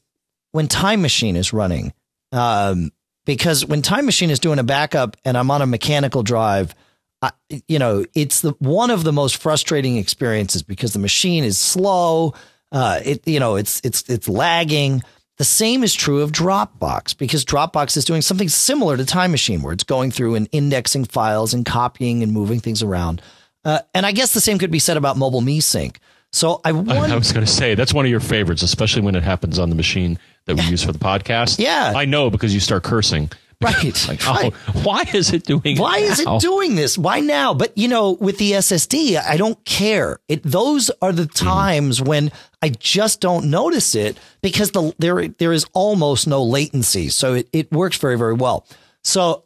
when 0.52 0.68
Time 0.68 1.02
Machine 1.02 1.35
is 1.35 1.53
running. 1.53 1.94
Um, 2.31 2.91
because 3.26 3.65
when 3.65 3.81
Time 3.81 4.06
Machine 4.06 4.30
is 4.30 4.39
doing 4.39 4.60
a 4.60 4.64
backup 4.64 5.18
and 5.26 5.38
I'm 5.38 5.52
on 5.52 5.61
a 5.61 5.68
mechanical 5.68 6.23
drive, 6.23 6.73
I, 7.22 7.31
you 7.68 7.80
know, 7.80 8.06
it's 8.14 8.41
the 8.41 8.52
one 8.60 8.89
of 8.89 9.03
the 9.03 9.14
most 9.14 9.38
frustrating 9.38 9.98
experiences 9.98 10.64
because 10.64 10.94
the 10.94 10.99
machine 10.99 11.44
is 11.44 11.57
slow. 11.57 12.34
Uh, 12.72 12.99
it, 13.03 13.27
you 13.27 13.39
know, 13.39 13.56
it's 13.56 13.81
it's 13.84 14.07
it's 14.10 14.30
lagging. 14.30 15.02
The 15.38 15.44
same 15.44 15.84
is 15.84 15.94
true 15.94 16.22
of 16.22 16.31
Dropbox 16.31 17.18
because 17.18 17.45
Dropbox 17.45 17.95
is 17.95 18.06
doing 18.06 18.22
something 18.22 18.49
similar 18.49 18.98
to 18.98 19.06
Time 19.06 19.31
Machine, 19.31 19.61
where 19.61 19.73
it's 19.73 19.84
going 19.84 20.10
through 20.10 20.35
and 20.35 20.49
indexing 20.52 21.06
files 21.06 21.53
and 21.53 21.65
copying 21.65 22.23
and 22.23 22.31
moving 22.31 22.60
things 22.60 22.81
around. 22.81 23.22
Uh, 23.64 23.80
and 23.94 24.06
I 24.06 24.14
guess 24.14 24.34
the 24.34 24.41
same 24.41 24.57
could 24.57 24.72
be 24.72 24.80
said 24.80 24.98
about 24.98 25.15
MobileMe 25.15 25.61
Sync. 25.61 25.99
So 26.38 26.62
I 26.64 26.70
I. 26.70 27.12
I 27.12 27.16
was 27.16 27.32
going 27.32 27.46
to 27.46 27.52
say 27.52 27.76
that's 27.76 27.94
one 27.94 28.06
of 28.06 28.12
your 28.12 28.20
favorites, 28.20 28.62
especially 28.62 29.02
when 29.02 29.16
it 29.16 29.24
happens 29.24 29.60
on 29.60 29.70
the 29.70 29.76
machine 29.76 30.20
that 30.46 30.56
we 30.56 30.64
use 30.64 30.84
for 30.84 30.92
the 30.92 31.00
podcast. 31.00 31.60
Yeah. 31.60 31.94
I 31.96 32.06
know 32.06 32.30
because 32.30 32.54
you 32.54 32.60
start 32.60 32.84
cursing 32.84 33.30
Right. 33.62 34.08
Like, 34.08 34.24
right. 34.28 34.54
oh, 34.54 34.82
why 34.84 35.04
is 35.16 35.34
it 35.34 35.44
doing? 35.44 35.80
Why 35.80 35.98
is 35.98 36.24
now? 36.24 36.36
it 36.36 36.42
doing 36.42 36.76
this? 36.76 36.96
Why 36.96 37.22
now? 37.22 37.56
But 37.56 37.76
you 37.76 37.88
know, 37.88 38.12
with 38.12 38.38
the 38.38 38.52
SSD, 38.52 39.20
I 39.20 39.36
don't 39.36 39.64
care. 39.66 40.20
It 40.28 40.44
those 40.44 40.92
are 41.02 41.12
the 41.12 41.24
mm-hmm. 41.24 41.46
times 41.48 42.00
when 42.00 42.32
I 42.62 42.70
just 42.70 43.20
don't 43.20 43.50
notice 43.50 43.96
it 43.96 44.20
because 44.44 44.72
the 44.72 44.94
there 45.00 45.28
there 45.28 45.54
is 45.54 45.66
almost 45.74 46.28
no 46.28 46.44
latency, 46.44 47.10
so 47.10 47.34
it, 47.34 47.50
it 47.52 47.72
works 47.72 47.98
very 47.98 48.16
very 48.16 48.36
well. 48.36 48.68
So 49.04 49.46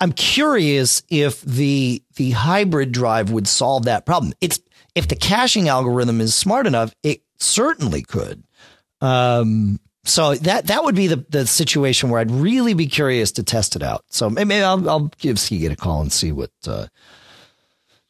I'm 0.00 0.10
curious 0.10 1.04
if 1.08 1.40
the 1.42 2.02
the 2.16 2.32
hybrid 2.32 2.90
drive 2.90 3.30
would 3.30 3.46
solve 3.46 3.84
that 3.84 4.06
problem. 4.06 4.32
It's 4.40 4.58
if 4.94 5.08
the 5.08 5.16
caching 5.16 5.68
algorithm 5.68 6.20
is 6.20 6.34
smart 6.34 6.66
enough, 6.66 6.94
it 7.02 7.22
certainly 7.38 8.02
could. 8.02 8.42
Um, 9.00 9.80
so 10.04 10.34
that 10.34 10.66
that 10.66 10.84
would 10.84 10.94
be 10.94 11.06
the, 11.06 11.24
the 11.28 11.46
situation 11.46 12.10
where 12.10 12.20
I'd 12.20 12.30
really 12.30 12.74
be 12.74 12.86
curious 12.86 13.32
to 13.32 13.42
test 13.42 13.76
it 13.76 13.82
out. 13.82 14.04
So 14.10 14.28
maybe 14.28 14.54
I'll, 14.56 14.88
I'll 14.90 15.10
give 15.18 15.38
Seagate 15.38 15.72
a 15.72 15.76
call 15.76 16.00
and 16.02 16.12
see 16.12 16.32
what 16.32 16.50
uh, 16.66 16.86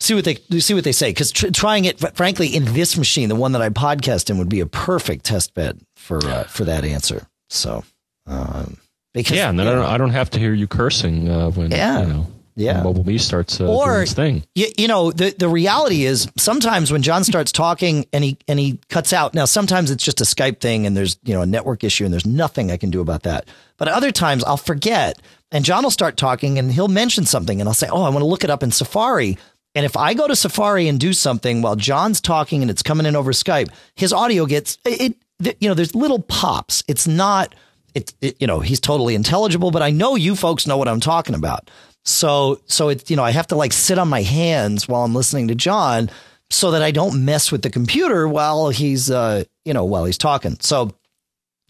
see 0.01 0.15
what 0.15 0.25
they 0.25 0.37
see 0.59 0.75
what 0.75 0.85
they 0.85 0.93
say. 0.93 1.11
Because 1.11 1.31
tr- 1.33 1.51
trying 1.51 1.85
it, 1.85 2.01
frankly, 2.17 2.49
in 2.49 2.65
this 2.73 2.97
machine, 2.97 3.29
the 3.29 3.35
one 3.37 3.53
that 3.53 3.63
I 3.63 3.69
podcast 3.69 4.31
in, 4.31 4.39
would 4.39 4.49
be 4.49 4.61
a 4.61 4.67
perfect 4.67 5.25
test 5.25 5.55
bed 5.55 5.81
for 5.97 6.19
uh, 6.27 6.45
for 6.45 6.65
that 6.65 6.85
answer. 6.85 7.27
So 7.51 7.85
um, 8.27 8.79
because 9.13 9.37
Yeah, 9.37 9.51
and 9.51 9.59
then 9.59 9.69
I, 9.69 9.73
don't, 9.73 9.85
I 9.85 9.99
don't 9.99 10.11
have 10.11 10.31
to 10.31 10.39
hear 10.39 10.55
you 10.55 10.67
cursing 10.67 11.29
uh, 11.29 11.51
when 11.51 11.71
Yeah. 11.71 12.01
you 12.01 12.07
know 12.07 12.27
Yeah. 12.55 12.83
Me 12.83 13.19
starts 13.19 13.61
uh, 13.61 13.66
Or- 13.66 13.87
doing 13.87 14.03
its 14.03 14.12
thing. 14.12 14.45
You, 14.55 14.66
you 14.77 14.89
know 14.89 15.11
the 15.11 15.35
the 15.39 15.49
reality 15.49 16.05
is 16.05 16.29
sometimes 16.37 16.93
when 16.93 17.03
John 17.03 17.24
starts 17.24 17.53
talking 17.53 18.07
and 18.12 18.23
he 18.23 18.37
and 18.47 18.59
he 18.59 18.79
cuts 18.89 19.12
out. 19.12 19.35
Now 19.35 19.47
sometimes 19.47 19.91
it's 19.91 20.05
just 20.05 20.20
a 20.20 20.24
Skype 20.24 20.61
thing 20.61 20.87
and 20.87 20.97
there's 20.97 21.19
you 21.24 21.35
know 21.35 21.43
a 21.43 21.47
network 21.47 21.85
issue 21.85 22.05
and 22.05 22.12
there's 22.12 22.27
nothing 22.27 22.70
I 22.70 22.77
can 22.77 22.91
do 22.91 23.01
about 23.01 23.23
that. 23.23 23.49
But 23.79 23.89
other 23.89 24.11
times 24.12 24.45
I'll 24.45 24.57
forget 24.57 25.20
and 25.51 25.65
John 25.65 25.83
will 25.83 25.91
start 25.91 26.16
talking 26.16 26.59
and 26.59 26.73
he'll 26.73 26.89
mention 26.89 27.24
something 27.24 27.61
and 27.61 27.69
I'll 27.69 27.74
say, 27.74 27.89
"Oh, 27.91 28.03
I 28.03 28.09
want 28.11 28.20
to 28.20 28.27
look 28.27 28.45
it 28.45 28.51
up 28.51 28.62
in 28.62 28.70
Safari." 28.70 29.39
And 29.74 29.87
if 29.87 29.97
I 29.97 30.12
go 30.12 30.29
to 30.29 30.37
Safari 30.37 30.87
and 30.89 31.01
do 31.01 31.15
something 31.15 31.62
while 31.62 31.77
John's 31.77 32.20
talking 32.20 32.61
and 32.61 32.70
it's 32.70 32.83
coming 32.83 33.07
in 33.07 33.16
over 33.16 33.33
Skype, 33.33 33.69
his 33.97 34.12
audio 34.12 34.45
gets 34.47 34.77
it. 34.85 35.16
it 35.41 35.57
you 35.61 35.69
know, 35.69 35.74
there's 35.74 35.95
little 35.95 36.20
pops. 36.20 36.85
It's 36.87 37.09
not. 37.09 37.55
It, 37.95 38.15
it 38.20 38.37
you 38.41 38.47
know 38.47 38.61
he's 38.61 38.81
totally 38.81 39.15
intelligible, 39.15 39.70
but 39.70 39.83
I 39.83 39.91
know 39.91 40.15
you 40.16 40.37
folks 40.37 40.66
know 40.66 40.77
what 40.77 40.89
I'm 40.89 41.01
talking 41.01 41.35
about. 41.35 41.70
So 42.05 42.61
so 42.66 42.89
it's 42.89 43.11
you 43.11 43.16
know 43.16 43.24
I 43.24 43.31
have 43.31 43.47
to 43.49 43.57
like 43.57 43.73
sit 43.73 43.99
on 43.99 44.09
my 44.09 44.23
hands 44.23 44.89
while 44.89 45.05
I'm 45.05 45.15
listening 45.15 45.49
to 45.49 45.55
John 45.55 46.11
so 46.51 46.73
that 46.73 46.83
I 46.83 46.91
don't 46.91 47.24
mess 47.24 47.51
with 47.53 47.62
the 47.62 47.70
computer 47.70 48.29
while 48.29 48.70
he's 48.70 49.11
uh 49.11 49.45
you 49.65 49.73
know 49.73 49.85
while 49.85 50.05
he's 50.05 50.19
talking. 50.19 50.57
So 50.61 50.95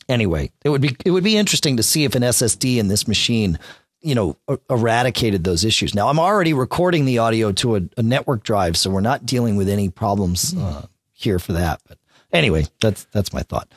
anyway, 0.09 0.51
it 0.65 0.71
would 0.71 0.81
be 0.81 0.97
it 1.05 1.11
would 1.11 1.25
be 1.25 1.37
interesting 1.37 1.77
to 1.77 1.83
see 1.83 2.05
if 2.05 2.15
an 2.15 2.23
SSD 2.23 2.79
in 2.79 2.89
this 2.89 3.07
machine 3.07 3.59
you 4.01 4.15
know 4.15 4.37
er- 4.51 4.61
eradicated 4.71 5.45
those 5.45 5.65
issues. 5.65 5.95
Now 5.95 6.09
I'm 6.09 6.19
already 6.19 6.55
recording 6.55 7.05
the 7.05 7.19
audio 7.19 7.53
to 7.53 7.77
a, 7.77 7.83
a 7.97 8.03
network 8.03 8.43
drive, 8.43 8.77
so 8.77 8.91
we're 8.91 9.01
not 9.01 9.27
dealing 9.27 9.57
with 9.57 9.69
any 9.69 9.91
problems 9.91 10.55
uh, 10.57 10.87
here 11.13 11.39
for 11.39 11.53
that. 11.53 11.81
But 11.87 11.99
anyway, 12.33 12.67
that's 12.81 13.05
that's 13.13 13.33
my 13.33 13.43
thought. 13.43 13.69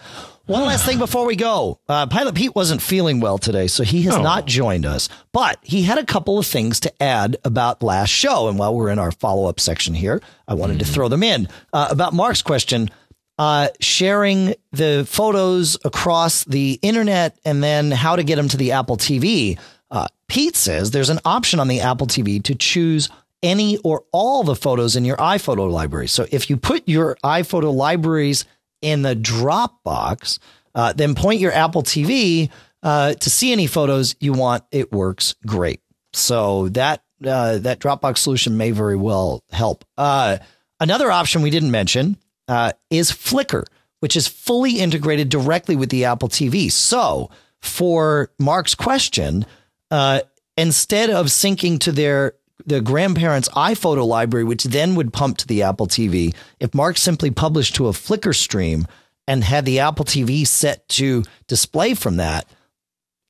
One 0.47 0.63
last 0.63 0.85
thing 0.85 0.99
before 0.99 1.26
we 1.26 1.35
go. 1.35 1.80
Uh, 1.89 2.05
Pilot 2.05 2.35
Pete 2.35 2.53
wasn't 2.53 2.81
feeling 2.81 3.19
well 3.19 3.39
today, 3.39 3.65
so 3.65 3.84
he 3.84 4.03
has 4.03 4.15
Oh. 4.15 4.22
not 4.22 4.45
joined 4.45 4.85
us, 4.85 5.09
but 5.31 5.57
he 5.63 5.81
had 5.84 5.97
a 5.97 6.05
couple 6.05 6.38
of 6.38 6.45
things 6.45 6.80
to 6.81 7.03
add 7.03 7.38
about 7.43 7.81
last 7.81 8.09
show. 8.11 8.47
And 8.47 8.59
while 8.59 8.76
we're 8.76 8.89
in 8.89 8.99
our 8.99 9.11
follow 9.11 9.49
up 9.49 9.59
section 9.59 9.95
here, 9.95 10.22
I 10.47 10.53
wanted 10.53 10.77
to 10.80 10.85
throw 10.85 11.07
them 11.07 11.23
in 11.23 11.47
uh, 11.73 11.88
about 11.89 12.13
Mark's 12.13 12.41
question. 12.43 12.89
Uh, 13.38 13.67
sharing 13.81 14.53
the 14.72 15.05
photos 15.09 15.77
across 15.84 16.45
the 16.45 16.80
internet 16.81 17.38
and 17.43 17.61
then 17.61 17.91
how 17.91 18.15
to 18.15 18.23
get 18.23 18.38
them 18.38 18.47
to 18.47 18.55
the 18.55 18.72
Apple 18.72 18.95
TV. 18.95 19.59
Uh, 19.91 20.07
Pete 20.30 20.55
says 20.55 20.91
there's 20.91 21.09
an 21.09 21.19
option 21.26 21.59
on 21.59 21.67
the 21.67 21.81
Apple 21.81 22.07
TV 22.07 22.41
to 22.43 22.55
choose 22.55 23.09
any 23.43 23.77
or 23.80 24.03
all 24.13 24.43
the 24.43 24.55
photos 24.55 24.95
in 24.95 25.03
your 25.03 25.17
iPhoto 25.17 25.69
library. 25.69 26.07
So 26.07 26.26
if 26.31 26.49
you 26.49 26.55
put 26.55 26.88
your 26.88 27.17
iPhoto 27.26 27.73
libraries 27.76 28.45
in 28.86 29.02
the 29.02 29.16
Dropbox, 29.16 30.38
uh, 30.76 30.94
then 30.94 31.16
point 31.16 31.40
your 31.40 31.52
Apple 31.52 31.82
TV 31.82 32.52
uh, 32.84 33.16
to 33.16 33.30
see 33.32 33.52
any 33.52 33.66
photos 33.66 34.16
you 34.20 34.32
want. 34.32 34.64
It 34.72 34.91
works 34.91 35.34
great. 35.48 35.82
So 36.14 36.70
that 36.70 37.02
uh, 37.26 37.57
that 37.57 37.80
Dropbox 37.80 38.20
solution 38.20 38.57
may 38.57 38.70
very 38.70 38.95
well 38.95 39.44
help. 39.52 39.86
Uh, 39.98 40.38
another 40.80 41.12
option 41.12 41.41
we 41.41 41.49
didn't 41.49 41.72
mention 41.72 42.18
uh, 42.48 42.74
is 42.91 43.12
Flickr, 43.12 43.66
which 44.02 44.16
is 44.16 44.28
fully 44.28 44.80
integrated 44.80 45.30
directly 45.30 45.76
with 45.76 45.90
the 45.90 46.06
Apple 46.06 46.30
TV. 46.30 46.72
So 46.72 47.32
for 47.62 48.32
Mark's 48.38 48.76
question, 48.76 49.48
uh, 49.90 50.20
instead 50.57 51.10
of 51.10 51.28
syncing 51.28 51.80
to 51.80 51.91
their 51.91 52.34
the 52.65 52.82
grandparents' 52.82 53.49
iPhoto 53.49 54.06
library, 54.06 54.44
which 54.44 54.64
then 54.64 54.95
would 54.95 55.14
pump 55.14 55.38
to 55.38 55.48
the 55.48 55.64
Apple 55.64 55.88
TV, 55.88 56.34
if 56.60 56.73
Mark 56.73 56.98
simply 56.98 57.32
published 57.32 57.76
to 57.76 57.88
a 57.88 57.91
Flickr 57.91 58.34
stream 58.34 58.88
and 59.27 59.44
had 59.44 59.65
the 59.65 59.80
Apple 59.80 60.06
TV 60.06 60.45
set 60.45 60.88
to 60.90 61.23
display 61.48 61.94
from 61.94 62.18
that, 62.18 62.48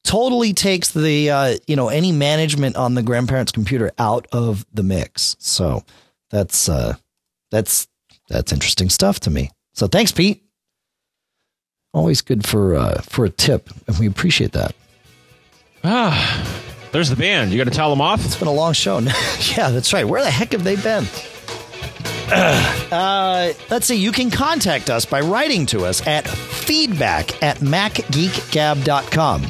totally 0.04 0.54
takes 0.54 0.92
the 0.92 1.30
uh, 1.30 1.58
you 1.68 1.76
know 1.76 1.90
any 1.90 2.12
management 2.12 2.76
on 2.76 2.94
the 2.94 3.04
grandparents' 3.04 3.52
computer 3.52 3.92
out 3.98 4.28
of 4.32 4.66
the 4.74 4.84
mix. 4.84 5.36
So 5.40 5.84
that's 6.30 6.70
uh, 6.70 6.96
that's 7.52 7.88
that's 8.30 8.54
interesting 8.54 8.90
stuff 8.90 9.20
to 9.22 9.30
me. 9.30 9.50
So 9.74 9.88
thanks, 9.88 10.12
Pete. 10.12 10.44
Always 11.94 12.22
good 12.22 12.46
for 12.48 12.76
uh, 12.76 13.02
for 13.02 13.26
a 13.26 13.30
tip, 13.30 13.70
and 13.88 13.98
we 13.98 14.08
appreciate 14.08 14.52
that. 14.54 14.76
Ah, 15.84 16.62
there's 16.92 17.10
the 17.10 17.16
band. 17.16 17.52
You 17.52 17.58
got 17.58 17.66
to 17.66 17.76
tell 17.76 17.90
them 17.90 18.02
off. 18.02 18.24
It's 18.26 18.36
been 18.38 18.48
a 18.48 18.54
long 18.54 18.74
show. 18.74 19.00
yeah, 19.58 19.70
that's 19.70 19.92
right. 19.94 20.08
Where 20.08 20.24
the 20.24 20.32
heck 20.32 20.52
have 20.54 20.64
they 20.64 20.76
been? 20.76 21.06
Uh, 22.92 23.52
let's 23.70 23.86
see. 23.88 23.96
You 23.96 24.12
can 24.12 24.32
contact 24.32 24.90
us 24.90 25.06
by 25.06 25.20
writing 25.22 25.66
to 25.68 25.86
us 25.86 26.06
at 26.08 26.28
feedback 26.28 27.44
at 27.44 27.58
macgeekgab.com. 27.58 29.42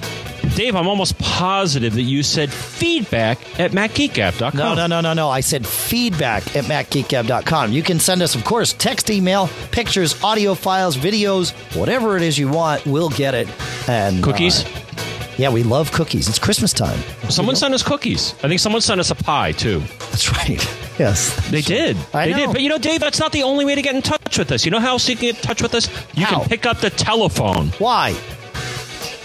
Dave, 0.56 0.76
I'm 0.76 0.88
almost 0.88 1.18
positive 1.20 1.94
that 1.96 2.02
you 2.04 2.24
said 2.24 2.52
feedback 2.52 3.60
at 3.60 3.72
macgeekgab.com. 3.72 4.58
No, 4.58 4.74
no, 4.74 4.88
no, 4.88 5.02
no, 5.02 5.14
no. 5.14 5.30
I 5.30 5.42
said 5.42 5.66
feedback 5.68 6.56
at 6.56 6.66
macgeekgab.com. 6.66 7.72
You 7.74 7.84
can 7.84 8.00
send 8.00 8.22
us, 8.22 8.36
of 8.36 8.46
course, 8.46 8.74
text, 8.74 9.10
email, 9.10 9.50
pictures, 9.72 10.22
audio 10.24 10.54
files, 10.54 10.96
videos, 10.98 11.52
whatever 11.78 12.16
it 12.18 12.24
is 12.24 12.38
you 12.38 12.50
want. 12.50 12.86
We'll 12.86 13.10
get 13.10 13.34
it. 13.36 13.50
And 13.90 14.24
Cookies? 14.24 14.64
uh, 14.66 14.80
yeah, 15.38 15.50
we 15.50 15.64
love 15.64 15.92
cookies. 15.92 16.28
It's 16.30 16.40
Christmas 16.40 16.72
time. 16.74 17.00
Someone 17.30 17.56
sent 17.56 17.74
us 17.74 17.84
cookies. 17.84 18.34
I 18.44 18.48
think 18.48 18.60
someone 18.60 18.82
sent 18.82 19.00
us 19.00 19.12
a 19.12 19.16
pie 19.16 19.52
too. 19.52 19.80
That's 20.12 20.32
right. 20.32 20.62
Yes. 20.98 21.50
They 21.50 21.60
did. 21.60 21.98
I 22.14 22.28
they 22.28 22.32
know. 22.32 22.38
did. 22.38 22.52
But 22.54 22.62
you 22.62 22.70
know, 22.70 22.78
Dave, 22.78 23.02
that's 23.02 23.20
not 23.20 23.34
the 23.34 23.44
only 23.44 23.66
way 23.66 23.76
to 23.76 23.82
get 23.82 23.96
in 23.96 24.02
touch 24.02 24.38
with 24.38 24.50
us. 24.54 24.64
You 24.64 24.72
know 24.72 24.80
how 24.80 24.92
else 24.92 25.10
you 25.10 25.18
can 25.18 25.24
get 25.24 25.36
in 25.36 25.42
touch 25.42 25.62
with 25.62 25.76
us? 25.76 25.90
You 26.14 26.24
How? 26.26 26.40
can 26.40 26.48
pick 26.48 26.66
up 26.66 26.78
the 26.80 26.90
telephone. 26.90 27.68
Why? 27.80 28.16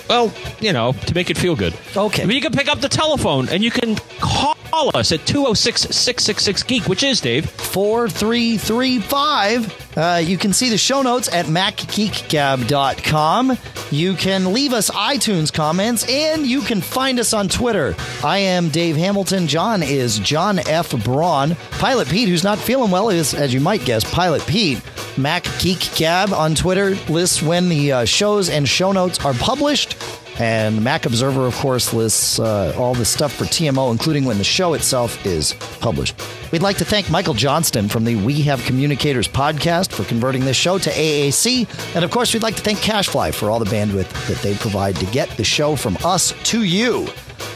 Well, 0.09 0.33
you 0.61 0.73
know, 0.73 0.91
to 1.07 1.15
make 1.15 1.31
it 1.31 1.39
feel 1.39 1.55
good. 1.55 1.73
Okay. 1.97 2.27
But 2.27 2.35
you 2.35 2.41
can 2.41 2.51
pick 2.51 2.67
up 2.67 2.81
the 2.81 2.89
telephone 2.89 3.49
and 3.51 3.63
you 3.63 3.71
can 3.71 3.95
call 4.19 4.57
us 4.73 5.13
at 5.13 5.27
206 5.27 5.83
666 5.83 6.63
Geek, 6.65 6.89
which 6.89 7.03
is, 7.03 7.21
Dave. 7.21 7.51
4335. 7.51 9.97
Uh, 9.97 10.23
you 10.25 10.39
can 10.39 10.53
see 10.53 10.69
the 10.69 10.79
show 10.79 11.03
notes 11.03 11.29
at 11.33 11.47
macgeekgab.com. 11.47 13.59
You 13.91 14.15
can 14.15 14.53
leave 14.53 14.73
us 14.73 14.89
iTunes 14.91 15.53
comments 15.53 16.09
and 16.09 16.47
you 16.47 16.61
can 16.61 16.81
find 16.81 17.19
us 17.19 17.33
on 17.33 17.49
Twitter. 17.49 17.97
I 18.23 18.39
am 18.39 18.69
Dave 18.69 18.95
Hamilton. 18.97 19.49
John 19.49 19.83
is 19.83 20.21
John 20.21 20.61
F. 20.61 20.93
Braun. 21.05 21.57
Pilot 21.73 22.09
Pete, 22.09 22.29
who's 22.29 22.45
not 22.45 22.59
feeling 22.59 22.91
well, 22.91 23.11
is, 23.11 23.35
as 23.35 23.53
you 23.53 23.61
might 23.61 23.85
guess, 23.85 24.11
Pilot 24.13 24.47
Pete. 24.47 24.81
Mac 25.17 25.45
Geek 25.59 26.01
on 26.01 26.55
Twitter 26.55 26.91
lists 27.09 27.43
when 27.43 27.69
the 27.69 27.93
uh, 27.93 28.05
shows 28.05 28.49
and 28.49 28.69
show 28.69 28.93
notes 28.93 29.25
are 29.25 29.35
published. 29.35 29.97
And 30.41 30.83
Mac 30.83 31.05
Observer, 31.05 31.47
of 31.47 31.55
course, 31.57 31.93
lists 31.93 32.39
uh, 32.39 32.75
all 32.79 32.95
the 32.95 33.05
stuff 33.05 33.31
for 33.35 33.45
TMO, 33.45 33.93
including 33.93 34.25
when 34.25 34.39
the 34.39 34.45
show 34.45 34.73
itself 34.73 35.27
is 35.27 35.53
published. 35.81 36.19
We'd 36.51 36.63
like 36.63 36.79
to 36.79 36.85
thank 36.85 37.11
Michael 37.11 37.35
Johnston 37.35 37.89
from 37.89 38.05
the 38.05 38.17
We 38.17 38.41
Have 38.43 38.63
Communicators 38.65 39.29
podcast 39.29 39.93
for 39.93 40.05
converting 40.05 40.47
this 40.47 40.57
show 40.57 40.79
to 40.79 40.91
AAC. 40.91 41.95
And 41.95 42.05
of 42.05 42.11
course, 42.11 42.33
we'd 42.33 42.43
like 42.43 42.57
to 42.57 42.63
thank 42.63 42.79
Cashfly 42.79 43.35
for 43.35 43.51
all 43.51 43.59
the 43.59 43.67
bandwidth 43.67 44.09
that 44.29 44.39
they 44.39 44.55
provide 44.55 44.97
to 44.97 45.07
get 45.07 45.29
the 45.37 45.45
show 45.45 45.77
from 45.77 45.99
us 46.03 46.33
to 46.45 46.65
you. 46.65 47.07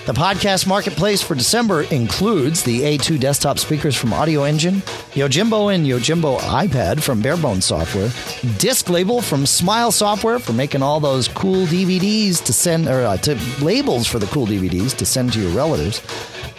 The 0.06 0.12
podcast 0.12 0.66
marketplace 0.66 1.22
for 1.22 1.34
December 1.34 1.84
includes 1.84 2.62
the 2.62 2.80
A2 2.82 3.18
desktop 3.18 3.58
speakers 3.58 3.96
from 3.96 4.10
Audioengine, 4.10 4.82
Yojimbo 5.14 5.74
and 5.74 5.86
Yojimbo 5.86 6.38
iPad 6.40 7.02
from 7.02 7.22
Barebone 7.22 7.62
Software, 7.62 8.10
Disc 8.58 8.90
Label 8.90 9.22
from 9.22 9.46
Smile 9.46 9.90
Software 9.90 10.38
for 10.38 10.52
making 10.52 10.82
all 10.82 11.00
those 11.00 11.26
cool 11.28 11.64
DVDs 11.64 12.44
to 12.44 12.52
send, 12.52 12.86
or 12.86 13.00
uh, 13.06 13.16
to 13.16 13.34
labels 13.62 14.06
for 14.06 14.18
the 14.18 14.26
cool 14.26 14.46
DVDs 14.46 14.94
to 14.98 15.06
send 15.06 15.32
to 15.32 15.40
your 15.40 15.52
relatives, 15.52 16.02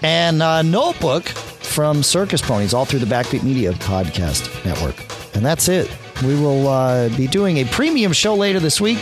and 0.01 0.41
uh, 0.41 0.63
Notebook 0.63 1.25
from 1.27 2.01
Circus 2.01 2.41
Ponies, 2.41 2.73
all 2.73 2.85
through 2.85 2.97
the 2.97 3.05
Backbeat 3.05 3.43
Media 3.43 3.73
podcast 3.73 4.65
network. 4.65 4.95
And 5.35 5.45
that's 5.45 5.67
it. 5.69 5.95
We 6.23 6.33
will 6.33 6.67
uh, 6.67 7.09
be 7.09 7.27
doing 7.27 7.57
a 7.57 7.65
premium 7.65 8.11
show 8.11 8.33
later 8.33 8.59
this 8.59 8.81
week 8.81 8.97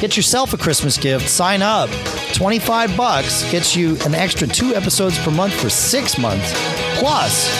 Get 0.00 0.16
yourself 0.16 0.54
a 0.54 0.56
Christmas 0.56 0.96
gift. 0.96 1.28
Sign 1.28 1.60
up. 1.60 1.90
25 2.34 2.96
bucks 2.96 3.50
gets 3.50 3.74
you 3.74 3.96
an 4.06 4.14
extra 4.14 4.46
two 4.46 4.72
episodes 4.76 5.18
per 5.18 5.32
month 5.32 5.52
for 5.54 5.68
six 5.68 6.16
months, 6.18 6.52
plus 7.00 7.50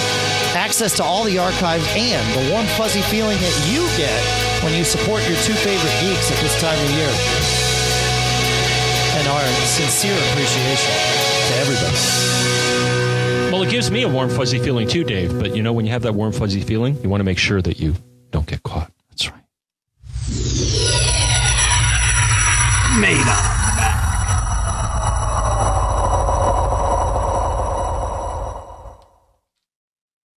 access 0.54 0.94
to 0.96 1.02
all 1.02 1.24
the 1.24 1.36
archives 1.36 1.84
and 1.96 2.24
the 2.34 2.52
warm, 2.52 2.64
fuzzy 2.78 3.02
feeling 3.02 3.36
that 3.38 3.68
you 3.68 3.80
get 3.98 4.22
when 4.62 4.72
you 4.78 4.84
support 4.84 5.26
your 5.28 5.36
two 5.42 5.52
favorite 5.52 5.92
geeks 6.00 6.30
at 6.30 6.38
this 6.38 6.60
time 6.60 6.78
of 6.78 6.90
year. 6.94 7.10
And 9.18 9.26
our 9.26 9.44
sincere 9.66 10.14
appreciation 10.30 10.94
to 11.48 11.54
everybody. 11.58 13.52
Well, 13.52 13.62
it 13.64 13.70
gives 13.70 13.90
me 13.90 14.02
a 14.04 14.08
warm, 14.08 14.30
fuzzy 14.30 14.60
feeling 14.60 14.86
too, 14.86 15.02
Dave. 15.02 15.36
But 15.40 15.56
you 15.56 15.62
know, 15.64 15.72
when 15.72 15.86
you 15.86 15.90
have 15.90 16.02
that 16.02 16.14
warm, 16.14 16.32
fuzzy 16.32 16.60
feeling, 16.60 17.02
you 17.02 17.08
want 17.08 17.20
to 17.20 17.24
make 17.24 17.38
sure 17.38 17.60
that 17.62 17.80
you 17.80 17.94
don't 18.30 18.46
get 18.46 18.62
caught. 18.62 18.92
Made 23.00 23.28
up. 23.28 23.57